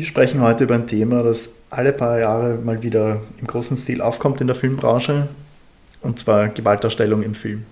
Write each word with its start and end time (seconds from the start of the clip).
Wir 0.00 0.06
sprechen 0.06 0.40
heute 0.40 0.64
über 0.64 0.76
ein 0.76 0.86
Thema, 0.86 1.22
das 1.22 1.50
alle 1.68 1.92
paar 1.92 2.18
Jahre 2.18 2.54
mal 2.54 2.82
wieder 2.82 3.20
im 3.38 3.46
großen 3.46 3.76
Stil 3.76 4.00
aufkommt 4.00 4.40
in 4.40 4.46
der 4.46 4.56
Filmbranche, 4.56 5.28
und 6.00 6.18
zwar 6.18 6.48
Gewaltdarstellung 6.48 7.22
im 7.22 7.34
Film. 7.34 7.66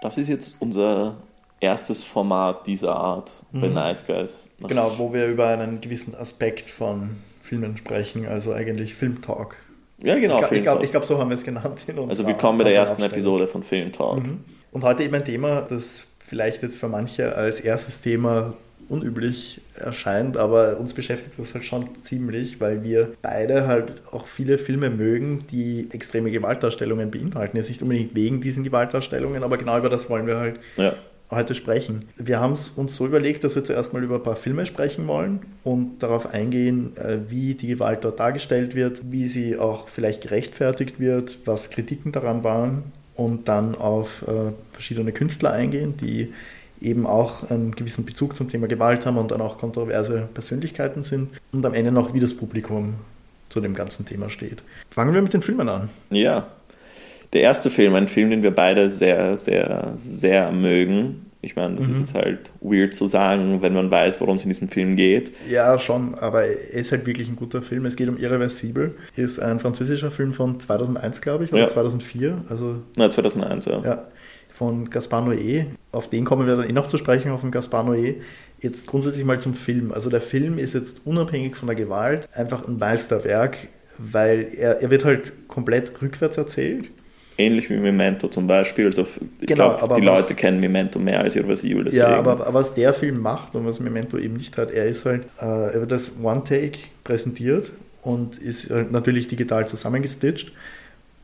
Das 0.00 0.16
ist 0.16 0.30
jetzt 0.30 0.56
unser 0.58 1.16
erstes 1.60 2.02
Format 2.02 2.66
dieser 2.66 2.96
Art 2.96 3.30
bei 3.52 3.68
mhm. 3.68 3.74
Nice 3.74 4.06
Guys. 4.06 4.48
Genau, 4.66 4.90
wo 4.96 5.12
wir 5.12 5.26
über 5.26 5.48
einen 5.48 5.82
gewissen 5.82 6.14
Aspekt 6.14 6.70
von 6.70 7.16
Filmen 7.42 7.76
sprechen, 7.76 8.26
also 8.26 8.54
eigentlich 8.54 8.94
Filmtalk. 8.94 9.56
Ja, 10.02 10.18
genau. 10.18 10.42
Ich, 10.42 10.50
ich 10.50 10.62
glaube, 10.62 10.88
glaub, 10.88 11.04
so 11.04 11.18
haben 11.18 11.28
wir 11.28 11.34
es 11.34 11.44
genannt. 11.44 11.84
also 12.08 12.26
willkommen 12.26 12.56
bei 12.56 12.64
der 12.64 12.74
ersten 12.74 13.02
Episode 13.02 13.46
von 13.46 13.62
Filmtalk. 13.62 14.26
Mhm. 14.26 14.44
Und 14.72 14.82
heute 14.82 15.02
eben 15.02 15.14
ein 15.14 15.24
Thema, 15.26 15.60
das 15.60 16.06
vielleicht 16.32 16.62
jetzt 16.62 16.78
für 16.78 16.88
manche 16.88 17.36
als 17.36 17.60
erstes 17.60 18.00
Thema 18.00 18.54
unüblich 18.88 19.60
erscheint, 19.78 20.38
aber 20.38 20.78
uns 20.78 20.94
beschäftigt 20.94 21.34
das 21.36 21.52
halt 21.52 21.64
schon 21.64 21.94
ziemlich, 21.94 22.58
weil 22.58 22.82
wir 22.82 23.12
beide 23.20 23.66
halt 23.66 24.00
auch 24.10 24.24
viele 24.24 24.56
Filme 24.56 24.88
mögen, 24.88 25.44
die 25.52 25.88
extreme 25.92 26.30
Gewaltdarstellungen 26.30 27.10
beinhalten. 27.10 27.58
Jetzt 27.58 27.68
nicht 27.68 27.82
unbedingt 27.82 28.14
wegen 28.14 28.40
diesen 28.40 28.64
Gewaltdarstellungen, 28.64 29.44
aber 29.44 29.58
genau 29.58 29.76
über 29.76 29.90
das 29.90 30.08
wollen 30.08 30.26
wir 30.26 30.38
halt 30.38 30.58
ja. 30.78 30.94
heute 31.30 31.54
sprechen. 31.54 32.08
Wir 32.16 32.40
haben 32.40 32.54
es 32.54 32.70
uns 32.70 32.96
so 32.96 33.04
überlegt, 33.04 33.44
dass 33.44 33.54
wir 33.54 33.62
zuerst 33.62 33.92
mal 33.92 34.02
über 34.02 34.14
ein 34.14 34.22
paar 34.22 34.36
Filme 34.36 34.64
sprechen 34.64 35.06
wollen 35.08 35.40
und 35.64 36.02
darauf 36.02 36.26
eingehen, 36.26 36.96
äh, 36.96 37.18
wie 37.28 37.54
die 37.56 37.66
Gewalt 37.66 38.04
dort 38.04 38.20
dargestellt 38.20 38.74
wird, 38.74 39.02
wie 39.10 39.26
sie 39.26 39.58
auch 39.58 39.86
vielleicht 39.86 40.22
gerechtfertigt 40.22 40.98
wird, 40.98 41.40
was 41.44 41.68
Kritiken 41.68 42.10
daran 42.10 42.42
waren 42.42 42.84
und 43.24 43.48
dann 43.48 43.74
auf 43.74 44.22
äh, 44.22 44.52
verschiedene 44.72 45.12
Künstler 45.12 45.52
eingehen, 45.52 45.96
die 45.96 46.32
eben 46.80 47.06
auch 47.06 47.48
einen 47.50 47.72
gewissen 47.72 48.04
Bezug 48.04 48.36
zum 48.36 48.48
Thema 48.48 48.66
Gewalt 48.66 49.06
haben 49.06 49.16
und 49.16 49.30
dann 49.30 49.40
auch 49.40 49.58
kontroverse 49.58 50.28
Persönlichkeiten 50.34 51.04
sind 51.04 51.30
und 51.52 51.64
am 51.64 51.74
Ende 51.74 51.92
noch, 51.92 52.12
wie 52.12 52.20
das 52.20 52.34
Publikum 52.34 52.94
zu 53.48 53.60
dem 53.60 53.74
ganzen 53.74 54.04
Thema 54.06 54.30
steht. 54.30 54.62
Fangen 54.90 55.14
wir 55.14 55.22
mit 55.22 55.32
den 55.32 55.42
Filmen 55.42 55.68
an. 55.68 55.90
Ja, 56.10 56.48
der 57.32 57.42
erste 57.42 57.70
Film, 57.70 57.94
ein 57.94 58.08
Film, 58.08 58.30
den 58.30 58.42
wir 58.42 58.50
beide 58.50 58.90
sehr, 58.90 59.36
sehr, 59.36 59.92
sehr 59.96 60.52
mögen, 60.52 61.26
ich 61.44 61.56
meine, 61.56 61.74
das 61.74 61.86
mhm. 61.86 61.90
ist 61.90 61.98
jetzt 61.98 62.14
halt 62.14 62.50
weird 62.60 62.94
zu 62.94 63.08
sagen, 63.08 63.62
wenn 63.62 63.74
man 63.74 63.90
weiß, 63.90 64.20
worum 64.20 64.36
es 64.36 64.44
in 64.44 64.50
diesem 64.50 64.68
Film 64.68 64.94
geht. 64.94 65.32
Ja, 65.50 65.76
schon, 65.80 66.14
aber 66.14 66.44
er 66.44 66.74
ist 66.74 66.92
halt 66.92 67.04
wirklich 67.04 67.28
ein 67.28 67.34
guter 67.34 67.62
Film. 67.62 67.84
Es 67.84 67.96
geht 67.96 68.08
um 68.08 68.16
Irreversibel. 68.16 68.94
Ist 69.16 69.40
ein 69.40 69.58
französischer 69.58 70.12
Film 70.12 70.32
von 70.32 70.60
2001, 70.60 71.20
glaube 71.20 71.44
ich, 71.44 71.52
oder 71.52 71.62
ja. 71.62 71.68
2004. 71.68 72.44
Also, 72.48 72.76
Na, 72.96 73.10
2001, 73.10 73.64
ja. 73.64 73.82
ja. 73.82 74.06
Von 74.52 74.88
Gaspar 74.88 75.26
Noé. 75.26 75.66
Auf 75.90 76.08
den 76.08 76.24
kommen 76.24 76.46
wir 76.46 76.56
dann 76.56 76.68
eh 76.68 76.72
noch 76.72 76.86
zu 76.86 76.96
sprechen, 76.96 77.32
auf 77.32 77.40
den 77.40 77.50
Gaspar 77.50 77.84
Noé. 77.84 78.16
Jetzt 78.60 78.86
grundsätzlich 78.86 79.24
mal 79.24 79.40
zum 79.40 79.54
Film. 79.54 79.90
Also 79.90 80.10
der 80.10 80.20
Film 80.20 80.58
ist 80.58 80.74
jetzt 80.74 81.00
unabhängig 81.04 81.56
von 81.56 81.66
der 81.66 81.74
Gewalt 81.74 82.28
einfach 82.32 82.68
ein 82.68 82.78
Meisterwerk, 82.78 83.56
weil 83.98 84.46
er, 84.56 84.80
er 84.80 84.90
wird 84.90 85.04
halt 85.04 85.48
komplett 85.48 86.00
rückwärts 86.00 86.36
erzählt 86.36 86.90
ähnlich 87.38 87.70
wie 87.70 87.76
Memento 87.76 88.28
zum 88.28 88.46
Beispiel. 88.46 88.86
Also 88.86 89.02
ich 89.40 89.46
genau, 89.46 89.76
glaube, 89.76 89.94
die 89.94 90.06
Leute 90.06 90.34
kennen 90.34 90.60
Memento 90.60 90.98
mehr 90.98 91.20
als 91.20 91.36
Irreversibel. 91.36 91.84
Deswegen. 91.84 92.02
Ja, 92.02 92.16
aber, 92.16 92.32
aber, 92.32 92.54
was 92.54 92.74
der 92.74 92.94
Film 92.94 93.20
macht 93.20 93.54
und 93.54 93.66
was 93.66 93.80
Memento 93.80 94.18
eben 94.18 94.34
nicht 94.34 94.56
hat, 94.58 94.70
er 94.70 94.86
ist 94.86 95.04
halt, 95.04 95.24
äh, 95.40 95.44
er 95.44 95.80
wird 95.80 95.92
als 95.92 96.12
One-Take 96.22 96.78
präsentiert 97.04 97.72
und 98.02 98.38
ist 98.38 98.70
halt 98.70 98.92
natürlich 98.92 99.28
digital 99.28 99.68
zusammengestitcht. 99.68 100.52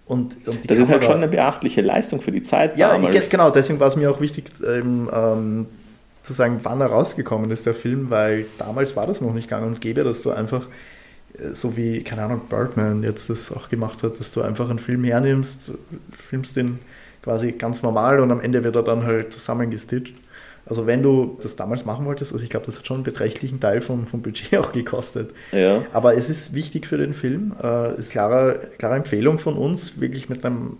Und, 0.06 0.36
und 0.48 0.70
das 0.70 0.78
ist 0.78 0.88
halt 0.88 1.04
schon 1.04 1.16
eine 1.16 1.28
beachtliche 1.28 1.82
Leistung 1.82 2.20
für 2.20 2.32
die 2.32 2.42
Zeit 2.42 2.78
ja, 2.78 2.92
damals. 2.92 3.14
Ja, 3.14 3.22
genau, 3.30 3.50
deswegen 3.50 3.78
war 3.78 3.88
es 3.88 3.96
mir 3.96 4.10
auch 4.10 4.20
wichtig, 4.22 4.46
ähm, 4.66 5.10
ähm, 5.12 5.66
zu 6.22 6.32
sagen, 6.32 6.60
wann 6.62 6.80
er 6.80 6.86
rausgekommen 6.86 7.50
ist, 7.50 7.66
der 7.66 7.74
Film, 7.74 8.08
weil 8.08 8.46
damals 8.58 8.96
war 8.96 9.06
das 9.06 9.20
noch 9.20 9.34
nicht 9.34 9.48
gang 9.50 9.66
und 9.66 9.80
gäbe, 9.82 10.04
dass 10.04 10.22
du 10.22 10.30
einfach 10.30 10.68
so 11.52 11.76
wie, 11.76 12.02
keine 12.02 12.24
Ahnung, 12.24 12.42
Birdman 12.48 13.02
jetzt 13.02 13.30
das 13.30 13.52
auch 13.52 13.68
gemacht 13.68 14.02
hat, 14.02 14.18
dass 14.20 14.32
du 14.32 14.42
einfach 14.42 14.70
einen 14.70 14.78
Film 14.78 15.04
hernimmst, 15.04 15.72
filmst 16.12 16.56
den 16.56 16.78
quasi 17.22 17.52
ganz 17.52 17.82
normal 17.82 18.20
und 18.20 18.30
am 18.30 18.40
Ende 18.40 18.64
wird 18.64 18.76
er 18.76 18.82
dann 18.82 19.04
halt 19.04 19.32
zusammengestitcht. 19.32 20.14
Also 20.66 20.86
wenn 20.86 21.02
du 21.02 21.38
das 21.42 21.56
damals 21.56 21.86
machen 21.86 22.04
wolltest, 22.04 22.32
also 22.32 22.44
ich 22.44 22.50
glaube, 22.50 22.66
das 22.66 22.78
hat 22.78 22.86
schon 22.86 22.98
einen 22.98 23.04
beträchtlichen 23.04 23.58
Teil 23.58 23.80
vom, 23.80 24.06
vom 24.06 24.20
Budget 24.20 24.56
auch 24.58 24.72
gekostet. 24.72 25.30
Ja. 25.52 25.84
Aber 25.92 26.14
es 26.14 26.28
ist 26.28 26.54
wichtig 26.54 26.86
für 26.86 26.98
den 26.98 27.14
Film, 27.14 27.54
äh, 27.62 27.98
ist 27.98 28.10
klare, 28.10 28.68
klare 28.78 28.96
Empfehlung 28.96 29.38
von 29.38 29.56
uns, 29.56 30.00
wirklich 30.00 30.28
mit 30.28 30.44
einem 30.44 30.76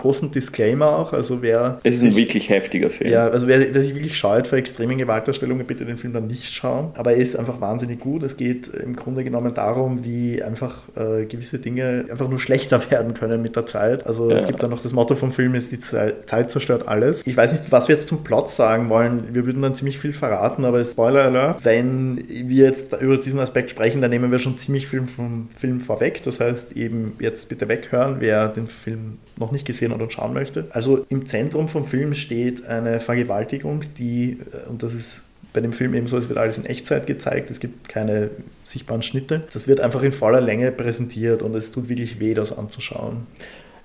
großen 0.00 0.30
Disclaimer 0.30 0.96
auch. 0.96 1.12
Also 1.12 1.42
wer 1.42 1.78
es 1.82 1.96
ist 1.96 2.02
ein 2.02 2.12
sich, 2.12 2.16
wirklich 2.16 2.48
heftiger 2.48 2.90
Film. 2.90 3.10
Ja, 3.10 3.28
also 3.28 3.46
wer, 3.46 3.72
wer, 3.72 3.82
sich 3.82 3.94
wirklich 3.94 4.16
scheut 4.16 4.46
vor 4.46 4.58
extremen 4.58 4.98
Gewaltdarstellungen, 4.98 5.66
bitte 5.66 5.84
den 5.84 5.98
Film 5.98 6.12
dann 6.12 6.26
nicht 6.26 6.52
schauen. 6.52 6.92
Aber 6.94 7.12
er 7.12 7.18
ist 7.18 7.36
einfach 7.36 7.60
wahnsinnig 7.60 8.00
gut. 8.00 8.22
Es 8.22 8.36
geht 8.36 8.68
im 8.68 8.96
Grunde 8.96 9.24
genommen 9.24 9.54
darum, 9.54 10.04
wie 10.04 10.42
einfach 10.42 10.88
äh, 10.96 11.24
gewisse 11.26 11.58
Dinge 11.58 12.06
einfach 12.10 12.28
nur 12.28 12.38
schlechter 12.38 12.80
werden 12.90 13.14
können 13.14 13.42
mit 13.42 13.56
der 13.56 13.66
Zeit. 13.66 14.06
Also 14.06 14.30
ja. 14.30 14.36
es 14.36 14.46
gibt 14.46 14.62
dann 14.62 14.70
noch 14.70 14.82
das 14.82 14.92
Motto 14.92 15.14
vom 15.14 15.32
Film 15.32 15.54
ist, 15.54 15.72
die 15.72 15.80
Zeit 15.80 16.50
zerstört 16.50 16.88
alles. 16.88 17.26
Ich 17.26 17.36
weiß 17.36 17.52
nicht, 17.52 17.70
was 17.70 17.88
wir 17.88 17.94
jetzt 17.94 18.08
zum 18.08 18.24
Plot 18.24 18.50
sagen 18.50 18.88
wollen. 18.88 19.28
Wir 19.32 19.46
würden 19.46 19.62
dann 19.62 19.74
ziemlich 19.74 19.98
viel 19.98 20.12
verraten, 20.12 20.64
aber 20.64 20.84
Spoiler 20.84 21.24
Alert, 21.24 21.64
wenn 21.64 22.24
wir 22.28 22.64
jetzt 22.64 22.92
über 23.00 23.16
diesen 23.16 23.40
Aspekt 23.40 23.70
sprechen, 23.70 24.00
dann 24.00 24.10
nehmen 24.10 24.30
wir 24.30 24.38
schon 24.38 24.58
ziemlich 24.58 24.86
viel 24.86 25.02
vom 25.02 25.48
Film 25.56 25.80
vorweg. 25.80 26.22
Das 26.24 26.40
heißt 26.40 26.72
eben 26.72 27.14
jetzt 27.20 27.48
bitte 27.48 27.68
weghören, 27.68 28.16
wer 28.20 28.48
den 28.48 28.66
Film 28.66 29.18
noch 29.40 29.52
nicht 29.52 29.66
gesehen 29.66 29.92
hat 29.92 30.00
und 30.00 30.12
schauen 30.12 30.32
möchte. 30.32 30.66
Also 30.70 31.04
im 31.08 31.26
Zentrum 31.26 31.68
vom 31.68 31.86
Film 31.86 32.14
steht 32.14 32.64
eine 32.66 33.00
Vergewaltigung, 33.00 33.82
die, 33.98 34.38
äh, 34.52 34.68
und 34.68 34.82
das 34.82 34.94
ist 34.94 35.22
bei 35.52 35.60
dem 35.60 35.72
Film 35.72 35.94
eben 35.94 36.06
so, 36.06 36.16
es 36.16 36.28
wird 36.28 36.38
alles 36.38 36.58
in 36.58 36.64
Echtzeit 36.64 37.06
gezeigt, 37.06 37.50
es 37.50 37.58
gibt 37.58 37.88
keine 37.88 38.30
sichtbaren 38.64 39.02
Schnitte. 39.02 39.42
Das 39.52 39.66
wird 39.66 39.80
einfach 39.80 40.02
in 40.02 40.12
voller 40.12 40.40
Länge 40.40 40.70
präsentiert 40.70 41.42
und 41.42 41.56
es 41.56 41.72
tut 41.72 41.88
wirklich 41.88 42.20
weh, 42.20 42.34
das 42.34 42.56
anzuschauen. 42.56 43.26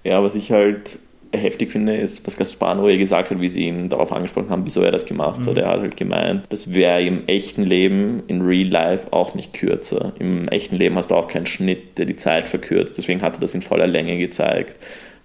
Ja, 0.03 0.21
was 0.21 0.35
ich 0.35 0.51
halt 0.51 0.99
heftig 1.33 1.71
finde, 1.71 1.95
ist, 1.95 2.25
was 2.25 2.37
Gaspar 2.37 2.77
Noé 2.77 2.97
gesagt 2.97 3.31
hat, 3.31 3.41
wie 3.41 3.49
sie 3.49 3.67
ihn 3.67 3.89
darauf 3.89 4.11
angesprochen 4.11 4.49
haben, 4.49 4.65
wieso 4.65 4.81
er 4.81 4.91
das 4.91 5.05
gemacht 5.05 5.41
mhm. 5.41 5.47
hat. 5.47 5.57
Er 5.57 5.67
hat 5.67 5.79
halt 5.81 5.97
gemeint, 5.97 6.43
das 6.49 6.73
wäre 6.73 7.01
im 7.01 7.27
echten 7.27 7.63
Leben, 7.63 8.23
in 8.27 8.41
Real 8.41 8.67
Life, 8.67 9.11
auch 9.11 9.35
nicht 9.35 9.53
kürzer. 9.53 10.13
Im 10.19 10.47
echten 10.49 10.75
Leben 10.75 10.95
hast 10.95 11.11
du 11.11 11.15
auch 11.15 11.27
keinen 11.27 11.45
Schnitt, 11.45 11.97
der 11.97 12.05
die 12.05 12.15
Zeit 12.15 12.47
verkürzt. 12.47 12.97
Deswegen 12.97 13.21
hat 13.21 13.35
er 13.35 13.39
das 13.39 13.53
in 13.53 13.61
voller 13.61 13.87
Länge 13.87 14.17
gezeigt 14.17 14.77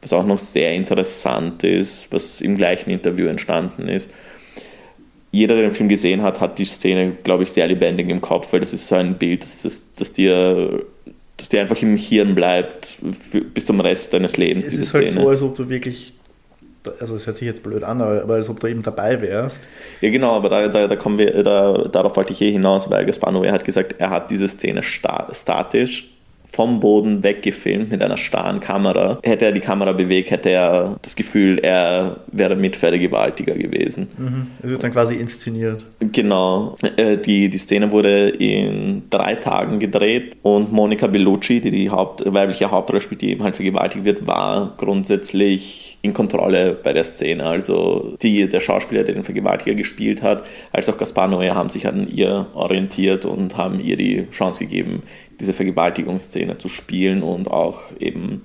was 0.02 0.12
auch 0.12 0.24
noch 0.24 0.38
sehr 0.38 0.72
interessant 0.72 1.64
ist, 1.64 2.12
was 2.12 2.40
im 2.40 2.56
gleichen 2.56 2.90
Interview 2.90 3.26
entstanden 3.26 3.88
ist. 3.88 4.10
Jeder, 5.32 5.54
der 5.54 5.64
den 5.64 5.72
Film 5.72 5.88
gesehen 5.88 6.22
hat, 6.22 6.40
hat 6.40 6.58
die 6.58 6.64
Szene, 6.64 7.12
glaube 7.22 7.44
ich, 7.44 7.52
sehr 7.52 7.66
lebendig 7.66 8.08
im 8.08 8.20
Kopf, 8.20 8.52
weil 8.52 8.60
das 8.60 8.72
ist 8.72 8.88
so 8.88 8.96
ein 8.96 9.16
Bild, 9.16 9.44
das, 9.44 9.62
das, 9.62 9.82
das 9.94 10.12
dir 10.12 10.84
dass 11.36 11.48
dir 11.48 11.62
einfach 11.62 11.80
im 11.80 11.96
Hirn 11.96 12.34
bleibt 12.34 12.98
für, 13.18 13.40
bis 13.40 13.64
zum 13.64 13.80
Rest 13.80 14.12
deines 14.12 14.36
Lebens, 14.36 14.66
es 14.66 14.72
diese 14.72 14.82
ist 14.82 14.92
halt 14.92 15.08
so, 15.08 15.26
als 15.26 15.40
ob 15.40 15.56
du 15.56 15.70
wirklich 15.70 16.12
also 16.98 17.16
es 17.16 17.26
hört 17.26 17.36
sich 17.36 17.46
jetzt 17.46 17.62
blöd 17.62 17.82
an, 17.82 18.00
aber, 18.00 18.34
als 18.34 18.48
ob 18.48 18.58
du 18.60 18.66
eben 18.66 18.82
dabei 18.82 19.20
wärst. 19.20 19.60
Ja, 20.00 20.10
genau, 20.10 20.34
aber 20.34 20.48
da, 20.48 20.68
da, 20.68 20.86
da 20.86 20.96
kommen 20.96 21.18
wir, 21.18 21.42
da, 21.42 21.88
darauf 21.92 22.16
wollte 22.16 22.32
ich 22.32 22.40
eh 22.40 22.50
hinaus, 22.52 22.90
weil 22.90 23.04
Gaspar 23.04 23.32
Noé 23.32 23.50
hat 23.50 23.64
gesagt, 23.64 23.96
er 23.98 24.10
hat 24.10 24.30
diese 24.30 24.48
Szene 24.48 24.82
statisch 24.82 26.08
vom 26.52 26.80
Boden 26.80 27.22
weggefilmt 27.22 27.90
mit 27.90 28.02
einer 28.02 28.16
starren 28.16 28.60
Kamera. 28.60 29.18
Hätte 29.22 29.46
er 29.46 29.52
die 29.52 29.60
Kamera 29.60 29.92
bewegt, 29.92 30.30
hätte 30.30 30.50
er 30.50 30.98
das 31.02 31.16
Gefühl, 31.16 31.58
er 31.60 32.20
wäre 32.32 32.56
Mitvergewaltiger 32.56 33.54
gewesen. 33.54 34.08
Mhm. 34.18 34.46
Es 34.62 34.70
wird 34.70 34.82
dann 34.82 34.92
quasi 34.92 35.14
inszeniert. 35.14 35.84
Genau. 36.12 36.76
Äh, 36.96 37.18
die, 37.18 37.48
die 37.48 37.58
Szene 37.58 37.90
wurde 37.90 38.28
in 38.30 39.02
drei 39.10 39.34
Tagen 39.36 39.78
gedreht 39.78 40.36
und 40.42 40.72
Monica 40.72 41.06
Bellucci, 41.06 41.60
die 41.60 41.70
die 41.70 41.90
Haupt, 41.90 42.22
weibliche 42.26 42.70
Hauptrolle 42.70 43.00
spielt, 43.00 43.22
die 43.22 43.30
eben 43.30 43.42
halt 43.42 43.56
vergewaltigt 43.56 44.04
wird, 44.04 44.26
war 44.26 44.74
grundsätzlich 44.76 45.98
in 46.02 46.14
Kontrolle 46.14 46.78
bei 46.82 46.92
der 46.92 47.04
Szene. 47.04 47.44
Also 47.44 48.16
die, 48.22 48.48
der 48.48 48.60
Schauspieler, 48.60 49.04
der 49.04 49.14
den 49.14 49.24
Vergewaltiger 49.24 49.74
gespielt 49.74 50.22
hat, 50.22 50.44
als 50.72 50.88
auch 50.88 50.96
Gaspar 50.96 51.28
Noé 51.28 51.50
haben 51.50 51.68
sich 51.68 51.86
an 51.86 52.08
ihr 52.08 52.46
orientiert 52.54 53.24
und 53.24 53.56
haben 53.56 53.80
ihr 53.80 53.96
die 53.96 54.26
Chance 54.30 54.60
gegeben, 54.60 55.02
diese 55.40 55.52
Vergewaltigungsszene 55.52 56.58
zu 56.58 56.68
spielen 56.68 57.22
und 57.22 57.50
auch 57.50 57.80
eben 57.98 58.42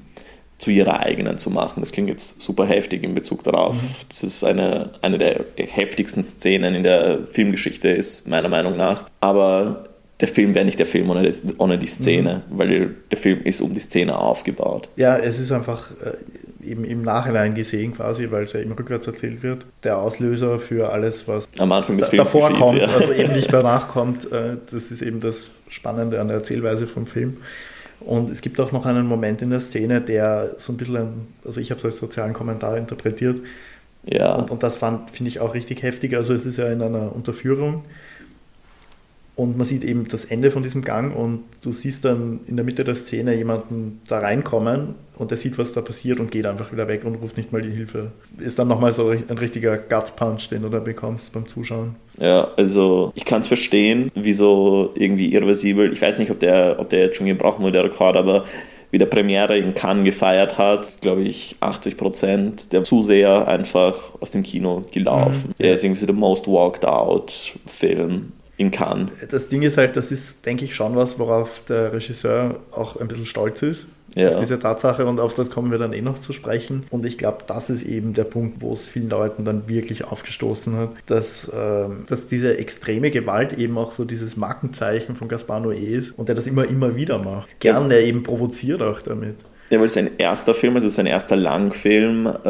zu 0.58 0.72
ihrer 0.72 1.02
eigenen 1.02 1.38
zu 1.38 1.50
machen. 1.50 1.82
Das 1.82 1.92
klingt 1.92 2.10
jetzt 2.10 2.42
super 2.42 2.66
heftig 2.66 3.04
in 3.04 3.14
Bezug 3.14 3.44
darauf. 3.44 3.76
Mhm. 3.76 3.88
Das 4.10 4.24
ist 4.24 4.44
eine, 4.44 4.92
eine 5.02 5.18
der 5.18 5.46
heftigsten 5.58 6.24
Szenen 6.24 6.76
in 6.76 6.84
der 6.84 7.28
Filmgeschichte, 7.28 7.90
ist 7.90 8.28
meiner 8.28 8.50
Meinung 8.50 8.78
nach. 8.78 9.06
Aber 9.20 9.90
der 10.22 10.30
Film 10.30 10.56
wäre 10.56 10.64
nicht 10.64 10.80
der 10.80 10.86
Film 10.86 11.10
ohne, 11.10 11.34
ohne 11.58 11.78
die 11.78 11.88
Szene, 11.88 12.44
mhm. 12.50 12.58
weil 12.58 12.96
der 13.12 13.18
Film 13.18 13.42
ist 13.44 13.62
um 13.62 13.74
die 13.74 13.82
Szene 13.82 14.18
aufgebaut. 14.18 14.88
Ja, 14.96 15.18
es 15.18 15.40
ist 15.40 15.52
einfach 15.52 15.92
äh, 16.02 16.14
eben 16.66 16.84
im 16.84 17.02
Nachhinein 17.02 17.56
gesehen 17.56 17.94
quasi, 17.96 18.30
weil 18.32 18.44
es 18.44 18.54
ja 18.54 18.60
eben 18.60 18.74
rückwärts 18.74 19.08
erzählt 19.08 19.44
wird, 19.44 19.66
der 19.84 19.98
Auslöser 19.98 20.60
für 20.60 20.92
alles, 20.92 21.28
was 21.28 21.48
am 21.60 21.72
Anfang 21.72 21.98
des 21.98 22.10
Films 22.10 22.32
davor 22.32 22.50
geschieht, 22.50 22.66
kommt, 22.66 22.80
ja. 22.80 22.86
also 22.88 23.14
eben 23.14 23.34
nicht 23.34 23.54
danach 23.54 23.90
kommt. 23.90 24.32
Äh, 24.32 24.58
das 24.72 24.92
ist 24.92 25.02
eben 25.02 25.20
das 25.20 25.50
Spannende 25.70 26.22
an 26.22 26.28
der 26.28 26.38
Erzählweise 26.38 26.88
vom 26.88 27.08
Film. 27.08 27.38
Und 28.00 28.30
es 28.30 28.42
gibt 28.42 28.60
auch 28.60 28.72
noch 28.72 28.86
einen 28.86 29.08
Moment 29.08 29.42
in 29.42 29.50
der 29.50 29.60
Szene, 29.60 30.02
der 30.02 30.56
so 30.58 30.74
ein 30.74 30.78
bisschen, 30.78 31.28
also 31.44 31.60
ich 31.60 31.72
habe 31.72 31.80
es 31.80 31.86
als 31.86 31.98
sozialen 31.98 32.34
Kommentar 32.34 32.78
interpretiert, 32.78 33.40
Ja. 34.04 34.36
Und, 34.36 34.52
und 34.52 34.64
das 34.64 34.78
finde 34.78 35.30
ich 35.30 35.40
auch 35.40 35.54
richtig 35.54 35.82
heftig. 35.82 36.16
Also 36.16 36.34
es 36.34 36.46
ist 36.46 36.58
ja 36.58 36.68
in 36.72 36.82
einer 36.82 37.16
Unterführung 37.16 37.84
und 39.36 39.58
man 39.58 39.66
sieht 39.66 39.84
eben 39.84 40.08
das 40.08 40.26
Ende 40.26 40.50
von 40.50 40.64
diesem 40.64 40.82
Gang 40.82 41.16
und 41.16 41.44
du 41.62 41.74
siehst 41.74 42.06
dann 42.06 42.40
in 42.48 42.56
der 42.56 42.64
Mitte 42.64 42.86
der 42.86 42.96
Szene 42.96 43.36
jemanden 43.36 44.02
da 44.08 44.20
reinkommen 44.20 44.96
und 45.18 45.32
der 45.32 45.38
sieht, 45.38 45.58
was 45.58 45.74
da 45.74 45.82
passiert 45.82 46.20
und 46.20 46.32
geht 46.32 46.46
einfach 46.46 46.72
wieder 46.72 46.88
weg 46.88 47.04
und 47.04 47.16
ruft 47.16 47.36
nicht 47.36 47.52
mal 47.52 47.62
die 47.62 47.72
Hilfe. 47.72 48.12
Ist 48.38 48.60
dann 48.60 48.70
nochmal 48.70 48.94
so 48.94 49.10
ein 49.10 49.38
richtiger 49.38 49.78
Gut-Punch, 49.78 50.50
den 50.50 50.62
du 50.62 50.70
da 50.70 50.80
bekommst 50.80 51.34
beim 51.34 51.48
Zuschauen. 51.48 51.96
Ja, 52.18 52.50
also 52.56 53.12
ich 53.16 53.26
kann 53.26 53.42
es 53.42 53.48
verstehen, 53.48 54.10
wieso 54.16 54.92
irgendwie 54.96 55.34
irreversibel. 55.34 55.92
Ich 55.92 56.02
weiß 56.02 56.18
nicht, 56.18 56.32
ob 56.32 56.40
der, 56.40 56.78
ob 56.80 56.90
der 56.90 57.02
jetzt 57.02 57.18
schon 57.18 57.28
gebrochen 57.28 57.64
wurde, 57.64 57.74
der 57.74 57.84
Rekord, 57.86 58.16
aber 58.16 58.46
wie 58.92 58.98
der 58.98 59.08
Premiere 59.08 59.58
in 59.58 59.74
Cannes 59.74 60.06
gefeiert 60.06 60.58
hat, 60.58 61.02
glaube 61.02 61.24
ich 61.24 61.58
80 61.60 61.98
Prozent 61.98 62.72
der 62.72 62.86
Zuseher 62.86 63.50
einfach 63.50 64.14
aus 64.22 64.32
dem 64.32 64.44
Kino 64.44 64.86
gelaufen. 64.92 65.50
Mhm. 65.50 65.62
Der 65.64 65.74
ist 65.74 65.84
irgendwie 65.84 66.00
so 66.00 66.06
der 66.06 66.16
most 66.16 66.48
walked 66.48 66.86
out 66.86 67.58
Film 67.66 68.32
in 68.58 68.72
Cannes. 68.72 69.10
Das 69.30 69.50
Ding 69.50 69.62
ist 69.62 69.78
halt, 69.78 69.96
das 69.98 70.12
ist, 70.12 70.46
denke 70.46 70.66
ich, 70.66 70.76
schon 70.76 70.96
was, 70.96 71.20
worauf 71.20 71.62
der 71.68 71.94
Regisseur 71.94 72.60
auch 72.72 72.96
ein 73.00 73.08
bisschen 73.08 73.26
stolz 73.26 73.62
ist. 73.62 73.88
Ja. 74.16 74.30
Auf 74.30 74.38
diese 74.38 74.58
Tatsache 74.58 75.06
und 75.06 75.20
auf 75.20 75.34
das 75.34 75.50
kommen 75.50 75.72
wir 75.72 75.78
dann 75.78 75.92
eh 75.92 76.02
noch 76.02 76.20
zu 76.20 76.32
sprechen. 76.32 76.86
Und 76.90 77.06
ich 77.06 77.18
glaube, 77.18 77.40
das 77.48 77.70
ist 77.70 77.84
eben 77.84 78.14
der 78.14 78.24
Punkt, 78.24 78.62
wo 78.62 78.72
es 78.72 78.88
vielen 78.88 79.10
Leuten 79.10 79.44
dann 79.44 79.68
wirklich 79.68 80.06
aufgestoßen 80.06 80.78
hat, 80.78 80.90
dass, 81.06 81.52
ähm, 81.54 82.06
dass 82.08 82.28
diese 82.28 82.58
extreme 82.58 83.12
Gewalt 83.12 83.54
eben 83.54 83.78
auch 83.78 83.92
so 83.92 84.06
dieses 84.06 84.38
Markenzeichen 84.38 85.16
von 85.16 85.28
Gaspar 85.28 85.60
Noé 85.60 85.98
ist 85.98 86.12
und 86.18 86.30
der 86.30 86.36
das 86.36 86.48
immer, 86.48 86.66
immer 86.66 86.96
wieder 86.96 87.20
macht. 87.20 87.60
Gern, 87.60 87.90
der 87.90 88.06
eben 88.06 88.24
provoziert 88.24 88.82
auch 88.82 89.02
damit. 89.02 89.36
Ja, 89.70 89.80
weil 89.80 89.88
es 89.88 89.96
sein 89.96 90.12
erster 90.18 90.54
Film 90.54 90.78
ist 90.78 90.90
sein 90.96 91.08
erster 91.08 91.36
Langfilm. 91.36 92.28
Äh, 92.28 92.50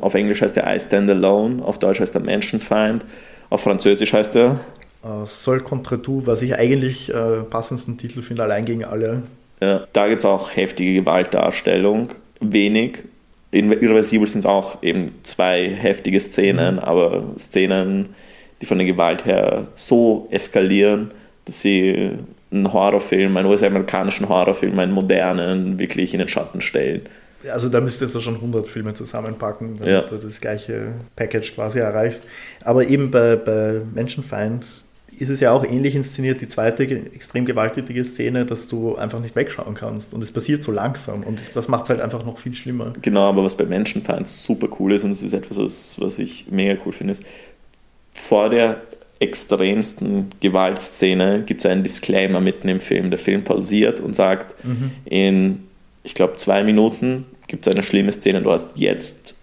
auf 0.00 0.14
Englisch 0.14 0.40
heißt 0.40 0.56
er 0.56 0.74
I 0.74 0.80
Stand 0.80 1.10
Alone, 1.10 1.62
auf 1.62 1.78
Deutsch 1.78 2.00
heißt 2.00 2.14
er 2.14 2.22
Menschenfeind, 2.22 3.04
auf 3.50 3.62
Französisch 3.62 4.12
heißt 4.12 4.36
er 4.36 4.60
Uh, 5.04 5.26
Sol 5.26 5.60
contre 5.60 6.00
tout, 6.00 6.26
was 6.26 6.40
ich 6.40 6.54
eigentlich 6.56 7.12
äh, 7.12 7.42
passendsten 7.50 7.98
Titel 7.98 8.22
finde, 8.22 8.42
allein 8.42 8.64
gegen 8.64 8.84
alle. 8.84 9.22
Ja, 9.60 9.86
da 9.92 10.08
gibt 10.08 10.20
es 10.20 10.24
auch 10.24 10.56
heftige 10.56 10.94
Gewaltdarstellung. 10.94 12.08
Wenig. 12.40 13.04
In 13.50 13.70
Irreversibel 13.70 14.26
sind 14.26 14.40
es 14.40 14.46
auch 14.46 14.82
eben 14.82 15.12
zwei 15.22 15.68
heftige 15.68 16.18
Szenen, 16.20 16.76
mhm. 16.76 16.80
aber 16.80 17.24
Szenen, 17.38 18.14
die 18.62 18.66
von 18.66 18.78
der 18.78 18.86
Gewalt 18.86 19.26
her 19.26 19.66
so 19.74 20.26
eskalieren, 20.30 21.10
dass 21.44 21.60
sie 21.60 22.12
einen 22.50 22.72
Horrorfilm, 22.72 23.36
einen 23.36 23.48
US-amerikanischen 23.48 24.28
Horrorfilm, 24.28 24.78
einen 24.78 24.92
modernen, 24.92 25.78
wirklich 25.78 26.14
in 26.14 26.20
den 26.20 26.28
Schatten 26.28 26.60
stellen. 26.60 27.02
Also 27.50 27.68
da 27.68 27.80
müsstest 27.80 28.14
du 28.14 28.20
schon 28.20 28.36
100 28.36 28.66
Filme 28.66 28.94
zusammenpacken, 28.94 29.78
damit 29.78 29.92
ja. 29.92 30.00
du 30.00 30.16
das 30.16 30.40
gleiche 30.40 30.92
Package 31.14 31.54
quasi 31.54 31.78
erreichst. 31.78 32.24
Aber 32.62 32.86
eben 32.86 33.10
bei, 33.10 33.36
bei 33.36 33.82
Menschenfeind 33.94 34.64
ist 35.18 35.28
es 35.28 35.40
ja 35.40 35.52
auch 35.52 35.64
ähnlich 35.64 35.94
inszeniert, 35.94 36.40
die 36.40 36.48
zweite 36.48 36.84
extrem 36.84 37.44
gewalttätige 37.44 38.04
Szene, 38.04 38.44
dass 38.44 38.68
du 38.68 38.96
einfach 38.96 39.20
nicht 39.20 39.36
wegschauen 39.36 39.74
kannst. 39.74 40.14
Und 40.14 40.22
es 40.22 40.32
passiert 40.32 40.62
so 40.62 40.72
langsam 40.72 41.22
und 41.22 41.40
das 41.54 41.68
macht 41.68 41.84
es 41.84 41.90
halt 41.90 42.00
einfach 42.00 42.24
noch 42.24 42.38
viel 42.38 42.54
schlimmer. 42.54 42.92
Genau, 43.02 43.28
aber 43.28 43.44
was 43.44 43.56
bei 43.56 43.64
Menschenfeind 43.64 44.28
super 44.28 44.68
cool 44.78 44.92
ist, 44.92 45.04
und 45.04 45.10
es 45.10 45.22
ist 45.22 45.32
etwas, 45.32 45.58
was, 45.58 46.00
was 46.00 46.18
ich 46.18 46.46
mega 46.50 46.80
cool 46.84 46.92
finde, 46.92 47.12
ist, 47.12 47.24
vor 48.12 48.50
der 48.50 48.80
extremsten 49.20 50.30
Gewaltszene 50.40 51.42
gibt 51.46 51.64
es 51.64 51.70
einen 51.70 51.82
Disclaimer 51.82 52.40
mitten 52.40 52.68
im 52.68 52.80
Film. 52.80 53.10
Der 53.10 53.18
Film 53.18 53.44
pausiert 53.44 54.00
und 54.00 54.14
sagt, 54.14 54.62
mhm. 54.64 54.90
in, 55.04 55.64
ich 56.02 56.14
glaube, 56.14 56.34
zwei 56.34 56.62
Minuten 56.62 57.24
gibt 57.46 57.66
es 57.66 57.72
eine 57.72 57.82
schlimme 57.82 58.12
Szene, 58.12 58.42
du 58.42 58.50
hast 58.50 58.76
jetzt 58.76 59.33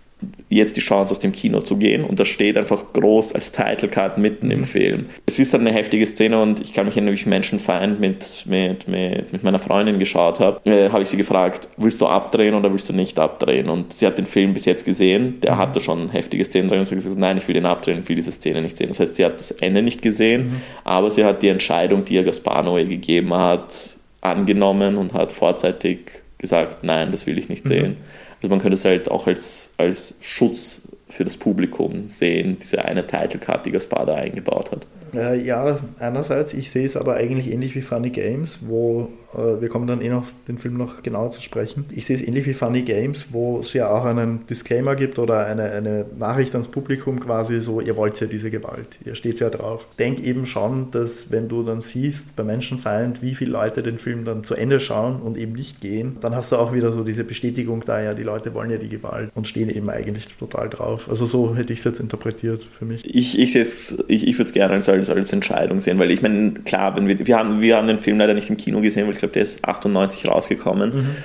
jetzt 0.49 0.77
die 0.77 0.81
Chance 0.81 1.11
aus 1.11 1.19
dem 1.19 1.31
Kino 1.31 1.59
zu 1.59 1.77
gehen 1.77 2.03
und 2.03 2.19
das 2.19 2.27
steht 2.27 2.57
einfach 2.57 2.93
groß 2.93 3.33
als 3.33 3.51
Title 3.51 3.87
Card 3.87 4.17
mitten 4.17 4.47
mhm. 4.47 4.51
im 4.51 4.63
Film. 4.65 5.05
Es 5.25 5.39
ist 5.39 5.53
dann 5.53 5.61
eine 5.61 5.71
heftige 5.71 6.05
Szene 6.05 6.41
und 6.41 6.59
ich 6.59 6.73
kann 6.73 6.85
mich 6.85 6.95
erinnern, 6.95 7.13
wie 7.13 7.19
ich 7.19 7.25
Menschenfeind 7.25 7.99
mit, 7.99 8.45
mit, 8.45 8.87
mit, 8.87 9.31
mit 9.31 9.43
meiner 9.43 9.59
Freundin 9.59 9.99
geschaut 9.99 10.39
habe, 10.39 10.59
äh, 10.69 10.89
habe 10.89 11.03
ich 11.03 11.09
sie 11.09 11.17
gefragt, 11.17 11.69
willst 11.77 12.01
du 12.01 12.07
abdrehen 12.07 12.53
oder 12.53 12.71
willst 12.71 12.89
du 12.89 12.93
nicht 12.93 13.17
abdrehen? 13.19 13.69
Und 13.69 13.93
sie 13.93 14.05
hat 14.05 14.17
den 14.17 14.25
Film 14.25 14.53
bis 14.53 14.65
jetzt 14.65 14.85
gesehen, 14.85 15.39
der 15.41 15.53
mhm. 15.53 15.57
hatte 15.57 15.79
schon 15.79 16.09
heftige 16.09 16.43
Szenen 16.43 16.67
drin 16.67 16.79
und 16.79 16.85
sie 16.85 16.95
hat 16.95 17.03
gesagt, 17.03 17.19
nein, 17.19 17.37
ich 17.37 17.47
will 17.47 17.55
den 17.55 17.65
abdrehen, 17.65 17.99
ich 17.99 18.09
will 18.09 18.15
diese 18.15 18.31
Szene 18.31 18.61
nicht 18.61 18.77
sehen. 18.77 18.89
Das 18.89 18.99
heißt, 18.99 19.15
sie 19.15 19.25
hat 19.25 19.39
das 19.39 19.51
Ende 19.51 19.81
nicht 19.81 20.01
gesehen, 20.01 20.43
mhm. 20.43 20.61
aber 20.83 21.09
sie 21.11 21.23
hat 21.23 21.41
die 21.41 21.49
Entscheidung, 21.49 22.05
die 22.05 22.15
ihr 22.15 22.23
Gaspar 22.23 22.61
gegeben 22.85 23.33
hat, 23.33 23.97
angenommen 24.21 24.97
und 24.97 25.13
hat 25.13 25.31
vorzeitig 25.31 26.21
gesagt, 26.37 26.83
nein, 26.83 27.11
das 27.11 27.25
will 27.25 27.37
ich 27.37 27.49
nicht 27.49 27.65
mhm. 27.65 27.69
sehen. 27.69 27.97
Also 28.41 28.49
man 28.49 28.59
könnte 28.59 28.75
es 28.75 28.85
halt 28.85 29.09
auch 29.11 29.27
als, 29.27 29.71
als 29.77 30.15
Schutz 30.19 30.81
für 31.09 31.23
das 31.23 31.37
Publikum 31.37 32.09
sehen, 32.09 32.57
diese 32.59 32.83
eine 32.83 33.05
Title 33.05 33.39
Card, 33.39 33.65
die 33.65 33.71
Gaspar 33.71 34.05
da 34.05 34.15
eingebaut 34.15 34.71
hat. 34.71 34.87
Äh, 35.13 35.41
ja, 35.43 35.79
einerseits, 35.99 36.53
ich 36.53 36.71
sehe 36.71 36.85
es 36.85 36.95
aber 36.95 37.15
eigentlich 37.15 37.51
ähnlich 37.51 37.75
wie 37.75 37.81
Funny 37.81 38.09
Games, 38.09 38.59
wo 38.61 39.09
äh, 39.33 39.61
wir 39.61 39.69
kommen 39.69 39.87
dann 39.87 40.01
eh 40.01 40.09
noch 40.09 40.27
den 40.47 40.57
Film 40.57 40.77
noch 40.77 41.03
genauer 41.03 41.31
zu 41.31 41.41
sprechen. 41.41 41.85
Ich 41.91 42.05
sehe 42.05 42.15
es 42.15 42.21
ähnlich 42.21 42.45
wie 42.45 42.53
Funny 42.53 42.81
Games, 42.83 43.27
wo 43.31 43.59
es 43.59 43.73
ja 43.73 43.91
auch 43.91 44.05
einen 44.05 44.45
Disclaimer 44.47 44.95
gibt 44.95 45.19
oder 45.19 45.45
eine, 45.45 45.63
eine 45.71 46.05
Nachricht 46.17 46.53
ans 46.53 46.67
Publikum 46.67 47.19
quasi 47.19 47.61
so, 47.61 47.81
ihr 47.81 47.95
wollt 47.97 48.19
ja 48.19 48.27
diese 48.27 48.49
Gewalt, 48.49 48.99
ihr 49.05 49.15
steht 49.15 49.39
ja 49.39 49.49
drauf. 49.49 49.85
Denk 49.99 50.19
eben 50.21 50.45
schon, 50.45 50.91
dass 50.91 51.31
wenn 51.31 51.47
du 51.47 51.63
dann 51.63 51.81
siehst 51.81 52.35
bei 52.35 52.43
Menschenfeind, 52.43 53.21
wie 53.21 53.35
viele 53.35 53.51
Leute 53.51 53.83
den 53.83 53.97
Film 53.97 54.25
dann 54.25 54.43
zu 54.43 54.55
Ende 54.55 54.79
schauen 54.79 55.21
und 55.21 55.37
eben 55.37 55.53
nicht 55.53 55.81
gehen, 55.81 56.17
dann 56.21 56.35
hast 56.35 56.51
du 56.51 56.57
auch 56.57 56.73
wieder 56.73 56.91
so 56.91 57.03
diese 57.03 57.23
Bestätigung 57.23 57.83
da, 57.85 58.01
ja, 58.01 58.13
die 58.13 58.23
Leute 58.23 58.53
wollen 58.53 58.69
ja 58.69 58.77
die 58.77 58.89
Gewalt 58.89 59.31
und 59.35 59.47
stehen 59.47 59.69
eben 59.69 59.89
eigentlich 59.89 60.27
total 60.27 60.69
drauf. 60.69 61.07
Also 61.09 61.25
so 61.25 61.55
hätte 61.55 61.73
ich 61.73 61.79
es 61.79 61.85
jetzt 61.85 61.99
interpretiert 61.99 62.63
für 62.77 62.85
mich. 62.85 63.03
Ich, 63.05 63.39
ich 63.39 63.53
sehe 63.53 63.61
es, 63.61 63.97
ich, 64.07 64.27
ich 64.27 64.37
würde 64.37 64.49
es 64.49 64.53
gerne 64.53 64.73
als 64.73 64.87
als, 65.01 65.09
als 65.09 65.33
Entscheidung 65.33 65.79
sehen, 65.79 65.99
weil 65.99 66.11
ich 66.11 66.21
meine, 66.21 66.51
klar, 66.51 66.95
wenn 66.95 67.07
wir, 67.07 67.25
wir, 67.25 67.37
haben, 67.37 67.61
wir 67.61 67.77
haben 67.77 67.87
den 67.87 67.99
Film 67.99 68.17
leider 68.17 68.33
nicht 68.33 68.49
im 68.49 68.57
Kino 68.57 68.81
gesehen, 68.81 69.05
weil 69.05 69.13
ich 69.13 69.19
glaube, 69.19 69.33
der 69.33 69.43
ist 69.43 69.65
98 69.65 70.27
rausgekommen. 70.27 70.95
Mhm. 70.95 71.15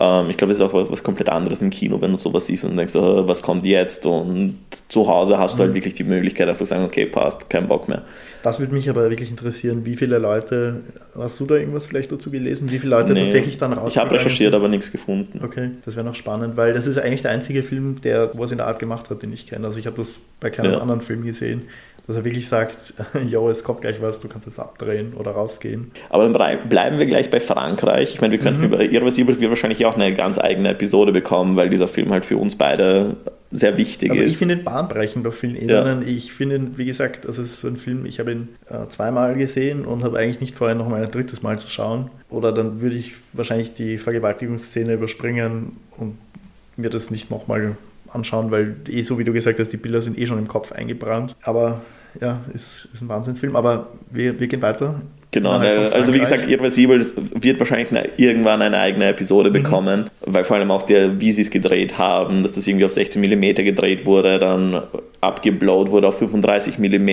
Ähm, 0.00 0.30
ich 0.30 0.36
glaube, 0.36 0.52
es 0.52 0.58
ist 0.58 0.64
auch 0.64 0.72
was, 0.72 1.02
komplett 1.02 1.28
anderes 1.28 1.60
im 1.60 1.70
Kino, 1.70 2.00
wenn 2.00 2.12
du 2.12 2.18
sowas 2.18 2.46
siehst 2.46 2.64
und 2.64 2.76
denkst, 2.76 2.96
oh, 2.96 3.28
was 3.28 3.42
kommt 3.42 3.66
jetzt? 3.66 4.06
Und 4.06 4.58
zu 4.88 5.06
Hause 5.06 5.38
hast 5.38 5.54
mhm. 5.54 5.56
du 5.56 5.62
halt 5.62 5.70
mhm. 5.72 5.74
wirklich 5.76 5.94
die 5.94 6.04
Möglichkeit, 6.04 6.48
einfach 6.48 6.60
zu 6.60 6.64
sagen, 6.66 6.84
okay, 6.84 7.06
passt, 7.06 7.48
kein 7.50 7.68
Bock 7.68 7.88
mehr. 7.88 8.02
Das 8.42 8.58
würde 8.58 8.72
mich 8.72 8.90
aber 8.90 9.08
wirklich 9.08 9.30
interessieren, 9.30 9.84
wie 9.84 9.94
viele 9.94 10.18
Leute, 10.18 10.80
hast 11.16 11.38
du 11.38 11.46
da 11.46 11.54
irgendwas 11.54 11.86
vielleicht 11.86 12.10
dazu 12.10 12.30
gelesen, 12.30 12.70
wie 12.72 12.78
viele 12.78 12.90
Leute 12.96 13.12
nee, 13.12 13.24
tatsächlich 13.24 13.56
dann 13.58 13.72
raus? 13.72 13.92
Ich 13.92 13.98
habe 13.98 14.10
recherchiert, 14.12 14.50
sind? 14.50 14.54
aber 14.54 14.68
nichts 14.68 14.90
gefunden. 14.90 15.40
Okay, 15.44 15.70
das 15.84 15.94
wäre 15.94 16.04
noch 16.04 16.16
spannend, 16.16 16.56
weil 16.56 16.72
das 16.72 16.86
ist 16.86 16.98
eigentlich 16.98 17.22
der 17.22 17.30
einzige 17.30 17.62
Film, 17.62 18.00
der 18.02 18.30
was 18.34 18.50
in 18.50 18.58
der 18.58 18.66
Art 18.66 18.80
gemacht 18.80 19.10
hat, 19.10 19.22
den 19.22 19.32
ich 19.32 19.46
kenne. 19.46 19.66
Also 19.66 19.78
ich 19.78 19.86
habe 19.86 19.96
das 19.96 20.18
bei 20.40 20.50
keinem 20.50 20.72
ja. 20.72 20.78
anderen 20.78 21.02
Film 21.02 21.24
gesehen 21.24 21.62
dass 22.06 22.16
er 22.16 22.24
wirklich 22.24 22.48
sagt, 22.48 22.94
yo, 23.28 23.48
es 23.48 23.62
kommt 23.64 23.82
gleich 23.82 24.02
was, 24.02 24.20
du 24.20 24.28
kannst 24.28 24.46
jetzt 24.46 24.58
abdrehen 24.58 25.14
oder 25.14 25.32
rausgehen. 25.32 25.92
Aber 26.10 26.28
dann 26.28 26.68
bleiben 26.68 26.98
wir 26.98 27.06
gleich 27.06 27.30
bei 27.30 27.40
Frankreich. 27.40 28.14
Ich 28.14 28.20
meine, 28.20 28.32
wir 28.32 28.40
könnten 28.40 28.60
mhm. 28.60 28.66
über 28.66 28.80
Irreversibel 28.82 29.38
wir 29.40 29.48
wahrscheinlich 29.48 29.84
auch 29.86 29.94
eine 29.94 30.12
ganz 30.14 30.38
eigene 30.38 30.70
Episode 30.70 31.12
bekommen, 31.12 31.56
weil 31.56 31.70
dieser 31.70 31.88
Film 31.88 32.10
halt 32.10 32.24
für 32.24 32.36
uns 32.36 32.56
beide 32.56 33.16
sehr 33.52 33.76
wichtig 33.76 34.10
also 34.10 34.22
ist. 34.22 34.26
Also 34.26 34.32
ich 34.32 34.38
finde 34.38 34.54
ihn 34.54 34.64
bahnbrechend 34.64 35.26
auf 35.26 35.36
vielen 35.36 35.56
Ebenen. 35.56 36.02
Ja. 36.02 36.08
Ich 36.08 36.32
finde 36.32 36.56
ihn, 36.56 36.78
wie 36.78 36.86
gesagt, 36.86 37.26
also 37.26 37.42
es 37.42 37.52
ist 37.52 37.60
so 37.60 37.68
ein 37.68 37.76
Film, 37.76 38.06
ich 38.06 38.18
habe 38.18 38.32
ihn 38.32 38.48
äh, 38.68 38.88
zweimal 38.88 39.34
gesehen 39.36 39.84
und 39.84 40.02
habe 40.02 40.18
eigentlich 40.18 40.40
nicht 40.40 40.56
vorher 40.56 40.74
noch 40.74 40.88
mal 40.88 41.04
ein 41.04 41.10
drittes 41.10 41.42
Mal 41.42 41.58
zu 41.58 41.68
schauen. 41.68 42.10
Oder 42.30 42.52
dann 42.52 42.80
würde 42.80 42.96
ich 42.96 43.12
wahrscheinlich 43.32 43.74
die 43.74 43.98
Vergewaltigungsszene 43.98 44.94
überspringen 44.94 45.72
und 45.98 46.18
mir 46.76 46.90
das 46.90 47.10
nicht 47.10 47.30
nochmal 47.30 47.76
anschauen, 48.08 48.50
weil 48.50 48.76
eh 48.88 49.02
so 49.02 49.18
wie 49.18 49.24
du 49.24 49.32
gesagt 49.32 49.58
hast, 49.58 49.70
die 49.70 49.76
Bilder 49.76 50.02
sind 50.02 50.18
eh 50.18 50.26
schon 50.26 50.38
im 50.38 50.48
Kopf 50.48 50.72
eingebrannt. 50.72 51.36
Aber 51.42 51.82
ja, 52.20 52.40
ist, 52.52 52.88
ist 52.92 53.02
ein 53.02 53.08
Wahnsinnsfilm. 53.08 53.56
Aber 53.56 53.88
wir, 54.10 54.38
wir 54.38 54.46
gehen 54.46 54.62
weiter. 54.62 55.00
Genau, 55.32 55.58
ne, 55.58 55.90
also 55.92 56.12
wie 56.12 56.18
gesagt, 56.18 56.46
Irreversibel 56.46 57.04
wird 57.16 57.58
wahrscheinlich 57.58 57.90
eine, 57.90 58.10
irgendwann 58.18 58.60
eine 58.60 58.78
eigene 58.78 59.08
Episode 59.08 59.48
mhm. 59.48 59.54
bekommen, 59.54 60.10
weil 60.20 60.44
vor 60.44 60.56
allem 60.56 60.70
auch 60.70 60.82
der, 60.82 61.20
wie 61.22 61.32
sie 61.32 61.40
es 61.40 61.50
gedreht 61.50 61.96
haben, 61.96 62.42
dass 62.42 62.52
das 62.52 62.66
irgendwie 62.66 62.84
auf 62.84 62.92
16 62.92 63.20
mm 63.20 63.54
gedreht 63.64 64.04
wurde, 64.04 64.38
dann 64.38 64.82
abgeblowt 65.22 65.90
wurde 65.90 66.08
auf 66.08 66.18
35 66.18 66.78
mm, 66.78 67.08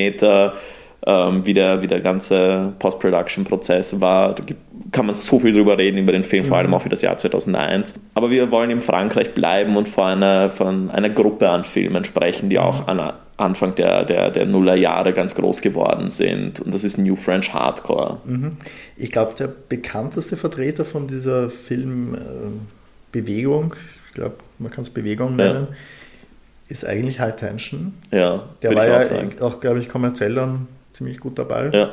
ähm, 1.07 1.45
wie, 1.45 1.53
der, 1.53 1.81
wie 1.81 1.87
der 1.87 2.01
ganze 2.01 2.73
Post-Production-Prozess 2.79 4.01
war. 4.01 4.35
Da 4.35 4.43
kann 4.91 5.05
man 5.05 5.15
so 5.15 5.39
viel 5.39 5.53
drüber 5.53 5.77
reden 5.77 5.97
über 5.97 6.11
den 6.11 6.23
Film, 6.23 6.45
vor 6.45 6.57
allem 6.57 6.67
mhm. 6.67 6.73
auch 6.75 6.81
für 6.81 6.89
das 6.89 7.01
Jahr 7.01 7.17
2001. 7.17 7.93
Aber 8.13 8.31
wir 8.31 8.51
wollen 8.51 8.71
in 8.71 8.81
Frankreich 8.81 9.33
bleiben 9.33 9.77
und 9.77 9.87
von 9.87 10.05
einer, 10.05 10.49
von 10.49 10.89
einer 10.89 11.09
Gruppe 11.09 11.49
an 11.49 11.63
Filmen 11.63 12.03
sprechen, 12.03 12.49
die 12.49 12.59
auch 12.59 12.87
an 12.87 13.13
Anfang 13.37 13.75
der, 13.75 14.03
der, 14.03 14.31
der 14.31 14.45
Nullerjahre 14.45 15.13
ganz 15.13 15.35
groß 15.35 15.61
geworden 15.61 16.09
sind. 16.09 16.59
Und 16.59 16.73
das 16.73 16.83
ist 16.83 16.97
New 16.97 17.15
French 17.15 17.53
Hardcore. 17.53 18.17
Mhm. 18.25 18.49
Ich 18.97 19.11
glaube, 19.11 19.33
der 19.37 19.47
bekannteste 19.47 20.37
Vertreter 20.37 20.85
von 20.85 21.07
dieser 21.07 21.49
Filmbewegung, 21.49 23.75
ich 24.07 24.13
glaube, 24.13 24.35
man 24.57 24.71
kann 24.71 24.83
es 24.83 24.89
Bewegung 24.89 25.35
nennen, 25.35 25.67
ja. 25.69 25.75
ist 26.67 26.85
eigentlich 26.85 27.19
High 27.19 27.35
Tension. 27.35 27.93
Ja, 28.11 28.43
der 28.61 28.75
war 28.75 28.87
ja 28.87 28.99
auch, 28.99 29.41
auch 29.41 29.59
glaube 29.61 29.79
ich, 29.79 29.87
kommerziell 29.87 30.35
dann 30.35 30.67
ziemlich 30.93 31.19
gut 31.19 31.39
dabei. 31.39 31.69
Ja. 31.71 31.91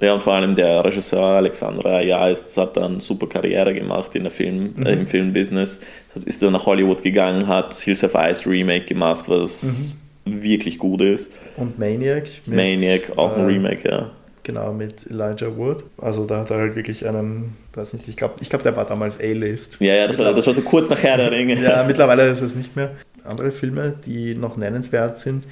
Ja, 0.00 0.12
und 0.12 0.22
vor 0.22 0.34
allem 0.34 0.54
der 0.54 0.84
Regisseur 0.84 1.22
Alexandra 1.22 2.02
Jaist 2.02 2.56
hat 2.58 2.76
dann 2.76 3.00
super 3.00 3.28
Karriere 3.28 3.72
gemacht 3.72 4.14
in 4.14 4.24
der 4.24 4.32
Film, 4.32 4.74
mhm. 4.76 4.86
äh, 4.86 4.92
im 4.92 5.06
Filmbusiness. 5.06 5.80
Ist 6.26 6.42
dann 6.42 6.52
nach 6.52 6.66
Hollywood 6.66 7.02
gegangen, 7.02 7.46
hat 7.46 7.74
Hills 7.74 8.04
of 8.04 8.14
Ice 8.14 8.48
Remake 8.48 8.86
gemacht, 8.86 9.28
was 9.28 9.62
mhm 9.62 10.04
wirklich 10.24 10.78
gut 10.78 11.00
ist. 11.00 11.32
Und 11.56 11.78
Maniac. 11.78 12.24
Mit, 12.46 12.56
Maniac, 12.56 13.18
auch 13.18 13.36
ein 13.36 13.42
äh, 13.42 13.52
Remake, 13.52 13.88
ja. 13.88 14.10
Genau, 14.42 14.72
mit 14.72 15.06
Elijah 15.08 15.56
Wood. 15.56 15.84
Also 15.98 16.26
da 16.26 16.40
hat 16.40 16.50
er 16.50 16.58
halt 16.58 16.76
wirklich 16.76 17.06
einen, 17.06 17.56
weiß 17.72 17.94
nicht, 17.94 18.08
ich 18.08 18.16
glaube, 18.16 18.34
ich 18.40 18.50
glaub, 18.50 18.62
der 18.62 18.76
war 18.76 18.84
damals 18.84 19.18
A-List. 19.18 19.76
Ja, 19.80 19.94
ja, 19.94 20.06
das 20.06 20.18
war, 20.18 20.34
das 20.34 20.46
war 20.46 20.52
so 20.52 20.62
kurz 20.62 20.90
nach 20.90 21.02
Herr 21.02 21.16
der 21.16 21.30
Ringe. 21.30 21.62
ja, 21.62 21.84
mittlerweile 21.86 22.28
ist 22.28 22.42
es 22.42 22.54
nicht 22.54 22.76
mehr. 22.76 22.90
Andere 23.24 23.50
Filme, 23.50 23.94
die 24.04 24.34
noch 24.34 24.56
nennenswert 24.58 25.18
sind, 25.18 25.44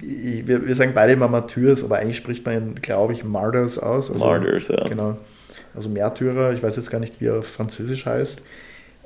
wir, 0.00 0.66
wir 0.66 0.74
sagen 0.76 0.92
beide 0.94 1.12
immer 1.12 1.28
Martyrs, 1.28 1.82
aber 1.82 1.96
eigentlich 1.96 2.16
spricht 2.16 2.46
man, 2.46 2.76
glaube 2.76 3.12
ich, 3.12 3.24
Martyrs 3.24 3.78
aus. 3.78 4.10
Also, 4.10 4.24
Martyrs, 4.24 4.68
ja. 4.68 4.88
Genau. 4.88 5.16
Also 5.74 5.88
Märtyrer, 5.88 6.52
ich 6.52 6.62
weiß 6.62 6.76
jetzt 6.76 6.90
gar 6.90 7.00
nicht, 7.00 7.20
wie 7.20 7.26
er 7.26 7.38
auf 7.38 7.46
Französisch 7.46 8.06
heißt. 8.06 8.38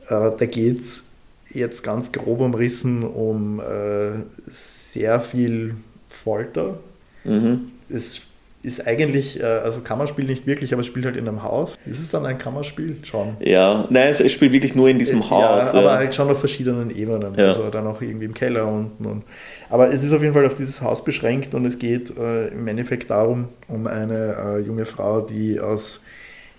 Äh, 0.09 0.31
da 0.37 0.47
geht 0.47 0.81
es 0.81 1.03
jetzt 1.51 1.83
ganz 1.83 2.13
grob 2.13 2.41
umrissen 2.41 3.03
um 3.05 3.61
äh, 3.61 4.23
sehr 4.51 5.21
viel 5.21 5.77
Folter. 6.09 6.79
Mhm. 7.25 7.73
Es 7.89 8.23
ist 8.67 8.85
eigentlich, 8.85 9.41
äh, 9.41 9.45
also 9.45 9.81
Kammerspiel 9.81 10.25
nicht 10.25 10.45
wirklich, 10.47 10.73
aber 10.73 10.81
es 10.81 10.89
spielt 10.89 11.07
halt 11.07 11.17
in 11.17 11.29
einem 11.29 11.45
Haus. 11.45 11.79
Ist 11.87 12.01
es 12.01 12.11
dann 12.11 12.27
ein 12.27 12.37
Kammerspiel? 12.37 12.97
Schon. 13.05 13.37
Ja, 13.39 13.87
nein, 13.91 14.09
es, 14.09 14.33
spielt 14.33 14.53
wirklich 14.53 14.75
nur 14.75 14.89
in 14.89 14.99
diesem 14.99 15.21
es, 15.21 15.31
Haus. 15.31 15.73
Ja, 15.73 15.79
aber 15.79 15.95
halt 15.95 16.15
schon 16.17 16.29
auf 16.29 16.41
verschiedenen 16.41 16.91
Ebenen. 16.91 17.35
Ja. 17.37 17.47
Also 17.47 17.71
dann 17.71 17.87
auch 17.87 18.03
irgendwie 18.03 18.25
im 18.25 18.35
Keller 18.35 18.67
unten. 18.67 19.07
Und, 19.07 19.23
aber 19.71 19.93
es 19.93 20.03
ist 20.03 20.13
auf 20.13 20.21
jeden 20.21 20.35
Fall 20.35 20.45
auf 20.45 20.55
dieses 20.55 20.83
Haus 20.83 21.05
beschränkt 21.05 21.55
und 21.55 21.65
es 21.65 21.79
geht 21.79 22.17
äh, 22.19 22.49
im 22.49 22.67
Endeffekt 22.67 23.09
darum, 23.09 23.49
um 23.69 23.87
eine 23.87 24.37
äh, 24.37 24.59
junge 24.59 24.85
Frau, 24.85 25.21
die 25.21 25.61
aus 25.61 26.01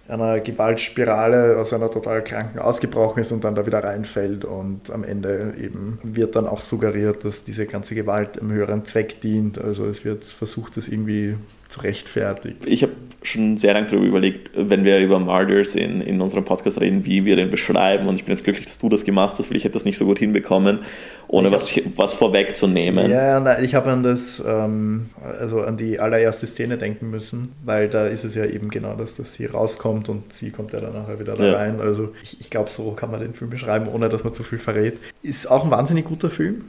einer 0.08 0.40
Gewaltspirale 0.40 1.58
aus 1.58 1.74
einer 1.74 1.92
total 1.92 2.24
kranken 2.24 2.60
ausgebrochen 2.60 3.20
ist 3.20 3.34
und 3.34 3.44
dann 3.44 3.56
da 3.56 3.66
wieder 3.66 3.84
reinfällt 3.84 4.46
und 4.46 4.90
am 4.90 5.04
Ende 5.04 5.56
eben 5.62 6.00
wird 6.02 6.38
dann 6.38 6.48
auch 6.48 6.62
suggeriert, 6.62 7.26
dass 7.26 7.44
diese 7.44 7.66
ganze 7.66 7.94
Gewalt 7.96 8.40
einem 8.40 8.54
höheren 8.54 8.86
Zweck 8.86 9.20
dient. 9.20 9.60
Also 9.60 9.86
es 9.86 10.06
wird 10.06 10.24
versucht, 10.24 10.78
das 10.78 10.88
irgendwie 10.88 11.36
zu 11.70 11.82
rechtfertigen. 11.82 12.58
Ich 12.66 12.84
habe 12.84 12.94
schon 13.24 13.58
sehr 13.58 13.74
lange 13.74 13.88
darüber 13.88 14.06
überlegt, 14.06 14.52
wenn 14.56 14.86
wir 14.86 15.00
über 15.00 15.20
Martyrs 15.20 15.76
in, 15.76 16.02
in 16.02 16.22
unserem 16.22 16.46
Podcast 16.46 16.80
reden, 16.80 17.06
wie 17.06 17.26
wir 17.26 17.36
den 17.36 17.50
beschreiben. 17.50 18.08
Und 18.08 18.16
ich 18.16 18.26
bin 18.26 18.34
jetzt 18.34 18.44
glücklich, 18.44 18.66
dass 18.66 18.80
du 18.80 18.90
das 18.90 19.04
gemacht 19.04 19.36
hast, 19.38 19.50
weil 19.50 19.58
ich 19.58 19.64
hätte 19.64 19.74
das 19.74 19.86
nicht 19.86 19.98
so 19.98 20.06
gut 20.06 20.20
hinbekommen, 20.20 20.80
ohne 21.28 21.52
was, 21.52 21.72
was 21.96 22.14
vorwegzunehmen. 22.14 23.12
Ja, 23.12 23.40
nein, 23.40 23.64
ich 23.64 23.76
habe 23.76 23.92
an 23.92 24.04
das, 24.04 24.42
ähm, 24.46 25.10
also 25.22 25.62
an 25.62 25.78
die 25.78 26.00
allererste 26.00 26.48
Szene 26.48 26.78
denken 26.78 27.10
müssen, 27.10 27.54
weil 27.66 27.90
da 27.90 28.08
ist 28.08 28.24
es 28.24 28.36
ja 28.36 28.46
eben 28.46 28.70
genau 28.70 28.96
das, 28.96 29.16
dass 29.16 29.34
sie 29.34 29.46
rauskommt 29.46 30.10
und 30.10 30.32
sie 30.32 30.52
kommt 30.52 30.74
ja 30.74 30.80
dann 30.80 30.94
nachher 30.94 31.20
wieder 31.20 31.36
da 31.36 31.46
ja. 31.46 31.54
rein. 31.58 31.82
Also 31.82 32.14
ich, 32.24 32.40
ich 32.40 32.50
glaube, 32.50 32.70
so 32.70 32.92
kann 32.92 33.12
man 33.12 33.20
den 33.20 33.34
Film 33.34 33.50
beschreiben, 33.50 33.88
ohne 33.88 34.10
dass 34.10 34.24
man 34.24 34.34
zu 34.34 34.44
viel 34.44 34.60
verrät. 34.60 34.98
Ist 35.22 35.50
auch 35.50 35.66
ein 35.66 35.72
wahnsinnig 35.72 36.06
guter 36.06 36.30
Film. 36.30 36.64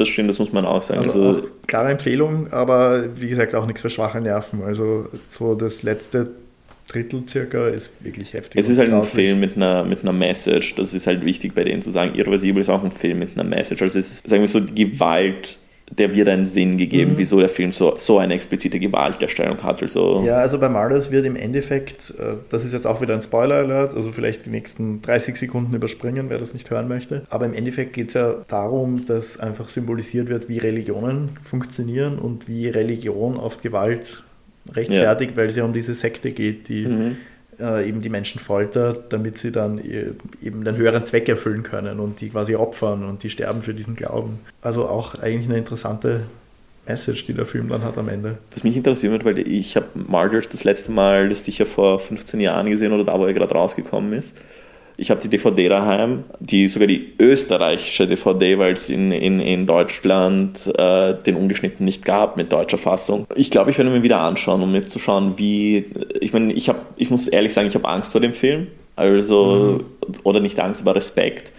Das 0.00 0.08
stimmt, 0.08 0.30
das 0.30 0.38
muss 0.38 0.50
man 0.50 0.64
auch 0.64 0.80
sagen. 0.80 1.02
Also, 1.02 1.22
also 1.22 1.48
klare 1.66 1.90
Empfehlung, 1.90 2.50
aber 2.50 3.04
wie 3.16 3.28
gesagt 3.28 3.54
auch 3.54 3.66
nichts 3.66 3.82
für 3.82 3.90
schwache 3.90 4.18
Nerven. 4.18 4.62
Also 4.64 5.10
so 5.28 5.54
das 5.54 5.82
letzte 5.82 6.30
Drittel 6.88 7.24
circa 7.28 7.68
ist 7.68 7.90
wirklich 8.00 8.32
heftig. 8.32 8.58
Es 8.58 8.70
ist 8.70 8.78
halt 8.78 8.90
ein 8.94 9.02
Film 9.02 9.40
mit 9.40 9.56
einer, 9.56 9.84
mit 9.84 10.00
einer 10.00 10.14
Message. 10.14 10.74
Das 10.76 10.94
ist 10.94 11.06
halt 11.06 11.22
wichtig 11.26 11.54
bei 11.54 11.64
denen 11.64 11.82
zu 11.82 11.90
sagen. 11.90 12.14
Irreversibel 12.14 12.62
ist 12.62 12.70
auch 12.70 12.82
ein 12.82 12.90
Film 12.92 13.18
mit 13.18 13.38
einer 13.38 13.44
Message. 13.44 13.82
Also 13.82 13.98
es 13.98 14.10
ist, 14.10 14.26
sagen 14.26 14.40
wir 14.40 14.48
so, 14.48 14.60
die 14.60 14.90
Gewalt 14.90 15.58
der 15.90 16.14
wird 16.14 16.28
einen 16.28 16.46
Sinn 16.46 16.78
gegeben, 16.78 17.12
mhm. 17.12 17.18
wieso 17.18 17.40
der 17.40 17.48
Film 17.48 17.72
so, 17.72 17.96
so 17.96 18.18
eine 18.18 18.34
explizite 18.34 18.78
Gewalterstellung 18.78 19.62
hat. 19.62 19.82
Also 19.82 20.22
ja, 20.24 20.38
also 20.38 20.58
bei 20.58 20.68
Marlows 20.68 21.10
wird 21.10 21.26
im 21.26 21.36
Endeffekt, 21.36 22.14
äh, 22.18 22.36
das 22.48 22.64
ist 22.64 22.72
jetzt 22.72 22.86
auch 22.86 23.00
wieder 23.00 23.14
ein 23.14 23.20
Spoiler-Alert, 23.20 23.94
also 23.94 24.12
vielleicht 24.12 24.46
die 24.46 24.50
nächsten 24.50 25.02
30 25.02 25.36
Sekunden 25.36 25.74
überspringen, 25.74 26.26
wer 26.28 26.38
das 26.38 26.54
nicht 26.54 26.70
hören 26.70 26.88
möchte. 26.88 27.22
Aber 27.28 27.44
im 27.44 27.54
Endeffekt 27.54 27.92
geht 27.92 28.08
es 28.08 28.14
ja 28.14 28.36
darum, 28.46 29.04
dass 29.06 29.38
einfach 29.40 29.68
symbolisiert 29.68 30.28
wird, 30.28 30.48
wie 30.48 30.58
Religionen 30.58 31.30
funktionieren 31.42 32.18
und 32.18 32.46
wie 32.46 32.68
Religion 32.68 33.36
oft 33.36 33.62
Gewalt 33.62 34.22
rechtfertigt, 34.72 35.32
ja. 35.32 35.36
weil 35.36 35.48
es 35.48 35.56
ja 35.56 35.64
um 35.64 35.72
diese 35.72 35.94
Sekte 35.94 36.30
geht, 36.30 36.68
die 36.68 36.86
mhm 36.86 37.16
äh, 37.60 37.88
eben 37.88 38.00
die 38.00 38.08
Menschen 38.08 38.40
foltert, 38.40 39.12
damit 39.12 39.38
sie 39.38 39.52
dann 39.52 39.78
eben 40.42 40.64
den 40.64 40.76
höheren 40.76 41.06
Zweck 41.06 41.28
erfüllen 41.28 41.62
können 41.62 42.00
und 42.00 42.20
die 42.20 42.30
quasi 42.30 42.54
opfern 42.54 43.04
und 43.04 43.22
die 43.22 43.30
sterben 43.30 43.62
für 43.62 43.74
diesen 43.74 43.96
Glauben. 43.96 44.40
Also 44.62 44.86
auch 44.86 45.14
eigentlich 45.14 45.48
eine 45.48 45.58
interessante 45.58 46.22
Message, 46.86 47.26
die 47.26 47.34
der 47.34 47.46
Film 47.46 47.68
dann 47.68 47.84
hat 47.84 47.98
am 47.98 48.08
Ende. 48.08 48.38
Was 48.52 48.64
mich 48.64 48.76
interessiert 48.76 49.12
wird, 49.12 49.24
weil 49.24 49.38
ich 49.38 49.76
habe 49.76 49.86
Martyrs 49.94 50.48
das 50.48 50.64
letzte 50.64 50.90
Mal, 50.90 51.28
das 51.28 51.44
sicher 51.44 51.66
vor 51.66 51.98
15 51.98 52.40
Jahren 52.40 52.68
gesehen 52.68 52.92
oder 52.92 53.04
da, 53.04 53.18
wo 53.18 53.26
er 53.26 53.32
gerade 53.32 53.54
rausgekommen 53.54 54.12
ist. 54.12 54.36
Ich 55.00 55.10
habe 55.10 55.18
die 55.18 55.30
DVD 55.30 55.70
daheim, 55.70 56.24
die 56.40 56.68
sogar 56.68 56.86
die 56.86 57.14
österreichische 57.18 58.06
DVD, 58.06 58.58
weil 58.58 58.74
es 58.74 58.90
in, 58.90 59.12
in, 59.12 59.40
in 59.40 59.64
Deutschland 59.66 60.70
äh, 60.76 61.14
den 61.14 61.36
ungeschnitten 61.36 61.86
nicht 61.86 62.04
gab 62.04 62.36
mit 62.36 62.52
deutscher 62.52 62.76
Fassung. 62.76 63.26
Ich 63.34 63.50
glaube, 63.50 63.70
ich 63.70 63.78
werde 63.78 63.90
mir 63.90 64.02
wieder 64.02 64.20
anschauen, 64.20 64.62
um 64.62 64.72
mir 64.72 64.82
zu 64.82 64.98
schauen, 64.98 65.38
wie. 65.38 65.86
Ich 66.20 66.34
meine, 66.34 66.52
ich, 66.52 66.68
hab, 66.68 66.84
ich 66.96 67.08
muss 67.08 67.28
ehrlich 67.28 67.54
sagen, 67.54 67.66
ich 67.66 67.74
habe 67.74 67.88
Angst 67.88 68.12
vor 68.12 68.20
dem 68.20 68.34
Film. 68.34 68.66
Also, 68.94 69.80
mhm. 69.80 70.14
oder 70.22 70.40
nicht 70.40 70.60
Angst, 70.60 70.82
aber 70.82 70.94
Respekt, 70.94 71.54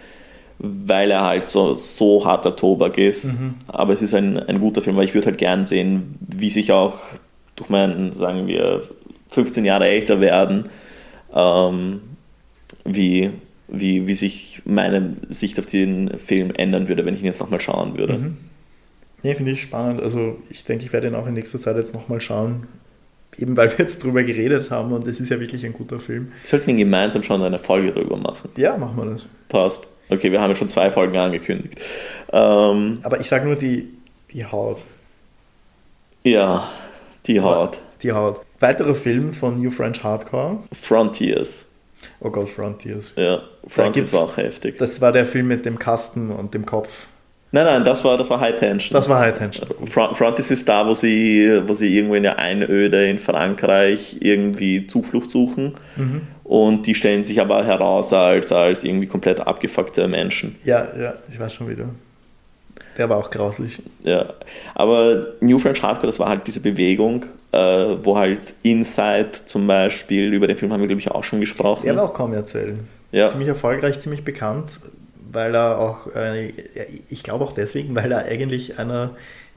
weil 0.60 1.10
er 1.10 1.24
halt 1.24 1.48
so, 1.48 1.74
so 1.74 2.24
harter 2.24 2.54
Tobak 2.54 2.96
ist. 2.96 3.40
Mhm. 3.40 3.56
Aber 3.66 3.92
es 3.92 4.02
ist 4.02 4.14
ein, 4.14 4.38
ein 4.38 4.60
guter 4.60 4.82
Film, 4.82 4.94
weil 4.94 5.06
ich 5.06 5.14
würde 5.14 5.26
halt 5.26 5.38
gern 5.38 5.66
sehen, 5.66 6.14
wie 6.20 6.50
sich 6.50 6.70
auch 6.70 6.94
durch 7.56 7.70
mein, 7.70 8.12
sagen 8.12 8.46
wir, 8.46 8.82
15 9.30 9.64
Jahre 9.64 9.88
älter 9.88 10.20
werden, 10.20 10.68
ähm, 11.34 12.02
wie, 12.84 13.30
wie, 13.68 14.06
wie 14.06 14.14
sich 14.14 14.62
meine 14.64 15.16
Sicht 15.28 15.58
auf 15.58 15.66
den 15.66 16.18
Film 16.18 16.52
ändern 16.56 16.88
würde, 16.88 17.04
wenn 17.04 17.14
ich 17.14 17.20
ihn 17.20 17.26
jetzt 17.26 17.40
nochmal 17.40 17.60
schauen 17.60 17.96
würde. 17.96 18.18
Mhm. 18.18 18.36
Nee, 19.22 19.34
finde 19.34 19.52
ich 19.52 19.62
spannend. 19.62 20.00
Also 20.00 20.38
ich 20.50 20.64
denke, 20.64 20.84
ich 20.84 20.92
werde 20.92 21.08
ihn 21.08 21.14
auch 21.14 21.26
in 21.26 21.34
nächster 21.34 21.60
Zeit 21.60 21.76
jetzt 21.76 21.94
nochmal 21.94 22.20
schauen. 22.20 22.66
Eben 23.38 23.56
weil 23.56 23.70
wir 23.70 23.78
jetzt 23.84 24.02
drüber 24.02 24.22
geredet 24.24 24.70
haben 24.70 24.92
und 24.92 25.06
es 25.06 25.18
ist 25.18 25.30
ja 25.30 25.40
wirklich 25.40 25.64
ein 25.64 25.72
guter 25.72 25.98
Film. 26.00 26.32
Wir 26.42 26.48
sollten 26.48 26.70
ihn 26.70 26.76
gemeinsam 26.76 27.22
schon 27.22 27.42
eine 27.42 27.58
Folge 27.58 27.92
drüber 27.92 28.18
machen. 28.18 28.50
Ja, 28.56 28.76
machen 28.76 28.96
wir 28.96 29.06
das. 29.06 29.26
Passt. 29.48 29.86
Okay, 30.10 30.30
wir 30.30 30.40
haben 30.40 30.50
jetzt 30.50 30.58
schon 30.58 30.68
zwei 30.68 30.90
Folgen 30.90 31.16
angekündigt. 31.16 31.80
Ähm, 32.30 32.98
Aber 33.02 33.20
ich 33.20 33.28
sage 33.28 33.46
nur 33.46 33.56
die, 33.56 33.88
die 34.32 34.44
Haut. 34.44 34.84
Ja, 36.24 36.68
die 37.26 37.40
Haut. 37.40 37.80
Die 38.02 38.12
Haut. 38.12 38.40
Weiterer 38.60 38.94
Film 38.94 39.32
von 39.32 39.60
New 39.60 39.70
French 39.70 40.04
Hardcore. 40.04 40.58
Frontiers. 40.72 41.66
Oh 42.20 42.30
Gott, 42.30 42.48
Frontiers. 42.48 43.12
Ja, 43.16 43.42
Frontiers 43.66 44.12
war 44.12 44.22
auch 44.22 44.36
heftig. 44.36 44.78
Das 44.78 45.00
war 45.00 45.12
der 45.12 45.26
Film 45.26 45.48
mit 45.48 45.64
dem 45.64 45.78
Kasten 45.78 46.30
und 46.30 46.54
dem 46.54 46.66
Kopf. 46.66 47.06
Nein, 47.54 47.66
nein, 47.66 47.84
das 47.84 48.02
war, 48.02 48.16
das 48.16 48.30
war 48.30 48.40
High 48.40 48.56
Tension. 48.56 48.94
Das 48.94 49.10
war 49.10 49.20
High 49.20 49.34
Tension. 49.34 49.68
Frontiers 49.86 50.50
ist 50.50 50.66
da, 50.66 50.86
wo 50.86 50.94
sie, 50.94 51.60
wo 51.66 51.74
sie 51.74 51.94
irgendwo 51.94 52.14
in 52.14 52.22
der 52.22 52.38
Einöde 52.38 53.06
in 53.08 53.18
Frankreich 53.18 54.16
irgendwie 54.20 54.86
Zuflucht 54.86 55.30
suchen. 55.30 55.74
Mhm. 55.96 56.22
Und 56.44 56.86
die 56.86 56.94
stellen 56.94 57.24
sich 57.24 57.40
aber 57.40 57.64
heraus 57.64 58.12
als, 58.14 58.52
als 58.52 58.84
irgendwie 58.84 59.06
komplett 59.06 59.40
abgefuckte 59.40 60.08
Menschen. 60.08 60.56
Ja, 60.64 60.88
ja, 60.98 61.14
ich 61.30 61.38
weiß 61.38 61.52
schon 61.52 61.68
wieder. 61.68 61.90
Der 62.98 63.08
war 63.08 63.16
auch 63.16 63.30
grauslich. 63.30 63.80
Ja, 64.04 64.34
aber 64.74 65.28
New 65.40 65.58
French 65.58 65.82
Hardcore, 65.82 66.06
das 66.06 66.18
war 66.18 66.28
halt 66.28 66.46
diese 66.46 66.60
Bewegung, 66.60 67.24
äh, 67.52 67.58
wo 68.02 68.18
halt 68.18 68.54
Inside 68.62 69.30
zum 69.46 69.66
Beispiel, 69.66 70.32
über 70.32 70.46
den 70.46 70.56
Film 70.56 70.72
haben 70.72 70.80
wir, 70.80 70.88
glaube 70.88 71.00
ich, 71.00 71.10
auch 71.10 71.24
schon 71.24 71.40
gesprochen. 71.40 71.84
Der 71.84 71.96
war 71.96 72.04
auch 72.04 72.14
kommerziell. 72.14 72.74
Ja. 73.10 73.28
Ziemlich 73.28 73.48
erfolgreich, 73.48 74.00
ziemlich 74.00 74.24
bekannt, 74.24 74.80
weil 75.30 75.54
er 75.54 75.78
auch, 75.78 76.14
äh, 76.14 76.52
ich 77.08 77.22
glaube 77.22 77.44
auch 77.44 77.52
deswegen, 77.52 77.94
weil 77.94 78.12
er 78.12 78.24
eigentlich 78.26 78.78
einer 78.78 79.10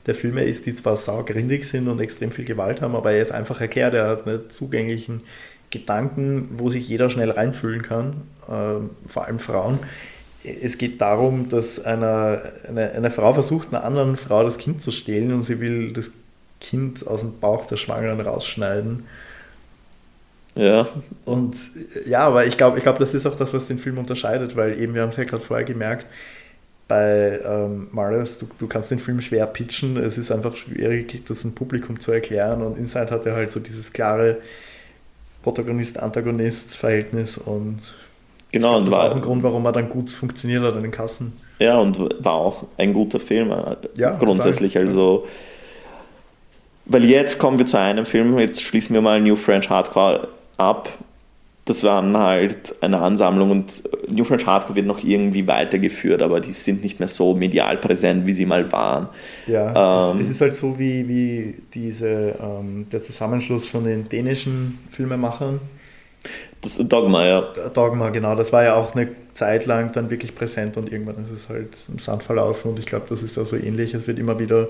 der 0.06 0.16
Filme 0.16 0.44
ist, 0.44 0.66
die 0.66 0.76
zwar 0.76 0.98
saugrindig 0.98 1.68
sind 1.68 1.88
und 1.88 2.00
extrem 2.00 2.32
viel 2.32 2.46
Gewalt 2.46 2.82
haben, 2.82 2.96
aber 2.96 3.12
er 3.12 3.22
ist 3.22 3.32
einfach 3.32 3.60
erklärt, 3.60 3.94
er 3.94 4.08
hat 4.08 4.28
einen 4.28 4.50
zugänglichen 4.50 5.22
Gedanken, 5.72 6.50
wo 6.58 6.70
sich 6.70 6.88
jeder 6.88 7.10
schnell 7.10 7.32
reinfühlen 7.32 7.82
kann, 7.82 8.22
äh, 8.48 9.10
vor 9.10 9.26
allem 9.26 9.40
Frauen 9.40 9.80
es 10.62 10.78
geht 10.78 11.02
darum, 11.02 11.50
dass 11.50 11.84
eine, 11.84 12.54
eine, 12.68 12.92
eine, 12.92 13.12
Frau 13.12 13.34
versucht, 13.34 13.70
einer 13.70 13.84
anderen 13.84 14.18
Frau 14.18 14.44
das 14.44 14.58
Kind 14.58 14.82
zu 14.82 14.92
stehlen 14.92 15.34
und 15.34 15.44
sie 15.44 15.60
will 15.60 15.92
das 15.92 16.12
Kind 16.60 17.06
aus 17.08 17.22
dem 17.22 17.40
Bauch 17.40 17.66
der 17.66 17.78
Schwangeren 17.78 18.22
rausschneiden. 18.22 19.06
Ja. 20.56 20.88
Und 21.26 21.56
ja, 22.06 22.20
aber 22.20 22.46
ich 22.46 22.58
glaube, 22.58 22.78
ich 22.78 22.84
glaub, 22.84 22.98
das 22.98 23.14
ist 23.14 23.26
auch 23.26 23.36
das, 23.36 23.54
was 23.54 23.68
den 23.68 23.78
Film 23.78 23.98
unterscheidet, 23.98 24.56
weil 24.56 24.80
eben, 24.80 24.94
wir 24.94 25.02
haben 25.02 25.10
es 25.10 25.18
ja 25.18 25.26
gerade 25.26 25.44
vorher 25.44 25.66
gemerkt, 25.66 26.06
bei 26.88 27.40
ähm, 27.44 27.88
Marius, 27.92 28.38
du, 28.38 28.48
du 28.58 28.68
kannst 28.68 28.92
den 28.92 29.00
Film 29.00 29.20
schwer 29.20 29.48
pitchen, 29.48 29.98
es 29.98 30.18
ist 30.18 30.32
einfach 30.32 30.56
schwierig, 30.56 31.24
das 31.28 31.42
dem 31.42 31.54
Publikum 31.56 32.00
zu 32.00 32.12
erklären 32.12 32.62
und 32.62 32.78
Inside 32.78 33.10
hat 33.10 33.26
er 33.26 33.34
halt 33.34 33.52
so 33.52 33.60
dieses 33.60 33.92
klare 33.92 34.38
Protagonist-Antagonist-Verhältnis 35.44 37.38
und 37.38 37.80
Genau, 38.56 38.82
glaub, 38.82 38.86
das 38.86 38.94
war 38.94 39.12
auch 39.12 39.16
ein 39.16 39.22
Grund, 39.22 39.44
warum 39.44 39.66
er 39.66 39.74
dann 39.74 39.90
gut 39.90 40.10
funktioniert 40.10 40.64
hat 40.64 40.76
an 40.76 40.84
den 40.84 40.92
Kassen. 40.92 41.34
Ja, 41.60 41.78
und 41.78 42.00
war 42.24 42.36
auch 42.36 42.64
ein 42.78 42.94
guter 42.94 43.20
Film 43.20 43.52
äh, 43.52 43.76
ja, 43.98 44.12
grundsätzlich. 44.12 44.74
Total. 44.74 44.88
Also, 44.88 45.28
weil 46.86 47.04
jetzt 47.04 47.38
kommen 47.38 47.58
wir 47.58 47.66
zu 47.66 47.78
einem 47.78 48.06
Film, 48.06 48.40
jetzt 48.40 48.62
schließen 48.62 48.94
wir 48.94 49.02
mal 49.02 49.20
New 49.20 49.36
French 49.36 49.70
Hardcore 49.70 50.30
ab. 50.56 50.88
das 51.66 51.84
waren 51.84 52.18
halt 52.18 52.76
eine 52.80 53.02
Ansammlung 53.02 53.52
und 53.52 53.84
New 54.10 54.24
French 54.24 54.46
Hardcore 54.46 54.78
wird 54.78 54.86
noch 54.86 55.04
irgendwie 55.04 55.46
weitergeführt, 55.46 56.22
aber 56.22 56.40
die 56.40 56.54
sind 56.54 56.82
nicht 56.82 57.00
mehr 57.00 57.10
so 57.10 57.34
medial 57.34 57.76
präsent, 57.76 58.26
wie 58.26 58.32
sie 58.32 58.46
mal 58.46 58.72
waren. 58.72 59.10
Ja, 59.48 60.12
ähm, 60.12 60.22
es, 60.22 60.30
ist 60.30 60.40
halt 60.40 60.56
so 60.56 60.80
wie, 60.80 61.10
wie 61.10 61.56
diese, 61.74 62.36
ähm, 62.42 62.88
der 62.90 63.04
Zusammenschluss 63.04 63.68
von 63.68 63.84
den 63.84 64.08
dänischen 64.08 64.80
Filmemachern. 64.92 65.60
Das 66.62 66.78
Dogma, 66.78 67.26
ja. 67.26 67.42
Dogma, 67.74 68.10
genau. 68.10 68.36
Das 68.36 68.52
war 68.52 68.64
ja 68.64 68.76
auch 68.76 68.96
eine 68.96 69.10
Zeit 69.34 69.66
lang 69.66 69.92
dann 69.92 70.10
wirklich 70.10 70.34
präsent 70.34 70.78
und 70.78 70.92
irgendwann 70.92 71.24
ist 71.24 71.32
es 71.32 71.50
halt 71.50 71.70
im 71.88 72.00
Sand 72.00 72.24
verlaufen 72.24 72.72
und 72.72 72.80
ich 72.80 72.86
glaube, 72.86 73.06
das 73.10 73.22
ist 73.22 73.38
da 73.38 73.46
so 73.46 73.56
ähnlich. 73.56 73.94
Es 73.94 74.08
wird 74.08 74.18
immer 74.18 74.40
wieder 74.40 74.70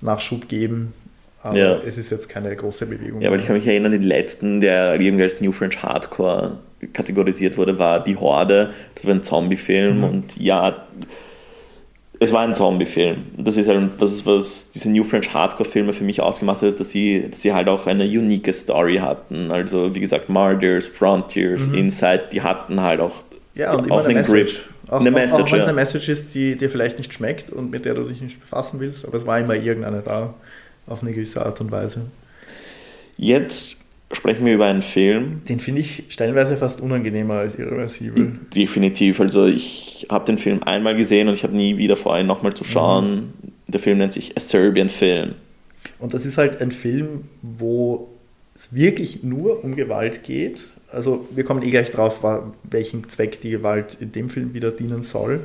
Nachschub 0.00 0.48
geben. 0.48 0.92
Aber 1.42 1.56
ja. 1.56 1.76
es 1.78 1.98
ist 1.98 2.10
jetzt 2.10 2.28
keine 2.28 2.54
große 2.54 2.86
Bewegung. 2.86 3.20
Ja, 3.20 3.30
weil 3.30 3.40
ich 3.40 3.46
kann 3.46 3.56
mich 3.56 3.66
erinnern, 3.66 3.90
den 3.90 4.02
letzten, 4.02 4.60
der 4.60 5.00
irgendwie 5.00 5.24
als 5.24 5.40
New 5.40 5.50
French 5.50 5.82
Hardcore 5.82 6.58
kategorisiert 6.92 7.56
wurde, 7.56 7.78
war 7.78 8.02
Die 8.02 8.16
Horde. 8.16 8.72
Das 8.94 9.06
war 9.06 9.14
ein 9.14 9.22
Zombie-Film 9.22 9.98
mhm. 9.98 10.04
und 10.04 10.36
ja, 10.36 10.86
es 12.22 12.32
war 12.32 12.42
ein 12.42 12.54
Zombie-Film. 12.54 13.16
Das 13.36 13.56
ist 13.56 13.68
halt 13.68 13.90
das 13.98 14.12
ist, 14.12 14.26
was 14.26 14.70
diese 14.70 14.90
New 14.90 15.04
French 15.04 15.32
Hardcore-Filme 15.32 15.92
für 15.92 16.04
mich 16.04 16.20
ausgemacht 16.20 16.62
hat, 16.62 16.78
dass 16.78 16.90
sie, 16.90 17.28
dass 17.30 17.42
sie 17.42 17.52
halt 17.52 17.68
auch 17.68 17.86
eine 17.86 18.04
unique 18.04 18.52
Story 18.52 18.96
hatten. 18.96 19.50
Also 19.50 19.94
wie 19.94 20.00
gesagt, 20.00 20.28
Martyrs, 20.28 20.86
Frontiers, 20.86 21.68
mhm. 21.68 21.78
Inside, 21.78 22.28
die 22.32 22.42
hatten 22.42 22.80
halt 22.80 23.00
auch, 23.00 23.12
ja, 23.54 23.74
und 23.74 23.90
auch 23.90 24.04
einen 24.04 24.24
Grip. 24.24 24.50
Auch, 24.88 25.00
eine 25.00 25.10
Message, 25.10 25.40
auch, 25.40 25.46
auch 25.46 25.52
wenn 25.52 25.60
es 25.60 25.66
eine 25.66 25.72
Message 25.72 26.08
ist, 26.08 26.34
die 26.34 26.56
dir 26.56 26.68
vielleicht 26.68 26.98
nicht 26.98 27.14
schmeckt 27.14 27.50
und 27.50 27.70
mit 27.70 27.84
der 27.84 27.94
du 27.94 28.04
dich 28.04 28.20
nicht 28.20 28.40
befassen 28.40 28.78
willst, 28.78 29.06
aber 29.06 29.16
es 29.16 29.26
war 29.26 29.38
immer 29.38 29.54
irgendeine 29.54 30.02
da 30.02 30.34
auf 30.86 31.02
eine 31.02 31.12
gewisse 31.12 31.44
Art 31.44 31.60
und 31.60 31.70
Weise. 31.70 32.02
Jetzt 33.16 33.76
sprechen 34.12 34.44
wir 34.44 34.54
über 34.54 34.66
einen 34.66 34.82
Film. 34.82 35.42
Den 35.48 35.60
finde 35.60 35.80
ich 35.80 36.04
stellenweise 36.08 36.56
fast 36.56 36.80
unangenehmer 36.80 37.34
als 37.34 37.56
irreversibel. 37.56 38.38
Definitiv. 38.54 39.20
Also 39.20 39.46
ich 39.46 40.06
habe 40.10 40.24
den 40.24 40.38
Film 40.38 40.62
einmal 40.62 40.96
gesehen 40.96 41.28
und 41.28 41.34
ich 41.34 41.44
habe 41.44 41.56
nie 41.56 41.76
wieder 41.78 41.96
vor, 41.96 42.18
ihn 42.18 42.26
nochmal 42.26 42.54
zu 42.54 42.64
schauen. 42.64 43.14
Mhm. 43.14 43.52
Der 43.68 43.80
Film 43.80 43.98
nennt 43.98 44.12
sich 44.12 44.36
A 44.36 44.40
Serbian 44.40 44.88
Film. 44.88 45.34
Und 45.98 46.14
das 46.14 46.26
ist 46.26 46.38
halt 46.38 46.60
ein 46.60 46.72
Film, 46.72 47.24
wo 47.42 48.08
es 48.54 48.74
wirklich 48.74 49.22
nur 49.22 49.64
um 49.64 49.74
Gewalt 49.76 50.24
geht. 50.24 50.68
Also 50.90 51.26
wir 51.34 51.44
kommen 51.44 51.62
eh 51.62 51.70
gleich 51.70 51.90
drauf, 51.90 52.20
welchen 52.64 53.08
Zweck 53.08 53.40
die 53.40 53.50
Gewalt 53.50 53.96
in 53.98 54.12
dem 54.12 54.28
Film 54.28 54.52
wieder 54.52 54.72
dienen 54.72 55.02
soll 55.02 55.40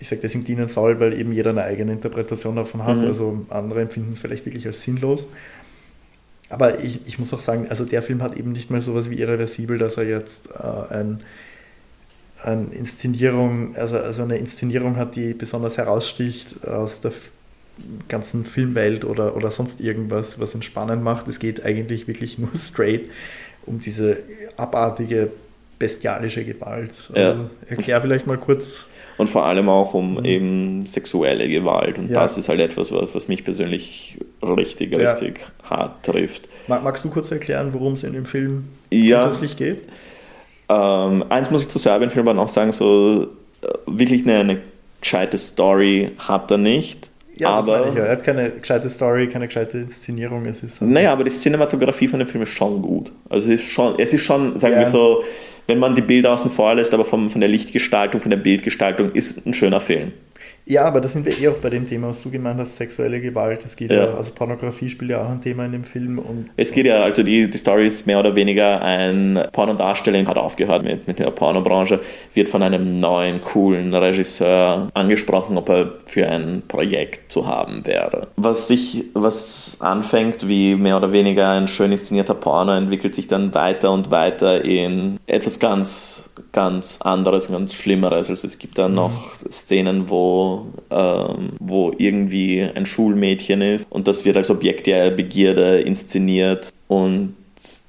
ich 0.00 0.08
sage 0.08 0.22
deswegen 0.22 0.44
dienen 0.44 0.68
soll, 0.68 1.00
weil 1.00 1.18
eben 1.18 1.32
jeder 1.32 1.50
eine 1.50 1.64
eigene 1.64 1.92
Interpretation 1.92 2.56
davon 2.56 2.84
hat. 2.84 2.98
Mhm. 2.98 3.04
Also 3.04 3.46
andere 3.50 3.82
empfinden 3.82 4.12
es 4.12 4.18
vielleicht 4.18 4.46
wirklich 4.46 4.66
als 4.66 4.82
sinnlos. 4.82 5.26
Aber 6.50 6.80
ich, 6.80 7.06
ich 7.06 7.18
muss 7.18 7.32
auch 7.34 7.40
sagen, 7.40 7.66
also 7.68 7.84
der 7.84 8.02
Film 8.02 8.22
hat 8.22 8.36
eben 8.36 8.52
nicht 8.52 8.70
mal 8.70 8.80
sowas 8.80 9.10
wie 9.10 9.18
irreversibel, 9.18 9.78
dass 9.78 9.96
er 9.96 10.04
jetzt 10.04 10.48
äh, 10.58 10.94
ein, 10.94 11.20
eine 12.42 12.66
Inszenierung, 12.72 13.76
also, 13.76 13.98
also 13.98 14.22
eine 14.22 14.38
Inszenierung 14.38 14.96
hat, 14.96 15.16
die 15.16 15.34
besonders 15.34 15.76
heraussticht 15.76 16.66
aus 16.66 17.00
der 17.00 17.12
ganzen 18.08 18.44
Filmwelt 18.44 19.04
oder, 19.04 19.36
oder 19.36 19.50
sonst 19.50 19.80
irgendwas, 19.80 20.40
was 20.40 20.54
ihn 20.54 20.62
spannend 20.62 21.02
macht. 21.02 21.28
Es 21.28 21.38
geht 21.38 21.64
eigentlich 21.64 22.08
wirklich 22.08 22.38
nur 22.38 22.50
straight 22.56 23.10
um 23.66 23.78
diese 23.78 24.18
abartige, 24.56 25.30
bestialische 25.78 26.44
Gewalt. 26.44 26.92
Also 27.12 27.20
ja. 27.20 27.50
Erklär 27.68 28.00
vielleicht 28.00 28.26
mal 28.26 28.38
kurz, 28.38 28.86
und 29.18 29.28
vor 29.28 29.44
allem 29.44 29.68
auch 29.68 29.92
um 29.94 30.14
mhm. 30.14 30.24
eben 30.24 30.86
sexuelle 30.86 31.48
Gewalt. 31.48 31.98
Und 31.98 32.08
ja. 32.08 32.22
das 32.22 32.38
ist 32.38 32.48
halt 32.48 32.60
etwas, 32.60 32.90
was, 32.92 33.14
was 33.14 33.28
mich 33.28 33.44
persönlich 33.44 34.16
richtig, 34.42 34.92
ja. 34.92 35.12
richtig 35.12 35.40
hart 35.68 36.04
trifft. 36.04 36.48
Magst 36.68 37.04
du 37.04 37.10
kurz 37.10 37.30
erklären, 37.30 37.74
worum 37.74 37.94
es 37.94 38.04
in 38.04 38.14
dem 38.14 38.24
Film 38.24 38.68
ja. 38.90 39.22
grundsätzlich 39.22 39.56
geht? 39.56 39.82
Ähm, 40.70 41.24
eins 41.28 41.50
muss 41.50 41.62
ich 41.62 41.68
zu 41.68 41.78
Serbien-Film 41.78 42.24
noch 42.36 42.48
sagen, 42.48 42.72
so 42.72 43.24
äh, 43.62 43.66
wirklich 43.86 44.22
eine, 44.22 44.40
eine 44.40 44.58
gescheite 45.00 45.36
Story 45.36 46.12
hat 46.18 46.50
er 46.50 46.58
nicht. 46.58 47.10
Ja, 47.36 47.50
aber, 47.50 47.88
ja. 47.94 48.04
Er 48.04 48.12
hat 48.12 48.24
keine 48.24 48.50
gescheite 48.50 48.90
Story, 48.90 49.28
keine 49.28 49.46
gescheite 49.46 49.78
Inszenierung. 49.78 50.44
Es 50.46 50.62
ist 50.62 50.80
halt 50.80 50.90
naja, 50.90 51.12
aber 51.12 51.24
die 51.24 51.30
Cinematografie 51.30 52.08
von 52.08 52.18
dem 52.18 52.28
Film 52.28 52.42
ist 52.42 52.50
schon 52.50 52.82
gut. 52.82 53.12
Also 53.28 53.52
es 53.52 53.60
ist 53.60 53.70
schon, 53.70 53.94
es 53.98 54.12
ist 54.12 54.22
schon 54.22 54.58
sagen 54.58 54.74
ja. 54.74 54.80
wir 54.80 54.86
so, 54.86 55.22
wenn 55.68 55.78
man 55.78 55.94
die 55.94 56.02
Bilder 56.02 56.32
außen 56.32 56.50
vor 56.50 56.74
lässt, 56.74 56.94
aber 56.94 57.04
vom, 57.04 57.30
von 57.30 57.40
der 57.40 57.50
Lichtgestaltung, 57.50 58.20
von 58.20 58.30
der 58.30 58.38
Bildgestaltung, 58.38 59.12
ist 59.12 59.46
ein 59.46 59.54
schöner 59.54 59.80
Film. 59.80 60.12
Ja, 60.68 60.84
aber 60.84 61.00
da 61.00 61.08
sind 61.08 61.24
wir 61.24 61.32
eh 61.40 61.48
auch 61.48 61.56
bei 61.62 61.70
dem 61.70 61.86
Thema, 61.86 62.08
was 62.08 62.22
du 62.22 62.30
gemeint 62.30 62.60
hast, 62.60 62.76
sexuelle 62.76 63.22
Gewalt. 63.22 63.64
Es 63.64 63.74
geht 63.74 63.90
ja. 63.90 64.04
ja. 64.04 64.14
also 64.14 64.32
Pornografie 64.32 64.90
spielt 64.90 65.12
ja 65.12 65.24
auch 65.24 65.30
ein 65.30 65.40
Thema 65.40 65.64
in 65.64 65.72
dem 65.72 65.84
Film. 65.84 66.18
Und 66.18 66.50
es 66.58 66.70
geht 66.72 66.84
ja, 66.84 67.02
also 67.02 67.22
die, 67.22 67.48
die 67.48 67.56
Story 67.56 67.86
ist 67.86 68.06
mehr 68.06 68.20
oder 68.20 68.36
weniger 68.36 68.82
ein 68.82 69.48
Pornodarsteller, 69.52 70.26
hat 70.26 70.36
aufgehört 70.36 70.82
mit, 70.82 71.08
mit 71.08 71.20
der 71.20 71.30
Pornobranche, 71.30 72.00
wird 72.34 72.50
von 72.50 72.62
einem 72.62 73.00
neuen, 73.00 73.40
coolen 73.40 73.94
Regisseur 73.94 74.88
angesprochen, 74.92 75.56
ob 75.56 75.70
er 75.70 75.92
für 76.04 76.28
ein 76.28 76.62
Projekt 76.68 77.32
zu 77.32 77.46
haben 77.46 77.86
wäre. 77.86 78.26
Was 78.36 78.68
sich, 78.68 79.06
was 79.14 79.78
anfängt 79.80 80.48
wie 80.48 80.74
mehr 80.74 80.98
oder 80.98 81.12
weniger 81.12 81.48
ein 81.48 81.66
schön 81.66 81.92
inszenierter 81.92 82.34
Porno, 82.34 82.72
entwickelt 82.72 83.14
sich 83.14 83.26
dann 83.26 83.54
weiter 83.54 83.90
und 83.90 84.10
weiter 84.10 84.62
in 84.66 85.18
etwas 85.26 85.58
ganz, 85.58 86.28
ganz 86.52 86.98
anderes, 87.00 87.48
ganz 87.48 87.72
Schlimmeres. 87.72 88.28
Also 88.28 88.46
es 88.46 88.58
gibt 88.58 88.76
dann 88.76 88.90
mhm. 88.90 88.96
noch 88.96 89.34
Szenen, 89.50 90.10
wo 90.10 90.57
ähm, 90.90 91.50
wo 91.58 91.92
irgendwie 91.96 92.62
ein 92.62 92.86
Schulmädchen 92.86 93.60
ist 93.60 93.90
und 93.90 94.08
das 94.08 94.24
wird 94.24 94.36
als 94.36 94.50
Objekt 94.50 94.86
der 94.86 95.10
Begierde 95.10 95.80
inszeniert 95.80 96.72
und 96.88 97.34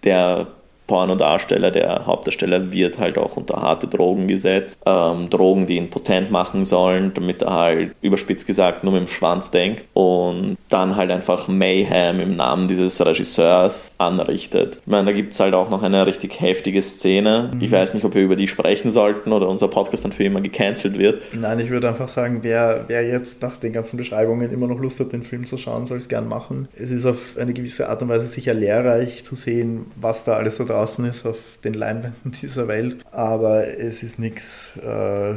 der 0.03 0.47
Pornodarsteller, 0.89 1.69
der 1.69 2.07
Hauptdarsteller, 2.07 2.71
wird 2.71 2.97
halt 2.97 3.19
auch 3.19 3.37
unter 3.37 3.61
harte 3.61 3.87
Drogen 3.87 4.27
gesetzt. 4.27 4.79
Ähm, 4.87 5.29
Drogen, 5.29 5.67
die 5.67 5.77
ihn 5.77 5.91
potent 5.91 6.31
machen 6.31 6.65
sollen, 6.65 7.13
damit 7.13 7.43
er 7.43 7.53
halt 7.53 7.95
überspitzt 8.01 8.47
gesagt 8.47 8.83
nur 8.83 8.93
mit 8.93 9.03
dem 9.03 9.07
Schwanz 9.07 9.51
denkt 9.51 9.85
und 9.93 10.57
dann 10.69 10.95
halt 10.95 11.11
einfach 11.11 11.47
Mayhem 11.47 12.19
im 12.19 12.35
Namen 12.35 12.67
dieses 12.67 13.05
Regisseurs 13.05 13.91
anrichtet. 13.99 14.79
Ich 14.81 14.91
meine, 14.91 15.05
da 15.05 15.11
gibt 15.11 15.33
es 15.33 15.39
halt 15.39 15.53
auch 15.53 15.69
noch 15.69 15.83
eine 15.83 16.07
richtig 16.07 16.41
heftige 16.41 16.81
Szene. 16.81 17.51
Mhm. 17.53 17.61
Ich 17.61 17.71
weiß 17.71 17.93
nicht, 17.93 18.03
ob 18.03 18.15
wir 18.15 18.23
über 18.23 18.35
die 18.35 18.47
sprechen 18.47 18.89
sollten 18.89 19.31
oder 19.31 19.47
unser 19.47 19.67
Podcast 19.67 20.05
dann 20.05 20.11
für 20.11 20.23
immer 20.23 20.41
gecancelt 20.41 20.97
wird. 20.97 21.21
Nein, 21.33 21.59
ich 21.59 21.69
würde 21.69 21.87
einfach 21.87 22.09
sagen, 22.09 22.39
wer, 22.41 22.85
wer 22.87 23.07
jetzt 23.07 23.43
nach 23.43 23.57
den 23.57 23.73
ganzen 23.73 23.97
Beschreibungen 23.97 24.51
immer 24.51 24.65
noch 24.65 24.79
Lust 24.79 24.99
hat, 24.99 25.13
den 25.13 25.21
Film 25.21 25.45
zu 25.45 25.57
schauen, 25.57 25.85
soll 25.85 25.99
es 25.99 26.07
gern 26.07 26.27
machen. 26.27 26.67
Es 26.75 26.89
ist 26.89 27.05
auf 27.05 27.37
eine 27.39 27.53
gewisse 27.53 27.89
Art 27.89 28.01
und 28.01 28.09
Weise 28.09 28.25
sicher 28.25 28.55
lehrreich 28.55 29.23
zu 29.23 29.35
sehen, 29.35 29.85
was 29.95 30.23
da 30.23 30.33
alles 30.33 30.55
so 30.55 30.65
drauf 30.65 30.78
draußen 30.79 31.05
ist 31.05 31.25
auf 31.25 31.37
den 31.63 31.73
Leinwänden 31.73 32.31
dieser 32.41 32.67
Welt. 32.67 32.97
Aber 33.11 33.67
es 33.67 34.03
ist 34.03 34.19
nichts, 34.19 34.71
äh, 34.77 35.33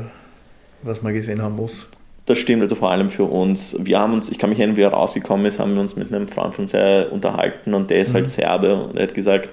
was 0.82 1.02
man 1.02 1.14
gesehen 1.14 1.42
haben 1.42 1.56
muss. 1.56 1.86
Das 2.26 2.38
stimmt, 2.38 2.62
also 2.62 2.76
vor 2.76 2.92
allem 2.92 3.08
für 3.08 3.24
uns. 3.24 3.76
Wir 3.80 3.98
haben 3.98 4.12
uns, 4.12 4.30
ich 4.30 4.38
kann 4.38 4.50
mich 4.50 4.58
erinnern, 4.60 4.76
wie 4.76 4.82
er 4.82 4.92
rausgekommen 4.92 5.44
ist, 5.44 5.58
haben 5.58 5.74
wir 5.74 5.80
uns 5.80 5.96
mit 5.96 6.12
einem 6.12 6.28
Freund 6.28 6.54
von 6.54 6.68
sehr 6.68 7.10
unterhalten 7.10 7.74
und 7.74 7.90
der 7.90 8.00
ist 8.00 8.14
halt 8.14 8.26
mhm. 8.26 8.28
halt 8.28 8.30
Serbe 8.30 8.84
und 8.84 8.96
er 8.96 9.02
hat 9.04 9.14
gesagt, 9.14 9.50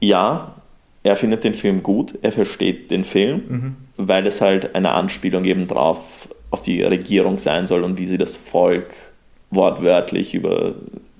ja, 0.00 0.56
er 1.04 1.14
findet 1.14 1.44
den 1.44 1.54
Film 1.54 1.84
gut, 1.84 2.18
er 2.20 2.32
versteht 2.32 2.90
den 2.90 3.04
Film, 3.04 3.42
mhm. 3.48 3.76
weil 3.96 4.26
es 4.26 4.40
halt 4.40 4.74
eine 4.74 4.90
Anspielung 4.90 5.44
eben 5.44 5.68
drauf 5.68 6.28
auf 6.50 6.62
die 6.62 6.82
Regierung 6.82 7.38
sein 7.38 7.68
soll 7.68 7.84
und 7.84 7.96
wie 7.96 8.06
sie 8.06 8.18
das 8.18 8.36
Volk 8.36 8.92
wortwörtlich 9.50 10.34
über 10.34 10.74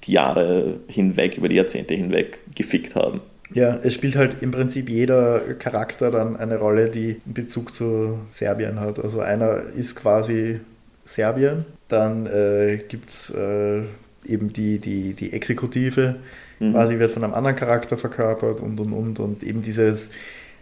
die 0.04 0.12
Jahre 0.12 0.80
hinweg, 0.88 1.36
über 1.36 1.48
die 1.48 1.56
Jahrzehnte 1.56 1.94
hinweg 1.94 2.40
gefickt 2.54 2.96
haben. 2.96 3.20
Ja, 3.50 3.78
es 3.82 3.94
spielt 3.94 4.16
halt 4.16 4.42
im 4.42 4.50
Prinzip 4.50 4.88
jeder 4.88 5.40
Charakter 5.58 6.10
dann 6.10 6.36
eine 6.36 6.58
Rolle, 6.58 6.90
die 6.90 7.20
einen 7.24 7.34
Bezug 7.34 7.74
zu 7.74 8.18
Serbien 8.30 8.80
hat. 8.80 8.98
Also 8.98 9.20
einer 9.20 9.62
ist 9.74 9.96
quasi 9.96 10.60
Serbien, 11.04 11.64
dann 11.88 12.26
äh, 12.26 12.82
gibt 12.88 13.08
es 13.08 13.30
äh, 13.30 13.82
eben 14.26 14.52
die, 14.52 14.78
die, 14.78 15.14
die 15.14 15.32
Exekutive, 15.32 16.16
mhm. 16.60 16.72
quasi 16.72 16.98
wird 16.98 17.10
von 17.10 17.24
einem 17.24 17.32
anderen 17.32 17.56
Charakter 17.56 17.96
verkörpert 17.96 18.60
und 18.60 18.78
und 18.78 18.92
und 18.92 19.18
und 19.18 19.42
eben 19.42 19.62
dieses, 19.62 20.08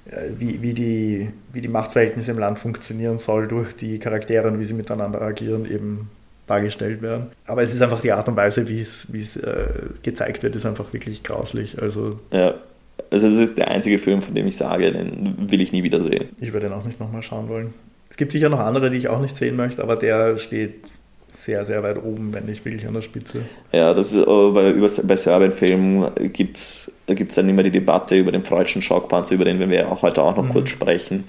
äh, 0.09 0.31
wie, 0.39 0.63
wie, 0.63 0.73
die, 0.73 1.29
wie 1.53 1.61
die 1.61 1.69
Machtverhältnisse 1.69 2.31
im 2.31 2.39
Land 2.39 2.61
funktionieren 2.61 3.19
soll 3.19 3.49
durch 3.49 3.75
die 3.75 3.99
Charaktere 3.99 4.47
und 4.47 4.61
wie 4.61 4.65
sie 4.65 4.75
miteinander 4.75 5.21
agieren, 5.21 5.69
eben 5.69 6.09
dargestellt 6.47 7.03
werden. 7.03 7.27
Aber 7.45 7.65
es 7.65 7.75
ist 7.75 7.83
einfach 7.83 8.01
die 8.01 8.13
Art 8.13 8.29
und 8.29 8.37
Weise, 8.37 8.69
wie 8.69 8.81
es, 8.81 9.13
wie 9.13 9.23
es 9.23 9.37
äh, 9.37 9.67
gezeigt 10.05 10.45
wird, 10.45 10.55
ist 10.55 10.65
einfach 10.65 10.93
wirklich 10.93 11.25
grauslich. 11.25 11.83
Also 11.83 12.21
ja 12.33 12.55
also 13.11 13.29
das 13.29 13.39
ist 13.39 13.59
der 13.59 13.69
einzige 13.69 13.99
Film, 13.99 14.23
von 14.23 14.35
dem 14.35 14.47
ich 14.47 14.57
sage, 14.57 14.93
den 14.93 15.51
will 15.51 15.61
ich 15.61 15.73
nie 15.73 15.83
wieder 15.83 16.01
sehen. 16.01 16.31
Ich 16.41 16.53
würde 16.53 16.69
den 16.69 16.73
auch 16.73 16.85
nicht 16.85 17.01
nochmal 17.01 17.23
schauen 17.23 17.49
wollen. 17.49 17.75
Es 18.11 18.17
gibt 18.17 18.33
sicher 18.33 18.49
noch 18.49 18.61
andere, 18.61 18.91
die 18.91 18.97
ich 18.97 19.09
auch 19.09 19.21
nicht 19.21 19.37
sehen 19.37 19.57
möchte, 19.57 19.83
aber 19.83 19.97
der 19.97 20.39
steht 20.39 20.75
sehr, 21.31 21.67
sehr 21.67 21.83
weit 21.83 22.03
oben, 22.03 22.33
wenn 22.33 22.47
nicht 22.47 22.65
wirklich 22.65 22.87
an 22.87 22.95
der 22.95 23.03
Spitze. 23.03 23.43
Ja, 23.73 23.93
das 23.93 24.15
ist, 24.15 24.25
bei, 24.25 24.71
über, 24.71 24.89
bei 25.05 25.17
Serbian-Filmen 25.17 26.33
gibt 26.33 26.57
es 26.57 26.91
dann 27.07 27.49
immer 27.49 27.63
die 27.63 27.71
Debatte 27.71 28.17
über 28.17 28.33
den 28.33 28.43
freudschen 28.43 28.81
Schockpanzer, 28.81 29.35
über 29.35 29.45
den 29.45 29.59
wir 29.71 29.91
auch 29.91 30.03
heute 30.03 30.23
auch 30.23 30.37
noch 30.37 30.45
mhm. 30.45 30.53
kurz 30.53 30.71
sprechen. 30.71 31.25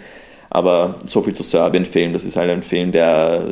Aber 0.49 0.95
so 1.05 1.21
viel 1.21 1.33
zu 1.33 1.43
Serbien-Film, 1.43 2.13
das 2.13 2.23
ist 2.23 2.37
halt 2.37 2.49
ein 2.49 2.63
Film, 2.63 2.93
der, 2.93 3.43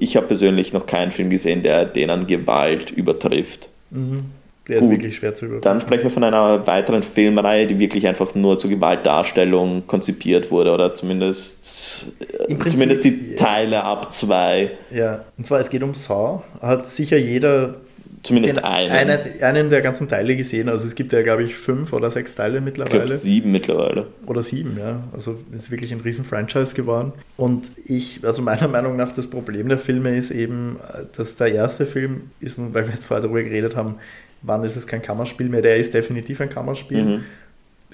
ich 0.00 0.16
habe 0.16 0.26
persönlich 0.26 0.72
noch 0.72 0.86
keinen 0.86 1.12
Film 1.12 1.30
gesehen, 1.30 1.62
der 1.62 1.84
den 1.84 2.10
an 2.10 2.26
Gewalt 2.26 2.90
übertrifft. 2.90 3.68
Mhm. 3.90 4.24
Der 4.68 4.78
Gut, 4.78 4.90
ist 4.90 4.96
wirklich 4.96 5.16
schwer 5.16 5.34
zu 5.34 5.46
überprüfen. 5.46 5.62
Dann 5.64 5.80
sprechen 5.80 6.04
wir 6.04 6.10
von 6.10 6.24
einer 6.24 6.66
weiteren 6.66 7.02
Filmreihe, 7.02 7.66
die 7.66 7.78
wirklich 7.80 8.06
einfach 8.06 8.34
nur 8.34 8.58
zur 8.58 8.70
Gewaltdarstellung 8.70 9.86
konzipiert 9.86 10.50
wurde 10.50 10.70
oder 10.70 10.94
zumindest, 10.94 12.06
Im 12.48 12.58
Prinzip, 12.58 12.78
zumindest 12.78 13.04
die 13.04 13.30
ja. 13.30 13.36
Teile 13.36 13.82
ab 13.82 14.12
zwei, 14.12 14.70
Ja, 14.90 15.24
und 15.36 15.44
zwar 15.44 15.60
es 15.60 15.68
geht 15.68 15.82
um 15.82 15.94
Saw. 15.94 16.42
Hat 16.60 16.86
sicher 16.86 17.16
jeder 17.16 17.74
zumindest 18.22 18.64
einen. 18.64 18.92
einen, 18.92 19.18
einen 19.40 19.70
der 19.70 19.82
ganzen 19.82 20.08
Teile 20.08 20.36
gesehen. 20.36 20.68
Also 20.68 20.86
es 20.86 20.94
gibt 20.94 21.12
ja, 21.12 21.22
glaube 21.22 21.42
ich, 21.42 21.54
fünf 21.54 21.92
oder 21.92 22.10
sechs 22.10 22.34
Teile 22.34 22.58
ich 22.58 22.64
mittlerweile. 22.64 23.04
glaube 23.04 23.14
sieben 23.16 23.50
mittlerweile. 23.50 24.06
Oder 24.26 24.42
sieben, 24.42 24.78
ja. 24.78 25.02
Also 25.12 25.38
ist 25.52 25.70
wirklich 25.70 25.92
ein 25.92 26.00
riesen 26.00 26.24
Franchise 26.24 26.74
geworden. 26.74 27.12
Und 27.36 27.72
ich, 27.84 28.20
also 28.22 28.42
meiner 28.42 28.68
Meinung 28.68 28.96
nach, 28.96 29.12
das 29.12 29.26
Problem 29.26 29.68
der 29.68 29.78
Filme 29.78 30.16
ist 30.16 30.30
eben, 30.30 30.76
äh, 30.80 31.04
dass 31.16 31.36
der 31.36 31.52
erste 31.52 31.86
Film 31.86 32.30
ist, 32.40 32.58
weil 32.72 32.86
wir 32.86 32.94
jetzt 32.94 33.06
vorher 33.06 33.22
darüber 33.22 33.42
geredet 33.42 33.76
haben, 33.76 33.96
wann 34.42 34.64
ist 34.64 34.76
es 34.76 34.86
kein 34.86 35.02
Kammerspiel 35.02 35.48
mehr, 35.48 35.62
der 35.62 35.76
ist 35.76 35.94
definitiv 35.94 36.40
ein 36.40 36.48
Kammerspiel. 36.50 37.04
Mhm. 37.04 37.20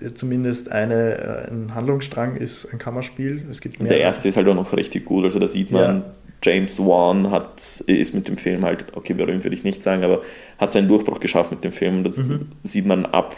Äh, 0.06 0.14
Zumindest 0.14 0.70
eine, 0.70 1.48
äh, 1.48 1.50
ein 1.50 1.74
Handlungsstrang 1.74 2.36
ist 2.36 2.66
ein 2.72 2.78
Kammerspiel. 2.78 3.44
Es 3.50 3.60
gibt 3.60 3.80
mehr. 3.80 3.88
der 3.88 4.00
erste 4.00 4.28
ist 4.28 4.36
halt 4.36 4.48
auch 4.48 4.54
noch 4.54 4.72
richtig 4.76 5.04
gut. 5.04 5.24
Also 5.24 5.38
da 5.38 5.48
sieht 5.48 5.70
man, 5.70 5.82
Ja. 5.82 6.04
James 6.40 6.78
Wan 6.78 7.32
hat, 7.32 7.82
ist 7.88 8.14
mit 8.14 8.28
dem 8.28 8.36
Film 8.36 8.64
halt, 8.64 8.84
okay, 8.92 9.12
berühmt 9.12 9.42
würde 9.42 9.56
ich 9.56 9.64
nicht 9.64 9.82
sagen, 9.82 10.04
aber 10.04 10.22
hat 10.58 10.72
seinen 10.72 10.86
Durchbruch 10.86 11.18
geschafft 11.18 11.50
mit 11.50 11.64
dem 11.64 11.72
Film. 11.72 11.98
Und 11.98 12.04
das 12.04 12.18
Mhm. 12.18 12.52
sieht 12.62 12.86
man 12.86 13.06
ab 13.06 13.34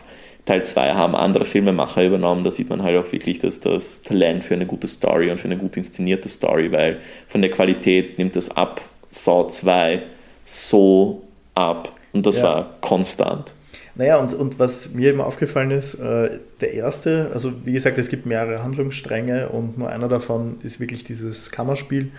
Teil 0.47 0.65
2 0.65 0.93
haben 0.95 1.15
andere 1.15 1.45
Filmemacher 1.45 2.05
übernommen. 2.05 2.45
Da 2.45 2.51
sieht 2.51 2.69
man 2.71 2.83
halt 2.83 2.97
auch 2.99 3.11
wirklich 3.13 3.39
das, 3.39 3.61
das 3.61 4.03
Talent 4.03 4.43
für 4.45 4.55
eine 4.55 4.67
gute 4.67 4.87
Story 4.89 5.31
und 5.31 5.39
für 5.39 5.47
eine 5.49 5.57
gut 5.59 5.77
inszenierte 5.77 6.29
Story, 6.29 6.73
weil 6.73 6.99
von 7.27 7.41
der 7.43 7.51
Qualität 7.51 8.19
nimmt 8.19 8.37
es 8.37 8.51
ab. 8.57 8.81
Saw 9.11 9.49
2 9.49 10.03
so 10.45 11.23
ab. 11.55 11.93
Und 12.13 12.27
das 12.27 12.39
Ja. 12.39 12.43
war 12.45 12.75
konstant. 12.81 13.55
Naja, 13.97 14.19
und, 14.19 14.35
und 14.35 14.59
was 14.59 14.91
mir 14.91 15.11
immer 15.11 15.27
aufgefallen 15.27 15.73
ist, 15.73 15.95
äh, 15.95 16.39
der 16.61 16.73
erste, 16.75 17.31
also 17.35 17.53
wie 17.65 17.73
gesagt, 17.73 17.99
es 17.99 18.09
gibt 18.09 18.25
mehrere 18.25 18.63
Handlungsstränge 18.63 19.49
und 19.49 19.79
nur 19.79 19.91
einer 19.91 20.09
davon 20.09 20.59
ist 20.63 20.81
wirklich 20.81 21.05
dieses 21.05 21.51
Kammerspiel, 21.51 22.11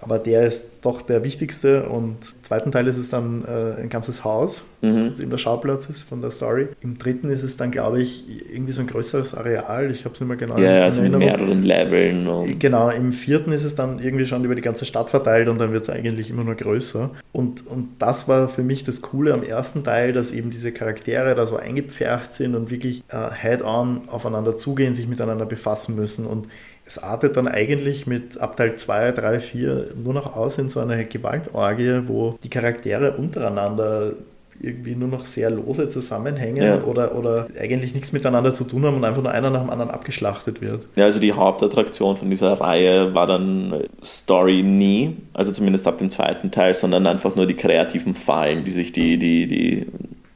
aber 0.00 0.18
der 0.18 0.46
ist 0.46 0.64
doch 0.82 1.02
der 1.02 1.24
wichtigste 1.24 1.84
und 1.88 2.16
im 2.36 2.42
zweiten 2.44 2.70
Teil 2.72 2.86
ist 2.86 2.96
es 2.98 3.08
dann 3.08 3.44
äh, 3.44 3.80
ein 3.82 3.88
ganzes 3.88 4.24
Haus, 4.24 4.62
Mhm. 4.80 5.10
das 5.10 5.18
eben 5.18 5.30
der 5.30 5.38
Schauplatz 5.38 5.86
ist 5.86 6.02
von 6.02 6.20
der 6.22 6.30
Story. 6.30 6.68
Im 6.82 6.98
dritten 6.98 7.30
ist 7.30 7.42
es 7.42 7.56
dann, 7.56 7.72
glaube 7.72 8.00
ich, 8.00 8.24
irgendwie 8.54 8.70
so 8.72 8.80
ein 8.80 8.86
größeres 8.86 9.34
Areal, 9.34 9.90
ich 9.90 10.04
habe 10.04 10.14
es 10.14 10.20
nicht 10.20 10.28
mehr 10.28 10.36
genau 10.36 10.56
Ja, 10.56 10.76
in 10.76 10.82
also 10.84 11.02
mit 11.02 11.12
Erinnerung. 11.14 11.38
mehreren 11.40 11.62
Leveln. 11.64 12.58
Genau, 12.60 12.88
im 12.90 13.12
vierten 13.12 13.50
ist 13.50 13.64
es 13.64 13.74
dann 13.74 13.98
irgendwie 13.98 14.24
schon 14.24 14.44
über 14.44 14.54
die 14.54 14.62
ganze 14.62 14.84
Stadt 14.84 15.10
verteilt 15.10 15.48
und 15.48 15.58
dann 15.58 15.72
wird 15.72 15.82
es 15.82 15.90
eigentlich 15.90 16.30
immer 16.30 16.44
nur 16.44 16.54
größer. 16.54 17.10
Und, 17.32 17.66
und 17.66 17.88
das 17.98 18.28
war 18.28 18.48
für 18.48 18.62
mich 18.62 18.84
das 18.84 19.02
Coole 19.02 19.34
am 19.34 19.42
ersten 19.42 19.82
Teil, 19.82 20.12
dass 20.12 20.30
eben 20.30 20.50
diese 20.50 20.70
Charaktere 20.70 21.34
da 21.34 21.44
so 21.44 21.56
eingepfercht 21.56 22.32
sind 22.32 22.54
und 22.54 22.70
wirklich 22.70 23.02
äh, 23.08 23.30
head-on 23.34 24.02
aufeinander 24.08 24.56
zugehen, 24.56 24.94
sich 24.94 25.08
miteinander 25.08 25.44
befassen 25.44 25.96
müssen. 25.96 26.24
Und 26.24 26.46
es 26.88 26.98
artet 26.98 27.36
dann 27.36 27.46
eigentlich 27.46 28.06
mit 28.06 28.40
ab 28.40 28.56
Teil 28.56 28.76
2, 28.76 29.12
3, 29.12 29.40
4 29.40 29.86
nur 30.02 30.14
noch 30.14 30.34
aus 30.34 30.56
in 30.56 30.70
so 30.70 30.80
eine 30.80 31.04
Gewaltorgie, 31.04 32.00
wo 32.06 32.38
die 32.42 32.48
Charaktere 32.48 33.12
untereinander 33.12 34.14
irgendwie 34.60 34.96
nur 34.96 35.08
noch 35.08 35.24
sehr 35.24 35.50
lose 35.50 35.88
zusammenhängen 35.88 36.62
Ja. 36.62 36.82
oder, 36.82 37.14
oder 37.14 37.46
eigentlich 37.60 37.94
nichts 37.94 38.12
miteinander 38.12 38.54
zu 38.54 38.64
tun 38.64 38.84
haben 38.84 38.96
und 38.96 39.04
einfach 39.04 39.22
nur 39.22 39.30
einer 39.30 39.50
nach 39.50 39.60
dem 39.60 39.70
anderen 39.70 39.90
abgeschlachtet 39.90 40.60
wird. 40.60 40.86
Ja, 40.96 41.04
also 41.04 41.20
die 41.20 41.32
Hauptattraktion 41.32 42.16
von 42.16 42.28
dieser 42.30 42.60
Reihe 42.60 43.14
war 43.14 43.26
dann 43.26 43.84
Story 44.02 44.62
nie, 44.62 45.16
also 45.34 45.52
zumindest 45.52 45.86
ab 45.86 45.98
dem 45.98 46.10
zweiten 46.10 46.50
Teil, 46.50 46.74
sondern 46.74 47.06
einfach 47.06 47.36
nur 47.36 47.46
die 47.46 47.54
kreativen 47.54 48.14
Fallen, 48.14 48.64
die 48.64 48.72
sich 48.72 48.90
die, 48.92 49.18
die, 49.18 49.46
die, 49.46 49.86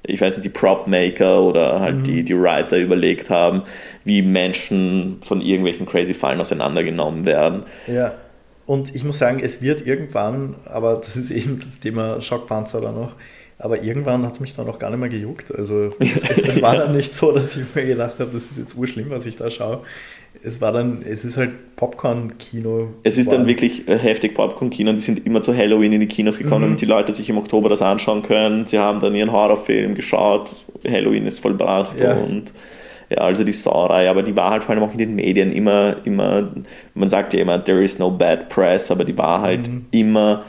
ich 0.05 0.21
weiß 0.21 0.37
nicht, 0.37 0.45
die 0.45 0.51
Prop-Maker 0.51 1.43
oder 1.43 1.81
halt 1.81 2.07
die, 2.07 2.25
die 2.25 2.37
Writer 2.37 2.77
überlegt 2.77 3.31
haben, 3.31 3.62
wie 4.05 4.23
Menschen 4.23 5.19
von 5.23 5.41
irgendwelchen 5.41 5.87
crazy 5.87 6.15
Fallen 6.15 6.41
auseinandergenommen 6.41 7.25
werden. 7.25 7.62
Ja, 7.87 8.15
und 8.67 8.95
ich 8.95 9.05
muss 9.05 9.19
sagen, 9.19 9.41
es 9.43 9.62
wird 9.62 9.87
irgendwann, 9.87 10.57
aber 10.65 10.97
das 10.97 11.17
ist 11.17 11.31
eben 11.31 11.61
das 11.61 11.79
Thema 11.79 12.21
Schockpanzer 12.21 12.81
dann 12.81 12.95
noch, 12.95 13.12
aber 13.59 13.83
irgendwann 13.83 14.25
hat 14.27 14.35
es 14.35 14.41
mich 14.41 14.57
dann 14.57 14.69
auch 14.69 14.79
gar 14.79 14.91
nicht 14.91 14.99
mehr 14.99 15.09
gejuckt. 15.09 15.55
Also 15.55 15.91
es, 15.99 16.17
es 16.17 16.62
war 16.62 16.75
dann 16.77 16.97
nicht 16.97 17.15
so, 17.15 17.33
dass 17.33 17.57
ich 17.57 17.75
mir 17.75 17.87
gedacht 17.87 18.19
habe, 18.19 18.31
das 18.33 18.45
ist 18.45 18.59
jetzt 18.59 18.77
urschlimm, 18.77 19.11
was 19.11 19.27
ich 19.27 19.37
da 19.37 19.51
schaue. 19.51 19.83
Es 20.45 20.61
war 20.61 20.73
dann, 20.73 21.03
es 21.09 21.25
ist 21.25 21.37
halt 21.37 21.77
Popcorn-Kino. 21.77 22.89
Es 23.05 23.17
ist 23.17 23.31
dann 23.31 23.47
wirklich 23.47 23.87
äh, 23.89 23.97
heftig 23.97 24.35
Popcorn-Kino 24.35 24.91
und 24.91 24.97
die 24.97 25.03
sind 25.03 25.25
immer 25.25 25.41
zu 25.41 25.57
Halloween 25.57 25.93
in 25.93 26.01
die 26.01 26.09
Kinos 26.09 26.37
gekommen, 26.39 26.65
damit 26.65 26.81
die 26.81 26.87
Leute 26.87 27.15
sich 27.15 27.29
im 27.31 27.39
Oktober 27.39 27.69
das 27.69 27.81
anschauen 27.81 28.23
können. 28.23 28.67
Sie 28.67 28.79
haben 28.79 29.01
dann 29.01 29.15
ihren 29.15 29.31
Horrorfilm 29.31 29.95
geschaut, 29.95 30.51
Halloween 30.87 31.27
ist 31.27 31.39
vollbracht 31.41 32.01
Ja. 32.01 32.15
und 32.15 32.53
ja, 33.09 33.19
also 33.19 33.45
die 33.45 33.53
Saw-Reihe, 33.53 34.09
aber 34.11 34.23
die 34.23 34.35
war 34.35 34.51
halt 34.51 34.65
vor 34.65 34.75
allem 34.75 34.85
auch 34.85 34.93
in 34.93 34.99
den 34.99 35.15
Medien 35.15 35.53
immer, 35.53 35.97
immer, 36.05 36.49
man 36.95 37.09
sagt 37.09 37.35
ja 37.35 37.41
immer, 37.41 37.63
there 37.63 37.83
is 37.83 37.99
no 37.99 38.11
bad 38.11 38.49
press, 38.49 38.91
aber 38.91 39.05
die 39.05 39.17
war 39.17 39.43
halt 39.43 39.71
immer 39.91 40.45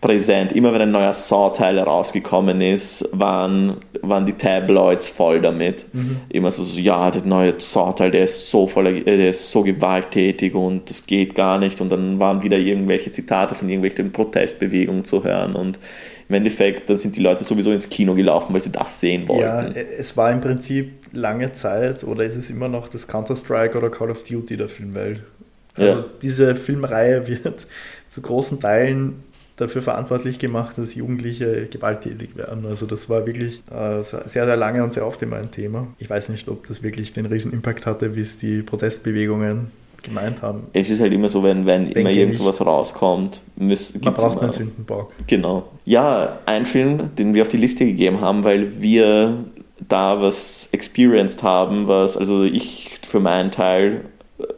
präsent. 0.00 0.52
Immer 0.52 0.74
wenn 0.74 0.82
ein 0.82 0.90
neuer 0.90 1.14
Saw-Teil 1.14 1.78
rausgekommen 1.78 2.60
ist, 2.60 3.08
waren, 3.12 3.78
waren 4.08 4.26
die 4.26 4.32
Tabloids 4.34 5.08
voll 5.08 5.40
damit. 5.40 5.86
Immer 6.28 6.50
so, 6.50 6.62
so, 6.64 6.80
ja, 6.80 7.10
der 7.10 7.24
neue 7.24 7.54
Saw-Teil, 7.58 8.10
der 8.10 8.24
ist 8.24 8.50
so 8.50 8.66
voller, 8.66 8.90
äh, 8.90 9.02
der 9.04 9.30
ist 9.30 9.50
so 9.50 9.62
gewalttätig 9.62 10.54
und 10.54 10.88
das 10.90 11.06
geht 11.06 11.34
gar 11.34 11.58
nicht. 11.58 11.80
Und 11.80 11.90
dann 11.90 12.18
waren 12.20 12.42
wieder 12.42 12.58
irgendwelche 12.58 13.10
Zitate 13.12 13.54
von 13.54 13.68
irgendwelchen 13.68 14.12
Protestbewegungen 14.12 15.04
zu 15.04 15.24
hören. 15.24 15.54
Und 15.54 15.78
im 16.28 16.34
Endeffekt, 16.36 16.88
dann 16.88 16.98
sind 16.98 17.16
die 17.16 17.20
Leute 17.20 17.44
sowieso 17.44 17.70
ins 17.70 17.88
Kino 17.88 18.14
gelaufen, 18.14 18.54
weil 18.54 18.62
sie 18.62 18.72
das 18.72 19.00
sehen 19.00 19.28
wollten. 19.28 19.42
Ja, 19.42 19.62
es 19.98 20.16
war 20.16 20.30
im 20.32 20.40
Prinzip 20.40 20.92
lange 21.12 21.52
Zeit 21.52 22.02
oder 22.04 22.24
ist 22.24 22.36
es 22.36 22.50
immer 22.50 22.68
noch 22.68 22.88
das 22.88 23.06
Counter-Strike 23.06 23.76
oder 23.76 23.90
Call 23.90 24.10
of 24.10 24.24
Duty 24.24 24.56
der 24.56 24.68
Filmwelt. 24.68 25.22
Also 25.76 25.90
Ja. 25.90 26.04
diese 26.22 26.56
Filmreihe 26.56 27.26
wird 27.26 27.66
zu 28.08 28.22
großen 28.22 28.60
Teilen 28.60 29.24
dafür 29.56 29.82
verantwortlich 29.82 30.38
gemacht, 30.38 30.78
dass 30.78 30.94
Jugendliche 30.94 31.66
gewalttätig 31.70 32.36
werden. 32.36 32.66
Also 32.66 32.86
das 32.86 33.08
war 33.08 33.26
wirklich 33.26 33.62
äh, 33.70 34.02
sehr, 34.02 34.28
sehr 34.28 34.56
lange 34.56 34.82
und 34.82 34.92
sehr 34.92 35.06
oft 35.06 35.22
immer 35.22 35.36
ein 35.36 35.50
Thema. 35.50 35.86
Ich 35.98 36.10
weiß 36.10 36.28
nicht, 36.30 36.48
ob 36.48 36.66
das 36.66 36.82
wirklich 36.82 37.12
den 37.12 37.26
riesen 37.26 37.52
Impact 37.52 37.86
hatte, 37.86 38.16
wie 38.16 38.20
es 38.20 38.36
die 38.36 38.62
Protestbewegungen 38.62 39.70
gemeint 40.02 40.42
haben. 40.42 40.64
Es 40.72 40.90
ist 40.90 41.00
halt 41.00 41.12
immer 41.12 41.28
so, 41.28 41.42
wenn, 41.42 41.66
wenn 41.66 41.88
immer 41.88 42.10
irgend 42.10 42.36
sowas 42.36 42.60
rauskommt, 42.60 43.40
müssen, 43.56 43.94
Man 43.94 44.02
gibt's 44.02 44.22
braucht 44.22 44.34
immer, 44.34 44.42
einen 44.42 44.52
Sündenbock. 44.52 45.12
Genau. 45.26 45.68
Ja, 45.84 46.40
ein 46.46 46.66
Film, 46.66 47.14
den 47.16 47.34
wir 47.34 47.42
auf 47.42 47.48
die 47.48 47.56
Liste 47.56 47.86
gegeben 47.86 48.20
haben, 48.20 48.44
weil 48.44 48.80
wir 48.80 49.44
da 49.88 50.20
was 50.20 50.68
experienced 50.72 51.42
haben, 51.42 51.88
was, 51.88 52.16
also 52.16 52.42
ich 52.44 52.98
für 53.02 53.20
meinen 53.20 53.50
Teil, 53.50 54.02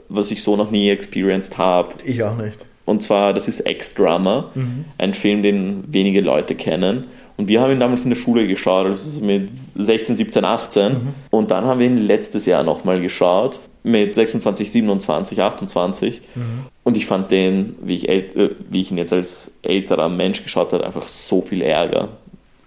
was 0.08 0.30
ich 0.30 0.42
so 0.42 0.56
noch 0.56 0.70
nie 0.70 0.90
experienced 0.90 1.58
habe. 1.58 1.94
Ich 2.04 2.22
auch 2.22 2.36
nicht. 2.36 2.64
Und 2.86 3.02
zwar, 3.02 3.34
das 3.34 3.48
ist 3.48 3.60
Ex-Drama, 3.60 4.50
Mhm. 4.54 4.84
ein 4.96 5.12
Film, 5.12 5.42
den 5.42 5.84
wenige 5.88 6.22
Leute 6.22 6.54
kennen. 6.54 7.04
Und 7.36 7.48
wir 7.48 7.60
haben 7.60 7.70
ihn 7.72 7.80
damals 7.80 8.04
in 8.04 8.10
der 8.10 8.16
Schule 8.16 8.46
geschaut, 8.46 8.86
also 8.86 9.22
mit 9.22 9.50
16, 9.54 10.16
17, 10.16 10.44
18. 10.44 10.92
Mhm. 10.92 10.98
Und 11.30 11.50
dann 11.50 11.66
haben 11.66 11.80
wir 11.80 11.86
ihn 11.86 11.98
letztes 11.98 12.46
Jahr 12.46 12.62
nochmal 12.62 13.00
geschaut, 13.00 13.60
mit 13.82 14.14
26, 14.14 14.70
27, 14.72 15.42
28. 15.42 16.22
Mhm. 16.34 16.42
Und 16.82 16.96
ich 16.96 17.04
fand 17.06 17.30
den, 17.30 17.74
wie 17.82 17.96
ich, 17.96 18.08
äh, 18.08 18.50
wie 18.70 18.80
ich 18.80 18.90
ihn 18.90 18.96
jetzt 18.98 19.12
als 19.12 19.50
älterer 19.62 20.08
Mensch 20.08 20.42
geschaut 20.42 20.72
habe, 20.72 20.84
einfach 20.86 21.06
so 21.06 21.42
viel 21.42 21.60
Ärger. 21.62 22.08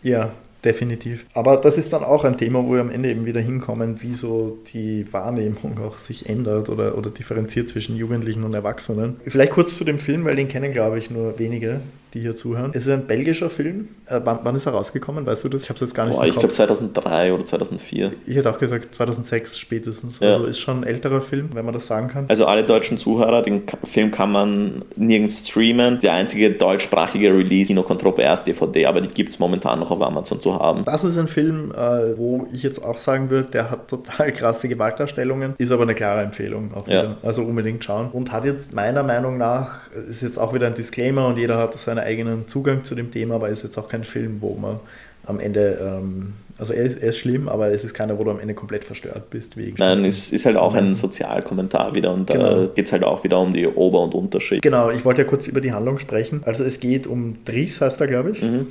Ja, 0.04 0.32
definitiv. 0.64 1.26
Aber 1.34 1.58
das 1.58 1.78
ist 1.78 1.94
dann 1.94 2.04
auch 2.04 2.24
ein 2.24 2.38
Thema, 2.38 2.64
wo 2.66 2.74
wir 2.74 2.82
am 2.82 2.92
Ende 2.92 3.10
eben 3.10 3.26
wieder 3.26 3.42
hinkommen, 3.42 4.02
wie 4.02 4.16
so 4.16 4.58
die 4.74 5.12
Wahrnehmung 5.12 5.80
auch 5.80 6.00
sich 6.00 6.28
ändert 6.28 6.70
oder, 6.70 6.98
oder 6.98 7.10
differenziert 7.10 7.70
zwischen 7.70 7.96
Jugendlichen 7.96 8.44
und 8.44 8.54
Erwachsenen. 8.54 9.20
Vielleicht 9.26 9.54
kurz 9.54 9.78
zu 9.78 9.84
dem 9.84 10.00
Film, 10.00 10.26
weil 10.26 10.36
den 10.36 10.48
kennen, 10.48 10.72
glaube 10.72 10.98
ich, 10.98 11.10
nur 11.10 11.40
wenige, 11.40 11.82
die 12.14 12.22
hier 12.22 12.36
zuhören. 12.36 12.72
Es 12.74 12.88
ist 12.88 12.92
ein 12.94 13.06
belgischer 13.08 13.50
Film. 13.50 13.90
Äh, 14.08 14.22
wann, 14.24 14.40
wann 14.44 14.56
ist 14.56 14.66
er 14.66 14.74
rausgekommen? 14.74 15.26
Weißt 15.26 15.44
du 15.44 15.50
das? 15.50 15.64
Ich 15.64 15.70
habe 15.70 15.76
es 15.76 15.82
jetzt 15.82 15.94
gar 15.94 16.06
nicht 16.08 16.16
Boah, 16.16 16.26
ich 16.26 16.32
glaube 16.32 16.48
Kopf. 16.48 16.56
2003 16.56 17.34
oder 17.34 17.46
2004. 17.46 18.12
Ich 18.26 18.36
hätte 18.36 18.50
auch 18.50 18.60
gesagt 18.60 18.96
2006 18.96 19.58
spätestens. 19.58 20.20
Ja. 20.20 20.34
Also 20.34 20.46
ist 20.46 20.60
schon 20.60 20.82
ein 20.82 20.84
älterer 20.84 21.22
Film, 21.22 21.50
wenn 21.54 21.66
man 21.66 21.74
das 21.74 21.88
sagen 21.88 22.08
kann. 22.08 22.26
Also 22.28 22.46
alle 22.46 22.64
deutschen 22.64 22.98
Zuhörer, 22.98 23.42
den 23.42 23.64
Film 23.84 24.12
kann 24.12 24.32
man 24.32 24.84
nirgends 24.96 25.48
streamen. 25.48 26.00
Der 26.00 26.14
einzige 26.14 26.52
deutschsprachige 26.52 27.30
Release, 27.34 27.68
Kino 27.68 27.84
Kontrovers 27.84 28.44
DVD, 28.44 28.86
aber 28.88 29.02
die 29.02 29.10
gibt 29.10 29.30
es 29.30 29.40
momentan 29.40 29.80
noch 29.80 29.92
auf 29.92 30.02
Amazon 30.02 30.40
zu 30.42 30.58
haben. 30.60 30.84
Das 30.86 31.04
ist 31.04 31.18
ein 31.18 31.28
Film, 31.28 31.72
äh, 31.72 32.18
wo 32.18 32.48
ich 32.52 32.64
jetzt 32.64 32.84
auch 32.84 32.98
sagen 32.98 33.30
würde, 33.30 33.50
der 33.52 33.70
hat 33.72 33.88
total 33.88 34.32
krasse 34.34 34.68
Gewaltdarstellungen, 34.68 35.54
ist 35.58 35.72
aber 35.72 35.84
eine 35.84 35.96
klare 35.96 36.22
Empfehlung 36.22 36.74
auch 36.74 36.88
Ja. 36.88 37.04
wieder. 37.04 37.18
Also 37.24 37.44
unbedingt 37.44 37.84
schauen. 37.84 38.10
Und 38.12 38.32
hat 38.32 38.46
jetzt 38.46 38.74
meiner 38.74 39.04
Meinung 39.04 39.38
nach, 39.38 39.90
ist 40.10 40.22
jetzt 40.24 40.38
auch 40.40 40.54
wieder 40.54 40.68
ein 40.68 40.74
Disclaimer 40.74 41.28
und 41.28 41.38
jeder 41.38 41.58
hat 41.58 41.76
seinen 42.00 42.08
eigenen 42.08 42.48
Zugang 42.48 42.84
zu 42.84 42.96
dem 42.96 43.12
Thema, 43.12 43.36
aber 43.36 43.50
ist 43.50 43.64
jetzt 43.64 43.78
auch 43.78 43.88
kein 43.90 44.04
Film, 44.04 44.38
wo 44.42 44.56
man 44.56 44.80
am 45.26 45.40
Ende, 45.40 45.78
ähm, 45.82 46.34
also 46.58 46.74
er 46.74 46.84
ist, 46.86 47.02
er 47.02 47.10
ist 47.10 47.18
schlimm, 47.20 47.48
aber 47.50 47.72
es 47.72 47.84
ist 47.84 47.94
keiner, 47.94 48.18
wo 48.18 48.24
du 48.24 48.32
am 48.32 48.40
Ende 48.40 48.54
komplett 48.54 48.84
verstört 48.84 49.30
bist. 49.30 49.58
Wegen 49.58 49.76
Nein, 49.78 50.04
es 50.06 50.32
ist 50.32 50.46
halt 50.46 50.58
auch 50.58 50.74
ein 50.74 50.96
Sozialkommentar 50.96 51.94
wieder 51.94 52.14
und 52.14 52.28
Genau. 52.30 52.66
da 52.66 52.74
geht 52.74 52.88
es 52.88 52.92
halt 52.92 53.04
auch 53.04 53.24
wieder 53.24 53.40
um 53.40 53.54
die 53.54 53.68
Ober- 53.68 54.02
und 54.02 54.16
Unterschicht. 54.16 54.62
Genau, 54.62 54.90
ich 54.90 55.06
wollte 55.06 55.22
ja 55.22 55.28
kurz 55.28 55.48
über 55.48 55.62
die 55.62 55.72
Handlung 55.72 56.00
sprechen. 56.00 56.42
Also 56.46 56.64
es 56.64 56.80
geht 56.80 57.06
um 57.06 57.38
Dries, 57.46 57.80
heißt 57.80 58.02
er, 58.02 58.08
glaube 58.08 58.32
ich. 58.32 58.42
Mhm. 58.42 58.68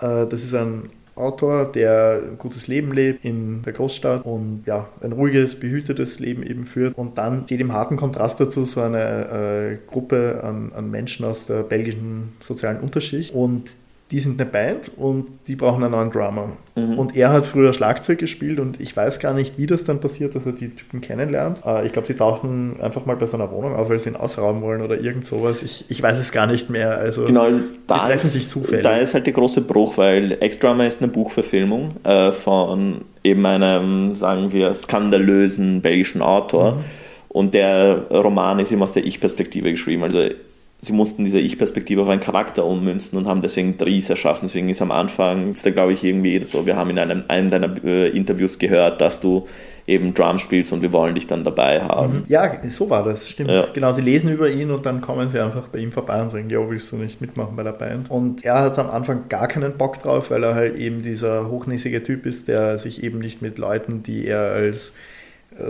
Äh, 0.00 0.26
Das 0.26 0.44
ist 0.44 0.54
ein 0.54 0.90
Autor, 1.16 1.64
der 1.72 2.22
ein 2.22 2.38
gutes 2.38 2.66
Leben 2.68 2.92
lebt 2.92 3.24
in 3.24 3.62
der 3.62 3.72
Großstadt 3.72 4.24
und 4.24 4.64
ja, 4.66 4.88
ein 5.00 5.12
ruhiges, 5.12 5.58
behütetes 5.58 6.18
Leben 6.18 6.42
eben 6.42 6.64
führt. 6.64 6.96
Und 6.96 7.18
dann 7.18 7.44
steht 7.44 7.60
im 7.60 7.72
harten 7.72 7.96
Kontrast 7.96 8.38
dazu 8.38 8.66
so 8.66 8.82
eine 8.82 9.78
äh, 9.80 9.90
Gruppe 9.90 10.40
an, 10.44 10.72
an 10.74 10.90
Menschen 10.90 11.24
aus 11.24 11.46
der 11.46 11.62
belgischen 11.62 12.32
sozialen 12.40 12.80
Unterschicht 12.80 13.34
und 13.34 13.70
die 14.12 14.20
sind 14.20 14.40
eine 14.40 14.48
Band 14.48 14.92
und 14.96 15.26
die 15.48 15.56
brauchen 15.56 15.82
einen 15.82 15.90
neuen 15.90 16.12
Drummer. 16.12 16.52
Mhm. 16.76 16.96
Und 16.96 17.16
er 17.16 17.32
hat 17.32 17.44
früher 17.44 17.72
Schlagzeug 17.72 18.18
gespielt 18.18 18.60
und 18.60 18.80
ich 18.80 18.96
weiß 18.96 19.18
gar 19.18 19.34
nicht, 19.34 19.58
wie 19.58 19.66
das 19.66 19.82
dann 19.82 20.00
passiert, 20.00 20.36
dass 20.36 20.46
er 20.46 20.52
die 20.52 20.68
Typen 20.68 21.00
kennenlernt. 21.00 21.58
Äh, 21.66 21.86
ich 21.86 21.92
glaube, 21.92 22.06
sie 22.06 22.14
tauchen 22.14 22.80
einfach 22.80 23.04
mal 23.04 23.16
bei 23.16 23.26
seiner 23.26 23.50
Wohnung 23.50 23.74
auf, 23.74 23.88
weil 23.88 23.98
sie 23.98 24.10
ihn 24.10 24.16
ausrauben 24.16 24.62
wollen 24.62 24.80
oder 24.80 25.00
irgend 25.00 25.26
sowas. 25.26 25.64
Ich, 25.64 25.86
ich 25.88 26.00
weiß 26.00 26.20
es 26.20 26.30
gar 26.30 26.46
nicht 26.46 26.70
mehr. 26.70 26.96
Also, 26.96 27.24
genau, 27.24 27.42
also 27.42 27.62
da, 27.88 28.06
treffen 28.06 28.26
ist, 28.26 28.32
sich 28.34 28.48
zufällig. 28.48 28.84
da 28.84 28.96
ist 28.98 29.12
halt 29.12 29.26
der 29.26 29.32
große 29.32 29.62
Bruch, 29.62 29.98
weil 29.98 30.36
Ex-Drummer 30.38 30.86
ist 30.86 31.02
eine 31.02 31.10
Buchverfilmung 31.10 31.94
äh, 32.04 32.30
von 32.30 33.00
eben 33.24 33.44
einem, 33.44 34.14
sagen 34.14 34.52
wir, 34.52 34.72
skandalösen 34.76 35.82
belgischen 35.82 36.22
Autor. 36.22 36.76
Mhm. 36.76 36.84
Und 37.28 37.54
der 37.54 38.06
Roman 38.10 38.60
ist 38.60 38.70
eben 38.70 38.82
aus 38.82 38.92
der 38.92 39.04
Ich-Perspektive 39.04 39.70
geschrieben. 39.72 40.04
Also 40.04 40.20
sie 40.78 40.92
mussten 40.92 41.24
diese 41.24 41.38
Ich-Perspektive 41.38 42.02
auf 42.02 42.08
einen 42.08 42.20
Charakter 42.20 42.64
ummünzen 42.64 43.18
und 43.18 43.26
haben 43.26 43.40
deswegen 43.40 43.76
Dries 43.76 44.10
erschaffen. 44.10 44.46
Deswegen 44.46 44.68
ist 44.68 44.82
am 44.82 44.90
Anfang, 44.90 45.52
ist 45.52 45.64
da 45.64 45.70
glaube 45.70 45.92
ich 45.92 46.04
irgendwie 46.04 46.38
so, 46.44 46.66
wir 46.66 46.76
haben 46.76 46.90
in 46.90 46.98
einem, 46.98 47.24
einem 47.28 47.50
deiner 47.50 47.84
äh, 47.84 48.08
Interviews 48.08 48.58
gehört, 48.58 49.00
dass 49.00 49.20
du 49.20 49.46
eben 49.86 50.14
Drums 50.14 50.42
spielst 50.42 50.72
und 50.72 50.82
wir 50.82 50.92
wollen 50.92 51.14
dich 51.14 51.26
dann 51.26 51.44
dabei 51.44 51.80
haben. 51.80 52.24
Ja, 52.28 52.50
so 52.68 52.90
war 52.90 53.04
das, 53.04 53.28
stimmt. 53.28 53.50
Ja. 53.50 53.66
Genau, 53.72 53.92
sie 53.92 54.02
lesen 54.02 54.32
über 54.32 54.50
ihn 54.50 54.70
und 54.70 54.84
dann 54.84 55.00
kommen 55.00 55.28
sie 55.28 55.38
einfach 55.38 55.68
bei 55.68 55.78
ihm 55.78 55.92
vorbei 55.92 56.20
und 56.20 56.30
sagen, 56.30 56.50
jo, 56.50 56.68
willst 56.68 56.90
du 56.90 56.96
nicht 56.96 57.20
mitmachen 57.20 57.54
bei 57.56 57.62
der 57.62 57.72
Band? 57.72 58.10
Und 58.10 58.44
er 58.44 58.60
hat 58.60 58.78
am 58.78 58.90
Anfang 58.90 59.28
gar 59.28 59.46
keinen 59.46 59.76
Bock 59.78 60.00
drauf, 60.00 60.30
weil 60.30 60.42
er 60.42 60.54
halt 60.54 60.76
eben 60.76 61.02
dieser 61.02 61.48
hochnäsige 61.48 62.02
Typ 62.02 62.26
ist, 62.26 62.48
der 62.48 62.78
sich 62.78 63.02
eben 63.04 63.20
nicht 63.20 63.42
mit 63.42 63.58
Leuten, 63.58 64.02
die 64.02 64.26
er 64.26 64.52
als 64.52 64.92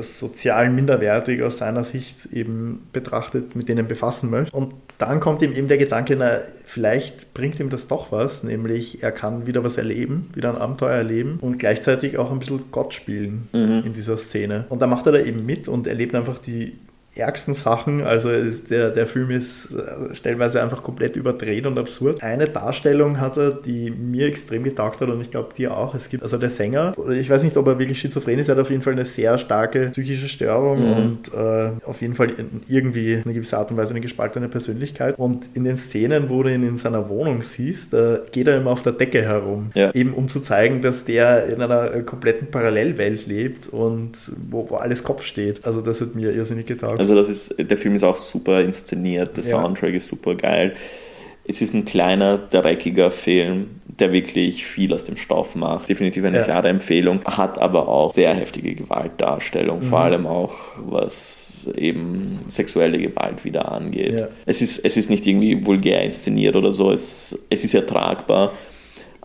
sozial 0.01 0.71
minderwertig 0.71 1.43
aus 1.43 1.59
seiner 1.59 1.85
Sicht 1.85 2.27
eben 2.33 2.87
betrachtet, 2.93 3.57
mit 3.57 3.69
denen 3.69 3.89
befassen 3.89 4.31
möchte. 4.31 4.57
Und 4.57 4.75
dann 4.99 5.21
kommt 5.21 5.43
ihm 5.43 5.53
eben 5.53 5.69
der 5.69 5.79
Gedanke, 5.79 6.17
na, 6.17 6.41
vielleicht 6.65 7.35
bringt 7.35 7.61
ihm 7.61 7.69
das 7.69 7.87
doch 7.87 8.13
was, 8.13 8.43
nämlich 8.43 9.03
er 9.03 9.13
kann 9.13 9.47
wieder 9.47 9.63
was 9.63 9.77
erleben, 9.79 10.31
wieder 10.35 10.51
ein 10.51 10.61
Abenteuer 10.61 10.95
erleben 10.95 11.39
und 11.41 11.59
gleichzeitig 11.59 12.19
auch 12.19 12.33
ein 12.33 12.39
bisschen 12.39 12.65
Gott 12.71 12.95
spielen 12.95 13.49
mhm. 13.53 13.83
in 13.85 13.93
dieser 13.93 14.17
Szene. 14.17 14.65
Und 14.69 14.83
da 14.83 14.87
macht 14.87 15.07
er 15.07 15.13
da 15.13 15.21
eben 15.21 15.45
mit 15.45 15.69
und 15.69 15.87
erlebt 15.87 16.15
einfach 16.15 16.39
die 16.39 16.79
ärgsten 17.17 17.55
Sachen. 17.55 18.03
Also 18.03 18.31
der, 18.71 18.91
der 18.91 19.07
Film 19.07 19.31
ist 19.31 19.71
äh, 19.73 20.15
stellenweise 20.15 20.63
einfach 20.63 20.83
komplett 20.83 21.17
überdreht 21.17 21.67
und 21.67 21.79
absurd. 21.79 22.23
Eine 22.23 22.49
Darstellung 22.49 23.21
hat 23.21 23.37
er, 23.37 23.51
die 23.51 23.91
mir 23.91 24.27
extrem 24.27 24.65
getaugt 24.65 25.01
hat 25.01 25.09
und 25.09 25.21
ich 25.21 25.31
glaube 25.31 25.55
dir 25.57 25.77
auch. 25.77 25.95
Es 25.95 26.09
gibt 26.09 26.23
also 26.23 26.39
der 26.39 26.51
Sänger, 26.51 26.95
ich 27.11 27.31
weiß 27.31 27.43
nicht, 27.43 27.57
ob 27.57 27.67
er 27.67 27.79
wirklich 27.79 27.99
schizophren 27.99 28.39
ist, 28.39 28.49
er 28.49 28.57
hat 28.57 28.63
auf 28.63 28.71
jeden 28.71 28.83
Fall 28.83 28.93
eine 28.93 29.05
sehr 29.05 29.39
starke 29.39 29.89
psychische 29.91 30.29
Störung 30.29 30.81
mhm. 30.81 30.97
und 30.97 31.35
äh, 31.35 31.71
auf 31.85 32.01
jeden 32.01 32.15
Fall 32.15 32.33
irgendwie 32.69 33.21
eine 33.25 33.35
gewisse 33.35 33.57
Art 33.59 33.71
und 33.71 33.77
Weise 33.77 33.91
eine 33.91 34.01
gespaltene 34.01 34.49
Persönlichkeit. 34.49 35.19
Und 35.19 35.51
in 35.55 35.65
den 35.65 35.77
Szenen, 35.77 36.29
wo 36.29 36.43
du 36.43 36.53
ihn 36.53 36.67
in 36.67 36.77
seiner 36.77 37.09
Wohnung 37.09 37.43
siehst, 37.43 37.93
da 37.93 38.19
geht 38.33 38.47
er 38.47 38.59
immer 38.59 38.71
auf 38.71 38.83
der 38.83 38.93
Decke 38.93 39.23
herum. 39.23 39.71
Ja. 39.75 39.95
Eben 39.95 40.13
um 40.13 40.29
zu 40.29 40.41
zeigen, 40.41 40.83
dass 40.83 41.05
der 41.05 41.47
in 41.47 41.63
einer 41.63 42.03
kompletten 42.03 42.51
Parallelwelt 42.51 43.27
lebt 43.27 43.69
und 43.69 44.13
wo, 44.51 44.69
wo 44.69 44.77
alles 44.77 45.05
Kopf 45.05 45.23
steht. 45.23 45.65
Also 45.65 45.81
das 45.81 46.01
hat 46.01 46.15
mir 46.15 46.33
irrsinnig 46.33 46.67
getaugt. 46.67 46.99
Also 46.99 47.06
das 47.15 47.29
ist, 47.29 47.55
der 47.59 47.77
Film 47.77 47.95
ist 47.95 48.03
auch 48.03 48.17
super 48.17 48.61
inszeniert, 48.61 49.37
der 49.37 49.45
ja. 49.45 49.51
Soundtrack 49.51 49.95
ist 49.95 50.09
super 50.09 50.35
geil. 50.35 50.75
Es 51.49 51.61
ist 51.63 51.75
ein 51.75 51.85
kleiner, 51.85 52.39
dreckiger 52.39 53.13
Film, 53.13 53.81
der 53.85 54.13
wirklich 54.13 54.67
viel 54.67 54.93
aus 54.93 55.05
dem 55.05 55.17
Stoff 55.17 55.55
macht. 55.55 55.89
Definitiv 55.89 56.25
eine 56.25 56.39
ja. 56.39 56.43
klare 56.43 56.69
Empfehlung, 56.69 57.21
hat 57.25 57.59
aber 57.59 57.89
auch 57.89 58.13
sehr 58.13 58.35
heftige 58.35 58.75
Gewaltdarstellung, 58.75 59.79
mhm. 59.79 59.83
vor 59.85 60.01
allem 60.01 60.27
auch 60.27 60.55
was 60.79 61.69
eben 61.77 62.41
sexuelle 62.49 62.99
Gewalt 62.99 63.45
wieder 63.45 63.71
angeht. 63.71 64.21
Ja. 64.21 64.29
Es, 64.45 64.61
ist, 64.61 64.85
es 64.85 64.97
ist 64.97 65.09
nicht 65.09 65.27
irgendwie 65.27 65.65
vulgär 65.65 66.03
inszeniert 66.03 66.57
oder 66.57 66.73
so, 66.73 66.91
es, 66.91 67.39
es 67.49 67.65
ist 67.65 67.75
ertragbar. 67.75 68.53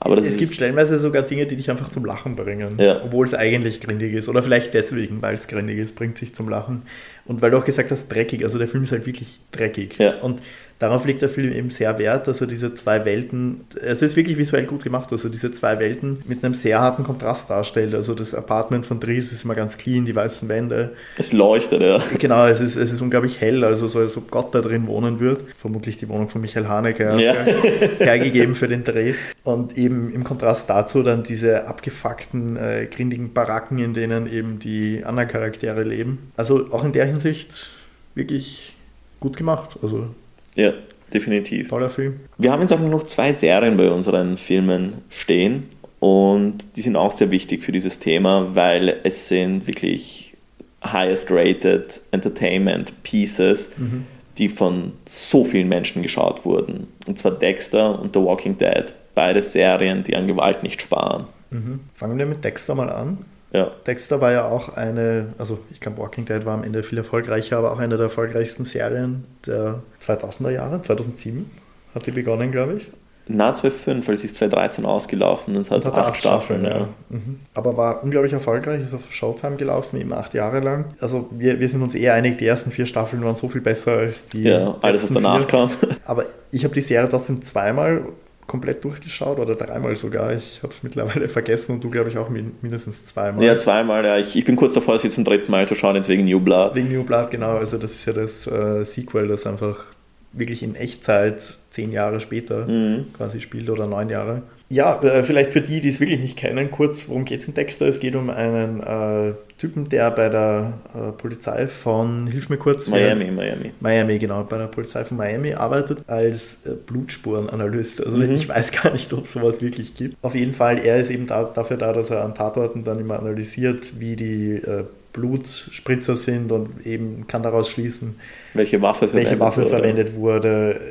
Aber 0.04 0.18
es 0.18 0.36
gibt 0.36 0.52
stellenweise 0.52 0.98
sogar 0.98 1.22
Dinge, 1.22 1.46
die 1.46 1.56
dich 1.56 1.70
einfach 1.70 1.90
zum 1.90 2.06
Lachen 2.06 2.36
bringen, 2.36 2.70
ja. 2.80 3.04
obwohl 3.04 3.24
es 3.24 3.36
eigentlich 3.36 3.82
grindig 3.82 4.14
ist. 4.16 4.30
Oder 4.30 4.42
vielleicht 4.42 4.74
deswegen, 4.74 5.22
weil 5.22 5.36
es 5.36 5.48
grindig 5.48 5.78
ist, 5.78 5.94
bringt 5.94 6.18
sich 6.18 6.34
zum 6.34 6.50
Lachen. 6.50 6.82
Und 7.26 7.42
weil 7.42 7.52
du 7.52 7.58
auch 7.58 7.66
gesagt 7.66 7.92
hast, 7.92 8.08
dreckig, 8.08 8.44
also 8.44 8.58
der 8.58 8.68
Film 8.68 8.84
ist 8.84 8.92
halt 8.92 9.06
wirklich 9.06 9.40
dreckig. 9.52 9.98
Ja. 9.98 10.20
Und 10.22 10.42
darauf 10.82 11.06
legt 11.06 11.22
der 11.22 11.30
Film 11.30 11.54
eben 11.54 11.70
sehr 11.70 12.00
Wert, 12.00 12.28
dass 12.28 12.42
er 12.42 12.48
diese 12.48 12.74
zwei 12.74 13.06
Welten, 13.06 13.62
also 13.76 13.92
es 13.92 14.02
ist 14.02 14.16
wirklich 14.16 14.38
visuell 14.38 14.66
gut 14.66 14.84
gemacht, 14.84 15.12
dass 15.12 15.24
er 15.24 15.30
diese 15.30 15.52
zwei 15.52 15.78
Welten 15.78 16.24
mit 16.26 16.44
einem 16.44 16.56
sehr 16.56 16.80
harten 16.80 17.04
Kontrast 17.04 17.52
darstellt. 17.52 17.94
Also 17.94 18.16
das 18.16 18.34
Apartment 18.34 18.88
von 18.88 19.00
Dries 19.00 19.32
ist 19.32 19.44
immer 19.44 19.54
ganz 19.54 19.78
clean, 19.78 20.06
die 20.06 20.16
weißen 20.16 20.50
Wände. 20.50 20.94
Es 21.18 21.34
leuchtet, 21.34 21.84
ja. 21.84 22.02
Genau, 22.18 22.48
es 22.48 22.62
ist, 22.62 22.78
es 22.78 22.92
ist 22.92 23.02
unglaublich 23.02 23.40
hell, 23.40 23.64
also 23.64 23.88
so 23.88 24.00
als 24.00 24.18
ob 24.18 24.32
Gott 24.32 24.56
da 24.56 24.62
drin 24.62 24.88
wohnen 24.88 25.20
wird. 25.20 25.42
Vermutlich 25.60 25.98
die 25.98 26.10
Wohnung 26.10 26.30
von 26.30 26.42
Michael 26.42 26.68
Haneke 26.68 27.16
ja. 27.22 27.34
hergegeben 28.00 28.56
für 28.56 28.68
den 28.68 28.84
Dreh. 28.84 29.14
Und 29.44 29.78
eben 29.78 30.12
im 30.12 30.24
Kontrast 30.24 30.68
dazu 30.68 31.04
dann 31.04 31.22
diese 31.22 31.68
abgefuckten, 31.68 32.58
äh, 32.58 32.88
grindigen 32.90 33.34
Baracken, 33.34 33.78
in 33.78 33.94
denen 33.94 34.32
eben 34.32 34.58
die 34.58 35.04
anderen 35.06 35.30
Charaktere 35.30 35.84
leben. 35.84 36.32
Also 36.38 36.72
auch 36.72 36.84
in 36.84 36.92
der 36.92 37.06
Hinsicht 37.06 37.70
wirklich 38.16 38.74
gut 39.20 39.38
gemacht. 39.38 39.78
Also 39.84 40.08
ja, 40.56 40.74
definitiv. 41.14 41.70
Toller 41.70 41.90
Film. 41.90 42.20
Wir 42.38 42.52
haben 42.52 42.62
jetzt 42.62 42.74
auch 42.74 42.80
noch 42.80 43.04
zwei 43.04 43.34
Serien 43.34 43.78
bei 43.78 43.90
unseren 43.90 44.38
Filmen 44.38 44.94
stehen 45.10 45.64
und 46.00 46.76
die 46.76 46.82
sind 46.82 46.96
auch 46.96 47.12
sehr 47.12 47.32
wichtig 47.32 47.64
für 47.64 47.72
dieses 47.72 48.00
Thema, 48.00 48.56
weil 48.56 49.00
es 49.04 49.28
sind 49.28 49.68
wirklich 49.68 50.36
highest 50.84 51.30
rated 51.30 52.02
Entertainment 52.12 53.04
Pieces, 53.04 53.72
mhm. 53.78 54.06
die 54.38 54.50
von 54.50 54.94
so 55.08 55.46
vielen 55.46 55.68
Menschen 55.70 56.02
geschaut 56.02 56.44
wurden. 56.46 56.88
Und 57.06 57.18
zwar 57.18 57.32
Dexter 57.32 58.00
und 58.00 58.16
The 58.16 58.22
Walking 58.22 58.58
Dead. 58.58 58.94
Beide 59.14 59.42
Serien, 59.42 60.04
die 60.04 60.16
an 60.16 60.28
Gewalt 60.28 60.64
nicht 60.64 60.82
sparen. 60.82 61.26
Mhm. 61.52 61.82
Fangen 61.94 62.18
wir 62.18 62.26
mit 62.26 62.44
Dexter 62.44 62.74
mal 62.76 62.90
an. 62.90 63.20
Ja. 63.54 63.72
Dexter 63.86 64.22
war 64.22 64.32
ja 64.32 64.48
auch 64.48 64.76
eine, 64.76 65.34
also 65.38 65.60
ich 65.72 65.80
glaube 65.80 65.98
Walking 65.98 66.26
Dead 66.26 66.46
war 66.46 66.54
am 66.54 66.64
Ende 66.64 66.84
viel 66.84 66.98
erfolgreicher, 66.98 67.58
aber 67.58 67.74
auch 67.74 67.80
eine 67.80 67.98
der 67.98 68.06
erfolgreichsten 68.06 68.64
Serien 68.64 69.26
der 69.46 69.82
2000er 70.06 70.52
Jahre, 70.52 70.82
2007 70.82 71.50
hat 71.94 72.06
die 72.06 72.12
begonnen, 72.12 72.52
glaube 72.52 72.76
ich. 72.76 72.90
Na, 73.28 73.54
2005, 73.54 74.08
weil 74.08 74.18
sie 74.18 74.26
ist 74.26 74.36
2013 74.36 74.86
ausgelaufen 74.86 75.56
und 75.56 75.70
hat, 75.70 75.86
und 75.86 75.86
hat 75.86 75.94
acht, 75.94 76.10
acht 76.10 76.18
Staffeln. 76.18 76.66
Staffeln 76.66 76.88
ja. 77.10 77.18
Mhm. 77.18 77.40
Aber 77.54 77.78
war 77.78 78.04
unglaublich 78.04 78.34
erfolgreich, 78.34 78.82
ist 78.82 78.94
auf 78.94 79.14
Showtime 79.14 79.58
gelaufen, 79.58 80.02
eben 80.02 80.12
acht 80.12 80.34
Jahre 80.34 80.60
lang. 80.60 80.96
Also 81.00 81.30
wir, 81.32 81.60
wir 81.60 81.70
sind 81.70 81.82
uns 81.82 81.94
eher 81.94 82.14
einig, 82.14 82.40
die 82.40 82.48
ersten 82.48 82.72
vier 82.72 82.86
Staffeln 82.86 83.24
waren 83.24 83.36
so 83.36 83.48
viel 83.48 83.62
besser 83.62 83.94
als 83.94 84.26
die. 84.28 84.44
Ja, 84.44 84.76
alles, 84.82 85.04
was 85.04 85.14
danach 85.14 85.38
vier. 85.40 85.48
kam. 85.48 85.72
Aber 86.06 86.26
ich 86.52 86.64
habe 86.64 86.74
die 86.74 86.82
Serie 86.82 87.08
trotzdem 87.08 87.42
zweimal 87.42 88.06
komplett 88.52 88.84
durchgeschaut 88.84 89.40
oder 89.40 89.56
dreimal 89.56 89.96
sogar. 89.96 90.34
Ich 90.34 90.60
habe 90.62 90.74
es 90.74 90.84
mittlerweile 90.84 91.30
vergessen 91.40 91.72
und 91.72 91.84
du, 91.86 91.90
glaube 91.90 92.10
ich, 92.10 92.18
auch 92.18 92.28
mindestens 92.28 93.06
zweimal. 93.06 93.42
Ja, 93.46 93.56
zweimal, 93.56 94.04
ja. 94.04 94.18
Ich, 94.18 94.36
ich 94.36 94.44
bin 94.44 94.58
kurz 94.58 94.74
davor, 94.74 95.00
sie 95.00 95.10
zum 95.10 95.24
dritten 95.24 95.50
Mal 95.52 95.70
zu 95.70 95.76
schauen, 95.76 95.96
jetzt 95.96 96.10
wegen 96.10 96.26
New 96.26 96.42
Blood. 96.42 96.76
Wegen 96.76 96.92
New 96.92 97.06
Blood, 97.06 97.32
genau. 97.32 97.56
Also 97.56 97.78
das 97.78 97.94
ist 97.94 98.06
ja 98.06 98.12
das 98.12 98.46
äh, 98.48 98.84
Sequel, 98.84 99.30
das 99.30 99.48
einfach 99.48 99.86
wirklich 100.34 100.64
in 100.64 100.76
Echtzeit 100.76 101.56
zehn 101.70 101.94
Jahre 101.94 102.20
später 102.20 102.68
mhm. 102.68 103.06
quasi 103.14 103.40
spielt 103.40 103.70
oder 103.70 103.88
neun 103.88 104.10
Jahre. 104.10 104.42
Ja, 104.68 105.02
äh, 105.02 105.24
vielleicht 105.24 105.54
für 105.54 105.62
die, 105.62 105.80
die 105.80 105.88
es 105.88 106.02
wirklich 106.02 106.20
nicht 106.20 106.36
kennen, 106.36 106.72
kurz, 106.72 107.08
worum 107.08 107.24
geht 107.24 107.40
es 107.40 107.48
in 107.48 107.54
Dexter? 107.54 107.88
Es 107.88 108.02
geht 108.02 108.18
um 108.18 108.30
einen 108.30 108.82
äh, 108.82 109.34
Typen, 109.62 109.90
der 109.90 110.10
bei 110.10 110.28
der 110.28 110.74
äh, 110.96 111.12
Polizei 111.12 111.68
von, 111.68 112.26
hilf 112.26 112.50
mir 112.50 112.58
kurz. 112.58 112.88
Miami, 112.88 113.26
wer, 113.26 113.32
Miami. 113.32 113.72
Miami, 113.80 114.18
genau, 114.18 114.44
bei 114.44 114.58
der 114.58 114.66
Polizei 114.66 115.06
von 115.06 115.18
Miami 115.18 115.54
arbeitet 115.54 116.00
als 116.08 116.62
äh, 116.66 116.72
Blutspurenanalyst. 116.72 118.04
Also 118.04 118.18
mhm. 118.18 118.32
ich 118.32 118.50
weiß 118.50 118.72
gar 118.72 118.92
nicht, 118.92 119.14
ob 119.14 119.26
es 119.26 119.34
sowas 119.34 119.62
wirklich 119.62 119.94
gibt. 119.96 120.18
Auf 120.24 120.34
jeden 120.34 120.56
Fall, 120.56 120.80
er 120.80 121.00
ist 121.00 121.12
eben 121.12 121.28
da, 121.28 121.44
dafür 121.44 121.78
da, 121.78 121.94
dass 121.94 122.10
er 122.10 122.26
an 122.26 122.34
Tatorten 122.34 122.84
dann 122.84 123.00
immer 123.00 123.20
analysiert, 123.20 124.00
wie 124.00 124.16
die 124.16 124.54
äh, 124.54 124.84
Blutspritzer 125.14 126.16
sind 126.16 126.52
und 126.52 126.84
eben 126.84 127.28
kann 127.28 127.44
daraus 127.44 127.70
schließen, 127.70 128.16
welche 128.56 128.82
Waffe 128.82 129.10
verwendet, 129.10 129.30
welche 129.30 129.40
Waffe 129.40 129.62
wurde. 129.62 129.70
verwendet 129.70 130.16
wurde 130.16 130.82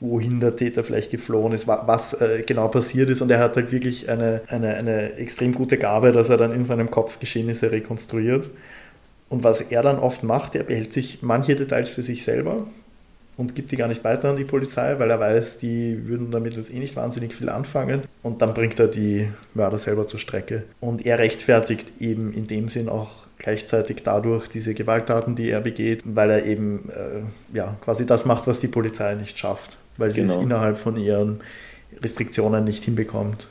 wohin 0.00 0.40
der 0.40 0.56
Täter 0.56 0.84
vielleicht 0.84 1.10
geflohen 1.10 1.52
ist, 1.52 1.66
was 1.66 2.14
äh, 2.14 2.42
genau 2.46 2.68
passiert 2.68 3.08
ist. 3.08 3.22
Und 3.22 3.30
er 3.30 3.38
hat 3.38 3.56
halt 3.56 3.72
wirklich 3.72 4.08
eine, 4.08 4.42
eine, 4.48 4.74
eine 4.74 5.14
extrem 5.14 5.52
gute 5.52 5.78
Gabe, 5.78 6.12
dass 6.12 6.28
er 6.28 6.36
dann 6.36 6.52
in 6.52 6.64
seinem 6.64 6.90
Kopf 6.90 7.18
Geschehnisse 7.18 7.72
rekonstruiert. 7.72 8.50
Und 9.28 9.42
was 9.42 9.60
er 9.60 9.82
dann 9.82 9.98
oft 9.98 10.22
macht, 10.22 10.54
er 10.54 10.64
behält 10.64 10.92
sich 10.92 11.22
manche 11.22 11.56
Details 11.56 11.90
für 11.90 12.02
sich 12.02 12.24
selber 12.24 12.66
und 13.36 13.54
gibt 13.54 13.72
die 13.72 13.76
gar 13.76 13.88
nicht 13.88 14.04
weiter 14.04 14.30
an 14.30 14.36
die 14.36 14.44
Polizei, 14.44 14.98
weil 14.98 15.10
er 15.10 15.18
weiß, 15.18 15.58
die 15.58 16.06
würden 16.06 16.30
damit 16.30 16.56
jetzt 16.56 16.72
eh 16.72 16.78
nicht 16.78 16.94
wahnsinnig 16.94 17.34
viel 17.34 17.48
anfangen. 17.48 18.02
Und 18.22 18.40
dann 18.40 18.54
bringt 18.54 18.78
er 18.78 18.88
die 18.88 19.28
Mörder 19.54 19.78
selber 19.78 20.06
zur 20.06 20.20
Strecke. 20.20 20.64
Und 20.80 21.04
er 21.04 21.18
rechtfertigt 21.18 22.00
eben 22.00 22.32
in 22.32 22.46
dem 22.46 22.68
Sinn 22.68 22.88
auch 22.88 23.26
gleichzeitig 23.38 24.02
dadurch 24.04 24.48
diese 24.48 24.74
Gewalttaten, 24.74 25.36
die 25.36 25.50
er 25.50 25.60
begeht, 25.60 26.02
weil 26.04 26.30
er 26.30 26.44
eben 26.46 26.90
äh, 26.90 27.56
ja, 27.56 27.76
quasi 27.84 28.06
das 28.06 28.24
macht, 28.24 28.46
was 28.46 28.60
die 28.60 28.68
Polizei 28.68 29.14
nicht 29.14 29.38
schafft 29.38 29.76
weil 29.96 30.12
sie 30.12 30.22
genau. 30.22 30.38
es 30.38 30.42
innerhalb 30.42 30.78
von 30.78 30.96
ihren 30.96 31.40
Restriktionen 32.02 32.64
nicht 32.64 32.84
hinbekommt. 32.84 33.46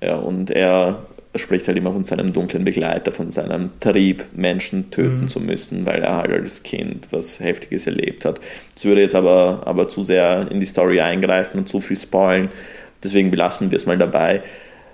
Ja, 0.00 0.16
und 0.16 0.50
er 0.50 1.06
spricht 1.36 1.66
halt 1.66 1.76
immer 1.76 1.92
von 1.92 2.04
seinem 2.04 2.32
dunklen 2.32 2.64
Begleiter, 2.64 3.10
von 3.10 3.30
seinem 3.30 3.70
Trieb, 3.80 4.24
Menschen 4.34 4.90
töten 4.90 5.22
mhm. 5.22 5.28
zu 5.28 5.40
müssen, 5.40 5.84
weil 5.86 6.02
er 6.02 6.16
halt 6.16 6.30
als 6.30 6.62
Kind 6.62 7.08
was 7.10 7.40
Heftiges 7.40 7.86
erlebt 7.86 8.24
hat. 8.24 8.40
Das 8.72 8.84
würde 8.84 9.00
jetzt 9.00 9.14
aber, 9.14 9.62
aber 9.64 9.88
zu 9.88 10.02
sehr 10.02 10.46
in 10.50 10.60
die 10.60 10.66
Story 10.66 11.00
eingreifen 11.00 11.58
und 11.58 11.68
zu 11.68 11.80
viel 11.80 11.98
spoilen. 11.98 12.48
Deswegen 13.02 13.30
belassen 13.30 13.70
wir 13.70 13.76
es 13.76 13.86
mal 13.86 13.98
dabei. 13.98 14.42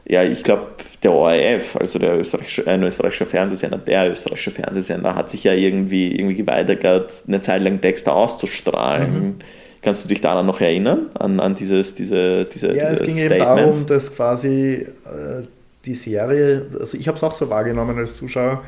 Ja, 0.09 0.25
ich 0.25 0.43
glaube, 0.43 0.69
der 1.03 1.13
ORF, 1.13 1.77
also 1.77 1.99
der 1.99 2.19
österreichische, 2.19 2.67
ein 2.67 2.83
österreichischer 2.83 3.27
Fernsehsender, 3.27 3.79
der 3.79 4.11
österreichische 4.11 4.51
Fernsehsender, 4.51 5.15
hat 5.15 5.29
sich 5.29 5.45
ja 5.45 5.53
irgendwie, 5.53 6.17
irgendwie 6.17 6.35
geweigert, 6.37 7.25
eine 7.29 7.41
Zeit 7.41 7.63
lang 7.63 7.81
Dexter 7.81 8.15
auszustrahlen. 8.15 9.13
Mhm. 9.13 9.35
Kannst 9.83 10.05
du 10.05 10.09
dich 10.09 10.21
daran 10.21 10.47
noch 10.47 10.61
erinnern, 10.61 11.07
an, 11.19 11.41
an 11.41 11.55
dieses, 11.55 11.95
diese, 11.95 12.45
diese 12.45 12.69
Ja, 12.75 12.91
diese 12.91 13.03
es 13.05 13.09
ging 13.09 13.17
Statements? 13.17 13.33
eben 13.35 13.39
darum, 13.39 13.87
dass 13.87 14.15
quasi 14.15 14.87
äh, 15.07 15.43
die 15.85 15.95
Serie, 15.95 16.67
also 16.79 16.99
ich 16.99 17.09
habe 17.09 17.17
es 17.17 17.25
auch 17.25 17.35
so 17.35 17.49
wahrgenommen 17.49 17.97
als 17.99 18.17
Zuschauer, 18.17 18.63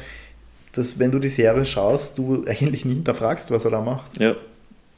dass 0.74 0.98
wenn 0.98 1.10
du 1.10 1.18
die 1.18 1.28
Serie 1.28 1.64
schaust, 1.66 2.16
du 2.16 2.44
eigentlich 2.46 2.84
nie 2.84 2.94
hinterfragst, 2.94 3.50
was 3.50 3.64
er 3.64 3.72
da 3.72 3.80
macht. 3.80 4.18
Ja. 4.18 4.34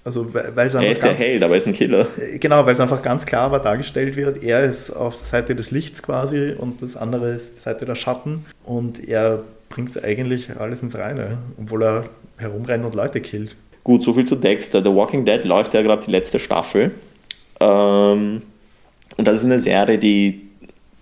Also, 0.04 0.32
weil 0.34 0.68
es 0.68 0.74
er 0.74 0.92
ist 0.92 1.02
der 1.02 1.14
Held, 1.14 1.42
aber 1.42 1.54
er 1.54 1.58
ist 1.58 1.66
ein 1.66 1.72
Killer. 1.72 2.06
Äh, 2.18 2.38
genau, 2.38 2.64
weil 2.66 2.74
es 2.74 2.80
einfach 2.80 3.02
ganz 3.02 3.24
klar 3.24 3.42
aber 3.44 3.58
dargestellt 3.58 4.16
wird, 4.16 4.42
er 4.42 4.64
ist 4.64 4.90
auf 4.90 5.18
der 5.18 5.26
Seite 5.26 5.56
des 5.56 5.70
Lichts 5.70 6.02
quasi 6.02 6.52
und 6.56 6.82
das 6.82 6.94
andere 6.94 7.32
ist 7.32 7.56
die 7.56 7.60
Seite 7.60 7.86
der 7.86 7.94
Schatten 7.94 8.44
und 8.64 9.08
er 9.08 9.42
bringt 9.70 10.04
eigentlich 10.04 10.50
alles 10.60 10.82
ins 10.82 10.94
Reine, 10.94 11.38
obwohl 11.58 11.82
er 11.82 12.04
herumrennt 12.36 12.84
und 12.84 12.94
Leute 12.94 13.20
killt. 13.20 13.56
Gut, 13.84 14.02
soviel 14.02 14.24
zu 14.24 14.36
Dexter. 14.36 14.82
The 14.82 14.90
Walking 14.90 15.24
Dead 15.24 15.44
läuft 15.44 15.74
ja 15.74 15.82
gerade 15.82 16.04
die 16.04 16.10
letzte 16.10 16.38
Staffel. 16.38 16.92
Ähm, 17.60 18.42
und 19.16 19.28
das 19.28 19.38
ist 19.40 19.44
eine 19.44 19.60
Serie, 19.60 19.98
die 19.98 20.44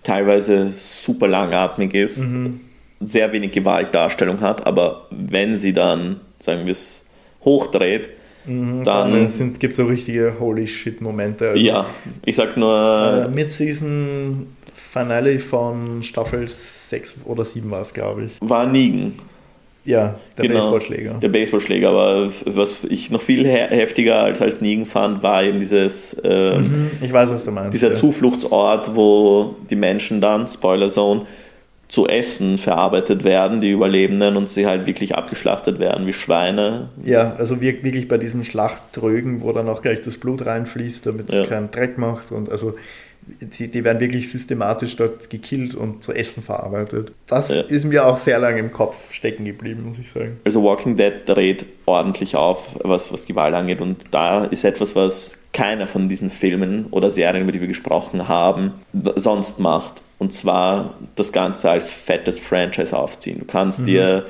teilweise 0.03 0.71
super 0.71 1.29
langatmig 1.29 1.95
ist, 1.95 2.25
mhm. 2.25 2.61
sehr 3.01 3.33
wenig 3.33 3.53
Gewaltdarstellung 3.53 4.41
hat, 4.41 4.67
aber 4.67 5.07
wenn 5.11 5.59
sie 5.59 5.73
dann, 5.73 6.21
sagen 6.39 6.65
wir 6.65 6.73
es, 6.73 7.05
hochdreht, 7.45 8.09
mhm, 8.45 8.85
dann, 8.85 9.13
dann 9.13 9.59
gibt 9.59 9.73
es 9.73 9.77
so 9.77 9.87
richtige 9.87 10.37
Holy 10.41 10.67
Shit-Momente. 10.67 11.51
Also, 11.51 11.63
ja, 11.63 11.87
ich 12.25 12.37
sag 12.37 12.57
nur. 12.57 13.27
Äh, 13.27 13.35
Mid-Season 13.35 14.49
Finale 14.75 15.39
von 15.39 16.03
Staffel 16.03 16.49
6 16.49 17.17
oder 17.25 17.45
7 17.45 17.71
war 17.71 17.83
es, 17.83 17.95
glaube 17.95 18.25
ich. 18.25 18.39
War 18.41 18.67
Negan. 18.67 19.15
Ja, 19.85 20.17
der 20.39 20.47
genau, 20.47 20.61
Baseballschläger. 20.61 21.15
Der 21.15 21.29
Baseballschläger, 21.29 21.89
aber 21.89 22.31
was 22.45 22.85
ich 22.89 23.11
noch 23.11 23.21
viel 23.21 23.45
heftiger 23.47 24.23
als 24.23 24.41
als 24.41 24.61
Negan 24.61 24.87
fand, 24.87 25.23
war 25.23 25.43
eben 25.43 25.59
dieses. 25.59 26.15
Äh, 26.23 26.59
mhm, 26.59 26.91
ich 27.01 27.13
weiß, 27.13 27.31
was 27.31 27.45
du 27.45 27.51
meinst. 27.51 27.75
Dieser 27.75 27.91
ja. 27.91 27.95
Zufluchtsort, 27.95 28.95
wo 28.95 29.57
die 29.71 29.77
Menschen 29.77 30.21
dann, 30.21 30.47
Spoiler 30.47 30.89
Zone, 30.89 31.27
zu 31.89 32.07
essen 32.07 32.57
verarbeitet 32.57 33.23
werden, 33.23 33.61
die 33.61 33.71
Überlebenden, 33.71 34.37
und 34.37 34.49
sie 34.49 34.67
halt 34.67 34.87
wirklich 34.87 35.15
abgeschlachtet 35.15 35.79
werden 35.79 36.07
wie 36.07 36.15
Schweine. 36.15 36.89
Ja, 37.05 37.35
also 37.35 37.61
wirklich 37.61 38.09
bei 38.09 38.17
diesem 38.19 38.45
Schlachttrögen, 38.45 39.43
wo 39.43 39.53
dann 39.53 39.69
auch 39.69 39.83
gleich 39.83 40.01
das 40.01 40.17
Blut 40.17 40.47
reinfließt, 40.47 41.05
damit 41.05 41.29
es 41.29 41.41
ja. 41.41 41.47
keinen 41.47 41.71
Dreck 41.71 41.99
macht. 41.99 42.33
Und 42.33 42.51
also 42.51 42.75
die, 43.41 43.69
die, 43.69 43.85
werden 43.85 44.01
wirklich 44.01 44.31
systematisch 44.31 44.97
dort 44.97 45.31
gekillt 45.31 45.75
und 45.75 46.03
zu 46.03 46.13
Essen 46.13 46.43
verarbeitet. 46.43 47.13
Das 47.27 47.51
ja. 47.51 47.61
ist 47.63 47.85
mir 47.85 48.07
auch 48.07 48.19
sehr 48.19 48.39
lange 48.39 48.59
im 48.59 48.73
Kopf 48.73 49.13
stecken 49.13 49.45
geblieben, 49.45 49.85
muss 49.87 49.99
ich 49.99 50.11
sagen. 50.11 50.41
Also 50.45 50.63
Walking 50.63 50.97
Dead 50.97 51.13
dreht 51.27 51.67
ordentlich 51.87 52.35
auf, 52.37 52.77
was, 52.83 53.13
was 53.13 53.27
Gewalt 53.27 53.55
angeht. 53.55 53.81
Und 53.81 54.07
da 54.11 54.45
ist 54.45 54.65
etwas, 54.65 54.97
was 54.97 55.39
keiner 55.53 55.87
von 55.87 56.09
diesen 56.09 56.31
Filmen 56.31 56.87
oder 56.91 57.11
Serien, 57.11 57.43
über 57.43 57.53
die 57.53 57.61
wir 57.61 57.69
gesprochen 57.69 58.29
haben, 58.29 58.73
sonst 59.15 59.61
macht. 59.61 60.03
Und 60.19 60.33
zwar 60.33 60.95
das 61.15 61.33
Ganze 61.33 61.71
als 61.71 61.91
fettes 61.91 62.39
Franchise 62.39 62.97
aufziehen. 62.97 63.41
Du 63.41 63.45
kannst 63.45 63.81
mhm. 63.81 63.87
dir 63.87 64.27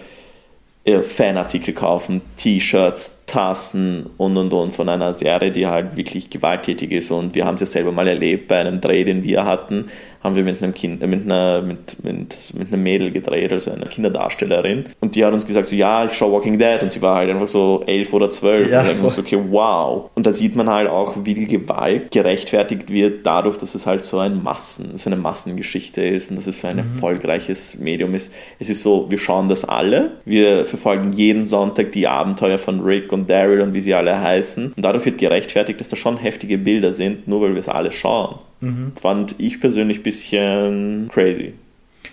Fanartikel 1.02 1.74
kaufen, 1.74 2.22
T-Shirts, 2.36 3.22
Tassen 3.26 4.10
und 4.16 4.36
und 4.36 4.52
und 4.52 4.72
von 4.72 4.88
einer 4.88 5.12
Serie, 5.12 5.52
die 5.52 5.66
halt 5.66 5.96
wirklich 5.96 6.28
gewalttätig 6.28 6.90
ist. 6.90 7.10
Und 7.12 7.34
wir 7.34 7.44
haben 7.44 7.54
es 7.54 7.60
ja 7.60 7.66
selber 7.66 7.92
mal 7.92 8.08
erlebt 8.08 8.48
bei 8.48 8.58
einem 8.58 8.80
Dreh, 8.80 9.04
den 9.04 9.22
wir 9.22 9.44
hatten 9.44 9.90
haben 10.22 10.36
wir 10.36 10.44
mit 10.44 10.62
einem, 10.62 10.74
kind, 10.74 11.02
äh, 11.02 11.06
mit, 11.06 11.24
einer, 11.24 11.62
mit, 11.62 12.02
mit, 12.04 12.36
mit 12.54 12.72
einem 12.72 12.82
Mädel 12.82 13.10
gedreht, 13.10 13.52
also 13.52 13.72
einer 13.72 13.86
Kinderdarstellerin. 13.86 14.84
Und 15.00 15.14
die 15.16 15.24
hat 15.24 15.32
uns 15.32 15.46
gesagt, 15.46 15.66
so, 15.66 15.76
ja, 15.76 16.04
ich 16.04 16.12
schaue 16.14 16.32
Walking 16.32 16.58
Dead. 16.58 16.82
Und 16.82 16.92
sie 16.92 17.02
war 17.02 17.16
halt 17.16 17.30
einfach 17.30 17.48
so 17.48 17.82
elf 17.86 18.12
oder 18.12 18.30
zwölf. 18.30 18.70
Ja, 18.70 18.82
und 18.82 18.90
ich 18.90 19.12
so, 19.12 19.20
okay, 19.20 19.38
wow. 19.50 20.10
Und 20.14 20.26
da 20.26 20.32
sieht 20.32 20.54
man 20.56 20.70
halt 20.70 20.88
auch, 20.88 21.14
wie 21.24 21.34
die 21.34 21.46
Gewalt 21.46 22.10
gerechtfertigt 22.10 22.92
wird, 22.92 23.26
dadurch, 23.26 23.58
dass 23.58 23.74
es 23.74 23.86
halt 23.86 24.04
so 24.04 24.18
ein 24.18 24.42
Massen, 24.42 24.96
so 24.96 25.10
eine 25.10 25.16
Massengeschichte 25.16 26.02
ist 26.02 26.30
und 26.30 26.36
dass 26.36 26.46
es 26.46 26.60
so 26.60 26.68
ein 26.68 26.76
mhm. 26.76 26.82
erfolgreiches 26.82 27.78
Medium 27.78 28.14
ist. 28.14 28.32
Es 28.58 28.70
ist 28.70 28.82
so, 28.82 29.10
wir 29.10 29.18
schauen 29.18 29.48
das 29.48 29.64
alle. 29.64 30.12
Wir 30.24 30.64
verfolgen 30.64 31.12
jeden 31.12 31.44
Sonntag 31.44 31.92
die 31.92 32.06
Abenteuer 32.06 32.58
von 32.58 32.80
Rick 32.80 33.12
und 33.12 33.28
Daryl 33.28 33.60
und 33.60 33.74
wie 33.74 33.80
sie 33.80 33.94
alle 33.94 34.20
heißen. 34.20 34.72
Und 34.76 34.82
dadurch 34.82 35.04
wird 35.04 35.18
gerechtfertigt, 35.18 35.80
dass 35.80 35.88
da 35.88 35.96
schon 35.96 36.16
heftige 36.16 36.58
Bilder 36.58 36.92
sind, 36.92 37.26
nur 37.26 37.42
weil 37.42 37.54
wir 37.54 37.60
es 37.60 37.68
alle 37.68 37.92
schauen. 37.92 38.36
Mhm. 38.62 38.92
Fand 38.94 39.34
ich 39.38 39.60
persönlich 39.60 39.98
ein 39.98 40.02
bisschen 40.02 41.08
crazy. 41.12 41.52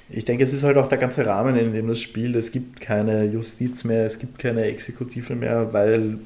Ich 0.09 0.25
denke, 0.25 0.43
es 0.43 0.53
ist 0.53 0.63
halt 0.63 0.77
auch 0.77 0.87
der 0.87 0.97
ganze 0.97 1.25
Rahmen, 1.25 1.55
in 1.55 1.73
dem 1.73 1.87
das 1.87 2.01
spielt. 2.01 2.35
Es 2.35 2.51
gibt 2.51 2.81
keine 2.81 3.25
Justiz 3.25 3.83
mehr, 3.83 4.05
es 4.05 4.17
gibt 4.17 4.39
keine 4.39 4.63
Exekutive 4.63 5.35
mehr, 5.35 5.71
weil 5.71 6.17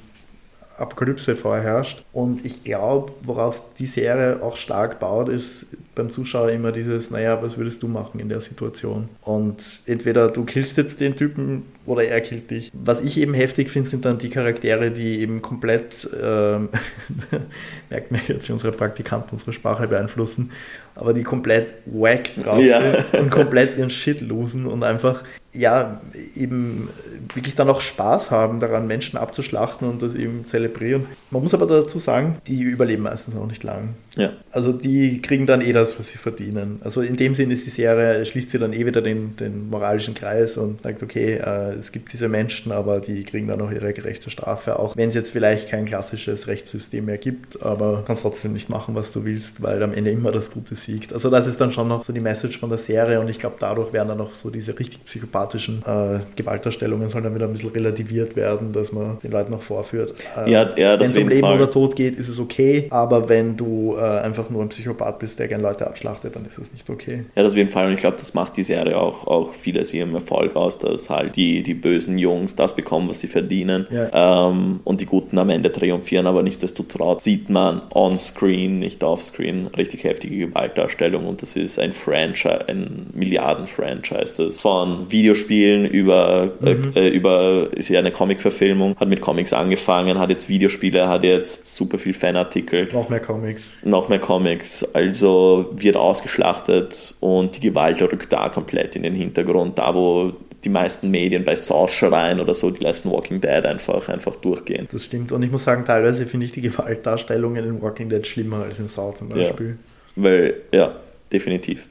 Apokalypse 0.78 1.36
vorherrscht. 1.36 2.04
Und 2.14 2.46
ich 2.46 2.64
glaube, 2.64 3.12
worauf 3.24 3.62
die 3.78 3.86
Serie 3.86 4.42
auch 4.42 4.56
stark 4.56 5.00
baut, 5.00 5.30
ist 5.30 5.68
beim 5.96 6.10
Zuschauer 6.10 6.50
immer 6.50 6.72
dieses, 6.72 7.12
naja, 7.12 7.42
was 7.42 7.58
würdest 7.58 7.84
du 7.84 7.88
machen 7.88 8.20
in 8.20 8.30
der 8.30 8.42
Situation? 8.42 9.10
Und 9.22 9.80
entweder 9.86 10.30
du 10.30 10.44
killst 10.44 10.78
jetzt 10.78 11.00
den 11.00 11.16
Typen 11.16 11.64
oder 11.86 12.04
er 12.04 12.22
killt 12.22 12.50
dich. 12.50 12.72
Was 12.74 13.02
ich 13.02 13.18
eben 13.18 13.34
heftig 13.34 13.70
finde, 13.70 13.90
sind 13.90 14.06
dann 14.06 14.18
die 14.18 14.30
Charaktere, 14.30 14.92
die 14.92 15.20
eben 15.20 15.42
komplett, 15.42 16.10
äh, 16.14 16.60
merkt 17.90 18.12
man 18.12 18.22
jetzt, 18.28 18.48
wie 18.50 18.54
unsere 18.54 18.72
Praktikanten 18.72 19.32
unsere 19.34 19.54
Sprache 19.54 19.88
beeinflussen, 19.88 20.52
aber 20.96 21.14
die 21.14 21.24
komplett 21.24 21.74
wack 21.86 22.30
drauf 22.42 22.62
ja. 22.62 22.82
sind 22.82 23.22
und 23.22 23.30
komplett 23.32 23.78
ihren 23.78 23.90
Shit 23.90 24.22
losen 24.22 24.66
und 24.66 24.84
einfach 24.84 25.24
ja, 25.54 26.02
eben 26.36 26.90
wirklich 27.34 27.56
dann 27.56 27.70
auch 27.70 27.82
Spaß 27.82 28.32
haben, 28.32 28.60
daran 28.60 28.88
Menschen 28.88 29.18
abzuschlachten 29.18 29.88
und 29.88 30.02
das 30.02 30.16
eben 30.16 30.48
zelebrieren. 30.48 31.06
Man 31.30 31.44
muss 31.44 31.54
aber 31.54 31.68
dazu 31.68 32.00
sagen, 32.00 32.38
die 32.48 32.60
überleben 32.62 33.04
meistens 33.04 33.36
auch 33.36 33.46
nicht 33.46 33.64
lang. 33.64 33.90
Ja. 34.16 34.34
Also 34.52 34.72
die 34.72 35.22
kriegen 35.22 35.48
dann 35.48 35.62
eh 35.62 35.74
das, 35.74 35.98
was 35.98 36.10
sie 36.10 36.18
verdienen. 36.18 36.80
Also 36.84 37.02
in 37.02 37.16
dem 37.16 37.34
Sinn 37.34 37.50
ist 37.50 37.66
die 37.66 37.72
Serie, 37.72 38.26
schließt 38.26 38.52
sie 38.52 38.60
dann 38.60 38.74
eh 38.74 38.86
wieder 38.86 39.02
den, 39.02 39.36
den 39.38 39.70
moralischen 39.70 40.14
Kreis 40.14 40.58
und 40.58 40.84
sagt, 40.84 41.02
okay, 41.02 41.36
äh, 41.36 41.74
es 41.74 41.92
gibt 41.92 42.14
diese 42.14 42.28
Menschen, 42.28 42.72
aber 42.72 43.00
die 43.00 43.24
kriegen 43.24 43.48
dann 43.48 43.62
auch 43.62 43.72
ihre 43.72 43.94
gerechte 43.94 44.30
Strafe, 44.30 44.78
auch 44.78 44.96
wenn 44.96 45.10
es 45.10 45.16
jetzt 45.16 45.32
vielleicht 45.32 45.70
kein 45.70 45.86
klassisches 45.86 46.48
Rechtssystem 46.48 47.06
mehr 47.06 47.18
gibt, 47.18 47.64
aber 47.64 48.04
kannst 48.06 48.22
trotzdem 48.22 48.54
nicht 48.54 48.70
machen, 48.70 48.94
was 48.96 49.12
du 49.12 49.26
willst, 49.26 49.64
weil 49.64 49.82
am 49.82 49.94
Ende 49.94 50.12
immer 50.12 50.32
das 50.32 50.52
Gute 50.52 50.76
siegt. 50.76 51.14
Also 51.14 51.30
das 51.30 51.48
ist 51.48 51.60
dann 51.60 51.72
schon 51.72 51.88
noch 51.88 52.04
so 52.04 52.14
die 52.14 52.20
Message 52.20 52.60
von 52.60 52.70
der 52.70 52.78
Serie 52.78 53.20
und 53.20 53.30
ich 53.30 53.40
glaube, 53.40 53.56
dadurch 53.60 53.94
werden 53.94 54.10
dann 54.10 54.20
noch 54.20 54.36
so 54.36 54.52
diese 54.52 54.78
richtig 54.78 55.04
psychopathischen 55.06 55.82
äh, 55.86 56.20
Gewaltdarstellungen 56.36 57.10
sollen 57.10 57.24
dann 57.24 57.36
wieder 57.36 57.48
ein 57.48 57.54
bisschen 57.54 57.72
relativiert 57.72 58.36
werden, 58.36 58.74
dass 58.74 58.92
man 58.92 59.18
den 59.20 59.32
Leuten 59.32 59.52
noch 59.52 59.64
vorführt. 59.64 60.14
Äh, 60.38 60.52
ja, 60.52 60.78
ja, 60.78 61.00
wenn 61.00 61.10
es 61.10 61.18
um 61.18 61.28
Leben 61.28 61.42
Fall. 61.42 61.56
oder 61.56 61.72
Tod 61.72 61.96
geht, 61.96 62.18
ist 62.18 62.30
es 62.30 62.40
okay, 62.40 62.88
aber 62.92 63.30
wenn 63.30 63.58
du 63.58 63.96
äh, 63.96 64.03
einfach 64.04 64.50
nur 64.50 64.62
ein 64.62 64.70
Psychopath 64.70 65.20
bist, 65.20 65.40
der 65.40 65.48
gerne 65.48 65.64
Leute 65.64 65.88
abschlachtet, 65.88 66.36
dann 66.36 66.46
ist 66.46 66.58
es 66.58 66.72
nicht 66.72 66.90
okay. 66.90 67.26
Ja, 67.36 67.44
das 67.44 67.54
auf 67.54 67.58
jeden 67.58 67.70
Fall 67.70 67.88
und 67.88 67.94
ich 67.94 68.00
glaube, 68.00 68.18
das 68.18 68.34
macht 68.34 68.58
die 68.58 68.64
Serie 68.64 68.98
auch, 68.98 69.28
auch 69.28 69.54
vieles 69.54 69.94
ihrem 69.94 70.14
Erfolg 70.14 70.56
aus, 70.56 70.80
dass 70.80 71.10
halt 71.10 71.36
die, 71.36 71.64
die 71.64 71.74
bösen 71.74 72.18
Jungs 72.18 72.56
das 72.56 72.76
bekommen, 72.76 73.10
was 73.10 73.20
sie 73.20 73.28
verdienen 73.28 73.88
ja. 73.92 74.50
ähm, 74.50 74.80
und 74.84 75.02
die 75.02 75.06
Guten 75.06 75.38
am 75.38 75.50
Ende 75.50 75.72
triumphieren, 75.72 76.28
aber 76.28 76.44
nichtsdestotrotz 76.44 77.24
sieht 77.24 77.50
man 77.50 77.82
on-screen, 77.94 78.80
nicht 78.80 79.04
off-screen, 79.04 79.68
richtig 79.78 80.04
heftige 80.04 80.48
Gewaltdarstellung 80.48 81.26
und 81.26 81.42
das 81.42 81.56
ist 81.56 81.80
ein 81.80 81.94
Franchise, 81.94 82.68
ein 82.68 83.08
Milliarden-Franchise, 83.14 84.36
das 84.38 84.60
von 84.60 85.12
Videospielen 85.12 85.86
über, 85.86 86.52
äh, 86.64 86.74
mhm. 86.74 86.94
äh, 86.96 87.08
über 87.10 87.68
ist 87.72 87.90
ja 87.90 88.00
eine 88.00 88.12
Comic-Verfilmung, 88.12 88.96
hat 89.00 89.08
mit 89.08 89.22
Comics 89.22 89.54
angefangen, 89.54 90.20
hat 90.20 90.30
jetzt 90.30 90.50
Videospiele, 90.50 91.08
hat 91.08 91.24
jetzt 91.24 91.74
super 91.74 91.98
viel 91.98 92.14
Fanartikel. 92.14 92.90
Noch 92.92 93.10
mehr 93.10 93.20
Comics. 93.20 93.70
Noch 93.94 94.10
mehr 94.10 94.18
Comics, 94.18 94.84
also 94.96 95.70
wird 95.72 95.98
ausgeschlachtet 95.98 97.14
und 97.20 97.56
die 97.56 97.60
Gewalt 97.60 98.02
rückt 98.02 98.34
da 98.34 98.50
komplett 98.50 98.96
in 98.96 99.04
den 99.04 99.14
Hintergrund, 99.14 99.78
da 99.78 99.94
wo 99.94 100.34
die 100.64 100.70
meisten 100.70 101.12
Medien 101.12 101.44
bei 101.44 101.56
Saw 101.56 101.88
schreien 101.88 102.40
oder 102.40 102.56
so, 102.56 102.72
die 102.72 102.84
lassen 102.84 103.12
Walking 103.12 103.40
Dead 103.40 103.64
einfach, 103.64 104.10
einfach 104.10 104.36
durchgehen. 104.38 104.88
Das 104.92 105.06
stimmt. 105.06 105.32
Und 105.32 105.44
ich 105.44 105.52
muss 105.52 105.64
sagen, 105.64 105.86
teilweise 105.86 106.26
finde 106.26 106.48
ich 106.48 106.52
die 106.52 106.62
Gewaltdarstellungen 106.62 107.64
in 107.64 107.82
Walking 107.84 108.10
Dead 108.10 108.26
schlimmer 108.26 108.64
als 108.64 108.80
in 108.80 108.88
Saw 108.88 109.14
zum 109.14 109.30
Beispiel. 109.30 109.78
Ja, 110.16 110.24
weil, 110.24 110.56
ja, 110.72 110.96
definitiv. 111.32 111.88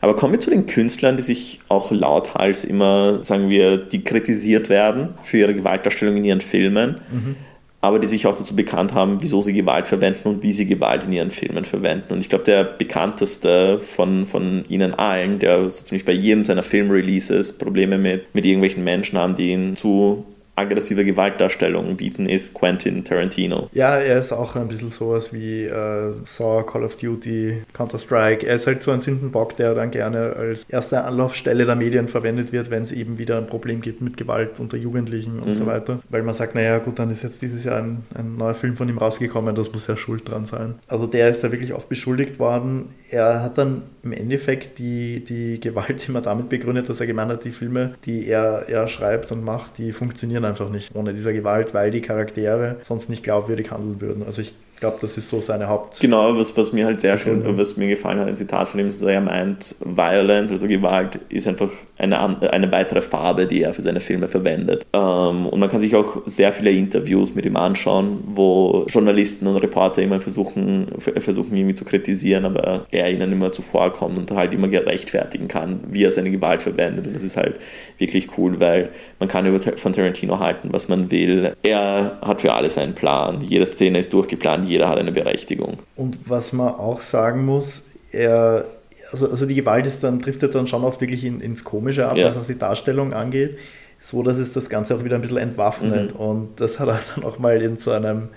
Aber 0.00 0.14
kommen 0.14 0.34
wir 0.34 0.40
zu 0.40 0.50
den 0.50 0.66
Künstlern, 0.66 1.16
die 1.16 1.24
sich 1.24 1.58
auch 1.66 1.90
lauthals 1.90 2.62
immer, 2.62 3.24
sagen 3.24 3.50
wir, 3.50 3.76
die 3.76 4.04
kritisiert 4.04 4.68
werden 4.68 5.14
für 5.20 5.38
ihre 5.38 5.54
Gewaltdarstellung 5.54 6.16
in 6.16 6.24
ihren 6.24 6.40
Filmen. 6.42 7.00
Mhm. 7.10 7.36
Aber 7.82 7.98
die 7.98 8.06
sich 8.06 8.26
auch 8.26 8.34
dazu 8.34 8.54
bekannt 8.54 8.92
haben, 8.92 9.18
wieso 9.20 9.40
sie 9.40 9.52
Gewalt 9.52 9.88
verwenden 9.88 10.28
und 10.28 10.42
wie 10.42 10.52
sie 10.52 10.66
Gewalt 10.66 11.04
in 11.04 11.12
ihren 11.12 11.30
Filmen 11.30 11.64
verwenden. 11.64 12.12
Und 12.12 12.20
ich 12.20 12.28
glaube, 12.28 12.44
der 12.44 12.64
bekannteste 12.64 13.78
von, 13.78 14.26
von 14.26 14.64
ihnen 14.68 14.94
allen, 14.94 15.38
der 15.38 15.62
so 15.70 15.84
ziemlich 15.84 16.04
bei 16.04 16.12
jedem 16.12 16.44
seiner 16.44 16.62
Filmreleases 16.62 17.52
Probleme 17.52 17.96
mit, 17.96 18.34
mit 18.34 18.44
irgendwelchen 18.44 18.84
Menschen 18.84 19.18
haben, 19.18 19.34
die 19.34 19.52
ihn 19.52 19.76
zu 19.76 20.26
aggressive 20.60 21.04
Gewaltdarstellungen 21.04 21.96
bieten, 21.96 22.26
ist 22.26 22.54
Quentin 22.54 23.04
Tarantino. 23.04 23.68
Ja, 23.72 23.96
er 23.96 24.20
ist 24.20 24.32
auch 24.32 24.56
ein 24.56 24.68
bisschen 24.68 24.90
sowas 24.90 25.32
wie 25.32 25.64
äh, 25.64 26.12
Saw, 26.24 26.64
Call 26.64 26.84
of 26.84 26.96
Duty, 26.96 27.62
Counter-Strike. 27.72 28.46
Er 28.46 28.54
ist 28.54 28.66
halt 28.66 28.82
so 28.82 28.90
ein 28.90 29.00
Sündenbock, 29.00 29.56
der 29.56 29.74
dann 29.74 29.90
gerne 29.90 30.34
als 30.36 30.64
erste 30.68 31.04
Anlaufstelle 31.04 31.66
der 31.66 31.76
Medien 31.76 32.08
verwendet 32.08 32.52
wird, 32.52 32.70
wenn 32.70 32.82
es 32.82 32.92
eben 32.92 33.18
wieder 33.18 33.38
ein 33.38 33.46
Problem 33.46 33.80
gibt 33.80 34.00
mit 34.00 34.16
Gewalt 34.16 34.60
unter 34.60 34.76
Jugendlichen 34.76 35.40
und 35.40 35.48
mhm. 35.48 35.54
so 35.54 35.66
weiter. 35.66 36.00
Weil 36.08 36.22
man 36.22 36.34
sagt, 36.34 36.54
naja 36.54 36.78
gut, 36.78 36.98
dann 36.98 37.10
ist 37.10 37.22
jetzt 37.22 37.42
dieses 37.42 37.64
Jahr 37.64 37.78
ein, 37.78 38.04
ein 38.14 38.36
neuer 38.36 38.54
Film 38.54 38.76
von 38.76 38.88
ihm 38.88 38.98
rausgekommen, 38.98 39.54
das 39.54 39.72
muss 39.72 39.86
ja 39.86 39.96
schuld 39.96 40.30
dran 40.30 40.44
sein. 40.44 40.74
Also 40.86 41.06
der 41.06 41.28
ist 41.28 41.42
da 41.42 41.50
wirklich 41.50 41.74
oft 41.74 41.88
beschuldigt 41.88 42.38
worden. 42.38 42.90
Er 43.10 43.42
hat 43.42 43.58
dann 43.58 43.82
im 44.02 44.12
Endeffekt 44.12 44.78
die, 44.78 45.24
die 45.24 45.60
Gewalt 45.60 46.08
immer 46.08 46.20
damit 46.20 46.48
begründet, 46.48 46.88
dass 46.88 47.00
er 47.00 47.06
gemeint 47.06 47.32
hat, 47.32 47.44
die 47.44 47.50
Filme, 47.50 47.94
die 48.04 48.26
er, 48.26 48.68
er 48.68 48.88
schreibt 48.88 49.32
und 49.32 49.44
macht, 49.44 49.78
die 49.78 49.92
funktionieren 49.92 50.44
einfach 50.50 50.68
nicht 50.68 50.94
ohne 50.94 51.14
dieser 51.14 51.32
Gewalt, 51.32 51.72
weil 51.72 51.90
die 51.90 52.02
Charaktere 52.02 52.76
sonst 52.82 53.08
nicht 53.08 53.22
glaubwürdig 53.22 53.70
handeln 53.70 54.00
würden. 54.00 54.22
Also 54.24 54.42
ich 54.42 54.52
glaube, 54.80 54.96
das 55.00 55.16
ist 55.16 55.28
so 55.28 55.40
seine 55.40 55.68
Haupt. 55.68 56.00
Genau, 56.00 56.36
was, 56.36 56.56
was 56.56 56.72
mir 56.72 56.86
halt 56.86 57.00
sehr 57.00 57.18
schön, 57.18 57.42
was 57.58 57.76
mir 57.76 57.88
gefallen 57.88 58.18
hat, 58.18 58.28
ein 58.28 58.36
Zitat 58.36 58.68
von 58.68 58.80
ihm 58.80 58.88
ist, 58.88 59.02
dass 59.02 59.08
er 59.08 59.20
meint, 59.20 59.76
Violence, 59.80 60.50
also 60.50 60.66
Gewalt, 60.66 61.20
ist 61.28 61.46
einfach 61.46 61.70
eine, 61.98 62.18
eine 62.50 62.72
weitere 62.72 63.02
Farbe, 63.02 63.46
die 63.46 63.62
er 63.62 63.74
für 63.74 63.82
seine 63.82 64.00
Filme 64.00 64.26
verwendet. 64.26 64.86
Ähm, 64.92 65.46
und 65.46 65.60
man 65.60 65.68
kann 65.68 65.80
sich 65.80 65.94
auch 65.94 66.22
sehr 66.24 66.52
viele 66.52 66.70
Interviews 66.70 67.34
mit 67.34 67.44
ihm 67.44 67.56
anschauen, 67.56 68.24
wo 68.26 68.86
Journalisten 68.88 69.46
und 69.46 69.56
Reporter 69.58 70.02
immer 70.02 70.20
versuchen, 70.20 70.88
versuchen 70.98 71.54
irgendwie 71.54 71.74
zu 71.74 71.84
kritisieren, 71.84 72.46
aber 72.46 72.86
er 72.90 73.12
ihnen 73.12 73.32
immer 73.32 73.52
zuvorkommt 73.52 74.18
und 74.18 74.30
halt 74.30 74.54
immer 74.54 74.68
gerechtfertigen 74.68 75.48
kann, 75.48 75.80
wie 75.88 76.04
er 76.04 76.12
seine 76.12 76.30
Gewalt 76.30 76.62
verwendet. 76.62 77.06
Und 77.06 77.14
das 77.14 77.22
ist 77.22 77.36
halt 77.36 77.56
wirklich 77.98 78.38
cool, 78.38 78.58
weil 78.60 78.88
man 79.18 79.28
kann 79.28 79.44
über 79.44 79.60
von 79.60 79.92
Tarantino 79.92 80.38
halten, 80.38 80.70
was 80.72 80.88
man 80.88 81.10
will. 81.10 81.52
Er 81.62 82.18
hat 82.22 82.40
für 82.40 82.54
alles 82.54 82.78
einen 82.78 82.94
Plan. 82.94 83.42
Jede 83.42 83.66
Szene 83.66 83.98
ist 83.98 84.12
durchgeplant 84.12 84.69
jeder 84.70 84.88
hat 84.88 84.98
eine 84.98 85.12
Berechtigung. 85.12 85.78
Und 85.96 86.18
was 86.26 86.52
man 86.52 86.68
auch 86.68 87.00
sagen 87.00 87.44
muss, 87.44 87.84
er, 88.12 88.64
also, 89.12 89.28
also 89.28 89.46
die 89.46 89.54
Gewalt 89.54 89.86
ist 89.86 90.02
dann, 90.02 90.20
driftet 90.20 90.54
dann 90.54 90.66
schon 90.66 90.84
oft 90.84 91.00
wirklich 91.00 91.24
in, 91.24 91.40
ins 91.40 91.64
Komische 91.64 92.08
ab, 92.08 92.16
ja. 92.16 92.28
was 92.28 92.36
auch 92.36 92.46
die 92.46 92.58
Darstellung 92.58 93.12
angeht, 93.12 93.58
so 93.98 94.22
dass 94.22 94.38
es 94.38 94.52
das 94.52 94.70
Ganze 94.70 94.94
auch 94.94 95.04
wieder 95.04 95.16
ein 95.16 95.22
bisschen 95.22 95.38
entwaffnet. 95.38 96.14
Mhm. 96.14 96.20
Und 96.20 96.60
das 96.60 96.78
hat 96.78 96.88
er 96.88 97.00
dann 97.14 97.24
auch 97.24 97.38
mal 97.38 97.60
in 97.60 97.76
so 97.76 97.90
einem 97.90 98.28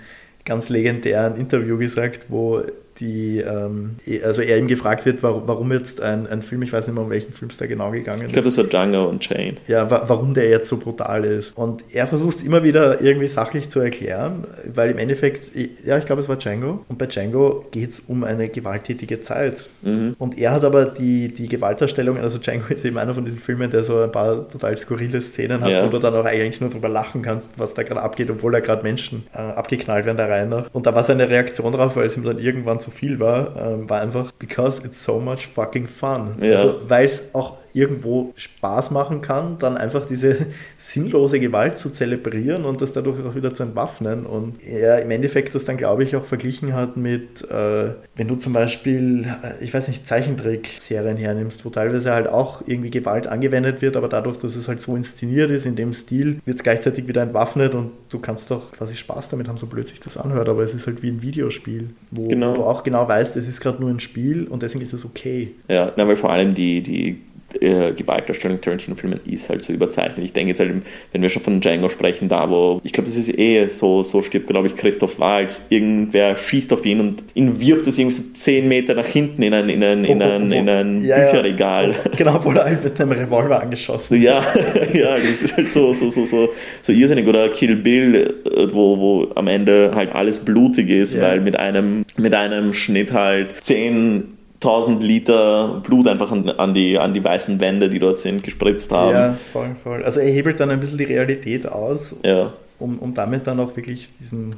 ganz 0.44 0.68
legendären 0.68 1.36
Interview 1.36 1.78
gesagt, 1.78 2.26
wo 2.28 2.62
die, 3.00 3.38
ähm, 3.40 3.96
eh, 4.06 4.22
also 4.22 4.42
er 4.42 4.58
ihm 4.58 4.68
gefragt 4.68 5.06
wird, 5.06 5.22
warum, 5.22 5.42
warum 5.46 5.72
jetzt 5.72 6.00
ein, 6.00 6.26
ein 6.26 6.42
Film, 6.42 6.62
ich 6.62 6.72
weiß 6.72 6.86
nicht 6.86 6.94
mehr, 6.94 7.04
um 7.04 7.10
welchen 7.10 7.32
Film 7.32 7.50
es 7.50 7.56
da 7.56 7.66
genau 7.66 7.90
gegangen 7.90 8.22
ist. 8.22 8.26
Ich 8.28 8.32
glaube, 8.32 8.46
das 8.46 8.56
war 8.56 8.64
Django 8.64 9.04
und 9.04 9.20
Chain. 9.20 9.56
Ja, 9.68 9.90
wa 9.90 10.04
warum 10.06 10.34
der 10.34 10.48
jetzt 10.48 10.68
so 10.68 10.76
brutal 10.76 11.24
ist. 11.24 11.56
Und 11.56 11.84
er 11.92 12.06
versucht 12.06 12.38
es 12.38 12.42
immer 12.42 12.62
wieder 12.62 13.00
irgendwie 13.00 13.28
sachlich 13.28 13.68
zu 13.68 13.80
erklären, 13.80 14.44
weil 14.72 14.90
im 14.90 14.98
Endeffekt, 14.98 15.50
ja, 15.84 15.98
ich 15.98 16.06
glaube, 16.06 16.22
es 16.22 16.28
war 16.28 16.36
Django. 16.36 16.84
Und 16.88 16.98
bei 16.98 17.06
Django 17.06 17.64
geht 17.70 17.90
es 17.90 18.00
um 18.00 18.24
eine 18.24 18.48
gewalttätige 18.48 19.20
Zeit. 19.20 19.68
Mhm. 19.82 20.16
Und 20.18 20.38
er 20.38 20.52
hat 20.52 20.64
aber 20.64 20.86
die, 20.86 21.28
die 21.28 21.48
Gewaltdarstellung, 21.48 22.18
also 22.18 22.38
Django 22.38 22.72
ist 22.72 22.84
eben 22.84 22.98
einer 22.98 23.14
von 23.14 23.24
diesen 23.24 23.40
Filmen, 23.40 23.70
der 23.70 23.84
so 23.84 24.02
ein 24.02 24.12
paar 24.12 24.48
total 24.48 24.76
skurrile 24.78 25.20
Szenen 25.20 25.60
hat, 25.60 25.70
ja. 25.70 25.84
wo 25.84 25.90
du 25.90 25.98
dann 25.98 26.14
auch 26.14 26.24
eigentlich 26.24 26.60
nur 26.60 26.70
drüber 26.70 26.88
lachen 26.88 27.22
kannst, 27.22 27.50
was 27.56 27.74
da 27.74 27.82
gerade 27.82 28.02
abgeht, 28.02 28.30
obwohl 28.30 28.52
da 28.52 28.60
gerade 28.60 28.82
Menschen 28.82 29.24
äh, 29.32 29.38
abgeknallt 29.38 30.06
werden 30.06 30.24
Reihe 30.24 30.46
nach. 30.46 30.72
Und 30.72 30.86
da 30.86 30.94
war 30.94 31.04
seine 31.04 31.28
Reaktion 31.28 31.72
darauf, 31.72 31.96
weil 31.96 32.06
es 32.06 32.16
ihm 32.16 32.24
dann 32.24 32.38
irgendwann 32.38 32.80
zu 32.84 32.90
viel 32.90 33.18
war, 33.18 33.56
ähm, 33.56 33.90
war 33.90 34.00
einfach 34.00 34.30
because 34.32 34.84
it's 34.84 35.04
so 35.04 35.18
much 35.18 35.46
fucking 35.46 35.88
fun. 35.88 36.36
Ja. 36.40 36.56
Also, 36.56 36.80
weil 36.88 37.06
es 37.06 37.24
auch 37.32 37.58
irgendwo 37.74 38.32
Spaß 38.36 38.92
machen 38.92 39.20
kann, 39.20 39.58
dann 39.58 39.76
einfach 39.76 40.06
diese 40.06 40.36
sinnlose 40.78 41.40
Gewalt 41.40 41.78
zu 41.78 41.90
zelebrieren 41.90 42.64
und 42.64 42.80
das 42.80 42.92
dadurch 42.92 43.24
auch 43.26 43.34
wieder 43.34 43.52
zu 43.52 43.64
entwaffnen. 43.64 44.26
Und 44.26 44.62
er 44.62 45.02
im 45.02 45.10
Endeffekt 45.10 45.54
das 45.54 45.64
dann, 45.64 45.76
glaube 45.76 46.04
ich, 46.04 46.14
auch 46.14 46.24
verglichen 46.24 46.74
hat 46.74 46.96
mit, 46.96 47.42
äh, 47.50 47.90
wenn 48.14 48.28
du 48.28 48.36
zum 48.36 48.52
Beispiel, 48.52 49.26
äh, 49.42 49.64
ich 49.64 49.74
weiß 49.74 49.88
nicht, 49.88 50.06
Zeichentrick-Serien 50.06 51.16
hernimmst, 51.16 51.64
wo 51.64 51.70
teilweise 51.70 52.12
halt 52.12 52.28
auch 52.28 52.62
irgendwie 52.66 52.90
Gewalt 52.90 53.26
angewendet 53.26 53.82
wird, 53.82 53.96
aber 53.96 54.08
dadurch, 54.08 54.38
dass 54.38 54.54
es 54.54 54.68
halt 54.68 54.80
so 54.80 54.94
inszeniert 54.94 55.50
ist, 55.50 55.66
in 55.66 55.74
dem 55.74 55.92
Stil, 55.92 56.40
wird 56.44 56.58
es 56.58 56.62
gleichzeitig 56.62 57.08
wieder 57.08 57.22
entwaffnet 57.22 57.74
und 57.74 57.90
du 58.08 58.20
kannst 58.20 58.50
doch 58.52 58.70
quasi 58.72 58.94
Spaß 58.94 59.30
damit 59.30 59.48
haben, 59.48 59.56
so 59.56 59.66
blöd 59.66 59.88
sich 59.88 59.98
das 59.98 60.16
anhört, 60.16 60.48
aber 60.48 60.62
es 60.62 60.74
ist 60.74 60.86
halt 60.86 61.02
wie 61.02 61.08
ein 61.08 61.22
Videospiel, 61.22 61.90
wo 62.12 62.28
genau. 62.28 62.54
du 62.54 62.64
auch 62.74 62.82
genau 62.82 63.06
weißt, 63.06 63.36
es 63.36 63.48
ist 63.48 63.60
gerade 63.60 63.80
nur 63.80 63.90
ein 63.90 64.00
Spiel 64.00 64.46
und 64.48 64.62
deswegen 64.62 64.82
ist 64.82 64.92
es 64.92 65.04
okay. 65.04 65.54
Ja, 65.68 65.92
na, 65.96 66.06
weil 66.06 66.16
vor 66.16 66.30
allem 66.30 66.54
die, 66.54 66.82
die 66.82 67.22
äh, 67.60 67.92
Gewaltdarstellung 67.92 68.60
Tarantino-Filmen 68.60 69.20
ist 69.26 69.48
halt 69.48 69.64
so 69.64 69.72
überzeichnet. 69.72 70.24
Ich 70.24 70.32
denke 70.32 70.50
jetzt 70.50 70.60
halt, 70.60 70.72
wenn 71.12 71.22
wir 71.22 71.28
schon 71.28 71.42
von 71.42 71.60
Django 71.60 71.88
sprechen, 71.88 72.28
da 72.28 72.48
wo, 72.50 72.80
ich 72.84 72.92
glaube, 72.92 73.08
das 73.08 73.16
ist 73.16 73.36
eh 73.38 73.66
so, 73.66 74.02
so 74.02 74.22
stirbt, 74.22 74.46
glaube 74.46 74.68
ich, 74.68 74.76
Christoph 74.76 75.18
Waltz, 75.18 75.66
irgendwer 75.70 76.36
schießt 76.36 76.72
auf 76.72 76.84
ihn 76.84 77.00
und 77.00 77.24
ihn 77.34 77.60
wirft 77.60 77.86
es 77.86 77.98
irgendwie 77.98 78.16
so 78.16 78.22
10 78.32 78.68
Meter 78.68 78.94
nach 78.94 79.06
hinten 79.06 79.42
in 79.42 79.54
ein, 79.54 79.68
in 79.68 79.82
ein, 79.82 80.04
in 80.04 80.22
ein, 80.22 80.52
in 80.52 80.68
ein 80.68 81.04
ja, 81.04 81.18
Bücherregal. 81.18 81.90
Ja. 81.90 81.94
Genau, 82.24 82.42
wo 82.44 82.50
er 82.52 82.64
halt 82.64 82.84
mit 82.84 83.00
einem 83.00 83.12
Revolver 83.12 83.60
angeschossen 83.60 84.22
Ja, 84.22 84.42
ja, 84.92 85.16
das 85.16 85.42
ist 85.42 85.56
halt 85.56 85.72
so, 85.72 85.92
so, 85.92 86.10
so, 86.10 86.24
so, 86.24 86.48
so 86.80 86.92
irrsinnig. 86.92 87.26
Oder 87.26 87.48
Kill 87.48 87.76
Bill, 87.76 88.34
äh, 88.44 88.72
wo, 88.72 88.98
wo 88.98 89.28
am 89.34 89.48
Ende 89.48 89.92
halt 89.94 90.14
alles 90.14 90.38
blutig 90.38 90.90
ist, 90.90 91.14
ja. 91.14 91.22
weil 91.22 91.40
mit 91.40 91.58
einem, 91.58 92.04
mit 92.16 92.34
einem 92.34 92.72
Schnitt 92.72 93.12
halt 93.12 93.64
10 93.64 94.33
1000 94.64 95.02
Liter 95.02 95.80
Blut 95.84 96.08
einfach 96.08 96.32
an, 96.32 96.48
an, 96.50 96.74
die, 96.74 96.98
an 96.98 97.14
die 97.14 97.22
weißen 97.22 97.60
Wände, 97.60 97.90
die 97.90 97.98
dort 97.98 98.16
sind, 98.16 98.42
gespritzt 98.42 98.90
haben. 98.92 99.12
Ja, 99.12 99.34
voll, 99.52 99.76
voll. 99.82 100.02
Also 100.02 100.20
er 100.20 100.30
hebelt 100.30 100.60
dann 100.60 100.70
ein 100.70 100.80
bisschen 100.80 100.98
die 100.98 101.04
Realität 101.04 101.66
aus, 101.66 102.16
ja. 102.24 102.52
um, 102.78 102.98
um 102.98 103.14
damit 103.14 103.46
dann 103.46 103.60
auch 103.60 103.76
wirklich 103.76 104.08
diesen 104.20 104.56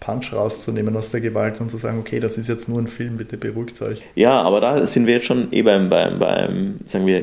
Punch 0.00 0.32
rauszunehmen 0.32 0.96
aus 0.96 1.10
der 1.10 1.20
Gewalt 1.20 1.60
und 1.60 1.70
zu 1.70 1.76
sagen, 1.76 1.98
okay, 2.00 2.18
das 2.18 2.36
ist 2.36 2.48
jetzt 2.48 2.68
nur 2.68 2.80
ein 2.80 2.88
Film, 2.88 3.18
bitte 3.18 3.36
beruhigt 3.36 3.80
euch. 3.82 4.02
Ja, 4.14 4.42
aber 4.42 4.60
da 4.60 4.86
sind 4.86 5.06
wir 5.06 5.14
jetzt 5.14 5.26
schon 5.26 5.52
eh 5.52 5.62
beim, 5.62 5.88
beim, 5.88 6.18
beim 6.18 6.76
sagen 6.86 7.06
wir, 7.06 7.22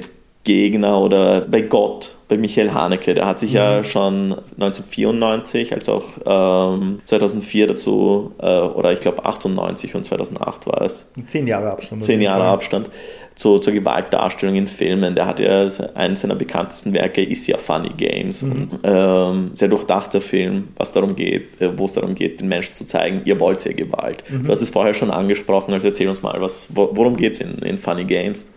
Gegner 0.50 1.00
oder 1.00 1.42
bei 1.42 1.62
Gott, 1.62 2.16
bei 2.28 2.36
Michael 2.36 2.74
Haneke. 2.74 3.14
Der 3.14 3.28
hat 3.28 3.38
sich 3.38 3.52
mhm. 3.52 3.58
ja 3.58 3.84
schon 3.84 4.34
1994 4.60 5.74
als 5.74 5.88
auch 5.88 6.06
ähm, 6.26 7.02
2004 7.06 7.68
dazu, 7.68 8.32
äh, 8.40 8.60
oder 8.62 8.92
ich 8.92 9.00
glaube 9.00 9.26
98 9.26 9.94
und 9.94 10.06
2008 10.06 10.66
war 10.66 10.82
es. 10.82 11.08
Zehn 11.28 11.46
Jahre 11.46 11.70
Abstand. 11.70 12.02
Zehn 12.02 12.20
Jahre 12.20 12.46
Abstand 12.46 12.90
zu, 13.36 13.60
zur 13.60 13.74
Gewaltdarstellung 13.74 14.56
in 14.56 14.68
Filmen. 14.68 15.14
Der 15.14 15.28
hat 15.28 15.40
ja 15.40 15.68
eines 15.94 16.22
seiner 16.22 16.36
bekanntesten 16.36 16.94
Werke 16.94 17.24
ist 17.24 17.46
ja 17.46 17.60
Funny 17.60 17.92
Games. 17.96 18.42
Mhm. 18.42 18.52
Und, 18.52 18.80
ähm, 18.84 19.52
sehr 19.54 19.68
durchdachter 19.68 20.20
Film, 20.20 20.70
was 20.78 20.94
darum 20.94 21.16
geht, 21.16 21.62
äh, 21.62 21.78
wo 21.78 21.86
es 21.86 21.94
darum 21.94 22.16
geht, 22.16 22.42
den 22.42 22.48
Menschen 22.48 22.74
zu 22.74 22.88
zeigen, 22.88 23.22
ihr 23.26 23.40
wollt 23.40 23.64
ja 23.66 23.74
Gewalt. 23.74 24.24
Mhm. 24.30 24.46
Du 24.46 24.52
hast 24.52 24.62
es 24.62 24.72
vorher 24.72 24.96
schon 24.96 25.12
angesprochen, 25.12 25.76
also 25.76 25.88
erzähl 25.88 26.10
uns 26.10 26.24
mal, 26.24 26.42
was, 26.42 26.70
worum 26.74 27.18
geht 27.18 27.34
es 27.34 27.42
in, 27.42 27.60
in 27.60 27.78
Funny 27.78 28.06
Games? 28.06 28.48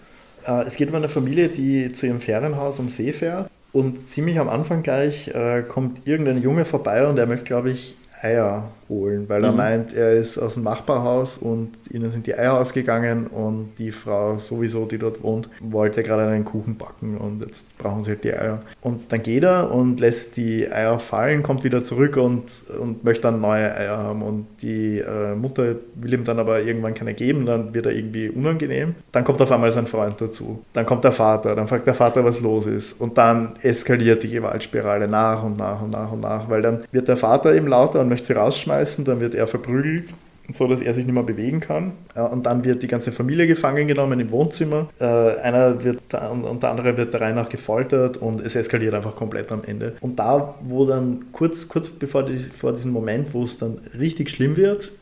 Äh, 0.47 0.63
es 0.63 0.77
geht 0.77 0.89
um 0.89 0.95
eine 0.95 1.09
Familie, 1.09 1.49
die 1.49 1.93
zu 1.93 2.07
ihrem 2.07 2.21
Ferienhaus 2.21 2.79
am 2.79 2.89
See 2.89 3.13
fährt. 3.13 3.51
Und 3.73 4.07
ziemlich 4.07 4.39
am 4.39 4.49
Anfang 4.49 4.83
gleich 4.83 5.29
äh, 5.29 5.63
kommt 5.63 6.07
irgendein 6.07 6.43
Junge 6.43 6.65
vorbei 6.65 7.07
und 7.07 7.19
er 7.19 7.27
möchte, 7.27 7.47
glaube 7.47 7.71
ich, 7.71 7.97
Eier 8.21 8.71
holen, 8.93 9.29
weil 9.29 9.41
mhm. 9.41 9.45
er 9.47 9.53
meint, 9.53 9.93
er 9.95 10.13
ist 10.13 10.39
aus 10.39 10.55
dem 10.55 10.65
Nachbarhaus 10.65 11.39
und 11.39 11.71
ihnen 11.91 12.11
sind 12.11 12.27
die 12.27 12.35
Eier 12.35 12.59
ausgegangen 12.59 13.27
und 13.27 13.73
die 13.79 13.93
Frau 13.93 14.39
sowieso, 14.39 14.85
die 14.85 14.99
dort 14.99 15.23
wohnt, 15.23 15.49
wollte 15.61 16.03
gerade 16.03 16.31
einen 16.31 16.45
Kuchen 16.45 16.77
backen 16.77 17.17
und 17.17 17.43
jetzt 17.43 17.67
brauchen 17.79 18.03
sie 18.03 18.13
halt 18.13 18.25
die 18.25 18.35
Eier. 18.35 18.63
Und 18.81 19.13
dann 19.13 19.23
geht 19.23 19.43
er 19.43 19.73
und 19.73 20.01
lässt 20.01 20.37
die 20.37 20.71
Eier 20.71 20.99
fallen, 20.99 21.43
kommt 21.43 21.65
wieder 21.65 21.83
zurück 21.83 22.17
und, 22.17 22.45
und 22.79 23.05
möchte 23.05 23.23
dann 23.23 23.41
neue 23.41 23.75
Eier 23.75 23.97
haben 23.97 24.23
und 24.23 24.47
die 24.61 24.99
äh, 24.99 25.35
Mutter 25.35 25.77
will 25.95 26.13
ihm 26.13 26.25
dann 26.25 26.39
aber 26.39 26.61
irgendwann 26.61 26.95
keine 26.95 27.15
geben, 27.15 27.47
dann 27.47 27.75
wird 27.75 27.87
er 27.87 27.93
irgendwie 27.93 28.29
unangenehm. 28.29 28.95
Dann 29.13 29.25
kommt 29.25 29.41
auf 29.41 29.51
einmal 29.51 29.73
sein 29.73 29.87
Freund 29.87 30.21
dazu. 30.21 30.65
Dann 30.73 30.87
kommt 30.87 31.05
der 31.05 31.13
Vater, 31.13 31.55
dann 31.55 31.69
fragt 31.69 31.87
der 31.87 31.95
Vater, 31.95 32.25
was 32.25 32.41
los 32.41 32.67
ist 32.67 33.01
und 33.01 33.19
dann 33.19 33.57
eskaliert 33.63 34.23
die 34.23 34.31
Gewaltspirale 34.31 35.09
nach 35.09 35.43
und 35.43 35.57
nach 35.57 35.83
und 35.83 35.91
nach 35.91 36.13
und 36.13 36.21
nach, 36.21 36.49
weil 36.49 36.63
dann 36.63 36.85
wird 36.93 37.09
der 37.09 37.17
Vater 37.17 37.55
eben 37.55 37.67
lauter 37.67 38.01
und 38.01 38.09
möchte 38.09 38.29
sie 38.29 38.33
rausschmeißen, 38.35 38.82
dann 39.09 39.21
wird 39.21 39.35
er 39.35 39.47
verprügelt 39.47 40.13
so 40.51 40.67
dass 40.67 40.81
er 40.81 40.93
sich 40.95 41.05
nicht 41.05 41.15
mehr 41.15 41.23
bewegen 41.23 41.61
kann. 41.61 41.93
Und 42.15 42.47
dann 42.47 42.65
wird 42.65 42.83
die 42.83 42.89
ganze 42.89 43.13
Familie 43.13 43.47
gefangen 43.47 43.87
genommen 43.87 44.19
im 44.21 44.31
Wohnzimmer. 44.31 44.89
Äh, 44.99 45.05
einer 45.05 45.85
wird 45.85 46.01
und 46.13 46.63
der 46.63 46.71
andere 46.71 46.97
wird 46.97 47.15
der 47.15 47.21
Reihe 47.21 47.35
nach 47.35 47.49
gefoltert 47.49 48.17
und 48.17 48.41
es 48.41 48.57
eskaliert 48.57 48.95
einfach 48.95 49.17
komplett 49.17 49.53
am 49.53 49.63
Ende. 49.65 49.95
Und 50.01 50.19
da, 50.19 50.55
wo 50.63 50.85
dann 50.85 51.27
kurz, 51.33 51.69
kurz 51.69 51.91
bevor 51.91 52.25
die, 52.25 52.39
vor 52.39 52.73
diesem 52.73 52.93
Moment, 52.93 53.33
wo 53.35 53.45
es 53.45 53.59
dann 53.59 53.79
richtig 53.99 54.31
schlimm 54.31 54.57
wird, 54.57 54.93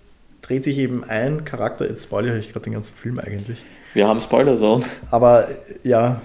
dreht 0.42 0.64
sich 0.64 0.78
eben 0.78 1.04
ein 1.04 1.44
Charakter, 1.44 1.88
jetzt 1.88 2.04
spoilere 2.04 2.38
ich 2.38 2.52
gerade 2.52 2.64
den 2.64 2.74
ganzen 2.74 2.94
Film 2.94 3.18
eigentlich. 3.18 3.62
Wir 3.94 4.06
haben 4.06 4.20
Spoiler-Zone. 4.20 4.84
Aber 5.10 5.48
ja, 5.82 6.20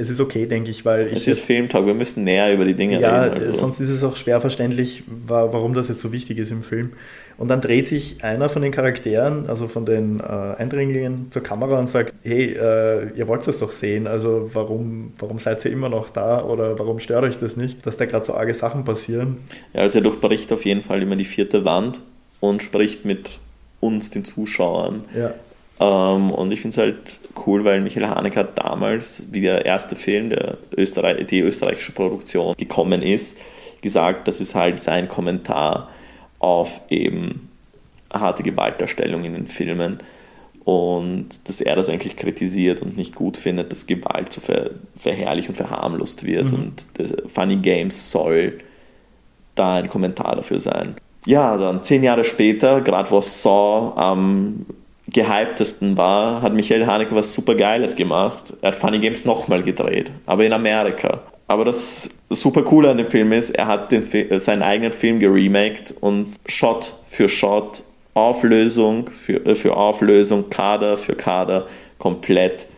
es 0.00 0.10
ist 0.10 0.20
okay, 0.20 0.46
denke 0.46 0.70
ich, 0.70 0.84
weil 0.84 1.08
ich. 1.08 1.18
Es 1.18 1.28
ist 1.28 1.40
Filmtalk, 1.40 1.86
wir 1.86 1.94
müssen 1.94 2.24
näher 2.24 2.52
über 2.52 2.64
die 2.64 2.74
Dinge 2.74 3.00
ja, 3.00 3.24
reden. 3.24 3.46
Also. 3.46 3.58
sonst 3.58 3.80
ist 3.80 3.90
es 3.90 4.02
auch 4.02 4.16
schwer 4.16 4.40
verständlich, 4.40 5.04
warum 5.26 5.74
das 5.74 5.88
jetzt 5.88 6.00
so 6.00 6.12
wichtig 6.12 6.38
ist 6.38 6.50
im 6.50 6.62
Film. 6.62 6.92
Und 7.36 7.48
dann 7.48 7.60
dreht 7.62 7.88
sich 7.88 8.22
einer 8.22 8.50
von 8.50 8.60
den 8.60 8.70
Charakteren, 8.70 9.48
also 9.48 9.66
von 9.66 9.86
den 9.86 10.20
äh, 10.20 10.22
Eindringlingen, 10.22 11.28
zur 11.30 11.42
Kamera 11.42 11.78
und 11.78 11.88
sagt, 11.88 12.12
hey, 12.22 12.54
äh, 12.54 13.16
ihr 13.16 13.28
wollt 13.28 13.46
das 13.46 13.58
doch 13.58 13.72
sehen, 13.72 14.06
also 14.06 14.50
warum, 14.52 15.14
warum 15.18 15.38
seid 15.38 15.64
ihr 15.64 15.70
immer 15.70 15.88
noch 15.88 16.10
da 16.10 16.44
oder 16.44 16.78
warum 16.78 17.00
stört 17.00 17.24
euch 17.24 17.38
das 17.38 17.56
nicht, 17.56 17.86
dass 17.86 17.96
da 17.96 18.04
gerade 18.04 18.26
so 18.26 18.34
arge 18.34 18.52
Sachen 18.52 18.84
passieren? 18.84 19.38
Ja, 19.72 19.80
also 19.80 20.00
er 20.00 20.02
durchbricht 20.02 20.52
auf 20.52 20.66
jeden 20.66 20.82
Fall 20.82 21.00
immer 21.00 21.16
die 21.16 21.24
vierte 21.24 21.64
Wand 21.64 22.02
und 22.40 22.62
spricht 22.62 23.06
mit 23.06 23.38
uns, 23.80 24.10
den 24.10 24.24
Zuschauern. 24.24 25.04
Ja. 25.16 25.32
Ähm, 25.80 26.30
und 26.30 26.52
ich 26.52 26.60
finde 26.60 26.74
es 26.74 26.78
halt 26.78 27.20
cool, 27.46 27.64
weil 27.64 27.80
Michael 27.80 28.08
Haneke 28.08 28.40
hat 28.40 28.58
damals, 28.58 29.24
wie 29.30 29.42
der 29.42 29.64
erste 29.64 29.96
Film, 29.96 30.30
der 30.30 30.58
Österreich, 30.76 31.26
die 31.26 31.40
österreichische 31.40 31.92
Produktion 31.92 32.54
gekommen 32.56 33.02
ist, 33.02 33.38
gesagt, 33.82 34.28
das 34.28 34.40
ist 34.40 34.54
halt 34.54 34.80
sein 34.80 35.08
Kommentar 35.08 35.88
auf 36.38 36.80
eben 36.88 37.48
harte 38.12 38.42
Gewaltdarstellung 38.42 39.24
in 39.24 39.34
den 39.34 39.46
Filmen 39.46 39.98
und 40.64 41.48
dass 41.48 41.60
er 41.60 41.76
das 41.76 41.88
eigentlich 41.88 42.16
kritisiert 42.16 42.82
und 42.82 42.96
nicht 42.96 43.14
gut 43.14 43.36
findet, 43.36 43.72
dass 43.72 43.86
Gewalt 43.86 44.32
so 44.32 44.40
ver 44.40 44.70
verherrlicht 44.96 45.48
und 45.48 45.54
verharmlost 45.54 46.24
wird 46.24 46.52
mhm. 46.52 46.72
und 46.98 47.30
Funny 47.30 47.56
Games 47.56 48.10
soll 48.10 48.60
da 49.54 49.76
ein 49.76 49.88
Kommentar 49.88 50.36
dafür 50.36 50.60
sein. 50.60 50.96
Ja, 51.26 51.56
dann 51.56 51.82
zehn 51.82 52.02
Jahre 52.02 52.24
später, 52.24 52.80
gerade 52.80 53.10
wo 53.10 53.20
Saw 53.20 53.92
am 53.96 54.66
gehyptesten 55.12 55.96
war, 55.96 56.42
hat 56.42 56.54
Michael 56.54 56.86
Haneke 56.86 57.14
was 57.14 57.34
super 57.34 57.54
Geiles 57.54 57.96
gemacht. 57.96 58.54
Er 58.62 58.68
hat 58.68 58.76
Funny 58.76 58.98
Games 58.98 59.24
nochmal 59.24 59.62
gedreht, 59.62 60.12
aber 60.26 60.44
in 60.44 60.52
Amerika. 60.52 61.20
Aber 61.48 61.64
das 61.64 62.08
super 62.28 62.62
coole 62.62 62.90
an 62.90 62.98
dem 62.98 63.06
Film 63.06 63.32
ist, 63.32 63.50
er 63.50 63.66
hat 63.66 63.90
den, 63.90 64.04
seinen 64.38 64.62
eigenen 64.62 64.92
Film 64.92 65.18
geremaked 65.18 65.94
und 66.00 66.34
Shot 66.46 66.94
für 67.06 67.28
Shot, 67.28 67.82
Auflösung 68.14 69.08
für, 69.10 69.44
äh, 69.44 69.54
für 69.54 69.76
Auflösung, 69.76 70.48
Kader 70.48 70.96
für 70.96 71.14
Kader 71.14 71.66
komplett 71.98 72.68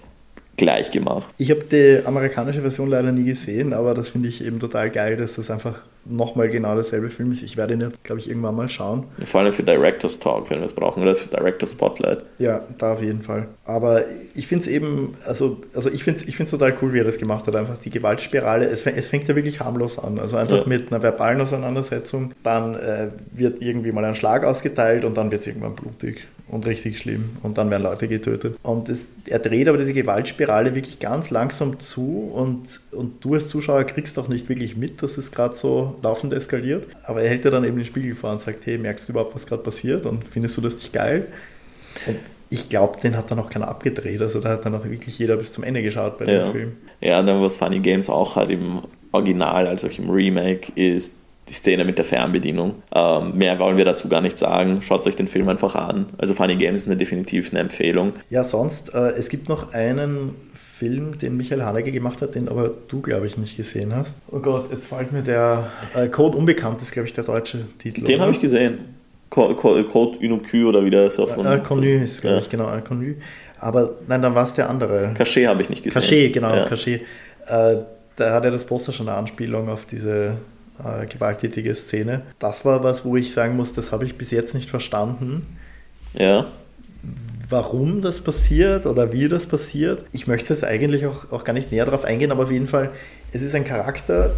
gleich 0.57 0.91
gemacht. 0.91 1.35
Ich 1.39 1.51
habe 1.51 1.65
die 1.65 2.01
amerikanische 2.05 2.61
Version 2.61 2.89
leider 2.89 3.13
nie 3.13 3.25
gesehen, 3.25 3.73
aber 3.73 3.95
das 3.95 4.11
finde 4.11 4.29
ich 4.29 4.45
eben 4.45 4.59
total 4.61 4.91
geil, 4.91 5.17
dass 5.17 5.37
das 5.37 5.51
einfach 5.51 5.83
nochmal 6.05 6.49
genau 6.49 6.75
derselbe 6.75 7.11
Film 7.11 7.33
ist. 7.33 7.43
Ich 7.43 7.57
werde 7.57 7.75
ihn 7.75 7.81
jetzt, 7.81 8.03
glaube 8.03 8.21
ich, 8.21 8.29
irgendwann 8.29 8.57
mal 8.57 8.69
schauen. 8.69 9.05
Vor 9.25 9.41
allem 9.41 9.53
für 9.53 9.63
Director's 9.63 10.19
Talk, 10.19 10.51
wenn 10.51 10.59
wir 10.59 10.67
es 10.67 10.73
brauchen, 10.73 11.03
oder 11.03 11.15
für 11.15 11.29
Director's 11.29 11.73
Spotlight. 11.73 12.23
Ja, 12.39 12.63
da 12.79 12.95
auf 12.95 13.03
jeden 13.03 13.23
Fall. 13.23 13.47
Aber 13.65 14.05
ich 14.35 14.47
finde 14.47 14.63
es 14.63 14.69
eben, 14.69 15.17
also, 15.25 15.61
also 15.75 15.91
ich 15.91 16.03
finde 16.05 16.21
es 16.21 16.29
ich 16.29 16.37
total 16.51 16.75
cool, 16.83 16.93
wie 16.93 16.99
er 16.99 17.05
das 17.05 17.19
gemacht 17.19 17.47
hat. 17.47 17.55
Einfach 17.55 17.79
die 17.79 17.91
Gewaltspirale, 17.91 18.69
es, 18.69 18.85
es 18.85 19.09
fängt 19.09 19.29
ja 19.29 19.37
wirklich 19.37 19.61
harmlos 19.61 19.99
an. 19.99 20.19
Also 20.19 20.37
einfach 20.37 20.63
ja. 20.63 20.67
mit 20.67 20.93
einer 20.93 21.03
verbalen 21.03 21.41
Auseinandersetzung, 21.41 22.33
dann 22.43 22.75
äh, 22.75 23.09
wird 23.33 23.63
irgendwie 23.63 23.93
mal 23.93 24.05
ein 24.05 24.15
Schlag 24.15 24.45
ausgeteilt 24.45 25.05
und 25.05 25.17
dann 25.17 25.31
wird 25.31 25.43
es 25.43 25.47
irgendwann 25.47 25.77
blutig 25.77 26.27
und 26.53 26.67
richtig 26.67 26.99
schlimm 26.99 27.31
und 27.43 27.57
dann 27.57 27.71
werden 27.71 27.83
Leute 27.83 28.09
getötet. 28.09 28.59
Und 28.63 28.91
das, 28.91 29.09
er 29.27 29.39
dreht 29.39 29.69
aber 29.69 29.79
diese 29.79 29.95
Gewaltspirale 29.95 30.75
wirklich 30.75 31.01
ganz 31.01 31.31
langsam 31.31 31.81
zu 31.81 32.31
und, 32.35 32.81
und 32.93 33.25
du 33.25 33.35
als 33.35 33.49
Zuschauer 33.49 33.85
kriegst 33.85 34.19
auch 34.19 34.29
nicht 34.29 34.51
wirklich 34.51 34.77
mit, 34.77 35.03
dass 35.03 35.17
es 35.17 35.33
gerade 35.33 35.55
so 35.55 35.97
laufend 36.03 36.35
eskaliert. 36.35 36.87
Aber 37.05 37.23
er 37.23 37.31
hält 37.31 37.47
dir 37.47 37.51
dann 37.51 37.65
eben 37.65 37.79
den 37.79 37.87
Spiegel 37.87 38.15
vor 38.15 38.31
und 38.31 38.39
sagt, 38.39 38.67
hey, 38.67 38.77
merkst 38.77 39.09
du 39.09 39.13
überhaupt, 39.13 39.35
was 39.35 39.47
gerade 39.47 39.63
passiert 39.63 40.05
und 40.05 40.29
findest 40.29 40.55
du 40.59 40.61
das 40.61 40.75
nicht 40.75 40.93
geil? 40.93 41.29
Und 42.07 42.19
ich 42.51 42.69
glaube, 42.69 43.01
den 43.01 43.17
hat 43.17 43.31
dann 43.31 43.39
auch 43.39 43.49
keiner 43.49 43.69
abgedreht. 43.69 44.21
Also 44.21 44.41
da 44.41 44.51
hat 44.51 44.67
dann 44.67 44.75
auch 44.75 44.85
wirklich 44.85 45.19
jeder 45.19 45.39
bis 45.39 45.55
zum 45.55 45.65
Ende 45.65 45.83
geschaut 45.83 46.19
bei 46.19 46.27
ja. 46.27 46.45
dem 46.45 46.53
Film. 46.53 46.73
Ja, 47.01 47.23
dann 47.23 47.41
was 47.41 47.57
Funny 47.57 47.81
Games 47.81 48.11
auch 48.11 48.37
hat 48.37 48.51
im 48.51 48.83
Original, 49.11 49.67
also 49.67 49.87
auch 49.87 49.99
im 49.99 50.11
Remake, 50.11 50.71
ist 50.75 51.15
die 51.49 51.55
Szene 51.55 51.85
mit 51.85 51.99
der 51.99 52.05
Fernbedienung. 52.05 52.83
Ähm, 52.95 53.37
mehr 53.37 53.59
wollen 53.59 53.77
wir 53.77 53.85
dazu 53.85 54.09
gar 54.09 54.21
nicht 54.21 54.39
sagen. 54.39 54.81
Schaut 54.83 55.07
euch 55.07 55.17
den 55.17 55.29
Film 55.29 55.49
einfach 55.49 55.75
an. 55.75 56.07
Also 56.19 56.35
Funny 56.35 56.57
Games 56.57 56.83
ist 56.83 56.87
eine 56.87 56.97
definitiv 56.97 57.51
eine 57.51 57.61
Empfehlung. 57.61 58.13
Ja, 58.31 58.45
sonst, 58.45 58.95
äh, 58.95 59.11
es 59.11 59.29
gibt 59.29 59.49
noch 59.49 59.73
einen 59.73 60.35
Film, 60.55 61.19
den 61.19 61.37
Michael 61.37 61.63
Haneke 61.63 61.93
gemacht 61.93 62.23
hat, 62.23 62.35
den 62.35 62.49
aber 62.49 62.71
du, 62.89 63.01
glaube 63.01 63.27
ich, 63.27 63.37
nicht 63.37 63.57
gesehen 63.57 63.95
hast. 63.95 64.17
Oh 64.31 64.39
Gott, 64.39 64.71
jetzt 64.71 64.87
fällt 64.87 65.13
mir 65.13 65.23
der 65.23 65.71
äh, 65.95 66.09
Code 66.09 66.37
Unbekannt, 66.37 66.81
ist, 66.83 66.93
glaube 66.93 67.09
ich, 67.09 67.15
der 67.15 67.25
deutsche 67.25 67.59
Titel. 67.79 68.03
Den 68.03 68.21
habe 68.21 68.33
ich 68.33 68.41
gesehen. 68.41 68.79
Code, 69.31 69.55
Code 69.55 70.19
Unocue 70.19 70.67
oder 70.67 70.85
wie 70.85 70.91
der 70.91 71.09
so 71.11 71.27
von. 71.27 71.47
Äh, 71.47 71.61
Connu 71.61 72.03
ist, 72.03 72.21
glaube 72.21 72.37
ja. 72.37 72.43
ich, 72.43 72.51
genau, 72.51 72.69
Connu. 72.87 73.15
Aber 73.59 73.93
nein, 74.09 74.21
dann 74.23 74.35
war 74.35 74.45
es 74.45 74.55
der 74.55 74.69
andere. 74.69 75.15
Cachet 75.15 75.47
habe 75.47 75.63
ich 75.63 75.71
nicht 75.71 75.83
gesehen. 75.83 76.03
Cachet, 76.03 76.33
genau, 76.33 76.55
ja. 76.55 76.67
Cachet. 76.67 77.03
Äh, 77.47 77.77
da 78.17 78.35
hat 78.35 78.45
er 78.45 78.51
das 78.51 78.67
Poster 78.67 78.93
schon 78.93 79.09
eine 79.09 79.17
Anspielung 79.17 79.69
auf 79.69 79.87
diese 79.87 80.37
äh, 80.85 81.07
gewalttätige 81.07 81.75
Szene. 81.75 82.23
Das 82.39 82.65
war 82.65 82.83
was, 82.85 83.05
wo 83.05 83.17
ich 83.17 83.33
sagen 83.33 83.57
muss, 83.57 83.73
das 83.73 83.93
habe 83.93 84.05
ich 84.05 84.17
bis 84.17 84.31
jetzt 84.31 84.55
nicht 84.55 84.71
verstanden. 84.71 85.59
Ja. 86.15 86.47
Warum 87.49 88.01
das 88.01 88.21
passiert 88.21 88.87
oder 88.87 89.13
wie 89.13 89.29
das 89.29 89.47
passiert. 89.47 90.05
Ich 90.13 90.27
möchte 90.27 90.55
jetzt 90.55 90.65
eigentlich 90.65 91.07
auch, 91.07 91.31
auch 91.31 91.45
gar 91.45 91.53
nicht 91.53 91.71
näher 91.71 91.85
darauf 91.85 92.05
eingehen, 92.05 92.31
aber 92.31 92.45
auf 92.45 92.51
jeden 92.51 92.69
Fall, 92.69 92.91
es 93.33 93.43
ist 93.43 93.55
ein 93.55 93.65
Charakter, 93.65 94.33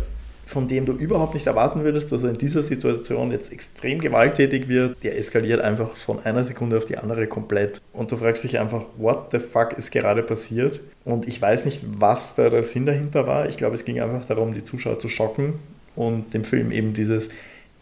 von 0.47 0.69
dem 0.69 0.85
du 0.85 0.93
überhaupt 0.93 1.35
nicht 1.35 1.47
erwarten 1.47 1.85
würdest, 1.85 2.13
dass 2.13 2.23
er 2.23 2.31
in 2.31 2.39
dieser 2.39 2.63
Situation 2.63 3.33
jetzt 3.33 3.51
extrem 3.51 4.01
gewalttätig 4.01 4.69
wird. 4.69 5.03
Der 5.03 5.19
eskaliert 5.19 5.61
einfach 5.61 5.97
von 5.97 6.25
einer 6.25 6.45
Sekunde 6.45 6.77
auf 6.77 6.85
die 6.85 6.99
andere 6.99 7.27
komplett. 7.27 7.81
Und 7.93 8.13
du 8.13 8.17
fragst 8.17 8.45
dich 8.45 8.59
einfach, 8.59 8.83
what 8.97 9.31
the 9.33 9.39
fuck 9.39 9.73
ist 9.79 9.91
gerade 9.91 10.23
passiert? 10.23 10.81
Und 11.05 11.27
ich 11.27 11.41
weiß 11.41 11.65
nicht, 11.65 11.83
was 11.99 12.35
da 12.35 12.51
der 12.51 12.63
Sinn 12.63 12.87
dahinter 12.87 13.27
war. 13.27 13.49
Ich 13.49 13.57
glaube, 13.57 13.75
es 13.75 13.85
ging 13.85 14.01
einfach 14.01 14.25
darum, 14.27 14.55
die 14.55 14.65
Zuschauer 14.65 14.99
zu 14.99 15.09
schocken 15.09 15.55
und 15.97 16.35
dem 16.35 16.45
Film 16.45 16.73
eben 16.73 16.93
dieses 16.93 17.31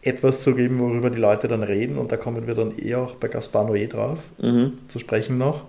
etwas 0.02 0.42
zu 0.42 0.54
geben, 0.54 0.80
worüber 0.80 1.10
die 1.10 1.20
Leute 1.20 1.48
dann 1.48 1.62
reden. 1.62 1.98
Und 1.98 2.12
da 2.12 2.16
kommen 2.16 2.46
wir 2.46 2.54
dann 2.54 2.72
eh 2.78 2.94
auch 2.96 3.14
bei 3.14 3.28
Gaspar 3.28 3.68
Noé 3.68 3.88
drauf 3.88 4.18
mhm. 4.40 4.72
zu 4.88 4.98
sprechen 4.98 5.38
noch, 5.38 5.64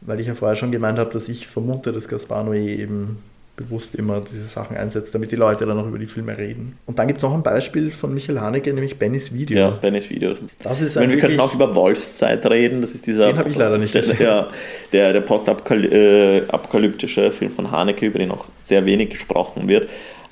weil 0.00 0.20
ich 0.20 0.26
ja 0.26 0.34
vorher 0.34 0.56
schon 0.56 0.72
gemeint 0.72 0.98
habe, 0.98 1.12
dass 1.12 1.28
ich 1.28 1.46
vermute, 1.46 1.92
dass 1.92 2.08
Gaspar 2.08 2.44
Noé 2.44 2.78
eben 2.78 3.18
bewusst 3.56 3.94
immer 3.94 4.20
diese 4.20 4.46
Sachen 4.46 4.76
einsetzt, 4.76 5.14
damit 5.14 5.32
die 5.32 5.36
Leute 5.36 5.64
dann 5.64 5.78
auch 5.78 5.86
über 5.86 5.98
die 5.98 6.06
Filme 6.06 6.36
reden. 6.36 6.76
Und 6.84 6.98
dann 6.98 7.06
gibt 7.06 7.20
es 7.20 7.24
auch 7.24 7.32
ein 7.32 7.42
Beispiel 7.42 7.90
von 7.90 8.12
Michael 8.12 8.38
Haneke, 8.38 8.70
nämlich 8.72 8.98
Bennys 8.98 9.32
Video. 9.32 9.58
Ja, 9.58 9.70
Bennys 9.70 10.10
Video. 10.10 10.34
Das 10.62 10.82
ist 10.82 10.96
meine, 10.96 11.14
wir 11.14 11.20
könnten 11.20 11.40
auch 11.40 11.54
über 11.54 11.74
Wolfszeit 11.74 12.44
reden, 12.50 12.82
das 12.82 12.94
ist 12.94 13.06
dieser... 13.06 13.28
Den 13.28 13.38
habe 13.38 13.48
ich 13.48 13.56
leider 13.56 13.78
nicht 13.78 13.94
gesehen. 13.94 14.18
Der, 14.18 14.48
der, 14.92 15.14
der 15.14 15.22
postapokalyptische 15.22 17.32
Film 17.32 17.50
von 17.50 17.70
Haneke, 17.70 18.04
über 18.04 18.18
den 18.18 18.30
auch 18.30 18.44
sehr 18.62 18.84
wenig 18.84 19.08
gesprochen 19.10 19.68
wird. 19.68 19.88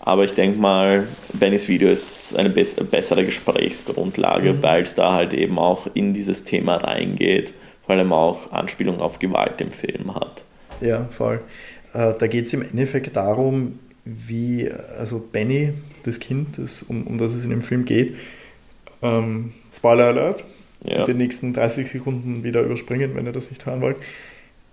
Aber 0.06 0.24
ich 0.24 0.34
denke 0.34 0.60
mal, 0.60 1.08
Bennys 1.32 1.66
Video 1.66 1.88
ist 1.88 2.36
eine 2.36 2.50
bessere 2.50 3.24
Gesprächsgrundlage, 3.24 4.52
mhm. 4.52 4.62
weil 4.62 4.82
es 4.82 4.94
da 4.94 5.14
halt 5.14 5.32
eben 5.32 5.58
auch 5.58 5.86
in 5.94 6.12
dieses 6.12 6.44
Thema 6.44 6.74
reingeht, 6.74 7.54
vor 7.86 7.94
allem 7.94 8.12
auch 8.12 8.52
Anspielung 8.52 9.00
auf 9.00 9.18
Gewalt 9.18 9.62
im 9.62 9.70
Film 9.70 10.14
hat. 10.14 10.44
Ja, 10.82 11.06
voll. 11.10 11.40
Äh, 11.94 12.12
da 12.18 12.26
geht 12.26 12.44
es 12.44 12.52
im 12.52 12.60
Endeffekt 12.60 13.16
darum, 13.16 13.78
wie, 14.04 14.70
also 14.98 15.26
Benny, 15.32 15.72
das 16.02 16.20
Kind, 16.20 16.58
das, 16.58 16.82
um, 16.82 17.06
um 17.06 17.16
das 17.16 17.32
es 17.32 17.44
in 17.44 17.50
dem 17.50 17.62
Film 17.62 17.86
geht, 17.86 18.14
ähm, 19.00 19.54
Spoiler 19.72 20.08
Alert, 20.08 20.44
ja. 20.84 21.06
die 21.06 21.14
nächsten 21.14 21.54
30 21.54 21.90
Sekunden 21.90 22.44
wieder 22.44 22.60
überspringen, 22.60 23.14
wenn 23.14 23.24
ihr 23.24 23.32
das 23.32 23.48
nicht 23.48 23.64
hören 23.64 23.80
wollt. 23.80 23.96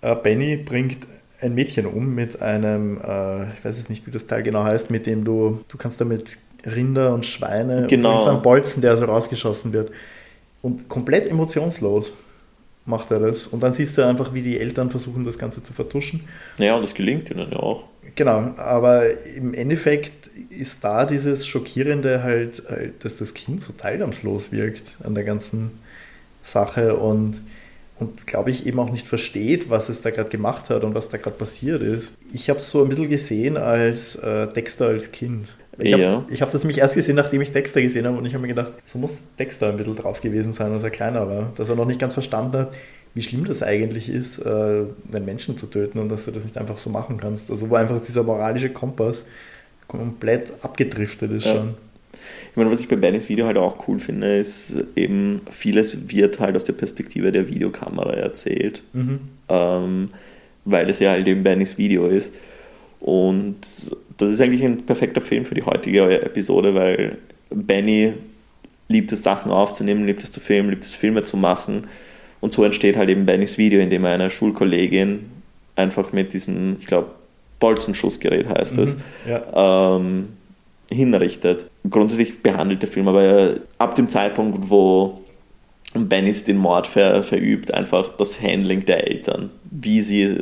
Äh, 0.01 0.13
Benny 0.13 0.57
bringt 0.57 1.07
ein 1.41 1.55
Mädchen 1.55 1.85
um 1.85 2.13
mit 2.13 2.41
einem, 2.41 2.97
äh, 2.97 3.43
ich 3.53 3.65
weiß 3.65 3.77
jetzt 3.77 3.89
nicht, 3.89 4.05
wie 4.07 4.11
das 4.11 4.27
Teil 4.27 4.43
genau 4.43 4.63
heißt, 4.63 4.91
mit 4.91 5.05
dem 5.05 5.23
du, 5.25 5.59
du 5.67 5.77
kannst 5.77 5.99
damit 5.99 6.37
Rinder 6.65 7.13
und 7.13 7.25
Schweine 7.25 7.87
genau. 7.87 8.17
und 8.17 8.23
so 8.23 8.29
einen 8.29 8.41
Bolzen, 8.41 8.81
der 8.81 8.95
so 8.97 9.05
rausgeschossen 9.05 9.73
wird. 9.73 9.91
Und 10.61 10.87
komplett 10.87 11.27
emotionslos 11.27 12.13
macht 12.85 13.09
er 13.11 13.19
das. 13.19 13.47
Und 13.47 13.61
dann 13.61 13.73
siehst 13.73 13.97
du 13.97 14.05
einfach, 14.05 14.33
wie 14.33 14.41
die 14.41 14.59
Eltern 14.59 14.91
versuchen, 14.91 15.23
das 15.23 15.39
Ganze 15.39 15.63
zu 15.63 15.73
vertuschen. 15.73 16.21
Ja, 16.59 16.75
und 16.75 16.83
das 16.83 16.93
gelingt 16.93 17.31
ihnen 17.31 17.51
ja 17.51 17.59
auch. 17.59 17.87
Genau, 18.15 18.53
aber 18.57 19.05
im 19.35 19.53
Endeffekt 19.53 20.29
ist 20.49 20.83
da 20.83 21.05
dieses 21.05 21.47
Schockierende 21.47 22.23
halt, 22.23 22.63
halt 22.69 23.03
dass 23.03 23.17
das 23.17 23.33
Kind 23.33 23.61
so 23.61 23.73
teilnahmslos 23.73 24.51
wirkt 24.51 24.95
an 25.03 25.15
der 25.15 25.23
ganzen 25.23 25.71
Sache 26.43 26.95
und 26.95 27.41
und 28.01 28.25
glaube 28.25 28.49
ich 28.49 28.65
eben 28.65 28.79
auch 28.79 28.91
nicht 28.91 29.07
versteht, 29.07 29.69
was 29.69 29.87
es 29.87 30.01
da 30.01 30.09
gerade 30.09 30.29
gemacht 30.29 30.71
hat 30.71 30.83
und 30.83 30.95
was 30.95 31.09
da 31.09 31.17
gerade 31.17 31.37
passiert 31.37 31.83
ist. 31.83 32.11
Ich 32.33 32.49
habe 32.49 32.57
es 32.57 32.69
so 32.71 32.81
ein 32.81 32.89
bisschen 32.89 33.09
gesehen 33.09 33.57
als 33.57 34.15
äh, 34.15 34.47
Dexter 34.47 34.87
als 34.87 35.11
Kind. 35.11 35.47
Ich 35.77 35.93
habe 35.93 36.01
ja. 36.01 36.25
hab 36.41 36.51
das 36.51 36.63
mich 36.63 36.79
erst 36.79 36.95
gesehen, 36.95 37.15
nachdem 37.15 37.41
ich 37.41 37.51
Dexter 37.51 37.81
gesehen 37.81 38.07
habe 38.07 38.17
und 38.17 38.25
ich 38.25 38.33
habe 38.33 38.41
mir 38.41 38.47
gedacht, 38.47 38.73
so 38.83 38.97
muss 38.97 39.13
Dexter 39.37 39.69
ein 39.69 39.77
bisschen 39.77 39.95
drauf 39.95 40.19
gewesen 40.19 40.51
sein, 40.51 40.71
als 40.71 40.83
er 40.83 40.89
kleiner 40.89 41.29
war. 41.29 41.53
Dass 41.55 41.69
er 41.69 41.75
noch 41.75 41.85
nicht 41.85 41.99
ganz 41.99 42.15
verstanden 42.15 42.57
hat, 42.57 42.73
wie 43.13 43.21
schlimm 43.21 43.45
das 43.45 43.61
eigentlich 43.61 44.09
ist, 44.09 44.39
äh, 44.39 44.49
einen 44.49 45.25
Menschen 45.25 45.57
zu 45.57 45.67
töten 45.67 45.99
und 45.99 46.09
dass 46.09 46.25
du 46.25 46.31
das 46.31 46.43
nicht 46.43 46.57
einfach 46.57 46.79
so 46.79 46.89
machen 46.89 47.17
kannst. 47.17 47.51
Also 47.51 47.69
wo 47.69 47.75
einfach 47.75 48.01
dieser 48.01 48.23
moralische 48.23 48.69
Kompass 48.69 49.25
komplett 49.87 50.51
abgedriftet 50.63 51.31
ist 51.31 51.45
ja. 51.45 51.53
schon. 51.53 51.75
Ich 52.51 52.57
meine, 52.57 52.69
was 52.69 52.81
ich 52.81 52.89
bei 52.89 52.97
Bennys 52.97 53.29
Video 53.29 53.45
halt 53.45 53.57
auch 53.57 53.87
cool 53.87 53.99
finde, 53.99 54.35
ist 54.35 54.73
eben, 54.97 55.41
vieles 55.49 56.09
wird 56.09 56.39
halt 56.41 56.57
aus 56.57 56.65
der 56.65 56.73
Perspektive 56.73 57.31
der 57.31 57.47
Videokamera 57.47 58.13
erzählt, 58.13 58.83
mhm. 58.91 59.19
ähm, 59.47 60.07
weil 60.65 60.89
es 60.89 60.99
ja 60.99 61.11
halt 61.11 61.25
eben 61.27 61.43
Bennys 61.43 61.77
Video 61.77 62.07
ist. 62.07 62.35
Und 62.99 63.55
das 64.17 64.29
ist 64.29 64.41
eigentlich 64.41 64.65
ein 64.65 64.85
perfekter 64.85 65.21
Film 65.21 65.45
für 65.45 65.55
die 65.55 65.63
heutige 65.63 66.21
Episode, 66.21 66.75
weil 66.75 67.17
Benny 67.49 68.13
liebt 68.89 69.13
es, 69.13 69.23
Sachen 69.23 69.49
aufzunehmen, 69.49 70.05
liebt 70.05 70.21
es 70.21 70.29
zu 70.31 70.41
filmen, 70.41 70.69
liebt 70.71 70.83
es, 70.83 70.93
Filme 70.93 71.23
zu 71.23 71.37
machen. 71.37 71.85
Und 72.41 72.51
so 72.53 72.65
entsteht 72.65 72.97
halt 72.97 73.09
eben 73.09 73.25
Bennys 73.25 73.57
Video, 73.57 73.79
in 73.79 73.89
dem 73.89 74.03
er 74.03 74.11
einer 74.11 74.29
Schulkollegin 74.29 75.31
einfach 75.77 76.11
mit 76.11 76.33
diesem, 76.33 76.77
ich 76.79 76.87
glaube, 76.87 77.11
Bolzenschussgerät 77.59 78.49
heißt 78.49 78.77
es, 78.77 78.97
mhm, 78.97 79.01
ja. 79.29 79.95
ähm, 79.95 80.27
hinrichtet. 80.91 81.67
Grundsätzlich 81.89 82.43
behandelt 82.43 82.81
der 82.81 82.89
Film 82.89 83.07
aber 83.07 83.55
ab 83.77 83.95
dem 83.95 84.09
Zeitpunkt, 84.09 84.69
wo 84.69 85.21
Bennys 85.93 86.43
den 86.43 86.57
Mord 86.57 86.87
ver, 86.87 87.23
verübt, 87.23 87.73
einfach 87.73 88.09
das 88.17 88.41
Handling 88.41 88.85
der 88.85 89.07
Eltern. 89.09 89.49
Wie 89.69 90.01
sie, 90.01 90.37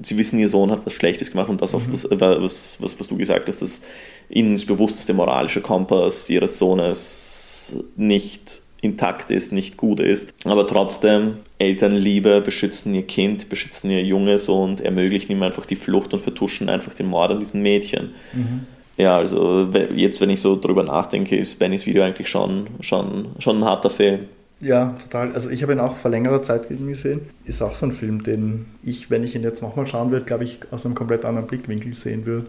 sie 0.00 0.18
wissen, 0.18 0.38
ihr 0.38 0.48
Sohn 0.48 0.70
hat 0.70 0.84
was 0.84 0.92
Schlechtes 0.92 1.30
gemacht 1.30 1.48
und 1.48 1.62
das, 1.62 1.72
mhm. 1.72 1.78
auf 1.78 1.88
das 1.88 2.08
was, 2.10 2.76
was, 2.80 3.00
was 3.00 3.08
du 3.08 3.16
gesagt 3.16 3.48
hast, 3.48 3.62
dass 3.62 3.80
ihnen 4.28 4.54
ist 4.54 4.66
bewusst, 4.66 4.98
dass 4.98 5.06
der 5.06 5.14
moralische 5.14 5.60
Kompass 5.60 6.28
ihres 6.28 6.58
Sohnes 6.58 7.72
nicht 7.96 8.60
intakt 8.82 9.30
ist, 9.30 9.52
nicht 9.52 9.76
gut 9.76 10.00
ist. 10.00 10.34
Aber 10.44 10.66
trotzdem, 10.66 11.38
Elternliebe 11.58 12.40
beschützen 12.40 12.92
ihr 12.94 13.06
Kind, 13.06 13.48
beschützen 13.48 13.90
ihr 13.90 14.02
Junges 14.02 14.48
und 14.48 14.80
ermöglichen 14.80 15.32
ihm 15.32 15.42
einfach 15.42 15.64
die 15.64 15.76
Flucht 15.76 16.12
und 16.12 16.20
vertuschen 16.20 16.68
einfach 16.68 16.92
den 16.92 17.06
Mord 17.06 17.30
an 17.30 17.38
diesem 17.38 17.62
Mädchen. 17.62 18.10
Mhm. 18.32 18.66
Ja, 18.98 19.16
also 19.16 19.68
jetzt, 19.94 20.20
wenn 20.20 20.30
ich 20.30 20.40
so 20.40 20.58
drüber 20.60 20.82
nachdenke, 20.82 21.36
ist 21.36 21.58
Bennys 21.58 21.86
Video 21.86 22.02
eigentlich 22.02 22.28
schon, 22.28 22.66
schon, 22.80 23.28
schon 23.38 23.60
ein 23.60 23.64
harter 23.64 23.90
Film. 23.90 24.20
Ja, 24.60 24.94
total. 25.02 25.32
Also 25.34 25.50
ich 25.50 25.62
habe 25.62 25.72
ihn 25.72 25.80
auch 25.80 25.96
vor 25.96 26.10
längerer 26.10 26.42
Zeit 26.42 26.68
gesehen. 26.68 27.22
Ist 27.44 27.62
auch 27.62 27.74
so 27.74 27.86
ein 27.86 27.92
Film, 27.92 28.22
den 28.22 28.66
ich, 28.84 29.10
wenn 29.10 29.24
ich 29.24 29.34
ihn 29.34 29.42
jetzt 29.42 29.60
nochmal 29.60 29.86
schauen 29.86 30.10
würde, 30.10 30.24
glaube 30.24 30.44
ich, 30.44 30.60
aus 30.70 30.86
einem 30.86 30.94
komplett 30.94 31.24
anderen 31.24 31.48
Blickwinkel 31.48 31.94
sehen 31.94 32.26
würde. 32.26 32.46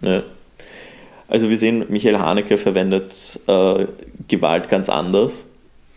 Ja. 0.00 0.22
Also 1.28 1.50
wir 1.50 1.58
sehen, 1.58 1.84
Michael 1.88 2.18
Haneke 2.18 2.56
verwendet 2.56 3.38
äh, 3.46 3.86
Gewalt 4.28 4.68
ganz 4.68 4.88
anders 4.88 5.46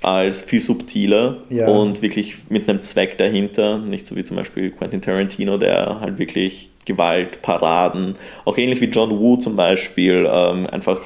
als 0.01 0.41
viel 0.41 0.59
subtiler 0.59 1.37
ja. 1.49 1.67
und 1.67 2.01
wirklich 2.01 2.49
mit 2.49 2.69
einem 2.69 2.81
Zweck 2.83 3.17
dahinter. 3.17 3.79
Nicht 3.79 4.05
so 4.05 4.15
wie 4.15 4.23
zum 4.23 4.37
Beispiel 4.37 4.71
Quentin 4.71 5.01
Tarantino, 5.01 5.57
der 5.57 5.99
halt 5.99 6.19
wirklich 6.19 6.69
Gewaltparaden, 6.85 8.15
auch 8.45 8.57
ähnlich 8.57 8.81
wie 8.81 8.85
John 8.85 9.19
Woo 9.19 9.37
zum 9.37 9.55
Beispiel, 9.55 10.27
ähm, 10.29 10.67
einfach 10.67 11.01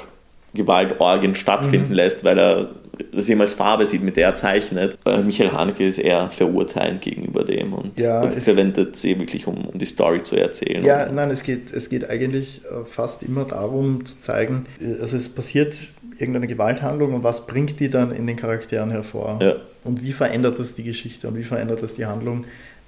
Gewaltorgien 0.54 1.36
stattfinden 1.36 1.90
mhm. 1.90 1.96
lässt, 1.96 2.24
weil 2.24 2.40
er 2.40 2.70
das 3.14 3.30
eben 3.30 3.40
als 3.42 3.54
Farbe 3.54 3.86
sieht, 3.86 4.04
mit 4.04 4.18
der 4.18 4.28
er 4.28 4.36
zeichnet. 4.36 4.98
Äh, 5.06 5.22
Michael 5.22 5.52
Haneke 5.52 5.86
ist 5.86 6.00
eher 6.00 6.30
verurteilend 6.30 7.02
gegenüber 7.02 7.44
dem 7.44 7.74
und, 7.74 7.98
ja, 7.98 8.22
und 8.22 8.34
verwendet 8.42 8.98
sie 8.98 9.18
wirklich, 9.20 9.48
um, 9.48 9.66
um 9.66 9.80
die 9.80 9.86
Story 9.86 10.22
zu 10.22 10.36
erzählen. 10.36 10.84
Ja, 10.84 11.10
nein, 11.12 11.32
es 11.32 11.44
geht, 11.44 11.72
es 11.72 11.90
geht 11.90 12.10
eigentlich 12.10 12.62
äh, 12.66 12.86
fast 12.86 13.24
immer 13.24 13.46
darum 13.46 14.06
zu 14.06 14.20
zeigen, 14.20 14.66
äh, 14.82 15.00
also 15.00 15.18
es 15.18 15.30
passiert 15.30 15.76
irgendeine 16.18 16.48
Gewalthandlung 16.48 17.14
und 17.14 17.24
was 17.24 17.48
bringt 17.48 17.80
die 17.80 17.90
dann 17.90 18.12
in 18.12 18.28
den 18.28 18.36
Charakteren 18.36 18.92
hervor? 18.92 19.40
Ja. 19.42 19.56
Und 19.86 20.04
wie 20.04 20.12
verändert 20.12 20.60
das 20.60 20.76
die 20.76 20.84
Geschichte 20.84 21.30
und 21.30 21.38
wie 21.38 21.44
verändert 21.44 21.82
das 21.82 21.94
die 21.94 22.06
Handlung 22.06 22.44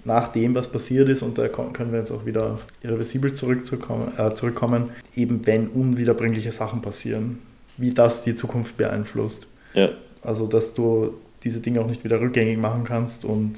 nach 0.06 0.30
dem, 0.30 0.56
was 0.56 0.68
passiert 0.68 1.10
ist? 1.10 1.22
Und 1.22 1.38
da 1.38 1.48
können 1.48 1.92
wir 1.92 2.00
jetzt 2.00 2.12
auch 2.12 2.26
wieder 2.26 2.54
auf 2.54 2.66
irreversibel 2.84 3.34
zurückzukommen, 3.34 4.12
äh, 4.18 4.34
zurückkommen, 4.34 4.90
eben 5.16 5.46
wenn 5.46 5.68
unwiederbringliche 5.68 6.52
Sachen 6.52 6.82
passieren, 6.82 7.40
wie 7.78 7.94
das 7.94 8.24
die 8.24 8.36
Zukunft 8.36 8.78
beeinflusst. 8.78 9.48
Ja. 9.74 9.90
Also, 10.22 10.48
dass 10.48 10.74
du 10.74 11.14
diese 11.44 11.60
Dinge 11.60 11.82
auch 11.82 11.88
nicht 11.88 12.04
wieder 12.04 12.20
rückgängig 12.20 12.58
machen 12.58 12.84
kannst 12.84 13.26
und 13.26 13.56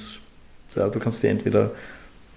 ja, 0.76 0.90
du 0.90 1.00
kannst 1.00 1.22
sie 1.22 1.28
entweder 1.28 1.72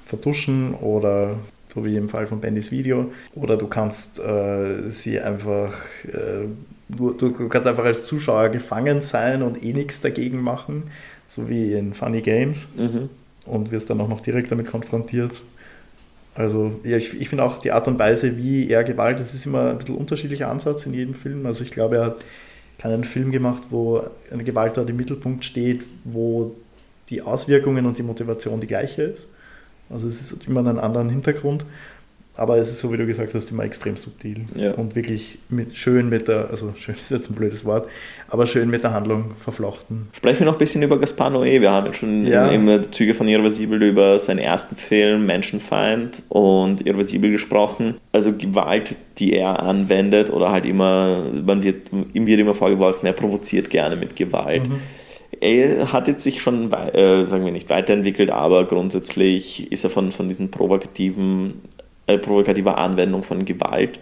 vertuschen 0.05 0.75
oder 0.75 1.37
so 1.75 1.85
wie 1.85 1.97
im 1.97 2.09
Fall 2.09 2.27
von 2.27 2.41
Bendys 2.41 2.71
Video, 2.71 3.11
oder 3.35 3.57
du 3.57 3.67
kannst 3.67 4.19
äh, 4.19 4.91
sie 4.91 5.21
einfach 5.21 5.73
äh, 6.05 6.47
Du, 6.89 7.13
du, 7.13 7.49
kannst 7.49 7.67
einfach 7.67 7.85
als 7.85 8.05
Zuschauer 8.05 8.49
gefangen 8.51 9.01
sein 9.01 9.43
und 9.43 9.63
eh 9.63 9.73
nichts 9.73 10.01
dagegen 10.01 10.41
machen, 10.41 10.85
so 11.27 11.49
wie 11.49 11.73
in 11.73 11.95
Funny 11.95 12.21
Games. 12.21 12.69
Mhm. 12.77 13.11
Und 13.47 13.71
wirst 13.71 13.91
dann 13.91 14.01
auch 14.01 14.09
noch 14.09 14.21
direkt 14.21 14.51
damit 14.51 14.67
konfrontiert. 14.69 15.43
Also, 16.35 16.81
ja, 16.85 16.97
ich, 16.97 17.19
ich 17.19 17.29
finde 17.29 17.45
auch 17.45 17.59
die 17.59 17.73
Art 17.73 17.89
und 17.89 17.99
Weise, 17.99 18.37
wie 18.37 18.69
er 18.69 18.85
Gewalt, 18.85 19.21
das 19.21 19.33
ist 19.33 19.47
immer 19.47 19.71
ein 19.71 19.79
bisschen 19.79 19.97
unterschiedlicher 19.97 20.51
Ansatz 20.51 20.85
in 20.85 20.93
jedem 20.93 21.15
Film. 21.15 21.47
Also, 21.47 21.65
ich 21.65 21.71
glaube, 21.71 21.97
er 21.97 22.05
hat 22.07 22.17
keinen 22.79 23.05
Film 23.05 23.33
gemacht, 23.33 23.63
wo 23.71 24.03
eine 24.31 24.45
Gewalt 24.45 24.77
dort 24.77 24.91
im 24.91 24.97
Mittelpunkt 24.97 25.45
steht, 25.45 25.87
wo 26.05 26.55
die 27.09 27.23
Auswirkungen 27.23 27.87
und 27.87 27.97
die 27.97 28.03
Motivation 28.03 28.61
die 28.61 28.67
gleiche 28.67 29.03
ist. 29.03 29.27
Also, 29.89 30.09
es 30.09 30.21
ist 30.21 30.47
immer 30.47 30.61
einen 30.61 30.79
anderen 30.79 31.09
Hintergrund. 31.09 31.65
Aber 32.37 32.59
es 32.59 32.69
ist 32.69 32.81
so, 32.81 32.93
wie 32.93 32.99
du 32.99 33.07
gesagt 33.07 33.35
hast, 33.35 33.51
immer 33.51 33.65
extrem 33.65 33.97
subtil 33.97 34.45
ja. 34.55 34.73
und 34.73 34.95
wirklich 34.95 35.39
mit, 35.49 35.77
schön 35.77 36.09
mit 36.09 36.29
der, 36.29 36.51
also 36.51 36.75
schön 36.79 36.95
ist 36.95 37.11
jetzt 37.11 37.31
ein 37.31 37.35
blödes 37.35 37.65
Wort, 37.65 37.89
aber 38.29 38.47
schön 38.47 38.69
mit 38.69 38.83
der 38.83 38.93
Handlung 38.93 39.33
verflochten. 39.43 40.09
Sprechen 40.13 40.41
wir 40.41 40.47
noch 40.47 40.55
ein 40.55 40.59
bisschen 40.59 40.83
über 40.83 40.99
Gaspar 40.99 41.31
Noé. 41.31 41.61
Wir 41.61 41.73
haben 41.73 41.93
schon 41.93 42.27
ja. 42.27 42.49
im 42.49 42.93
Züge 42.93 43.15
von 43.15 43.27
Irreversibel 43.27 43.83
über 43.83 44.19
seinen 44.19 44.39
ersten 44.39 44.77
Film 44.77 45.27
Menschenfeind 45.27 46.23
und 46.29 46.87
Irreversibel 46.87 47.31
gesprochen. 47.31 47.97
Also 48.13 48.33
Gewalt, 48.33 48.97
die 49.19 49.33
er 49.33 49.63
anwendet 49.63 50.31
oder 50.31 50.51
halt 50.51 50.67
immer, 50.67 51.23
man 51.45 51.63
wird, 51.63 51.91
ihm 52.13 52.27
wird 52.27 52.41
immer 52.41 52.55
vorgeworfen, 52.55 53.07
er 53.07 53.13
provoziert 53.13 53.71
gerne 53.71 53.97
mit 53.97 54.15
Gewalt. 54.15 54.69
Mhm. 54.69 54.81
Er 55.41 55.93
hat 55.93 56.09
jetzt 56.09 56.23
sich 56.23 56.41
schon, 56.41 56.73
äh, 56.73 57.27
sagen 57.27 57.45
wir 57.45 57.53
nicht 57.53 57.69
weiterentwickelt, 57.69 58.31
aber 58.31 58.65
grundsätzlich 58.65 59.71
ist 59.71 59.85
er 59.85 59.91
von, 59.91 60.13
von 60.13 60.29
diesen 60.29 60.51
provokativen 60.51 61.49
äh, 62.07 62.19
provokativer 62.19 62.79
Anwendung 62.79 63.23
von 63.23 63.45
Gewalt, 63.45 63.99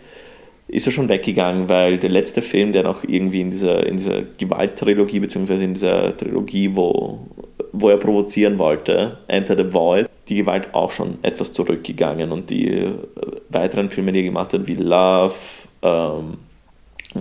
ist 0.69 0.87
er 0.87 0.93
schon 0.93 1.09
weggegangen, 1.09 1.69
weil 1.69 1.99
der 1.99 2.11
letzte 2.11 2.43
Film, 2.43 2.73
der 2.73 2.83
noch 2.83 3.05
irgendwie 3.05 3.41
in 3.41 3.51
dieser, 3.51 3.87
in 3.87 3.99
dieser 3.99 4.23
Gewalt-Trilogie, 4.23 5.21
beziehungsweise 5.21 5.65
in 5.65 5.75
dieser 5.75 6.17
Trilogie, 6.17 6.71
wo, 6.75 7.21
wo 7.73 7.91
er 7.91 7.99
provozieren 7.99 8.59
wollte, 8.59 9.19
Enter 9.29 9.57
the 9.57 9.73
Void, 9.73 10.09
die 10.29 10.37
Gewalt 10.37 10.73
auch 10.73 10.91
schon 10.91 11.19
etwas 11.23 11.53
zurückgegangen 11.53 12.33
und 12.33 12.49
die 12.49 12.69
äh, 12.71 12.93
weiteren 13.51 13.91
Filme, 13.91 14.13
die 14.13 14.21
er 14.21 14.25
gemacht 14.25 14.55
hat, 14.55 14.67
wie 14.67 14.77
Love, 14.77 15.35
ähm, 15.83 16.39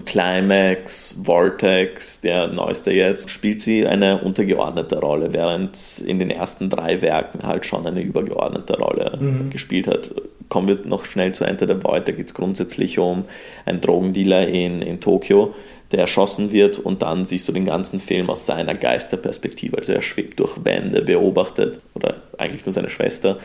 Climax, 0.05 1.15
Vortex, 1.23 2.21
der 2.21 2.47
neueste 2.47 2.91
jetzt, 2.91 3.29
spielt 3.29 3.61
sie 3.61 3.85
eine 3.85 4.21
untergeordnete 4.21 4.99
Rolle, 4.99 5.33
während 5.33 5.77
in 5.99 6.17
den 6.17 6.31
ersten 6.31 6.69
drei 6.69 7.01
Werken 7.01 7.45
halt 7.45 7.65
schon 7.65 7.85
eine 7.85 8.01
übergeordnete 8.01 8.77
Rolle 8.77 9.17
mhm. 9.19 9.49
gespielt 9.51 9.87
hat. 9.87 10.11
Kommen 10.53 10.67
wir 10.67 10.81
noch 10.85 11.05
schnell 11.05 11.31
zu 11.31 11.45
Enter 11.45 11.65
the 11.65 11.83
Void, 11.83 12.07
da 12.07 12.11
geht 12.11 12.27
es 12.27 12.35
grundsätzlich 12.35 12.99
um 12.99 13.25
einen 13.65 13.81
Drogendealer 13.81 14.47
in, 14.47 14.83
in 14.83 15.01
Tokio, 15.01 15.55
der 15.91 16.01
erschossen 16.01 16.51
wird 16.51 16.77
und 16.77 17.01
dann 17.01 17.25
siehst 17.25 17.47
du 17.47 17.51
den 17.51 17.65
ganzen 17.65 17.99
Film 17.99 18.29
aus 18.29 18.45
seiner 18.45 18.75
Geisterperspektive. 18.75 19.79
Also 19.79 19.93
er 19.93 20.03
schwebt 20.03 20.39
durch 20.39 20.63
Wände, 20.63 21.01
beobachtet, 21.01 21.79
oder 21.95 22.21
eigentlich 22.37 22.67
nur 22.67 22.73
seine 22.73 22.91
Schwester, 22.91 23.39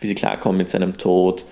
wie 0.00 0.06
sie 0.06 0.14
klarkommen 0.14 0.56
mit 0.56 0.70
seinem 0.70 0.94
Tod 0.94 1.44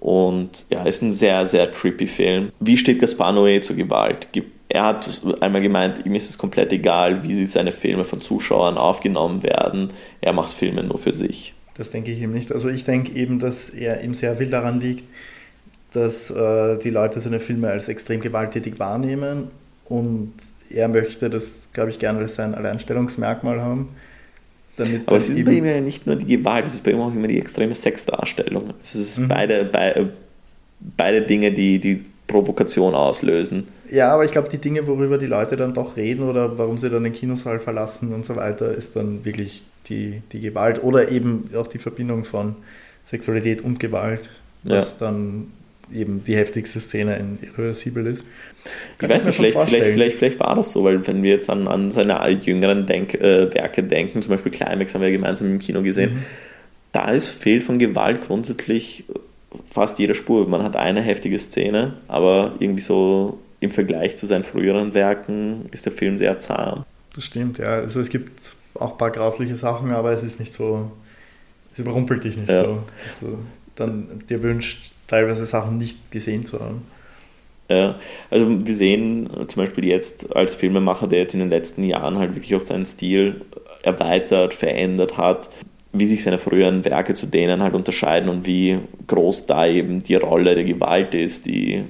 und 0.00 0.64
ja, 0.70 0.84
ist 0.84 1.02
ein 1.02 1.12
sehr, 1.12 1.44
sehr 1.44 1.70
trippy 1.70 2.06
Film. 2.06 2.50
Wie 2.58 2.78
steht 2.78 3.00
Gaspar 3.00 3.34
Noé 3.34 3.60
zur 3.60 3.76
Gewalt? 3.76 4.26
Er 4.70 4.84
hat 4.84 5.20
einmal 5.42 5.60
gemeint, 5.60 6.06
ihm 6.06 6.14
ist 6.14 6.30
es 6.30 6.38
komplett 6.38 6.72
egal, 6.72 7.22
wie 7.24 7.44
seine 7.44 7.72
Filme 7.72 8.04
von 8.04 8.22
Zuschauern 8.22 8.78
aufgenommen 8.78 9.42
werden. 9.42 9.90
Er 10.22 10.32
macht 10.32 10.54
Filme 10.54 10.82
nur 10.82 10.96
für 10.96 11.12
sich. 11.12 11.52
Das 11.76 11.90
denke 11.90 12.10
ich 12.10 12.20
ihm 12.20 12.32
nicht. 12.32 12.52
Also 12.52 12.68
ich 12.68 12.84
denke 12.84 13.12
eben, 13.12 13.38
dass 13.38 13.70
er 13.70 14.02
ihm 14.02 14.14
sehr 14.14 14.36
viel 14.36 14.48
daran 14.48 14.80
liegt, 14.80 15.04
dass 15.92 16.30
äh, 16.30 16.78
die 16.78 16.90
Leute 16.90 17.20
seine 17.20 17.40
Filme 17.40 17.70
als 17.70 17.88
extrem 17.88 18.20
gewalttätig 18.20 18.78
wahrnehmen 18.78 19.48
und 19.88 20.32
er 20.70 20.88
möchte 20.88 21.30
das, 21.30 21.68
glaube 21.72 21.90
ich, 21.90 21.98
gerne 21.98 22.20
als 22.20 22.34
sein 22.34 22.54
Alleinstellungsmerkmal 22.54 23.60
haben. 23.60 23.88
Aber 25.06 25.16
es 25.16 25.30
ist 25.30 25.44
bei 25.44 25.52
ihm 25.52 25.64
ja 25.64 25.80
nicht 25.80 26.06
nur 26.06 26.16
die 26.16 26.26
Gewalt, 26.26 26.66
es 26.66 26.74
ist 26.74 26.84
bei 26.84 26.90
ihm 26.90 27.00
auch 27.00 27.14
immer 27.14 27.28
die 27.28 27.38
extreme 27.38 27.74
Sexdarstellung. 27.74 28.74
Es 28.82 28.94
ist 28.94 29.18
mhm. 29.18 29.28
beide, 29.28 29.64
be, 29.64 30.10
beide 30.96 31.22
Dinge, 31.22 31.52
die 31.52 31.78
die 31.78 32.02
Provokation 32.26 32.94
auslösen. 32.94 33.68
Ja, 33.90 34.12
aber 34.12 34.24
ich 34.24 34.32
glaube, 34.32 34.48
die 34.50 34.58
Dinge, 34.58 34.86
worüber 34.86 35.16
die 35.16 35.26
Leute 35.26 35.56
dann 35.56 35.72
doch 35.72 35.96
reden 35.96 36.28
oder 36.28 36.58
warum 36.58 36.76
sie 36.76 36.90
dann 36.90 37.04
den 37.04 37.12
Kinosaal 37.12 37.60
verlassen 37.60 38.12
und 38.12 38.26
so 38.26 38.36
weiter, 38.36 38.72
ist 38.72 38.96
dann 38.96 39.24
wirklich 39.24 39.62
die, 39.88 40.22
die 40.32 40.40
Gewalt 40.40 40.82
oder 40.82 41.10
eben 41.10 41.50
auch 41.54 41.66
die 41.66 41.78
Verbindung 41.78 42.24
von 42.24 42.56
Sexualität 43.04 43.62
und 43.62 43.78
Gewalt, 43.78 44.28
was 44.64 44.92
ja. 44.92 44.96
dann 45.06 45.52
eben 45.92 46.24
die 46.24 46.36
heftigste 46.36 46.80
Szene 46.80 47.16
in 47.16 47.38
Irreversibel 47.42 48.06
ist. 48.06 48.24
Kann 48.98 49.08
ich 49.08 49.16
weiß 49.16 49.26
nicht, 49.26 49.36
vielleicht, 49.36 49.60
vielleicht, 49.62 49.84
vielleicht, 49.84 50.16
vielleicht, 50.16 50.40
war 50.40 50.56
das 50.56 50.72
so, 50.72 50.82
weil 50.82 51.06
wenn 51.06 51.22
wir 51.22 51.30
jetzt 51.30 51.48
an, 51.48 51.68
an 51.68 51.92
seine 51.92 52.28
jüngeren 52.30 52.86
Denk, 52.86 53.14
äh, 53.14 53.52
Werke 53.54 53.84
denken, 53.84 54.22
zum 54.22 54.30
Beispiel 54.30 54.50
Climax 54.50 54.94
haben 54.94 55.02
wir 55.02 55.12
gemeinsam 55.12 55.46
im 55.46 55.58
Kino 55.60 55.82
gesehen, 55.82 56.14
mhm. 56.14 56.22
da 56.92 57.10
ist, 57.10 57.28
fehlt 57.28 57.62
von 57.62 57.78
Gewalt 57.78 58.22
grundsätzlich 58.26 59.04
fast 59.70 59.98
jede 59.98 60.14
Spur. 60.14 60.48
Man 60.48 60.62
hat 60.62 60.74
eine 60.74 61.00
heftige 61.00 61.38
Szene, 61.38 61.94
aber 62.08 62.54
irgendwie 62.58 62.82
so 62.82 63.38
im 63.60 63.70
Vergleich 63.70 64.16
zu 64.16 64.26
seinen 64.26 64.44
früheren 64.44 64.94
Werken 64.94 65.66
ist 65.70 65.84
der 65.84 65.92
Film 65.92 66.18
sehr 66.18 66.38
zahm. 66.40 66.84
Das 67.14 67.24
stimmt, 67.24 67.58
ja. 67.58 67.66
Also 67.66 68.00
es 68.00 68.10
gibt 68.10 68.55
auch 68.80 68.92
ein 68.92 68.98
paar 68.98 69.10
grausliche 69.10 69.56
Sachen, 69.56 69.92
aber 69.92 70.12
es 70.12 70.22
ist 70.22 70.40
nicht 70.40 70.54
so, 70.54 70.90
es 71.72 71.78
überrumpelt 71.78 72.24
dich 72.24 72.36
nicht 72.36 72.50
ja. 72.50 72.64
so. 72.64 72.82
Dass 73.04 73.20
du 73.20 73.38
dann 73.76 74.22
dir 74.28 74.42
wünscht, 74.42 74.92
teilweise 75.06 75.46
Sachen 75.46 75.78
nicht 75.78 76.10
gesehen 76.10 76.46
zu 76.46 76.60
haben. 76.60 76.82
Ja, 77.68 77.96
also 78.30 78.64
wir 78.64 78.74
sehen 78.74 79.28
zum 79.48 79.62
Beispiel 79.62 79.86
jetzt 79.86 80.34
als 80.34 80.54
Filmemacher, 80.54 81.08
der 81.08 81.20
jetzt 81.20 81.34
in 81.34 81.40
den 81.40 81.50
letzten 81.50 81.82
Jahren 81.82 82.18
halt 82.18 82.34
wirklich 82.34 82.54
auch 82.54 82.60
seinen 82.60 82.86
Stil 82.86 83.44
erweitert, 83.82 84.54
verändert 84.54 85.16
hat, 85.16 85.50
wie 85.92 86.06
sich 86.06 86.22
seine 86.22 86.38
früheren 86.38 86.84
Werke 86.84 87.14
zu 87.14 87.26
denen 87.26 87.62
halt 87.62 87.74
unterscheiden 87.74 88.28
und 88.28 88.46
wie 88.46 88.78
groß 89.06 89.46
da 89.46 89.66
eben 89.66 90.02
die 90.02 90.14
Rolle 90.14 90.54
der 90.54 90.64
Gewalt 90.64 91.14
ist, 91.14 91.46
die, 91.46 91.84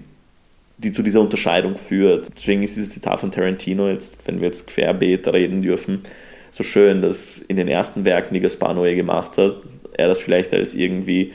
die 0.78 0.93
zu 0.93 1.03
dieser 1.03 1.20
Unterscheidung 1.20 1.76
führt. 1.76 2.30
Deswegen 2.34 2.62
ist 2.62 2.76
dieses 2.76 2.91
Zitat 2.91 3.20
von 3.20 3.30
Tarantino 3.30 3.89
jetzt, 3.89 4.26
wenn 4.26 4.41
wir 4.41 4.47
jetzt 4.47 4.66
querbeet 4.66 5.28
reden 5.28 5.61
dürfen, 5.61 6.03
so 6.51 6.64
schön, 6.64 7.03
dass 7.03 7.38
in 7.38 7.57
den 7.57 7.68
ersten 7.68 8.05
Werken, 8.05 8.34
die 8.34 8.40
Gaspar 8.40 8.74
Noé 8.74 8.94
gemacht 8.94 9.36
hat, 9.36 9.62
er 9.92 10.09
das 10.09 10.20
vielleicht 10.20 10.53
als 10.53 10.74
irgendwie 10.74 11.32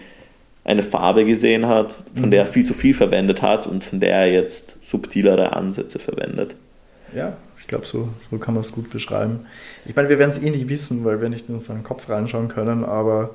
eine 0.63 0.83
Farbe 0.83 1.25
gesehen 1.25 1.67
hat, 1.67 1.97
von 2.13 2.25
mhm. 2.27 2.31
der 2.31 2.41
er 2.41 2.47
viel 2.47 2.65
zu 2.65 2.73
viel 2.73 2.93
verwendet 2.93 3.41
hat 3.41 3.65
und 3.65 3.83
von 3.83 3.99
der 3.99 4.15
er 4.15 4.31
jetzt 4.31 4.83
subtilere 4.83 5.53
Ansätze 5.53 5.97
verwendet. 5.97 6.55
Ja, 7.15 7.35
ich 7.59 7.67
glaube, 7.67 7.85
so, 7.85 8.09
so 8.29 8.37
kann 8.37 8.53
man 8.53 8.61
es 8.61 8.71
gut 8.71 8.89
beschreiben. 8.89 9.47
Ich 9.85 9.95
meine, 9.95 10.09
wir 10.09 10.19
werden 10.19 10.31
es 10.31 10.41
eh 10.41 10.49
nicht 10.49 10.69
wissen, 10.69 11.03
weil 11.03 11.21
wir 11.21 11.29
nicht 11.29 11.49
in 11.49 11.55
unseren 11.55 11.83
Kopf 11.83 12.09
reinschauen 12.09 12.47
können, 12.47 12.85
aber 12.85 13.31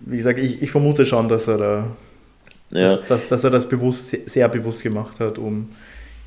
wie 0.00 0.16
gesagt, 0.16 0.38
ich, 0.38 0.62
ich 0.62 0.70
vermute 0.70 1.04
schon, 1.04 1.28
dass 1.28 1.46
er 1.46 1.58
da 1.58 1.86
ja. 2.72 2.96
dass, 2.96 3.06
dass, 3.06 3.28
dass, 3.28 3.44
er 3.44 3.50
das 3.50 3.68
bewusst, 3.68 4.16
sehr 4.28 4.48
bewusst 4.48 4.82
gemacht 4.82 5.20
hat, 5.20 5.38
um 5.38 5.70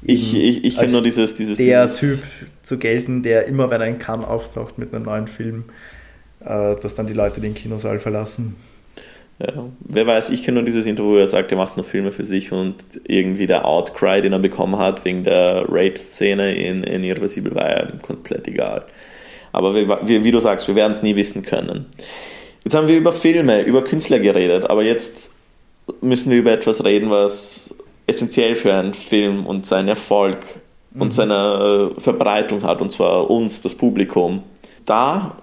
ich, 0.06 0.36
ich, 0.36 0.64
ich 0.64 0.78
kenne 0.78 0.92
nur 0.92 1.04
dieses, 1.04 1.36
dieses 1.36 1.58
der 1.58 1.86
dieses 1.86 2.00
Typ 2.00 2.24
zu 2.64 2.78
gelten, 2.78 3.24
der 3.24 3.46
immer, 3.48 3.70
wenn 3.70 3.82
ein 3.82 4.00
Kann 4.00 4.24
auftaucht 4.24 4.78
mit 4.78 4.94
einem 4.94 5.06
neuen 5.06 5.28
Film, 5.28 5.66
äh, 6.42 6.76
dass 6.76 6.96
dann 6.96 7.08
die 7.08 7.14
Leute 7.14 7.42
den 7.42 7.54
Kinosaal 7.54 8.00
verlassen. 8.00 8.56
Ja, 9.40 9.66
wer 9.80 10.06
weiß, 10.06 10.30
ich 10.30 10.44
kenne 10.44 10.56
nur 10.56 10.66
dieses 10.66 10.86
Interview, 10.86 11.14
wo 11.14 11.18
er 11.18 11.28
sagt, 11.28 11.52
er 11.52 11.58
macht 11.58 11.76
nur 11.76 11.84
Filme 11.84 12.12
für 12.12 12.24
sich 12.24 12.52
und 12.52 12.76
irgendwie 13.06 13.48
der 13.48 13.66
Outcry, 13.66 14.22
den 14.22 14.32
er 14.32 14.40
bekommen 14.40 14.78
hat 14.78 15.04
wegen 15.06 15.24
der 15.24 15.66
Rape-Szene 15.68 16.54
in, 16.54 16.84
in 16.84 17.04
Irreversibel, 17.04 17.56
war 17.56 17.90
ihm 17.90 17.98
komplett 18.00 18.48
egal. 18.48 18.86
Aber 19.52 19.76
wie, 19.76 20.24
wie 20.24 20.32
du 20.32 20.40
sagst, 20.40 20.68
wir 20.68 20.76
werden 20.76 20.92
es 20.92 21.04
nie 21.04 21.16
wissen 21.16 21.44
können. 21.44 21.86
Jetzt 22.64 22.76
haben 22.76 22.88
wir 22.88 22.98
über 22.98 23.12
Filme, 23.12 23.62
über 23.64 23.84
Künstler 23.84 24.20
geredet, 24.20 24.70
aber 24.70 24.84
jetzt 24.84 25.30
müssen 26.02 26.32
wir 26.32 26.38
über 26.38 26.52
etwas 26.52 26.84
reden, 26.84 27.10
was 27.10 27.74
essentiell 28.08 28.56
für 28.56 28.74
einen 28.74 28.94
Film 28.94 29.46
und 29.46 29.66
seinen 29.66 29.90
Erfolg 29.90 30.38
mhm. 30.92 31.02
und 31.02 31.14
seine 31.14 31.92
äh, 31.96 32.00
Verbreitung 32.00 32.64
hat, 32.64 32.82
und 32.82 32.92
zwar 32.92 33.30
uns, 33.30 33.62
das 33.62 33.76
Publikum. 33.76 34.44
Da 34.86 35.38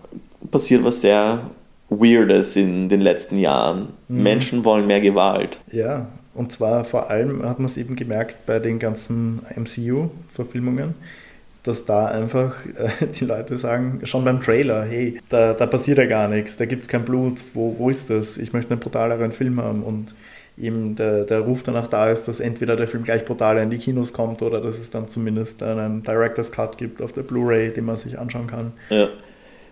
passiert 0.51 0.85
was 0.85 1.01
sehr 1.01 1.41
Weirdes 1.89 2.57
in 2.57 2.89
den 2.89 3.01
letzten 3.01 3.37
Jahren. 3.37 3.89
Mhm. 4.09 4.23
Menschen 4.23 4.65
wollen 4.65 4.87
mehr 4.87 5.01
Gewalt. 5.01 5.61
Ja, 5.73 6.07
und 6.35 6.53
zwar 6.53 6.85
vor 6.85 7.11
allem 7.11 7.43
hat 7.45 7.59
man 7.59 7.67
es 7.67 7.77
eben 7.77 7.97
gemerkt 7.97 8.47
bei 8.47 8.59
den 8.61 8.79
ganzen 8.79 9.41
MCU-Verfilmungen, 9.57 10.95
dass 11.65 11.85
da 11.85 12.07
einfach 12.07 12.55
äh, 12.77 13.07
die 13.21 13.25
Leute 13.25 13.59
sagen, 13.59 14.01
schon 14.05 14.25
beim 14.25 14.41
Trailer, 14.41 14.85
hey, 14.85 15.21
da, 15.29 15.53
da 15.53 15.67
passiert 15.67 15.99
ja 15.99 16.07
gar 16.07 16.29
nichts, 16.29 16.57
da 16.57 16.67
gibt 16.67 16.83
es 16.83 16.89
kein 16.89 17.05
Blut, 17.05 17.43
wo, 17.55 17.75
wo 17.79 17.91
ist 17.91 18.11
das? 18.11 18.39
Ich 18.39 18.53
möchte 18.53 18.71
einen 18.71 18.81
brutaleren 18.81 19.33
Film 19.33 19.61
haben 19.61 19.83
und 19.83 20.15
eben 20.61 20.97
der, 20.97 21.25
der 21.25 21.41
Ruf 21.41 21.63
danach 21.63 21.87
da 21.87 22.11
ist, 22.11 22.29
dass 22.29 22.41
entweder 22.41 22.77
der 22.77 22.89
Film 22.89 23.05
gleich 23.05 23.25
brutaler 23.25 23.63
in 23.63 23.71
die 23.71 23.79
Kinos 23.79 24.13
kommt 24.13 24.43
oder 24.43 24.61
dass 24.61 24.79
es 24.79 24.91
dann 24.91 25.09
zumindest 25.09 25.63
einen 25.63 26.03
Director's 26.03 26.53
Cut 26.53 26.79
gibt 26.79 27.03
auf 27.03 27.13
der 27.13 27.23
Blu-ray, 27.23 27.73
den 27.73 27.85
man 27.85 27.97
sich 27.97 28.19
anschauen 28.19 28.47
kann. 28.47 28.73
Ja. 28.91 29.09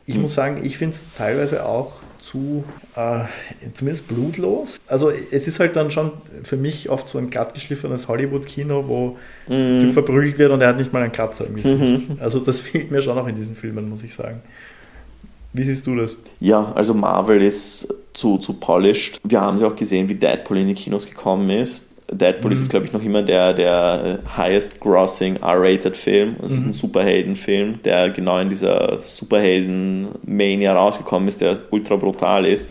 Ich 0.07 0.15
hm. 0.15 0.23
muss 0.23 0.35
sagen, 0.35 0.61
ich 0.65 0.79
finde 0.79 0.95
es 0.95 1.07
teilweise 1.17 1.67
auch 1.67 1.95
zu, 2.19 2.65
äh, 2.97 3.25
zumindest 3.75 4.09
blutlos. 4.09 4.81
Also 4.87 5.11
es 5.11 5.47
ist 5.47 5.61
halt 5.61 5.77
dann 5.77 5.91
schon 5.91 6.13
für 6.43 6.57
mich 6.57 6.91
oft 6.91 7.09
so 7.09 7.19
ein 7.19 7.31
glattgeschliffenes 7.31 8.09
Hollywood-Kino, 8.09 8.85
wo 8.87 9.17
mhm. 9.47 9.81
Typ 9.81 9.93
verprügelt 9.93 10.39
wird 10.39 10.51
und 10.53 10.61
er 10.61 10.69
hat 10.69 10.79
nicht 10.79 10.93
mal 10.93 11.03
einen 11.03 11.13
Kratzer 11.13 11.47
im 11.47 11.57
Gesicht. 11.57 11.79
Mhm. 11.79 12.19
Also 12.21 12.41
das 12.41 12.61
fehlt 12.61 12.91
mir 12.91 13.03
schon 13.03 13.17
auch 13.19 13.27
in 13.27 13.37
diesen 13.37 13.55
Filmen, 13.55 13.89
muss 13.89 14.03
ich 14.03 14.15
sagen. 14.15 14.43
Wie 15.53 15.63
siehst 15.63 15.87
du 15.87 15.97
das? 15.97 16.17
Ja, 16.41 16.73
also 16.75 16.95
Marvel 16.95 17.43
ist 17.43 17.89
zu, 18.13 18.39
zu 18.39 18.55
polished. 18.55 19.21
Wir 19.25 19.41
haben 19.41 19.59
ja 19.59 19.69
auch 19.69 19.77
gesehen, 19.77 20.09
wie 20.09 20.15
Deadpool 20.15 20.59
in 20.59 20.69
die 20.69 20.75
Kinos 20.75 21.07
gekommen 21.07 21.51
ist. 21.51 21.89
Deadpool 22.11 22.55
mhm. 22.55 22.57
ist, 22.57 22.71
glaube 22.71 22.87
ich, 22.87 22.93
noch 22.93 23.03
immer 23.03 23.23
der, 23.23 23.53
der 23.53 24.21
highest 24.37 24.81
grossing 24.81 25.37
R-rated 25.37 25.97
Film. 25.97 26.37
Es 26.43 26.53
mhm. 26.53 26.59
ist 26.59 26.65
ein 26.65 26.73
Superheldenfilm, 26.73 27.83
der 27.83 28.11
genau 28.11 28.39
in 28.39 28.49
dieser 28.49 28.99
Superhelden-Mania 28.99 30.75
rausgekommen 30.75 31.29
ist, 31.29 31.41
der 31.41 31.61
ultra 31.71 31.97
brutal 31.97 32.47
ist. 32.47 32.69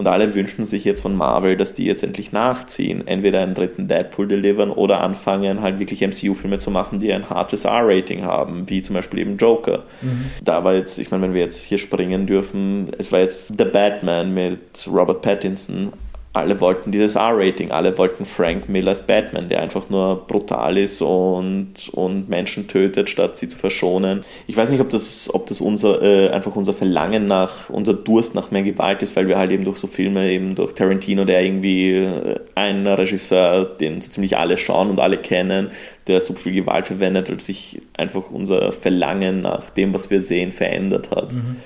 Und 0.00 0.08
alle 0.08 0.34
wünschen 0.34 0.64
sich 0.64 0.86
jetzt 0.86 1.02
von 1.02 1.14
Marvel, 1.14 1.58
dass 1.58 1.74
die 1.74 1.84
jetzt 1.84 2.02
endlich 2.02 2.32
nachziehen. 2.32 3.06
Entweder 3.06 3.42
einen 3.42 3.52
dritten 3.52 3.86
Deadpool 3.86 4.26
delivern 4.26 4.70
oder 4.70 5.02
anfangen, 5.02 5.60
halt 5.60 5.78
wirklich 5.78 6.00
MCU-Filme 6.00 6.56
zu 6.56 6.70
machen, 6.70 6.98
die 6.98 7.12
ein 7.12 7.28
hartes 7.28 7.66
R-Rating 7.66 8.24
haben, 8.24 8.66
wie 8.70 8.80
zum 8.80 8.94
Beispiel 8.94 9.20
eben 9.20 9.36
Joker. 9.36 9.82
Mhm. 10.00 10.30
Da 10.42 10.64
war 10.64 10.72
jetzt, 10.72 10.98
ich 10.98 11.10
meine, 11.10 11.24
wenn 11.24 11.34
wir 11.34 11.42
jetzt 11.42 11.62
hier 11.62 11.76
springen 11.76 12.26
dürfen, 12.26 12.86
es 12.96 13.12
war 13.12 13.18
jetzt 13.18 13.48
The 13.58 13.66
Batman 13.66 14.32
mit 14.32 14.88
Robert 14.90 15.20
Pattinson 15.20 15.92
alle 16.32 16.60
wollten 16.60 16.92
dieses 16.92 17.16
R-Rating, 17.16 17.72
alle 17.72 17.96
wollten 17.98 18.24
Frank 18.24 18.68
Millers 18.68 19.04
Batman, 19.04 19.48
der 19.48 19.62
einfach 19.62 19.90
nur 19.90 20.26
brutal 20.28 20.78
ist 20.78 21.02
und, 21.02 21.88
und 21.90 22.28
Menschen 22.28 22.68
tötet, 22.68 23.10
statt 23.10 23.36
sie 23.36 23.48
zu 23.48 23.56
verschonen. 23.56 24.24
Ich 24.46 24.56
weiß 24.56 24.70
nicht, 24.70 24.80
ob 24.80 24.90
das, 24.90 25.28
ob 25.34 25.46
das 25.46 25.60
unser, 25.60 26.00
äh, 26.02 26.30
einfach 26.30 26.54
unser 26.54 26.72
Verlangen 26.72 27.26
nach, 27.26 27.68
unser 27.68 27.94
Durst 27.94 28.36
nach 28.36 28.52
mehr 28.52 28.62
Gewalt 28.62 29.02
ist, 29.02 29.16
weil 29.16 29.26
wir 29.26 29.38
halt 29.38 29.50
eben 29.50 29.64
durch 29.64 29.78
so 29.78 29.88
Filme, 29.88 30.30
eben 30.30 30.54
durch 30.54 30.72
Tarantino, 30.72 31.24
der 31.24 31.42
irgendwie 31.42 31.96
äh, 31.96 32.38
ein 32.54 32.86
Regisseur, 32.86 33.64
den 33.64 34.00
so 34.00 34.08
ziemlich 34.08 34.36
alle 34.36 34.56
schauen 34.56 34.88
und 34.88 35.00
alle 35.00 35.18
kennen, 35.18 35.70
der 36.06 36.20
so 36.20 36.34
viel 36.34 36.52
Gewalt 36.52 36.86
verwendet, 36.86 37.28
als 37.28 37.46
sich 37.46 37.80
einfach 37.96 38.30
unser 38.30 38.70
Verlangen 38.70 39.42
nach 39.42 39.70
dem, 39.70 39.92
was 39.92 40.10
wir 40.10 40.22
sehen, 40.22 40.52
verändert 40.52 41.10
hat. 41.10 41.32
Mhm 41.32 41.56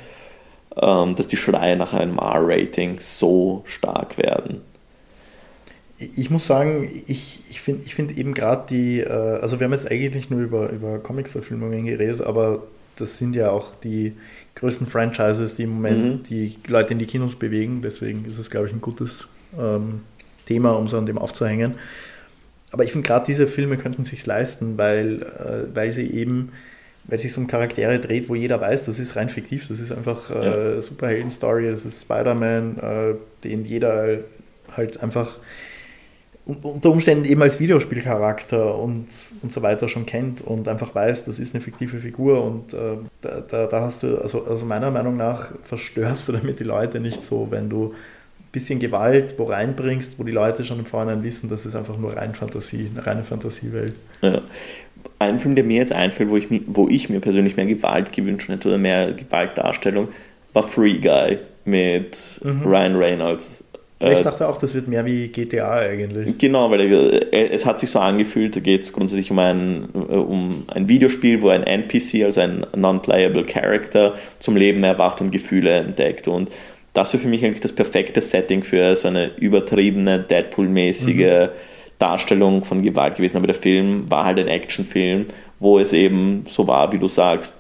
dass 0.75 1.27
die 1.27 1.37
Schreie 1.37 1.77
nach 1.77 1.93
einem 1.93 2.19
R-Rating 2.19 2.99
so 3.01 3.63
stark 3.67 4.19
werden. 4.19 4.63
Ich 5.99 6.29
muss 6.31 6.47
sagen, 6.47 7.03
ich, 7.07 7.43
ich 7.49 7.61
finde 7.61 7.83
ich 7.87 7.95
find 7.95 8.17
eben 8.19 8.35
gerade 8.35 8.65
die, 8.69 9.01
äh, 9.01 9.09
also 9.09 9.61
wir 9.61 9.67
haben 9.67 9.73
jetzt 9.73 9.91
eigentlich 9.91 10.29
nur 10.29 10.41
über, 10.41 10.71
über 10.71 10.99
Comic-Verfilmungen 10.99 11.87
geredet, 11.87 12.21
aber 12.21 12.65
das 12.97 13.19
sind 13.19 13.37
ja 13.37 13.51
auch 13.51 13.75
die 13.83 14.13
größten 14.57 14.87
Franchises, 14.87 15.55
die 15.55 15.63
im 15.63 15.71
Moment 15.71 16.05
mhm. 16.05 16.23
die 16.25 16.57
Leute 16.67 16.93
in 16.93 16.99
die 16.99 17.07
Kinos 17.07 17.37
bewegen. 17.37 17.81
Deswegen 17.83 18.25
ist 18.25 18.39
es, 18.39 18.51
glaube 18.51 18.67
ich, 18.67 18.73
ein 18.73 18.81
gutes 18.81 19.27
ähm, 19.59 20.03
Thema, 20.47 20.73
um 20.73 20.87
so 20.89 20.99
an 20.99 21.07
dem 21.07 21.19
aufzuhängen. 21.19 21.75
Aber 22.71 22.85
ich 22.85 22.93
finde 22.93 23.07
gerade 23.07 23.27
diese 23.27 23.47
Filme 23.47 23.77
könnten 23.77 24.05
sich 24.05 24.27
leisten, 24.27 24.77
weil, 24.77 25.23
äh, 25.23 25.75
weil 25.75 25.93
sie 25.93 26.11
eben 26.11 26.53
weil 27.07 27.17
es 27.17 27.23
sich 27.23 27.37
um 27.37 27.47
Charaktere 27.47 27.99
dreht, 28.01 28.29
wo 28.29 28.35
jeder 28.35 28.61
weiß, 28.61 28.85
das 28.85 28.99
ist 28.99 29.17
rein 29.17 29.29
fiktiv, 29.29 29.69
das 29.69 29.81
ist 29.81 29.93
einfach 29.93 30.31
äh, 30.31 30.75
ja. 30.75 30.81
Superhelden-Story, 30.81 31.71
das 31.71 31.85
ist 31.85 32.03
Spider-Man, 32.03 32.79
äh, 32.79 33.15
den 33.45 33.65
jeder 33.65 34.19
halt 34.77 35.03
einfach 35.03 35.39
unter 36.47 36.91
Umständen 36.91 37.25
eben 37.25 37.41
als 37.41 37.59
Videospielcharakter 37.59 38.79
und, 38.79 39.07
und 39.43 39.51
so 39.53 39.63
weiter 39.63 39.89
schon 39.89 40.05
kennt 40.05 40.43
und 40.43 40.69
einfach 40.69 40.95
weiß, 40.95 41.25
das 41.25 41.39
ist 41.39 41.55
eine 41.55 41.63
fiktive 41.63 41.99
Figur 41.99 42.45
und 42.45 42.75
äh, 42.75 42.99
da, 43.23 43.41
da, 43.41 43.67
da, 43.67 43.81
hast 43.81 44.03
du, 44.03 44.19
also, 44.19 44.45
also 44.45 44.67
meiner 44.67 44.91
Meinung 44.91 45.17
nach 45.17 45.53
verstörst 45.63 46.29
du 46.29 46.33
damit 46.33 46.61
die 46.61 46.65
Leute 46.65 47.01
nicht 47.01 47.23
so, 47.23 47.49
wenn 47.51 47.71
du 47.71 47.95
ein 47.95 48.53
bisschen 48.53 48.79
Gewalt 48.79 49.39
wo 49.39 49.45
reinbringst, 49.45 50.19
wo 50.19 50.25
die 50.25 50.33
Leute 50.33 50.65
schon 50.65 50.79
im 50.79 50.85
Vorhinein 50.85 51.23
wissen, 51.23 51.49
das 51.49 51.65
ist 51.65 51.77
einfach 51.77 51.97
nur 51.97 52.15
rein 52.15 52.35
Fantasie, 52.35 52.91
eine 52.95 53.07
reine 53.07 53.25
Fantasiewelt. 53.25 53.95
Ja 54.21 54.43
ein 55.19 55.39
Film, 55.39 55.55
der 55.55 55.65
mir 55.65 55.79
jetzt 55.79 55.93
einfällt, 55.93 56.31
wo 56.31 56.37
ich, 56.37 56.47
wo 56.67 56.89
ich 56.89 57.09
mir 57.09 57.21
persönlich 57.21 57.57
mehr 57.57 57.67
Gewalt 57.67 58.13
gewünscht 58.13 58.49
hätte 58.49 58.69
oder 58.69 58.79
mehr 58.79 59.13
Gewaltdarstellung, 59.13 60.09
war 60.53 60.63
Free 60.63 60.99
Guy 60.99 61.39
mit 61.65 62.41
mhm. 62.43 62.63
Ryan 62.63 62.97
Reynolds. 62.97 63.65
ich 64.01 64.07
äh, 64.07 64.23
dachte 64.23 64.47
auch, 64.49 64.59
das 64.59 64.75
wird 64.75 64.89
mehr 64.89 65.05
wie 65.05 65.29
GTA 65.29 65.79
eigentlich. 65.79 66.37
Genau, 66.39 66.71
weil 66.71 66.81
es 67.33 67.65
hat 67.65 67.81
sich 67.81 67.91
so 67.91 67.99
angefühlt, 67.99 68.57
da 68.57 68.61
geht 68.61 68.83
es 68.83 68.93
grundsätzlich 68.93 69.31
um 69.31 69.39
ein, 69.39 69.89
äh, 69.95 70.15
um 70.15 70.65
ein 70.69 70.89
Videospiel, 70.89 71.43
wo 71.43 71.49
ein 71.49 71.63
NPC, 71.63 72.25
also 72.25 72.41
ein 72.41 72.67
Non-Playable 72.77 73.45
Character, 73.45 74.15
zum 74.39 74.57
Leben 74.57 74.85
erwacht 74.85 75.21
und 75.21 75.31
Gefühle 75.31 75.71
entdeckt. 75.71 76.29
Und 76.29 76.51
das 76.93 77.13
war 77.13 77.21
für 77.21 77.29
mich 77.29 77.45
eigentlich 77.45 77.61
das 77.61 77.73
perfekte 77.73 78.21
Setting 78.21 78.63
für 78.63 78.95
so 78.95 79.09
eine 79.09 79.31
übertriebene, 79.37 80.19
Deadpool-mäßige 80.21 81.49
mhm 81.49 81.74
Darstellung 81.99 82.65
von 82.65 82.83
Gewalt 82.83 83.17
gewesen, 83.17 83.37
aber 83.37 83.47
der 83.47 83.57
Film 83.57 84.11
war 84.11 84.25
halt 84.25 84.39
ein 84.39 84.49
Actionfilm, 84.49 85.27
wo 85.59 85.79
es 85.79 85.93
eben 85.93 86.45
so 86.49 86.67
war, 86.67 86.93
wie 86.93 86.99
du 86.99 87.09
sagst, 87.09 87.57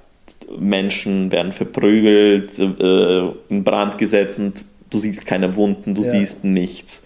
Menschen 0.58 1.30
werden 1.30 1.52
verprügelt, 1.52 2.58
äh, 2.58 3.28
in 3.48 3.64
Brand 3.64 3.98
gesetzt 3.98 4.38
und 4.38 4.64
du 4.90 4.98
siehst 4.98 5.26
keine 5.26 5.54
Wunden, 5.56 5.94
du 5.94 6.02
ja. 6.02 6.10
siehst 6.10 6.44
nichts. 6.44 7.04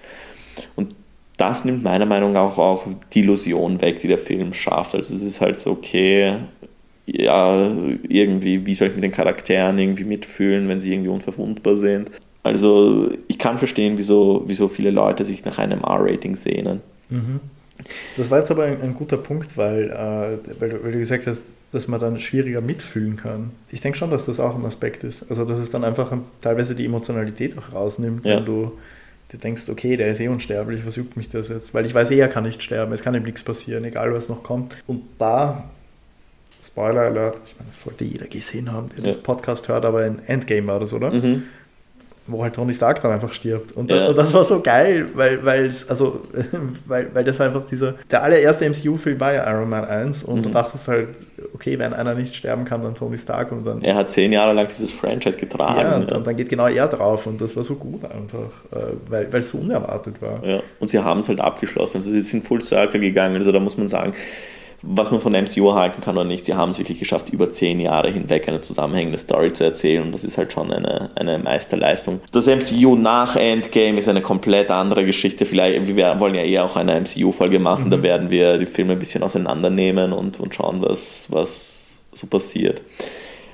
Und 0.76 0.94
das 1.36 1.64
nimmt 1.64 1.82
meiner 1.82 2.06
Meinung 2.06 2.32
nach 2.32 2.58
auch 2.58 2.84
die 3.12 3.20
Illusion 3.20 3.80
weg, 3.80 4.00
die 4.00 4.08
der 4.08 4.18
Film 4.18 4.52
schafft. 4.52 4.94
Also 4.94 5.14
es 5.14 5.22
ist 5.22 5.40
halt 5.40 5.58
so, 5.58 5.70
okay, 5.70 6.36
ja, 7.06 7.72
irgendwie, 8.08 8.66
wie 8.66 8.74
soll 8.74 8.88
ich 8.88 8.94
mit 8.94 9.04
den 9.04 9.12
Charakteren 9.12 9.78
irgendwie 9.78 10.04
mitfühlen, 10.04 10.68
wenn 10.68 10.80
sie 10.80 10.92
irgendwie 10.92 11.10
unverwundbar 11.10 11.76
sind? 11.76 12.10
Also 12.42 13.10
ich 13.28 13.38
kann 13.38 13.58
verstehen, 13.58 13.96
wieso, 13.96 14.44
wieso 14.46 14.68
viele 14.68 14.90
Leute 14.90 15.24
sich 15.24 15.44
nach 15.44 15.58
einem 15.58 15.80
R-Rating 15.80 16.36
sehnen. 16.36 16.80
Mhm. 17.10 17.40
Das 18.16 18.30
war 18.30 18.38
jetzt 18.38 18.50
aber 18.50 18.64
ein, 18.64 18.80
ein 18.82 18.94
guter 18.94 19.16
Punkt, 19.16 19.56
weil, 19.56 19.90
äh, 19.90 20.60
weil, 20.60 20.84
weil, 20.84 20.92
du 20.92 20.98
gesagt 20.98 21.26
hast, 21.26 21.42
dass 21.70 21.86
man 21.86 22.00
dann 22.00 22.18
schwieriger 22.18 22.60
mitfühlen 22.60 23.16
kann. 23.16 23.50
Ich 23.70 23.80
denke 23.80 23.98
schon, 23.98 24.10
dass 24.10 24.26
das 24.26 24.40
auch 24.40 24.56
ein 24.56 24.64
Aspekt 24.64 25.04
ist. 25.04 25.30
Also 25.30 25.44
dass 25.44 25.58
es 25.58 25.70
dann 25.70 25.84
einfach 25.84 26.12
teilweise 26.40 26.74
die 26.74 26.86
Emotionalität 26.86 27.56
auch 27.58 27.72
rausnimmt, 27.72 28.24
ja. 28.24 28.36
wenn 28.36 28.46
du 28.46 28.72
dir 29.32 29.38
denkst, 29.38 29.68
okay, 29.68 29.96
der 29.96 30.10
ist 30.10 30.20
eh 30.20 30.28
unsterblich, 30.28 30.86
was 30.86 30.96
juckt 30.96 31.16
mich 31.16 31.28
das 31.28 31.48
jetzt? 31.48 31.74
Weil 31.74 31.84
ich 31.84 31.94
weiß 31.94 32.10
eh, 32.10 32.18
er 32.18 32.28
kann 32.28 32.44
nicht 32.44 32.62
sterben, 32.62 32.92
es 32.92 33.02
kann 33.02 33.14
ihm 33.14 33.22
nichts 33.22 33.42
passieren, 33.42 33.84
egal 33.84 34.12
was 34.12 34.28
noch 34.28 34.42
kommt. 34.42 34.74
Und 34.86 35.02
da, 35.18 35.64
Spoiler 36.62 37.02
Alert, 37.02 37.40
ich 37.46 37.54
meine, 37.58 37.70
das 37.70 37.82
sollte 37.82 38.04
jeder 38.04 38.26
gesehen 38.26 38.72
haben, 38.72 38.88
der 38.88 39.04
ja. 39.04 39.10
das 39.10 39.18
Podcast 39.18 39.68
hört, 39.68 39.84
aber 39.84 40.06
in 40.06 40.18
Endgame 40.26 40.66
war 40.66 40.80
das, 40.80 40.92
oder? 40.92 41.12
Mhm 41.12 41.44
wo 42.28 42.42
halt 42.42 42.54
Tony 42.54 42.72
Stark 42.72 43.02
dann 43.02 43.10
einfach 43.10 43.32
stirbt. 43.32 43.76
Und, 43.76 43.90
ja. 43.90 44.06
und 44.06 44.16
das 44.16 44.32
war 44.32 44.44
so 44.44 44.60
geil, 44.60 45.06
weil, 45.14 45.44
weil 45.44 45.72
also, 45.88 46.20
weil, 46.86 47.08
weil 47.12 47.24
das 47.24 47.40
einfach 47.40 47.64
dieser, 47.64 47.94
der 48.10 48.22
allererste 48.22 48.68
MCU-Film 48.68 49.18
war 49.18 49.32
ja 49.32 49.50
Iron 49.50 49.68
Man 49.68 49.84
1 49.84 50.24
und 50.24 50.38
mhm. 50.38 50.42
du 50.42 50.50
dachtest 50.50 50.88
halt, 50.88 51.08
okay, 51.54 51.78
wenn 51.78 51.94
einer 51.94 52.14
nicht 52.14 52.34
sterben 52.34 52.64
kann, 52.64 52.82
dann 52.82 52.94
Tony 52.94 53.18
Stark 53.18 53.50
und 53.52 53.64
dann. 53.64 53.82
Er 53.82 53.94
hat 53.94 54.10
zehn 54.10 54.32
Jahre 54.32 54.52
lang 54.52 54.68
dieses 54.68 54.92
Franchise 54.92 55.38
getragen. 55.38 55.80
Ja, 55.80 55.96
und 55.96 56.10
ja. 56.10 56.18
dann 56.18 56.36
geht 56.36 56.48
genau 56.48 56.68
er 56.68 56.86
drauf 56.86 57.26
und 57.26 57.40
das 57.40 57.56
war 57.56 57.64
so 57.64 57.74
gut 57.74 58.04
einfach, 58.04 58.50
äh, 58.72 58.94
weil, 59.08 59.32
weil 59.32 59.40
es 59.40 59.50
so 59.50 59.58
unerwartet 59.58 60.20
war. 60.20 60.44
Ja, 60.44 60.60
und 60.78 60.88
sie 60.88 60.98
haben 60.98 61.20
es 61.20 61.28
halt 61.28 61.40
abgeschlossen. 61.40 61.98
Also 61.98 62.10
sie 62.10 62.22
sind 62.22 62.44
Full 62.44 62.60
Circle 62.60 63.00
gegangen, 63.00 63.36
also 63.36 63.52
da 63.52 63.58
muss 63.58 63.76
man 63.76 63.88
sagen, 63.88 64.12
was 64.82 65.10
man 65.10 65.20
von 65.20 65.32
MCU 65.32 65.74
halten 65.74 66.00
kann 66.00 66.16
oder 66.16 66.26
nicht, 66.26 66.44
sie 66.44 66.54
haben 66.54 66.70
es 66.70 66.78
wirklich 66.78 66.98
geschafft, 66.98 67.30
über 67.30 67.50
zehn 67.50 67.80
Jahre 67.80 68.10
hinweg 68.10 68.48
eine 68.48 68.60
zusammenhängende 68.60 69.18
Story 69.18 69.52
zu 69.52 69.64
erzählen 69.64 70.04
und 70.04 70.12
das 70.12 70.24
ist 70.24 70.38
halt 70.38 70.52
schon 70.52 70.72
eine, 70.72 71.10
eine 71.16 71.38
Meisterleistung. 71.38 72.20
Das 72.32 72.46
MCU 72.46 72.94
nach 72.94 73.34
Endgame 73.34 73.98
ist 73.98 74.08
eine 74.08 74.22
komplett 74.22 74.70
andere 74.70 75.04
Geschichte. 75.04 75.46
Vielleicht, 75.46 75.96
wir 75.96 76.20
wollen 76.20 76.36
ja 76.36 76.42
eher 76.42 76.64
auch 76.64 76.76
eine 76.76 77.00
MCU-Folge 77.00 77.58
machen, 77.58 77.86
mhm. 77.86 77.90
da 77.90 78.02
werden 78.02 78.30
wir 78.30 78.58
die 78.58 78.66
Filme 78.66 78.92
ein 78.92 78.98
bisschen 78.98 79.22
auseinandernehmen 79.22 80.12
und, 80.12 80.38
und 80.38 80.54
schauen, 80.54 80.80
was, 80.80 81.26
was 81.30 81.98
so 82.12 82.28
passiert. 82.28 82.82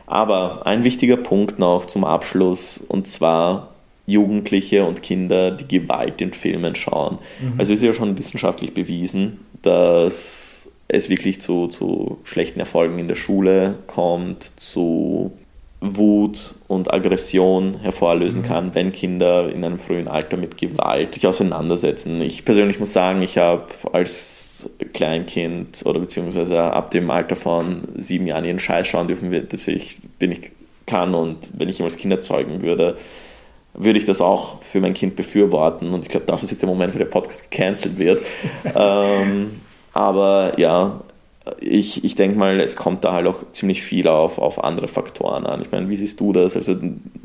Aber 0.06 0.66
ein 0.66 0.84
wichtiger 0.84 1.16
Punkt 1.16 1.58
noch 1.58 1.86
zum 1.86 2.04
Abschluss 2.04 2.78
und 2.88 3.08
zwar 3.08 3.74
Jugendliche 4.06 4.84
und 4.84 5.02
Kinder, 5.02 5.50
die 5.50 5.66
Gewalt 5.66 6.20
in 6.20 6.34
Filmen 6.34 6.74
schauen. 6.74 7.18
Mhm. 7.40 7.54
Also 7.56 7.72
ist 7.72 7.82
ja 7.82 7.94
schon 7.94 8.18
wissenschaftlich 8.18 8.74
bewiesen, 8.74 9.38
dass 9.62 10.63
es 10.88 11.08
wirklich 11.08 11.40
zu, 11.40 11.68
zu 11.68 12.18
schlechten 12.24 12.60
Erfolgen 12.60 12.98
in 12.98 13.08
der 13.08 13.14
Schule 13.14 13.78
kommt, 13.86 14.52
zu 14.60 15.32
Wut 15.80 16.54
und 16.66 16.92
Aggression 16.92 17.78
hervorlösen 17.80 18.42
mhm. 18.42 18.46
kann, 18.46 18.74
wenn 18.74 18.92
Kinder 18.92 19.50
in 19.52 19.64
einem 19.64 19.78
frühen 19.78 20.08
Alter 20.08 20.36
mit 20.36 20.56
Gewalt 20.56 21.14
sich 21.14 21.26
auseinandersetzen. 21.26 22.20
Ich 22.22 22.44
persönlich 22.44 22.80
muss 22.80 22.92
sagen, 22.92 23.20
ich 23.22 23.36
habe 23.36 23.66
als 23.92 24.68
Kleinkind 24.94 25.82
oder 25.84 26.00
beziehungsweise 26.00 26.58
ab 26.58 26.90
dem 26.90 27.10
Alter 27.10 27.36
von 27.36 27.82
sieben 27.96 28.26
Jahren 28.26 28.44
ihren 28.44 28.58
Scheiß 28.58 28.88
schauen 28.88 29.08
dürfen, 29.08 29.46
das 29.48 29.68
ich, 29.68 30.00
den 30.22 30.32
ich 30.32 30.52
kann 30.86 31.14
und 31.14 31.50
wenn 31.54 31.68
ich 31.68 31.80
ihn 31.80 31.84
als 31.84 31.96
Kind 31.96 32.12
erzeugen 32.12 32.62
würde, 32.62 32.96
würde 33.74 33.98
ich 33.98 34.04
das 34.04 34.20
auch 34.20 34.62
für 34.62 34.80
mein 34.80 34.94
Kind 34.94 35.16
befürworten 35.16 35.92
und 35.92 36.02
ich 36.04 36.08
glaube, 36.08 36.26
das 36.26 36.44
ist 36.44 36.50
jetzt 36.50 36.62
der 36.62 36.68
Moment, 36.68 36.94
wo 36.94 36.98
der 36.98 37.06
Podcast 37.06 37.50
gecancelt 37.50 37.98
wird. 37.98 38.22
ähm, 38.74 39.60
aber 39.94 40.58
ja, 40.58 41.00
ich, 41.60 42.04
ich 42.04 42.14
denke 42.16 42.38
mal, 42.38 42.60
es 42.60 42.76
kommt 42.76 43.04
da 43.04 43.12
halt 43.12 43.26
auch 43.26 43.52
ziemlich 43.52 43.82
viel 43.82 44.08
auf, 44.08 44.38
auf 44.38 44.62
andere 44.62 44.88
Faktoren 44.88 45.46
an. 45.46 45.62
Ich 45.62 45.70
meine, 45.70 45.88
wie 45.88 45.96
siehst 45.96 46.18
du 46.20 46.32
das? 46.32 46.56
Also, 46.56 46.76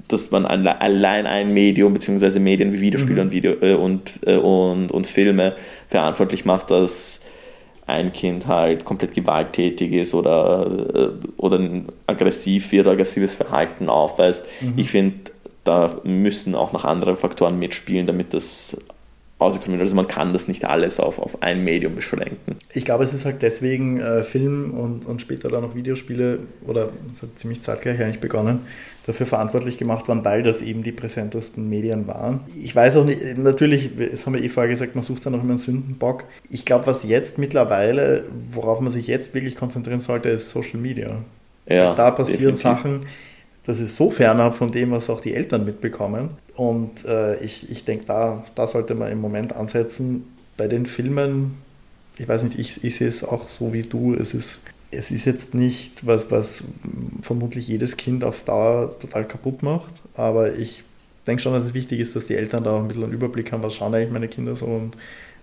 dass 0.07 0.31
man 0.31 0.45
allein 0.45 1.25
ein 1.25 1.53
Medium 1.53 1.93
bzw. 1.93 2.39
Medien 2.39 2.73
wie 2.73 2.81
Videospiele 2.81 3.21
mhm. 3.21 3.27
und, 3.27 3.31
Video, 3.31 3.51
äh, 3.61 3.73
und, 3.73 4.19
äh, 4.25 4.35
und, 4.35 4.91
und 4.91 5.07
Filme 5.07 5.55
verantwortlich 5.87 6.45
macht, 6.45 6.69
dass 6.69 7.21
ein 7.87 8.13
Kind 8.13 8.45
halt 8.45 8.85
komplett 8.85 9.13
gewalttätig 9.13 9.93
ist 9.93 10.13
oder, 10.13 10.85
äh, 10.93 11.09
oder 11.37 11.59
aggressiv 12.05 12.71
wird, 12.71 12.87
aggressives 12.87 13.33
Verhalten 13.33 13.89
aufweist. 13.89 14.45
Mhm. 14.61 14.73
Ich 14.75 14.91
finde, 14.91 15.15
da 15.63 15.97
müssen 16.03 16.55
auch 16.55 16.73
noch 16.73 16.85
andere 16.85 17.15
Faktoren 17.15 17.57
mitspielen, 17.57 18.05
damit 18.05 18.33
das 18.33 18.77
rausgekommen 19.39 19.79
Also 19.79 19.95
man 19.95 20.07
kann 20.07 20.33
das 20.33 20.47
nicht 20.47 20.65
alles 20.65 20.99
auf, 20.99 21.19
auf 21.19 21.41
ein 21.41 21.63
Medium 21.63 21.95
beschränken. 21.95 22.57
Ich 22.73 22.85
glaube, 22.85 23.03
es 23.03 23.13
ist 23.13 23.25
halt 23.25 23.41
deswegen 23.41 23.99
äh, 23.99 24.23
Film 24.23 24.71
und, 24.71 25.05
und 25.05 25.21
später 25.21 25.49
dann 25.49 25.61
noch 25.63 25.75
Videospiele 25.75 26.39
oder 26.67 26.89
es 27.09 27.21
hat 27.21 27.29
ziemlich 27.37 27.61
zeitgleich 27.61 28.01
eigentlich 28.01 28.19
begonnen, 28.19 28.61
dafür 29.07 29.25
verantwortlich 29.25 29.77
gemacht 29.77 30.07
worden, 30.07 30.25
weil 30.25 30.43
das 30.43 30.61
eben 30.61 30.83
die 30.83 30.91
präsentesten 30.91 31.69
Medien 31.69 32.05
waren. 32.07 32.41
Ich 32.61 32.75
weiß 32.75 32.97
auch 32.97 33.05
nicht, 33.05 33.37
natürlich, 33.37 33.91
das 33.97 34.25
haben 34.25 34.33
wir 34.33 34.43
eh 34.43 34.49
vorher 34.49 34.71
gesagt, 34.71 34.95
man 34.95 35.03
sucht 35.03 35.25
dann 35.25 35.33
noch 35.33 35.41
immer 35.41 35.51
einen 35.51 35.59
Sündenbock. 35.59 36.25
Ich 36.49 36.65
glaube, 36.65 36.87
was 36.87 37.03
jetzt 37.03 37.37
mittlerweile, 37.37 38.25
worauf 38.51 38.81
man 38.81 38.91
sich 38.91 39.07
jetzt 39.07 39.33
wirklich 39.33 39.55
konzentrieren 39.55 39.99
sollte, 39.99 40.29
ist 40.29 40.49
Social 40.49 40.79
Media. 40.79 41.17
Ja, 41.65 41.93
da 41.93 42.11
passieren 42.11 42.55
definitiv. 42.55 42.61
Sachen, 42.61 43.05
das 43.65 43.79
ist 43.79 43.95
so 43.95 44.09
fernab 44.09 44.55
von 44.55 44.71
dem, 44.71 44.91
was 44.91 45.09
auch 45.09 45.21
die 45.21 45.33
Eltern 45.33 45.65
mitbekommen. 45.65 46.29
Und 46.55 47.05
äh, 47.05 47.39
ich, 47.43 47.69
ich 47.69 47.85
denke, 47.85 48.05
da, 48.05 48.43
da 48.55 48.67
sollte 48.67 48.95
man 48.95 49.11
im 49.11 49.21
Moment 49.21 49.55
ansetzen. 49.55 50.25
Bei 50.57 50.67
den 50.67 50.85
Filmen, 50.85 51.57
ich 52.17 52.27
weiß 52.27 52.43
nicht, 52.43 52.59
ich, 52.59 52.83
ich 52.83 52.95
sehe 52.95 53.07
es 53.07 53.23
auch 53.23 53.47
so 53.47 53.71
wie 53.71 53.83
du, 53.83 54.13
es 54.13 54.33
ist, 54.33 54.59
es 54.91 55.11
ist 55.11 55.25
jetzt 55.25 55.53
nicht 55.53 56.05
was, 56.05 56.31
was 56.31 56.63
vermutlich 57.21 57.67
jedes 57.67 57.95
Kind 57.95 58.23
auf 58.23 58.43
Dauer 58.43 58.97
total 58.99 59.25
kaputt 59.25 59.63
macht, 59.63 59.93
aber 60.15 60.55
ich 60.55 60.83
denke 61.27 61.41
schon, 61.41 61.53
dass 61.53 61.65
es 61.65 61.73
wichtig 61.73 61.99
ist, 61.99 62.15
dass 62.15 62.25
die 62.25 62.35
Eltern 62.35 62.63
da 62.63 62.71
auch 62.71 62.81
ein 62.81 62.87
bisschen 62.87 63.03
einen 63.03 63.13
Überblick 63.13 63.51
haben, 63.51 63.63
was 63.63 63.75
schauen 63.75 63.93
eigentlich 63.93 64.11
meine 64.11 64.27
Kinder 64.27 64.55
so 64.55 64.65
und, 64.65 64.97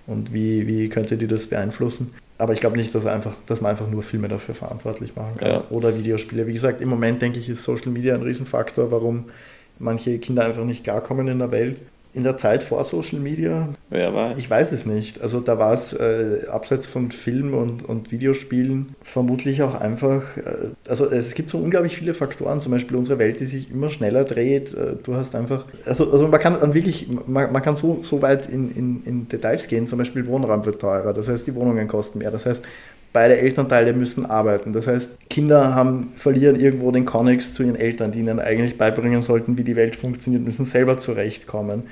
und 0.06 0.34
wie, 0.34 0.66
wie 0.66 0.88
könnte 0.88 1.16
die 1.16 1.28
das 1.28 1.46
beeinflussen. 1.46 2.12
Aber 2.39 2.53
ich 2.53 2.61
glaube 2.61 2.76
nicht, 2.76 2.95
dass, 2.95 3.07
einfach, 3.07 3.32
dass 3.47 3.61
man 3.61 3.70
einfach 3.70 3.89
nur 3.89 4.03
Filme 4.03 4.28
dafür 4.28 4.55
verantwortlich 4.55 5.16
machen 5.16 5.39
kann. 5.39 5.49
Ja. 5.49 5.64
Oder 5.70 5.97
Videospiele. 5.97 6.47
Wie 6.47 6.53
gesagt, 6.53 6.80
im 6.80 6.89
Moment 6.89 7.22
denke 7.22 7.39
ich, 7.39 7.49
ist 7.49 7.64
Social 7.64 7.91
Media 7.91 8.14
ein 8.14 8.22
Riesenfaktor, 8.22 8.91
warum 8.91 9.26
manche 9.78 10.18
Kinder 10.18 10.45
einfach 10.45 10.64
nicht 10.64 10.84
klarkommen 10.84 11.28
in 11.28 11.39
der 11.39 11.51
Welt 11.51 11.78
in 12.16 12.22
der 12.22 12.38
Zeit 12.38 12.62
vor 12.62 12.82
Social 12.82 13.20
Media? 13.20 13.68
Wer 13.90 14.14
weiß. 14.14 14.38
Ich 14.38 14.48
weiß 14.48 14.72
es 14.72 14.86
nicht. 14.86 15.20
Also 15.20 15.40
da 15.40 15.58
war 15.58 15.74
es 15.74 15.92
äh, 15.92 16.46
abseits 16.50 16.86
von 16.86 17.12
Film 17.12 17.52
und, 17.52 17.84
und 17.84 18.10
Videospielen 18.10 18.94
vermutlich 19.02 19.62
auch 19.62 19.78
einfach, 19.78 20.36
äh, 20.38 20.70
also 20.88 21.04
es 21.04 21.34
gibt 21.34 21.50
so 21.50 21.58
unglaublich 21.58 21.94
viele 21.94 22.14
Faktoren, 22.14 22.62
zum 22.62 22.72
Beispiel 22.72 22.96
unsere 22.96 23.18
Welt, 23.18 23.40
die 23.40 23.44
sich 23.44 23.70
immer 23.70 23.90
schneller 23.90 24.24
dreht. 24.24 24.72
Äh, 24.72 24.94
du 25.02 25.14
hast 25.14 25.34
einfach, 25.36 25.66
also, 25.84 26.10
also 26.10 26.26
man 26.26 26.40
kann 26.40 26.58
dann 26.58 26.72
wirklich, 26.72 27.06
man, 27.26 27.52
man 27.52 27.62
kann 27.62 27.76
so, 27.76 28.00
so 28.02 28.22
weit 28.22 28.48
in, 28.48 28.74
in, 28.74 29.02
in 29.04 29.28
Details 29.28 29.68
gehen, 29.68 29.86
zum 29.86 29.98
Beispiel 29.98 30.26
Wohnraum 30.26 30.64
wird 30.64 30.80
teurer, 30.80 31.12
das 31.12 31.28
heißt 31.28 31.46
die 31.46 31.54
Wohnungen 31.54 31.86
kosten 31.86 32.20
mehr, 32.20 32.30
das 32.30 32.46
heißt 32.46 32.64
beide 33.16 33.38
Elternteile 33.38 33.94
müssen 33.94 34.26
arbeiten. 34.26 34.74
Das 34.74 34.86
heißt, 34.86 35.30
Kinder 35.30 35.74
haben, 35.74 36.12
verlieren 36.18 36.60
irgendwo 36.60 36.90
den 36.90 37.06
Connex 37.06 37.54
zu 37.54 37.62
ihren 37.62 37.74
Eltern, 37.74 38.12
die 38.12 38.18
ihnen 38.18 38.38
eigentlich 38.38 38.76
beibringen 38.76 39.22
sollten, 39.22 39.56
wie 39.56 39.64
die 39.64 39.74
Welt 39.74 39.96
funktioniert, 39.96 40.44
müssen 40.44 40.66
selber 40.66 40.98
zurechtkommen, 40.98 41.84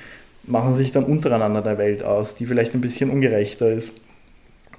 machen 0.43 0.75
sich 0.75 0.93
dann 0.93 1.05
untereinander 1.05 1.63
der 1.63 1.79
Welt 1.79 2.03
aus, 2.03 2.35
die 2.35 2.45
vielleicht 2.45 2.75
ein 2.75 2.83
bisschen 2.83 3.09
ungerechter 3.09 3.73
ist. 3.73 3.91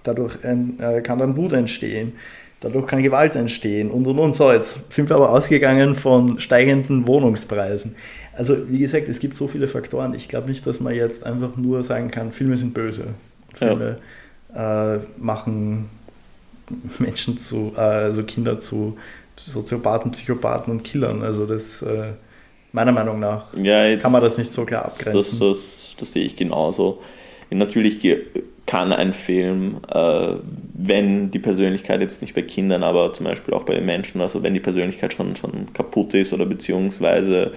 Dadurch 0.03 0.37
äh, 0.43 1.01
kann 1.01 1.17
dann 1.17 1.35
Wut 1.35 1.53
entstehen, 1.53 2.13
dadurch 2.61 2.85
kann 2.85 3.01
Gewalt 3.01 3.35
entstehen 3.35 3.89
und 3.89 4.05
und 4.05 4.19
und. 4.19 4.35
So, 4.35 4.51
jetzt 4.51 4.77
sind 4.93 5.09
wir 5.09 5.15
aber 5.15 5.31
ausgegangen 5.31 5.95
von 5.95 6.39
steigenden 6.39 7.07
Wohnungspreisen. 7.07 7.95
Also, 8.33 8.69
wie 8.69 8.77
gesagt, 8.77 9.09
es 9.09 9.17
gibt 9.17 9.33
so 9.33 9.47
viele 9.47 9.67
Faktoren. 9.67 10.13
Ich 10.13 10.27
glaube 10.27 10.47
nicht, 10.47 10.67
dass 10.67 10.79
man 10.79 10.93
jetzt 10.93 11.25
einfach 11.25 11.57
nur 11.57 11.83
sagen 11.83 12.11
kann, 12.11 12.31
Filme 12.31 12.55
sind 12.55 12.75
böse. 12.75 13.05
Filme 13.55 13.97
ja. 14.53 14.93
äh, 14.93 14.99
machen 15.17 15.89
Menschen 16.99 17.37
zu, 17.37 17.73
äh, 17.75 17.79
also 17.79 18.23
Kinder 18.23 18.59
zu 18.59 18.97
Soziopathen, 19.37 20.11
Psychopathen 20.11 20.71
und 20.71 20.83
Killern. 20.83 21.21
Also 21.21 21.45
das 21.45 21.81
äh, 21.81 22.13
meiner 22.71 22.91
Meinung 22.91 23.19
nach 23.19 23.45
ja, 23.57 23.95
kann 23.97 24.11
man 24.11 24.21
das 24.21 24.37
nicht 24.37 24.53
so 24.53 24.65
klar 24.65 24.85
abgrenzen. 24.85 25.13
Das, 25.13 25.39
das, 25.39 25.95
das 25.97 26.13
sehe 26.13 26.25
ich 26.25 26.35
genauso. 26.35 27.01
Natürlich 27.49 27.99
kann 28.65 28.91
ein 28.91 29.13
Film, 29.13 29.77
äh, 29.93 30.35
wenn 30.73 31.31
die 31.31 31.39
Persönlichkeit 31.39 32.01
jetzt 32.01 32.21
nicht 32.21 32.33
bei 32.33 32.41
Kindern, 32.41 32.83
aber 32.83 33.13
zum 33.13 33.25
Beispiel 33.25 33.53
auch 33.53 33.63
bei 33.63 33.79
Menschen, 33.79 34.19
also 34.21 34.41
wenn 34.41 34.53
die 34.53 34.59
Persönlichkeit 34.59 35.13
schon, 35.13 35.35
schon 35.35 35.71
kaputt 35.73 36.13
ist 36.15 36.33
oder 36.33 36.45
beziehungsweise 36.45 37.53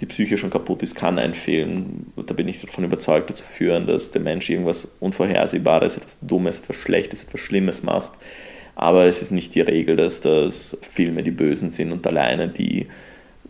die 0.00 0.06
Psyche 0.06 0.36
schon 0.36 0.50
kaputt 0.50 0.82
ist, 0.82 0.94
kann 0.94 1.18
ein 1.18 1.34
Film, 1.34 2.06
da 2.16 2.34
bin 2.34 2.48
ich 2.48 2.60
davon 2.60 2.84
überzeugt, 2.84 3.30
dazu 3.30 3.44
führen, 3.44 3.86
dass 3.86 4.10
der 4.10 4.20
Mensch 4.20 4.48
irgendwas 4.48 4.88
Unvorhersehbares, 5.00 5.96
etwas 5.96 6.18
Dummes, 6.20 6.60
etwas 6.60 6.76
Schlechtes, 6.76 7.24
etwas 7.24 7.40
Schlimmes 7.40 7.82
macht 7.82 8.12
aber 8.80 9.04
es 9.04 9.20
ist 9.20 9.30
nicht 9.30 9.54
die 9.54 9.60
Regel, 9.60 9.96
dass 9.96 10.22
das 10.22 10.74
Filme 10.80 11.22
die 11.22 11.30
Bösen 11.30 11.68
sind 11.68 11.92
und 11.92 12.06
alleine 12.06 12.48
die 12.48 12.86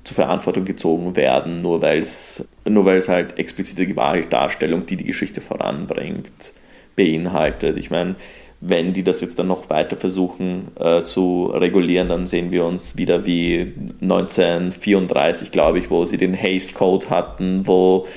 zur 0.03 0.17
Verantwortung 0.17 0.65
gezogen 0.65 1.15
werden, 1.15 1.63
nur 1.63 1.83
weil 1.83 2.01
es 2.01 2.49
nur 2.69 2.85
halt 2.85 3.39
explizite 3.39 3.87
Gewaltdarstellung, 3.87 4.87
die 4.87 4.97
die 4.97 5.05
Geschichte 5.05 5.41
voranbringt, 5.41 6.53
beinhaltet. 6.97 7.79
Ich 7.79 7.91
meine, 7.91 8.17
wenn 8.61 8.93
die 8.93 9.05
das 9.05 9.21
jetzt 9.21 9.39
dann 9.39 9.47
noch 9.47 9.71
weiter 9.71 9.95
versuchen 9.95 10.73
äh, 10.77 11.05
zu 11.05 11.47
regulieren, 11.47 12.09
dann 12.09 12.27
sehen 12.27 12.51
wir 12.51 12.65
uns 12.65 12.99
wieder 12.99 13.25
wie 13.25 13.73
1934, 14.03 15.53
glaube 15.53 15.79
ich, 15.79 15.91
wo 15.91 16.07
sie 16.07 16.17
den 16.17 16.35
Hays 16.35 16.75
Code 16.75 17.09
hatten, 17.09 17.69
wo 17.69 18.09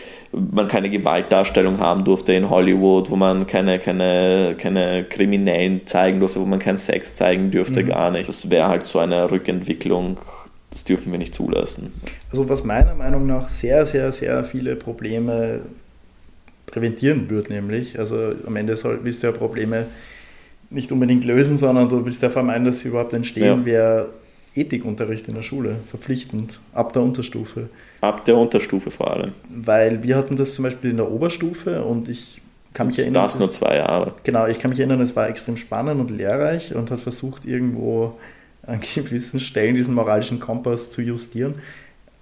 man 0.52 0.68
keine 0.68 0.90
Gewaltdarstellung 0.90 1.80
haben 1.80 2.04
durfte 2.04 2.34
in 2.34 2.50
Hollywood, 2.50 3.10
wo 3.10 3.16
man 3.16 3.46
keine, 3.46 3.80
keine, 3.80 4.56
keine 4.58 5.06
Kriminellen 5.06 5.86
zeigen 5.86 6.20
durfte, 6.20 6.40
wo 6.40 6.46
man 6.46 6.60
keinen 6.60 6.78
Sex 6.78 7.16
zeigen 7.16 7.52
dürfte, 7.52 7.84
mhm. 7.84 7.88
gar 7.88 8.12
nicht. 8.12 8.28
Das 8.28 8.50
wäre 8.50 8.68
halt 8.68 8.86
so 8.86 9.00
eine 9.00 9.30
Rückentwicklung, 9.30 10.18
das 10.70 10.84
dürfen 10.84 11.12
wir 11.12 11.20
nicht 11.20 11.36
zulassen. 11.36 11.94
Also 12.32 12.50
was 12.50 12.64
meiner 12.64 12.96
Meinung 12.96 13.28
nach 13.28 13.50
sehr, 13.50 13.86
sehr, 13.86 14.12
sehr 14.12 14.44
viele 14.44 14.76
Probleme 14.76 15.62
präventieren 16.66 17.30
wird, 17.30 17.50
nämlich, 17.50 18.00
also 18.00 18.34
am 18.46 18.56
Ende 18.56 18.76
soll, 18.76 19.00
willst 19.04 19.22
du 19.22 19.28
ja 19.28 19.34
Probleme 19.34 19.86
nicht 20.72 20.92
unbedingt 20.92 21.24
lösen, 21.24 21.58
sondern 21.58 21.88
du 21.88 22.04
willst 22.04 22.24
ja 22.24 22.32
vermeiden, 22.32 22.66
dass 22.66 22.80
sie 22.80 22.88
überhaupt 22.88 23.14
entstehen, 23.14 23.60
ja. 23.60 23.66
wäre 23.66 24.10
Ethikunterricht 24.56 25.28
in 25.28 25.36
der 25.36 25.44
Schule, 25.44 25.76
verpflichtend, 25.90 26.60
ab 26.74 26.94
der 26.94 27.04
Unterstufe. 27.04 27.70
Ab 28.04 28.26
der 28.26 28.36
Unterstufe 28.36 28.92
vor 28.92 29.12
allem. 29.12 29.32
Weil 29.50 30.04
wir 30.04 30.18
hatten 30.18 30.36
das 30.36 30.56
zum 30.56 30.64
Beispiel 30.64 30.90
in 30.90 30.98
der 30.98 31.10
Oberstufe 31.10 31.86
und 31.86 32.10
ich 32.10 32.42
kann 32.74 32.88
mich 32.88 33.00
erinnern. 33.00 33.24
Das 33.24 33.40
nur 33.40 33.50
zwei 33.50 33.78
Jahre. 33.78 34.14
Genau, 34.26 34.46
ich 34.46 34.60
kann 34.60 34.72
mich 34.72 34.80
erinnern, 34.80 35.00
es 35.00 35.16
war 35.16 35.30
extrem 35.30 35.56
spannend 35.56 36.02
und 36.02 36.12
lehrreich 36.12 36.76
und 36.76 36.92
hat 36.92 37.00
versucht, 37.00 37.46
irgendwo 37.46 38.18
an 38.68 38.82
gewissen 38.96 39.40
Stellen 39.40 39.76
diesen 39.76 39.94
moralischen 39.94 40.42
Kompass 40.42 40.92
zu 40.92 41.02
justieren. 41.02 41.56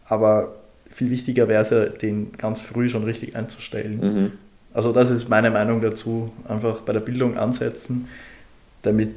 Aber 0.06 0.54
viel 0.92 1.10
wichtiger 1.10 1.48
wäre 1.48 1.64
es 1.64 1.72
ja, 1.72 1.86
den 1.86 2.34
ganz 2.34 2.62
früh 2.62 2.88
schon 2.88 3.04
richtig 3.04 3.36
einzustellen. 3.36 4.00
Mhm. 4.00 4.32
Also 4.76 4.92
das 4.92 5.10
ist 5.10 5.30
meine 5.30 5.50
Meinung 5.50 5.82
dazu. 5.82 6.32
Einfach 6.48 6.82
bei 6.82 6.94
der 6.94 7.00
Bildung 7.00 7.38
ansetzen, 7.38 8.08
damit 8.84 9.16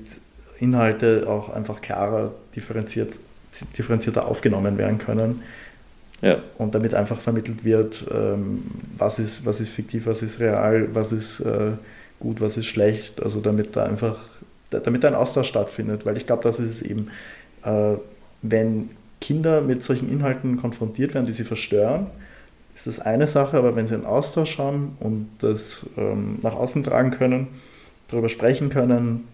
Inhalte 0.61 1.27
auch 1.29 1.51
einfach 1.51 1.83
klarer 1.83 2.33
differenziert, 2.57 3.19
differenzierter 3.77 4.27
aufgenommen 4.27 4.79
werden 4.79 4.97
können. 4.97 5.43
Ja. 6.25 6.39
Und 6.57 6.75
damit 6.75 6.95
einfach 6.95 7.21
vermittelt 7.21 7.65
wird, 7.65 8.07
ähm, 8.11 8.63
was, 8.97 9.19
ist, 9.19 9.45
was 9.45 9.61
ist 9.61 9.69
fiktiv, 9.69 10.07
was 10.07 10.23
ist 10.23 10.41
real, 10.41 10.89
was 10.95 11.13
ist 11.13 11.41
äh, 11.41 11.73
gut, 12.19 12.41
was 12.41 12.57
ist 12.57 12.65
schlecht. 12.65 13.23
Also 13.23 13.43
damit 13.43 13.77
da 13.77 13.85
einfach, 13.85 14.17
damit 14.71 15.05
ein 15.05 15.15
Austausch 15.15 15.49
stattfindet. 15.49 16.07
Weil 16.07 16.17
ich 16.17 16.27
glaube, 16.27 16.43
das 16.43 16.59
ist 16.59 16.71
es 16.71 16.83
eben, 16.83 17.11
äh, 17.63 17.97
wenn 18.41 18.89
Kinder 19.21 19.61
mit 19.61 19.83
solchen 19.83 20.11
Inhalten 20.11 20.57
konfrontiert 20.57 21.13
werden, 21.13 21.27
die 21.27 21.35
sie 21.35 21.45
verstören, 21.45 22.07
ist 22.75 22.87
das 22.87 23.01
eine 23.01 23.27
Sache, 23.27 23.59
aber 23.59 23.77
wenn 23.77 23.87
sie 23.87 23.95
einen 23.95 24.07
Austausch 24.07 24.57
haben 24.57 24.97
und 25.01 25.29
das 25.41 25.85
ähm, 25.99 26.39
nach 26.41 26.55
außen 26.55 26.85
tragen 26.85 27.11
können, 27.11 27.49
darüber 28.09 28.31
sprechen 28.31 28.71
können, 28.71 29.29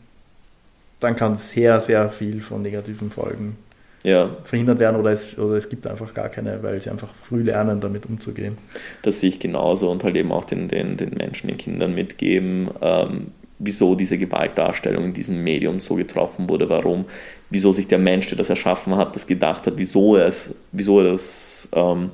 dann 0.99 1.15
kann 1.15 1.37
sehr, 1.37 1.81
sehr 1.81 2.11
viel 2.11 2.41
von 2.41 2.63
negativen 2.63 3.13
Folgen 3.13 3.57
ja. 4.03 4.31
verhindert 4.45 4.79
werden 4.79 4.99
oder 4.99 5.11
es, 5.11 5.39
oder 5.39 5.57
es 5.57 5.69
gibt 5.69 5.87
einfach 5.87 6.15
gar 6.15 6.29
keine, 6.29 6.63
weil 6.63 6.81
sie 6.83 6.91
einfach 6.91 7.09
früh 7.23 7.43
lernen, 7.43 7.81
damit 7.81 8.07
umzugehen. 8.07 8.59
Das 9.03 9.21
sehe 9.21 9.31
ich 9.31 9.39
genauso 9.39 9.91
und 9.91 10.05
halt 10.05 10.17
eben 10.17 10.33
auch 10.33 10.45
den, 10.45 10.69
den, 10.69 10.97
den 10.97 11.11
Menschen, 11.11 11.49
den 11.49 11.59
Kindern 11.59 11.95
mitgeben, 11.95 12.71
ähm, 12.81 13.29
wieso 13.59 13.95
diese 13.95 14.19
Gewaltdarstellung 14.19 15.05
in 15.05 15.13
diesem 15.13 15.45
Medium 15.45 15.81
so 15.81 15.95
getroffen 15.95 16.49
wurde, 16.49 16.69
warum, 16.71 17.05
wieso 17.51 17.73
sich 17.73 17.87
der 17.87 17.99
Mensch, 17.99 18.29
der 18.29 18.39
das 18.39 18.49
erschaffen 18.49 18.97
hat, 18.97 19.15
das 19.15 19.27
gedacht 19.27 19.67
hat, 19.67 19.75
wieso 19.77 20.17
es, 20.17 20.55
wieso 20.73 21.03
das, 21.03 21.69
ähm, 21.73 22.11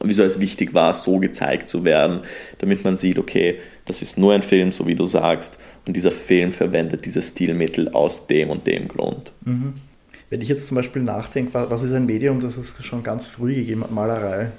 wieso 0.00 0.22
es 0.22 0.40
wichtig 0.40 0.74
war, 0.74 0.92
so 0.92 1.18
gezeigt 1.18 1.70
zu 1.70 1.84
werden, 1.84 2.20
damit 2.58 2.84
man 2.84 2.96
sieht, 2.96 3.18
okay, 3.18 3.58
das 3.86 4.02
ist 4.02 4.18
nur 4.18 4.34
ein 4.34 4.42
Film, 4.42 4.72
so 4.72 4.86
wie 4.86 4.94
du 4.94 5.06
sagst, 5.06 5.58
und 5.86 5.96
dieser 5.96 6.12
Film 6.12 6.52
verwendet 6.52 7.06
dieses 7.06 7.30
Stilmittel 7.30 7.88
aus 7.88 8.26
dem 8.26 8.50
und 8.50 8.66
dem 8.66 8.88
Grund. 8.88 9.32
Mhm. 9.44 9.74
Wenn 10.32 10.40
ich 10.40 10.48
jetzt 10.48 10.66
zum 10.66 10.76
Beispiel 10.76 11.02
nachdenke, 11.02 11.66
was 11.68 11.82
ist 11.82 11.92
ein 11.92 12.06
Medium, 12.06 12.40
das 12.40 12.56
es 12.56 12.72
schon 12.80 13.02
ganz 13.02 13.26
früh 13.26 13.54
gegeben 13.54 13.82
hat, 13.82 13.90
Malerei. 13.90 14.50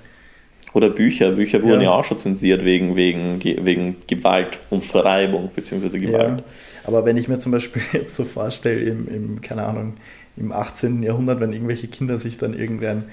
Oder 0.76 0.92
Bücher. 0.92 1.32
Bücher 1.32 1.64
wurden 1.64 1.82
ja, 1.82 1.90
ja 1.90 1.92
auch 1.94 2.04
schon 2.06 2.20
zensiert 2.20 2.64
wegen, 2.64 2.96
wegen, 2.96 3.44
wegen 3.44 3.96
Gewalt 4.06 4.60
und 4.70 4.84
Verreibung 4.84 5.50
bzw. 5.56 5.98
Gewalt. 5.98 6.42
Ja. 6.42 6.46
Aber 6.84 7.06
wenn 7.06 7.18
ich 7.18 7.28
mir 7.28 7.40
zum 7.40 7.54
Beispiel 7.54 7.82
jetzt 7.94 8.16
so 8.16 8.24
vorstelle, 8.24 8.82
im, 8.82 9.08
im, 9.08 9.42
keine 9.42 9.64
Ahnung, 9.64 9.96
im 10.38 10.52
18. 10.52 11.02
Jahrhundert, 11.02 11.40
wenn 11.40 11.54
irgendwelche 11.54 11.88
Kinder 11.88 12.20
sich 12.20 12.38
dann 12.38 12.54
irgendein 12.54 13.06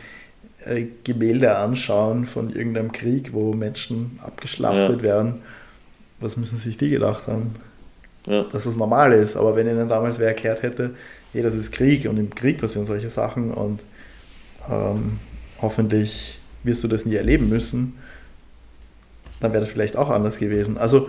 äh, 0.67 0.85
Gemälde 1.03 1.57
anschauen 1.57 2.27
von 2.27 2.55
irgendeinem 2.55 2.93
Krieg, 2.93 3.33
wo 3.33 3.55
Menschen 3.55 4.19
abgeschlachtet 4.23 4.99
ja. 4.99 5.03
werden, 5.03 5.37
was 6.21 6.37
müssen 6.37 6.59
sich 6.59 6.77
die 6.77 6.91
gedacht 6.91 7.27
haben? 7.27 7.55
Dass 8.27 8.65
das 8.65 8.77
normal 8.77 9.15
ist. 9.15 9.35
Aber 9.35 9.57
wenn 9.57 9.67
ihnen 9.67 9.89
damals 9.89 10.19
wer 10.19 10.29
erklärt 10.29 10.63
hätte, 10.63 10.91
hey, 11.33 11.43
das 11.43 11.55
ist 11.55 11.73
Krieg 11.73 12.09
und 12.09 12.17
im 12.19 12.35
Krieg 12.35 12.59
passieren 12.59 12.87
solche 12.87 13.11
Sachen 13.11 13.53
und 13.53 13.81
ähm, 14.69 15.19
hoffentlich 15.61 16.39
wirst 16.63 16.85
du 16.85 16.89
das 16.89 17.07
nie 17.07 17.15
erleben 17.15 17.49
müssen, 17.49 17.95
dann 19.41 19.53
wäre 19.53 19.63
das 19.63 19.71
vielleicht 19.71 19.97
auch 19.97 20.11
anders 20.11 20.39
gewesen. 20.39 20.77
Also, 20.77 21.09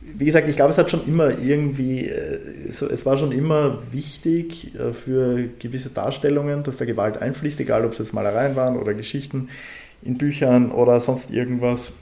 wie 0.00 0.24
gesagt, 0.24 0.48
ich 0.48 0.56
glaube, 0.56 0.70
es 0.70 0.78
hat 0.78 0.90
schon 0.90 1.06
immer 1.06 1.38
irgendwie, 1.38 2.06
äh, 2.06 2.38
es, 2.68 3.04
war 3.04 3.18
schon 3.18 3.32
immer 3.32 3.82
wichtig 3.92 4.74
äh, 4.74 4.92
für 4.92 5.48
gewisse 5.58 5.90
Darstellungen, 5.90 6.62
dass 6.62 6.78
da 6.78 6.84
Gewalt 6.84 7.18
einfließt, 7.18 7.60
egal 7.60 7.84
ob 7.84 7.92
es 7.92 7.98
jetzt 7.98 8.14
Malereien 8.14 8.56
waren 8.56 8.76
oder 8.76 8.94
Geschichten 8.94 9.48
in 10.02 10.16
Büchern 10.16 10.70
oder 10.70 11.00
sonst 11.00 11.30
irgendwas. 11.30 11.92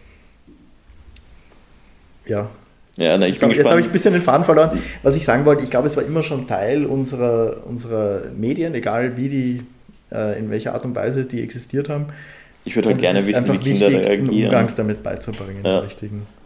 Ja, 2.27 2.51
ja, 2.97 3.19
na, 3.19 3.27
ich 3.27 3.35
jetzt 3.35 3.41
bin 3.41 3.51
hab. 3.51 3.57
Jetzt 3.57 3.69
habe 3.69 3.81
ich 3.81 3.87
ein 3.87 3.93
bisschen 3.93 4.13
den 4.13 4.23
Faden 4.23 4.45
verloren. 4.45 4.83
Was 5.03 5.17
ich 5.17 5.25
sagen 5.25 5.45
wollte, 5.45 5.63
ich 5.63 5.71
glaube, 5.71 5.87
es 5.87 5.97
war 5.97 6.05
immer 6.05 6.23
schon 6.23 6.47
Teil 6.47 6.87
unserer, 6.87 7.59
unserer 7.67 8.23
Medien, 8.37 8.75
egal 8.75 9.17
wie 9.17 9.29
die, 9.29 9.63
äh, 10.13 10.39
in 10.39 10.51
welcher 10.51 10.75
Art 10.75 10.85
und 10.85 10.95
Weise 10.95 11.25
die 11.25 11.43
existiert 11.43 11.89
haben. 11.89 12.07
Ich 12.67 12.75
würde 12.75 12.89
halt 12.89 12.99
gerne 12.99 13.25
wissen, 13.25 13.47
wie 13.47 13.59
Kinder 13.59 13.87
wichtig, 13.87 14.07
reagieren. 14.07 14.29
Einen 14.29 14.45
Umgang 14.45 14.75
damit 14.75 15.03
beizubringen. 15.03 15.61
Ja. 15.65 15.85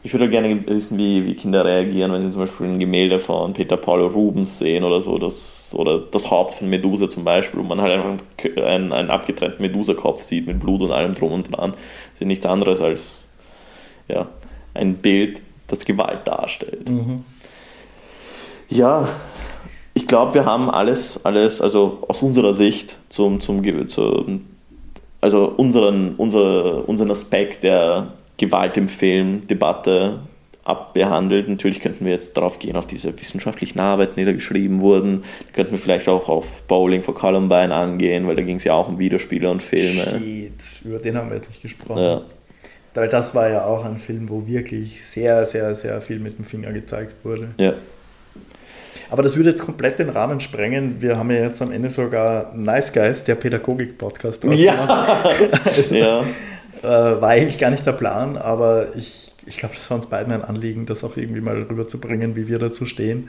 Ich 0.03 0.13
würde 0.13 0.25
halt 0.25 0.33
gerne 0.33 0.67
wissen, 0.67 0.99
wie, 0.99 1.25
wie 1.25 1.35
Kinder 1.35 1.65
reagieren, 1.65 2.13
wenn 2.13 2.25
sie 2.25 2.31
zum 2.31 2.43
Beispiel 2.43 2.67
ein 2.67 2.79
Gemälde 2.79 3.19
von 3.19 3.55
Peter 3.55 3.79
Paul 3.79 4.03
Rubens 4.03 4.59
sehen 4.59 4.85
oder 4.85 5.01
so, 5.01 5.17
das, 5.17 5.75
oder 5.75 5.99
das 5.99 6.31
Haupt 6.31 6.55
von 6.55 6.69
Medusa 6.69 7.09
zum 7.09 7.25
Beispiel, 7.25 7.61
wo 7.61 7.65
man 7.65 7.81
halt 7.81 7.93
einfach 7.93 8.19
einen, 8.63 8.93
einen 8.93 9.09
abgetrennten 9.09 9.63
Medusa-Kopf 9.63 10.23
sieht 10.23 10.47
mit 10.47 10.61
Blut 10.61 10.83
und 10.83 10.93
allem 10.93 11.15
drum 11.15 11.33
und 11.33 11.57
dran. 11.57 11.71
Das 12.13 12.21
ist 12.21 12.27
nichts 12.27 12.45
anderes 12.45 12.83
als 12.83 13.27
ja, 14.09 14.29
ein 14.75 14.97
Bild 14.97 15.41
das 15.73 15.85
Gewalt 15.85 16.27
darstellt. 16.27 16.89
Mhm. 16.89 17.25
Ja, 18.69 19.09
ich 19.95 20.07
glaube, 20.07 20.35
wir 20.35 20.45
haben 20.45 20.71
alles, 20.71 21.25
alles, 21.25 21.61
also 21.61 21.99
aus 22.09 22.23
unserer 22.23 22.55
Sicht 22.55 22.97
zum, 23.09 23.41
zum, 23.41 23.89
zum 23.89 24.47
also 25.21 25.53
unseren, 25.57 26.15
unser, 26.17 26.89
unseren 26.89 27.11
Aspekt 27.11 27.63
der 27.63 28.13
Gewalt 28.37 28.77
im 28.77 28.89
Film, 28.89 29.47
Debatte 29.47 30.21
abbehandelt. 30.65 31.49
Natürlich 31.49 31.81
könnten 31.81 32.05
wir 32.05 32.13
jetzt 32.13 32.37
darauf 32.37 32.59
gehen, 32.59 32.77
auf 32.77 32.87
diese 32.87 33.19
wissenschaftlichen 33.19 33.81
Arbeiten, 33.81 34.15
die 34.17 34.25
da 34.25 34.33
geschrieben 34.33 34.81
wurden. 34.81 35.25
Da 35.47 35.53
könnten 35.53 35.73
wir 35.73 35.79
vielleicht 35.79 36.09
auch 36.09 36.29
auf 36.29 36.63
Bowling 36.63 37.03
for 37.03 37.15
Columbine 37.15 37.75
angehen, 37.75 38.27
weil 38.27 38.37
da 38.37 38.43
ging 38.43 38.57
es 38.57 38.65
ja 38.65 38.75
auch 38.75 38.89
um 38.89 38.99
Videospiele 38.99 39.51
und 39.51 39.63
Filme. 39.63 40.05
Shit, 40.19 40.85
über 40.85 40.99
den 40.99 41.17
haben 41.17 41.29
wir 41.29 41.37
jetzt 41.37 41.49
nicht 41.49 41.63
gesprochen. 41.63 42.03
Ja. 42.03 42.23
Weil 42.95 43.09
das 43.09 43.35
war 43.35 43.49
ja 43.49 43.65
auch 43.65 43.85
ein 43.85 43.99
Film, 43.99 44.29
wo 44.29 44.47
wirklich 44.47 45.05
sehr, 45.07 45.47
sehr, 45.47 45.75
sehr 45.75 46.01
viel 46.01 46.19
mit 46.19 46.39
dem 46.39 46.45
Finger 46.45 46.73
gezeigt 46.73 47.25
wurde. 47.25 47.49
Ja. 47.57 47.75
Aber 49.11 49.23
das 49.23 49.37
würde 49.37 49.51
jetzt 49.51 49.65
komplett 49.65 49.99
den 49.99 50.09
Rahmen 50.09 50.41
sprengen. 50.41 51.01
Wir 51.01 51.19
haben 51.19 51.31
ja 51.31 51.39
jetzt 51.43 51.61
am 51.63 51.73
Ende 51.73 51.91
sogar 51.91 52.53
Nice 52.55 52.93
Guys, 52.93 53.25
der 53.25 53.35
Pädagogik-Podcast 53.35 54.45
draus 54.45 54.61
ja. 54.61 55.25
also, 55.65 55.95
ja. 55.95 56.25
Äh, 56.83 57.21
war 57.21 57.29
eigentlich 57.29 57.59
gar 57.59 57.71
nicht 57.71 57.85
der 57.85 57.93
Plan, 57.93 58.37
aber 58.37 58.95
ich, 58.97 59.33
ich 59.47 59.59
glaube, 59.59 59.75
das 59.75 59.91
war 59.91 59.97
uns 59.97 60.07
beiden 60.07 60.33
ein 60.33 60.43
Anliegen, 60.43 60.87
das 60.87 61.03
auch 61.03 61.17
irgendwie 61.17 61.41
mal 61.41 61.61
rüberzubringen, 61.63 62.37
wie 62.37 62.49
wir 62.49 62.59
dazu 62.59 62.87
stehen, 62.87 63.29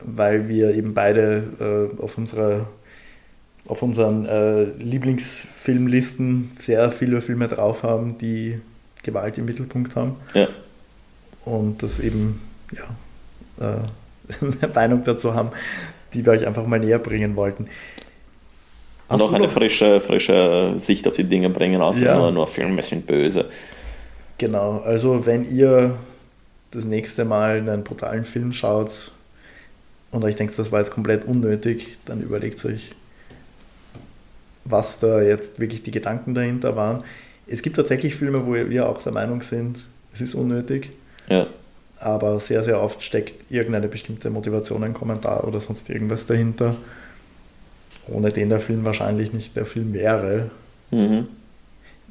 weil 0.00 0.48
wir 0.48 0.74
eben 0.74 0.94
beide 0.94 1.90
äh, 1.98 2.02
auf 2.02 2.18
unserer 2.18 2.68
auf 3.66 3.80
unseren 3.80 4.26
äh, 4.26 4.64
Lieblingsfilmlisten 4.64 6.50
sehr 6.60 6.90
viele 6.90 7.22
Filme 7.22 7.48
drauf 7.48 7.82
haben, 7.82 8.18
die 8.18 8.60
Gewalt 9.04 9.38
im 9.38 9.44
Mittelpunkt 9.44 9.94
haben. 9.94 10.16
Ja. 10.34 10.48
Und 11.44 11.82
das 11.82 12.00
eben, 12.00 12.40
ja, 12.72 13.76
äh, 13.78 13.80
eine 14.62 14.72
Meinung 14.74 15.04
dazu 15.04 15.34
haben, 15.34 15.50
die 16.12 16.26
wir 16.26 16.32
euch 16.32 16.46
einfach 16.46 16.66
mal 16.66 16.80
näher 16.80 16.98
bringen 16.98 17.36
wollten. 17.36 17.68
Hast 19.08 19.20
und 19.20 19.28
auch 19.28 19.32
eine 19.34 19.48
frische, 19.48 20.00
frische 20.00 20.74
Sicht 20.78 21.06
auf 21.06 21.14
die 21.14 21.24
Dinge 21.24 21.50
bringen, 21.50 21.82
außer 21.82 22.06
ja. 22.06 22.16
nur, 22.16 22.32
nur 22.32 22.48
Filme 22.48 22.82
sind 22.82 23.06
böse. 23.06 23.46
Genau, 24.38 24.80
also 24.80 25.26
wenn 25.26 25.54
ihr 25.54 25.96
das 26.70 26.84
nächste 26.84 27.24
Mal 27.24 27.58
einen 27.58 27.84
brutalen 27.84 28.24
Film 28.24 28.52
schaut 28.52 29.12
und 30.10 30.24
euch 30.24 30.36
denkt, 30.36 30.58
das 30.58 30.72
war 30.72 30.80
jetzt 30.80 30.90
komplett 30.90 31.24
unnötig, 31.24 31.98
dann 32.06 32.22
überlegt 32.22 32.64
euch, 32.64 32.92
was 34.64 34.98
da 34.98 35.20
jetzt 35.20 35.60
wirklich 35.60 35.82
die 35.82 35.90
Gedanken 35.90 36.34
dahinter 36.34 36.74
waren. 36.74 37.04
Es 37.46 37.62
gibt 37.62 37.76
tatsächlich 37.76 38.14
Filme, 38.14 38.46
wo 38.46 38.54
wir 38.54 38.88
auch 38.88 39.02
der 39.02 39.12
Meinung 39.12 39.42
sind, 39.42 39.84
es 40.12 40.20
ist 40.20 40.34
unnötig. 40.34 40.90
Ja. 41.28 41.46
aber 42.04 42.38
sehr, 42.38 42.62
sehr 42.62 42.80
oft 42.80 43.02
steckt 43.02 43.50
irgendeine 43.50 43.88
bestimmte 43.88 44.28
Motivation, 44.28 44.84
ein 44.84 44.92
Kommentar 44.92 45.48
oder 45.48 45.60
sonst 45.60 45.88
irgendwas 45.88 46.26
dahinter, 46.26 46.76
ohne 48.08 48.30
den 48.30 48.50
der 48.50 48.60
Film 48.60 48.84
wahrscheinlich 48.84 49.32
nicht 49.32 49.56
der 49.56 49.64
Film 49.64 49.94
wäre. 49.94 50.50
Mhm. 50.90 51.28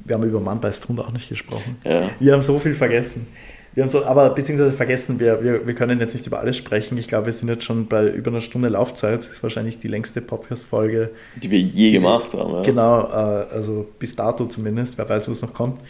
Wir 0.04 0.16
haben 0.16 0.24
über 0.24 0.40
Mann 0.40 0.60
beißt 0.60 0.88
Hund 0.88 0.98
auch 0.98 1.12
nicht 1.12 1.28
gesprochen. 1.28 1.76
Ja. 1.84 2.10
Wir 2.18 2.32
haben 2.32 2.42
so 2.42 2.58
viel 2.58 2.74
vergessen. 2.74 3.28
Wir 3.74 3.82
haben 3.82 3.90
so, 3.90 4.04
aber 4.04 4.30
beziehungsweise 4.30 4.72
vergessen, 4.72 5.18
wir, 5.18 5.42
wir, 5.42 5.66
wir 5.66 5.74
können 5.74 5.98
jetzt 5.98 6.14
nicht 6.14 6.26
über 6.26 6.38
alles 6.38 6.56
sprechen. 6.56 6.96
Ich 6.96 7.08
glaube, 7.08 7.26
wir 7.26 7.32
sind 7.32 7.48
jetzt 7.48 7.64
schon 7.64 7.88
bei 7.88 8.08
über 8.08 8.30
einer 8.30 8.40
Stunde 8.40 8.68
Laufzeit. 8.68 9.20
Das 9.20 9.26
ist 9.26 9.42
wahrscheinlich 9.42 9.78
die 9.78 9.88
längste 9.88 10.20
Podcast-Folge. 10.20 11.10
Die 11.42 11.50
wir 11.50 11.58
je 11.58 11.90
gemacht 11.90 12.32
haben. 12.34 12.54
Ja. 12.54 12.62
Genau, 12.62 13.00
äh, 13.02 13.46
also 13.52 13.86
bis 13.98 14.14
dato 14.14 14.46
zumindest. 14.46 14.96
Wer 14.96 15.08
weiß, 15.08 15.26
wo 15.28 15.32
es 15.32 15.42
noch 15.42 15.52
kommt. 15.52 15.80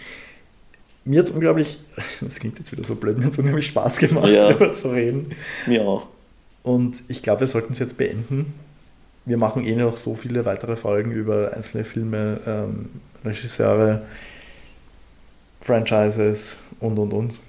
Mir 1.04 1.18
hat 1.20 1.26
es 1.28 1.32
unglaublich, 1.34 1.78
das 2.22 2.36
klingt 2.36 2.58
jetzt 2.58 2.72
wieder 2.72 2.84
so 2.84 2.94
blöd, 2.94 3.18
mir 3.18 3.26
hat 3.26 3.32
es 3.32 3.38
unglaublich 3.38 3.66
Spaß 3.66 3.98
gemacht, 3.98 4.30
Ja. 4.30 4.48
darüber 4.48 4.72
zu 4.72 4.88
reden. 4.90 5.32
Mir 5.66 5.82
auch. 5.82 6.08
Und 6.62 7.02
ich 7.08 7.22
glaube, 7.22 7.40
wir 7.40 7.46
sollten 7.48 7.74
es 7.74 7.78
jetzt 7.78 7.98
beenden. 7.98 8.54
Wir 9.26 9.36
machen 9.36 9.66
eh 9.66 9.76
noch 9.76 9.98
so 9.98 10.14
viele 10.14 10.46
weitere 10.46 10.76
Folgen 10.76 11.12
über 11.12 11.52
einzelne 11.54 11.84
Filme, 11.84 12.40
ähm, 12.46 12.88
Regisseure, 13.22 14.02
Franchises 15.60 16.56
und 16.80 16.98
und. 16.98 17.12
und 17.12 17.40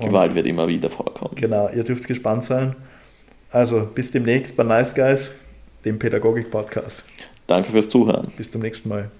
Gewalt 0.00 0.34
wird 0.34 0.46
immer 0.46 0.68
wieder 0.68 0.90
vorkommen. 0.90 1.34
Genau, 1.36 1.68
ihr 1.68 1.84
dürft 1.84 2.06
gespannt 2.06 2.44
sein. 2.44 2.74
Also 3.50 3.88
bis 3.94 4.10
demnächst 4.10 4.56
bei 4.56 4.64
Nice 4.64 4.94
Guys, 4.94 5.32
dem 5.84 5.98
Pädagogik-Podcast. 5.98 7.04
Danke 7.46 7.70
fürs 7.70 7.88
Zuhören. 7.88 8.28
Bis 8.36 8.50
zum 8.50 8.62
nächsten 8.62 8.88
Mal. 8.88 9.10